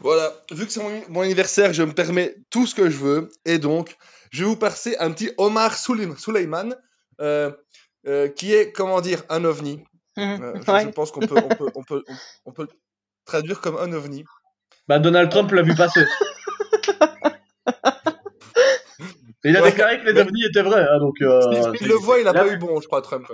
Voilà, 0.00 0.32
vu 0.52 0.66
que 0.66 0.72
c'est 0.72 0.82
mon, 0.82 0.90
mon 1.08 1.20
anniversaire, 1.22 1.72
je 1.72 1.82
me 1.82 1.92
permets 1.92 2.36
tout 2.50 2.66
ce 2.66 2.74
que 2.74 2.90
je 2.90 2.96
veux. 2.96 3.28
Et 3.44 3.58
donc, 3.58 3.96
je 4.30 4.44
vais 4.44 4.48
vous 4.48 4.56
passer 4.56 4.96
un 4.98 5.10
petit 5.10 5.30
Omar 5.38 5.74
euh, 7.20 7.50
euh, 8.06 8.28
qui 8.28 8.52
est, 8.54 8.72
comment 8.72 9.00
dire, 9.00 9.22
un 9.28 9.44
ovni. 9.44 9.82
Euh, 10.18 10.54
je, 10.66 10.70
Ouais. 10.70 10.84
je 10.84 10.88
pense 10.90 11.10
qu'on 11.10 11.20
peut, 11.20 11.36
on 11.36 11.48
peut, 11.48 11.70
on 11.74 11.82
peut, 11.82 12.04
on, 12.08 12.14
on 12.46 12.52
peut 12.52 12.62
le 12.62 12.68
traduire 13.24 13.60
comme 13.60 13.76
un 13.76 13.92
ovni. 13.92 14.24
Bah 14.88 14.98
Donald 14.98 15.30
Trump 15.30 15.50
l'a 15.52 15.62
vu 15.62 15.74
passer. 15.74 16.00
Et 19.44 19.50
il 19.50 19.56
a 19.56 19.62
Ouais, 19.62 19.70
déclaré 19.70 20.00
que 20.00 20.06
les 20.10 20.20
ovnis 20.20 20.44
étaient 20.46 20.62
vrais, 20.62 20.82
hein, 20.88 20.98
donc. 20.98 21.16
Euh, 21.20 21.40
Il 21.80 21.88
le 21.88 21.94
voit, 21.94 22.18
il 22.18 22.26
a 22.28 22.32
là- 22.32 22.44
pas 22.44 22.48
eu 22.52 22.56
bon, 22.56 22.80
je 22.80 22.86
crois, 22.86 23.02
Trump. 23.02 23.26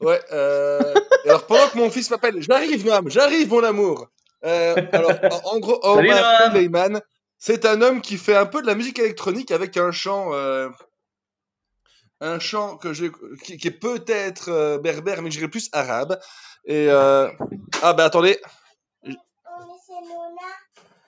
ouais. 0.00 0.20
Euh... 0.32 0.94
alors, 1.26 1.46
pendant 1.46 1.66
que 1.68 1.78
mon 1.78 1.90
fils 1.90 2.10
m'appelle, 2.10 2.40
j'arrive, 2.42 2.84
Noam, 2.86 3.10
j'arrive, 3.10 3.48
mon 3.50 3.62
amour. 3.64 4.08
Euh, 4.44 4.74
alors, 4.92 5.12
en, 5.44 5.58
gros, 5.60 5.78
Omar. 5.82 6.46
Souleyman, 6.52 7.00
c'est 7.38 7.64
un 7.66 7.80
homme 7.82 8.00
qui 8.00 8.16
fait 8.18 8.36
un 8.36 8.46
peu 8.46 8.60
de 8.62 8.66
la 8.66 8.74
musique 8.74 8.98
électronique 8.98 9.50
avec 9.50 9.76
un 9.76 9.92
chant, 9.92 10.32
euh, 10.34 10.68
un 12.20 12.38
chant 12.38 12.76
que 12.76 12.92
j'ai, 12.92 13.10
qui, 13.44 13.56
qui 13.56 13.68
est 13.68 13.70
peut-être 13.70 14.78
berbère, 14.82 15.22
mais 15.22 15.30
je 15.30 15.38
dirais 15.38 15.50
plus 15.50 15.68
arabe. 15.72 16.18
Et 16.64 16.88
ah 16.90 17.92
ben 17.94 18.04
attendez, 18.04 18.38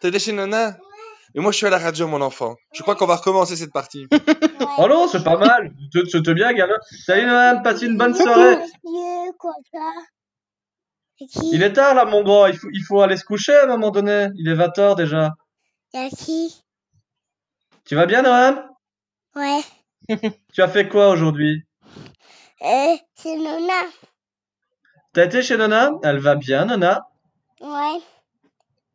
t'es 0.01 0.19
chez 0.19 0.33
Nona 0.33 0.77
Et 1.35 1.41
moi, 1.41 1.51
je 1.53 1.57
suis 1.57 1.67
à 1.67 1.71
la 1.71 1.79
radio, 1.79 2.07
mon 2.07 2.21
enfant. 2.21 2.57
Je 2.75 2.83
crois 2.83 2.95
qu'on 2.95 3.07
va 3.07 3.17
recommencer 3.17 3.57
cette 3.57 3.73
partie. 3.73 4.07
Oh 4.77 4.89
non, 4.89 5.07
c'est 5.07 5.23
pas 5.23 5.37
mal. 5.37 5.73
C'était 6.11 6.35
bien, 6.35 6.53
gamin. 6.53 6.75
Salut 7.07 7.27
Noam, 7.27 7.63
passe 7.63 7.83
une 7.83 7.97
bonne 7.97 8.13
soirée. 8.13 8.59
Il 11.53 11.63
est 11.63 11.73
tard 11.73 11.95
là, 11.95 12.05
mon 12.07 12.25
grand. 12.25 12.47
Il 12.47 12.57
faut, 12.57 12.69
il 12.73 12.83
faut 12.83 13.01
aller 13.01 13.17
se 13.17 13.25
coucher 13.25 13.55
à 13.55 13.65
un 13.65 13.67
moment 13.69 13.93
donné. 13.93 14.31
Il 14.35 14.49
est 14.49 14.57
20h 14.57 14.97
déjà. 14.97 15.35
Y'a 15.93 16.09
qui? 16.09 16.61
Tu 17.85 17.95
vas 17.95 18.07
bien, 18.07 18.23
Noam 18.23 18.69
Ouais. 19.37 19.61
Tu 20.53 20.61
as 20.61 20.69
fait 20.69 20.89
quoi 20.89 21.11
aujourd'hui? 21.11 21.63
Euh, 22.63 22.97
c'est 23.15 23.37
Nona. 23.37 23.83
T'as 25.13 25.27
été 25.27 25.41
chez 25.43 25.57
Nona? 25.57 25.93
Elle 26.03 26.19
va 26.19 26.35
bien, 26.35 26.65
Nona? 26.65 27.07
Ouais. 27.61 28.01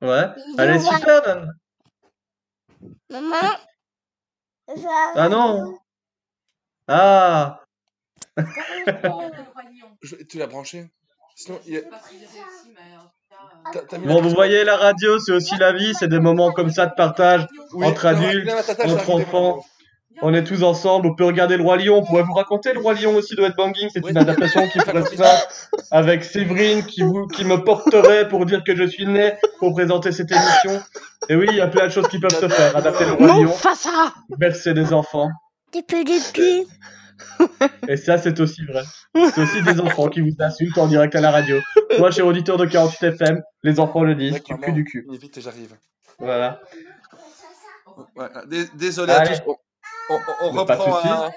Ouais. 0.01 0.27
Elle 0.57 0.69
est 0.75 0.79
super, 0.79 1.21
Nona. 1.27 1.51
Maman 3.09 3.57
Ah 5.15 5.29
non 5.29 5.77
Ah 6.87 7.59
Je- 10.01 10.15
Tu 10.29 10.37
l'as 10.37 10.47
branché 10.47 10.89
Sinon, 11.35 11.59
il 11.65 11.73
y 11.73 11.77
a- 11.77 11.81
T'as- 13.73 13.81
t'as 13.81 13.97
mis 13.97 14.07
Bon, 14.07 14.21
vous 14.21 14.29
voyez, 14.29 14.63
la 14.63 14.77
radio, 14.77 15.19
c'est 15.19 15.31
aussi 15.33 15.55
la 15.57 15.73
vie. 15.73 15.93
C'est 15.93 16.07
des 16.07 16.19
moments 16.19 16.51
comme 16.51 16.71
ça 16.71 16.87
de 16.87 16.93
partage 16.95 17.45
Oui, 17.73 17.85
entre 17.85 18.03
non, 18.11 18.17
adultes, 18.17 18.47
non, 18.47 18.57
attends, 18.57 18.71
attends, 18.73 18.87
je 18.87 18.93
entre 18.95 19.09
enfants. 19.15 19.65
On 20.21 20.33
est 20.33 20.43
tous 20.43 20.63
ensemble, 20.63 21.07
on 21.07 21.15
peut 21.15 21.23
regarder 21.23 21.55
le 21.55 21.63
Roi 21.63 21.77
Lion, 21.77 21.97
on 21.97 22.05
pourrait 22.05 22.23
vous 22.23 22.33
raconter 22.33 22.73
le 22.73 22.79
Roi 22.79 22.93
Lion 22.95 23.15
aussi 23.15 23.35
de 23.35 23.41
Headbanging, 23.43 23.89
c'est 23.93 24.05
une 24.07 24.17
adaptation 24.17 24.67
qui 24.67 24.79
ferait 24.79 25.03
ça 25.15 25.47
avec 25.91 26.23
Séverine 26.25 26.83
qui, 26.83 27.03
vous, 27.03 27.27
qui 27.27 27.45
me 27.45 27.63
porterait 27.63 28.27
pour 28.27 28.45
dire 28.45 28.63
que 28.63 28.75
je 28.75 28.83
suis 28.83 29.05
né 29.05 29.33
pour 29.59 29.73
présenter 29.73 30.11
cette 30.11 30.31
émission. 30.31 30.81
Et 31.29 31.35
oui, 31.35 31.45
il 31.49 31.55
y 31.55 31.61
a 31.61 31.67
plein 31.67 31.85
de 31.85 31.91
choses 31.91 32.07
qui 32.09 32.19
peuvent 32.19 32.37
se 32.37 32.49
faire, 32.49 32.75
adapter 32.75 33.05
le 33.05 33.13
Roi 33.13 33.27
Non, 33.27 33.43
Lion, 33.43 33.51
fais 33.51 33.75
ça 33.75 34.13
bercer 34.37 34.73
des 34.73 34.91
enfants, 34.93 35.29
Des 35.71 35.83
cul. 35.83 36.65
et 37.87 37.95
ça 37.97 38.17
c'est 38.17 38.39
aussi 38.39 38.65
vrai. 38.65 38.83
C'est 39.15 39.41
aussi 39.41 39.61
des 39.61 39.79
enfants 39.79 40.09
qui 40.09 40.21
vous 40.21 40.35
insultent 40.39 40.77
en 40.77 40.87
direct 40.87 41.15
à 41.15 41.21
la 41.21 41.31
radio. 41.31 41.59
Moi, 41.97 42.11
cher 42.11 42.25
auditeur 42.25 42.57
de 42.57 42.65
48 42.65 43.03
FM, 43.13 43.41
les 43.63 43.79
enfants 43.79 44.03
le 44.03 44.15
disent, 44.15 44.43
du 44.43 44.57
cul 44.57 44.71
du 44.73 44.83
cul. 44.83 45.07
Vite, 45.09 45.39
j'arrive. 45.41 45.75
Voilà. 46.17 46.61
Ouais, 48.15 48.27
désolé 48.75 49.13
Allez. 49.13 49.35
à 49.35 49.39
tous. 49.39 49.55
On, 50.09 50.49
reprend 50.51 50.97
à, 51.03 51.29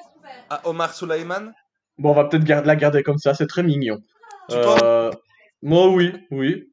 à 0.51 0.67
Omar 0.69 0.95
Souleyman. 0.95 1.53
Bon, 1.99 2.11
on 2.11 2.15
va 2.15 2.25
peut-être 2.25 2.45
gar- 2.45 2.65
la 2.65 2.77
garder 2.77 3.03
comme 3.03 3.19
ça, 3.19 3.35
c'est 3.35 3.47
très 3.47 3.63
mignon. 3.63 3.99
Tu 4.49 4.57
Euh, 4.57 5.11
moi, 5.63 5.89
oui, 5.89 6.13
oui. 6.31 6.69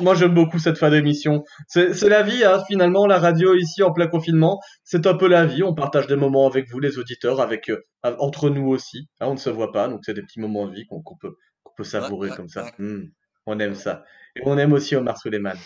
Moi, 0.00 0.14
j'aime 0.14 0.32
beaucoup 0.34 0.58
cette 0.58 0.78
fin 0.78 0.90
d'émission. 0.90 1.44
C'est 1.66 2.08
la 2.08 2.22
vie, 2.22 2.44
hein, 2.44 2.62
finalement, 2.68 3.06
la 3.06 3.18
radio 3.18 3.54
ici 3.54 3.82
en 3.82 3.92
plein 3.92 4.06
confinement. 4.06 4.60
C'est 4.84 5.06
un 5.06 5.14
peu 5.14 5.26
la 5.28 5.44
vie. 5.44 5.62
On 5.64 5.74
partage 5.74 6.06
des 6.06 6.16
moments 6.16 6.46
avec 6.46 6.70
vous, 6.70 6.78
les 6.78 6.98
auditeurs, 6.98 7.40
avec 7.40 7.68
euh, 7.68 7.84
entre 8.04 8.48
nous 8.48 8.68
aussi. 8.68 9.08
Hein, 9.20 9.26
on 9.26 9.32
ne 9.34 9.38
se 9.38 9.50
voit 9.50 9.72
pas, 9.72 9.88
donc 9.88 10.00
c'est 10.04 10.14
des 10.14 10.22
petits 10.22 10.40
moments 10.40 10.66
de 10.66 10.74
vie 10.74 10.86
qu'on 10.86 11.02
qu'on 11.02 11.16
peut, 11.16 11.34
qu'on 11.64 11.74
peut 11.76 11.84
savourer 11.84 12.30
comme 12.30 12.48
ça. 12.48 12.70
Hmm, 12.78 13.06
on 13.46 13.58
aime 13.58 13.74
ça. 13.74 14.04
Et 14.36 14.40
on 14.44 14.56
aime 14.56 14.72
aussi 14.72 14.94
Omar 14.94 15.18
Suleiman. 15.18 15.56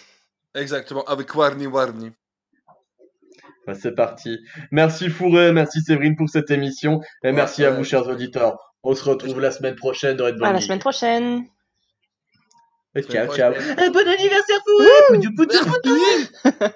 Exactement, 0.55 1.05
avec 1.05 1.35
Warni 1.35 1.66
Warni. 1.66 2.11
Bah, 3.66 3.74
c'est 3.74 3.95
parti. 3.95 4.39
Merci 4.70 5.11
Fourré, 5.11 5.53
merci 5.53 5.82
Séverine 5.82 6.16
pour 6.16 6.28
cette 6.28 6.51
émission. 6.51 7.01
Et 7.23 7.32
merci 7.32 7.65
à 7.65 7.70
vous, 7.70 7.85
chers 7.85 8.09
auditeurs. 8.09 8.57
On 8.82 8.95
se 8.95 9.05
retrouve 9.05 9.41
la 9.41 9.51
semaine 9.51 9.77
prochaine 9.77 10.16
dans 10.16 10.24
Red 10.24 10.43
À 10.43 10.47
la 10.47 10.53
Bull 10.53 10.62
semaine 10.62 10.78
prochaine. 10.78 11.45
Et 12.95 13.03
ciao, 13.03 13.32
ciao. 13.35 13.53
bon 13.53 14.09
anniversaire, 14.09 14.61
Fourré! 14.66 16.70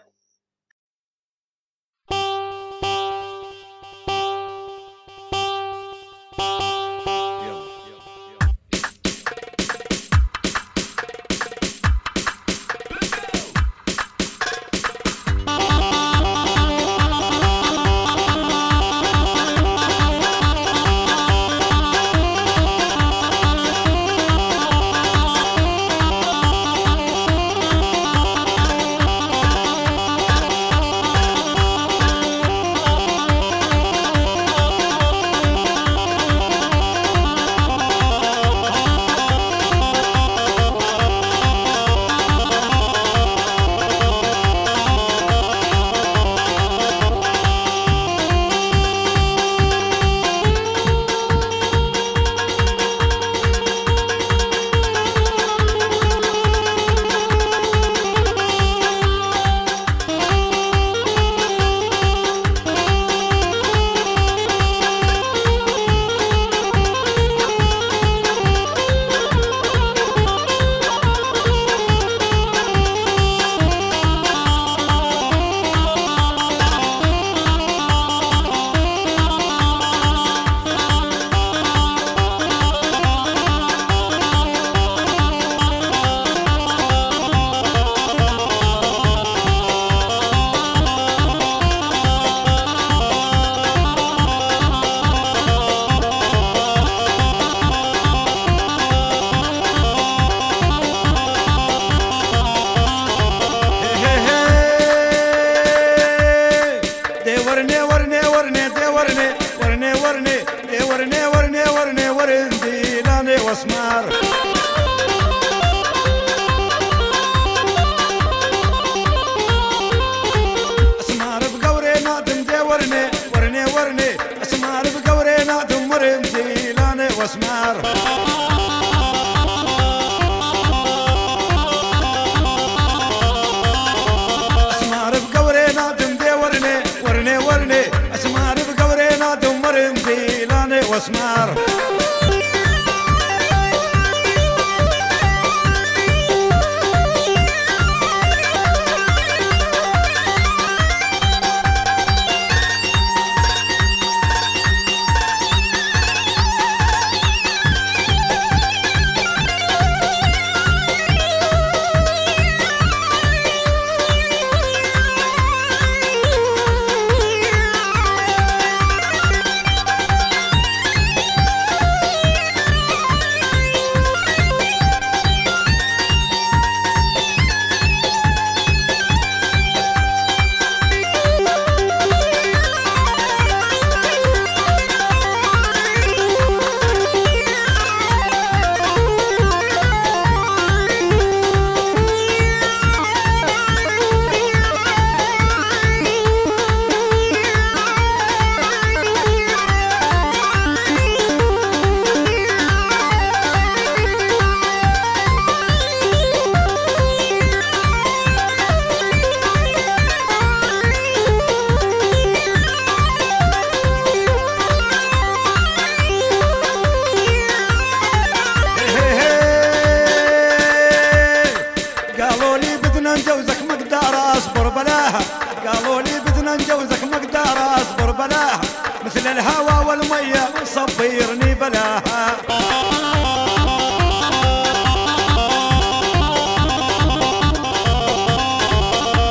الهوى 229.39 229.87
والمية 229.87 230.49
صبرني 230.65 231.55
بلاها 231.55 232.37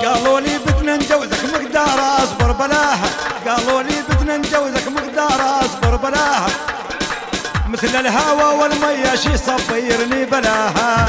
قالوا 0.05 0.39
لي 0.39 0.57
بدنا 0.65 0.95
نجوزك 0.97 1.43
مقدار 1.53 2.23
أصبر 2.23 2.51
بلاها 2.51 3.09
قالوا 3.47 3.81
لي 3.81 3.95
بدنا 4.09 4.38
نجوزك 4.38 4.88
مقدار 4.88 5.59
أصبر 5.65 5.95
بلاها 5.95 6.47
مثل 7.69 7.95
الهوى 7.99 8.59
والمية 8.59 9.15
شي 9.15 9.38
صبرني 9.38 10.25
بلاها 10.25 11.05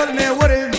What 0.00 0.08
is? 0.08 0.14
in 0.14 0.16
there, 0.16 0.69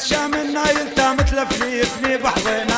الشام 0.00 0.34
النايل 0.34 0.94
تام 0.96 1.16
تلفني 1.16 1.82
فني 1.82 2.16
بحضن 2.16 2.69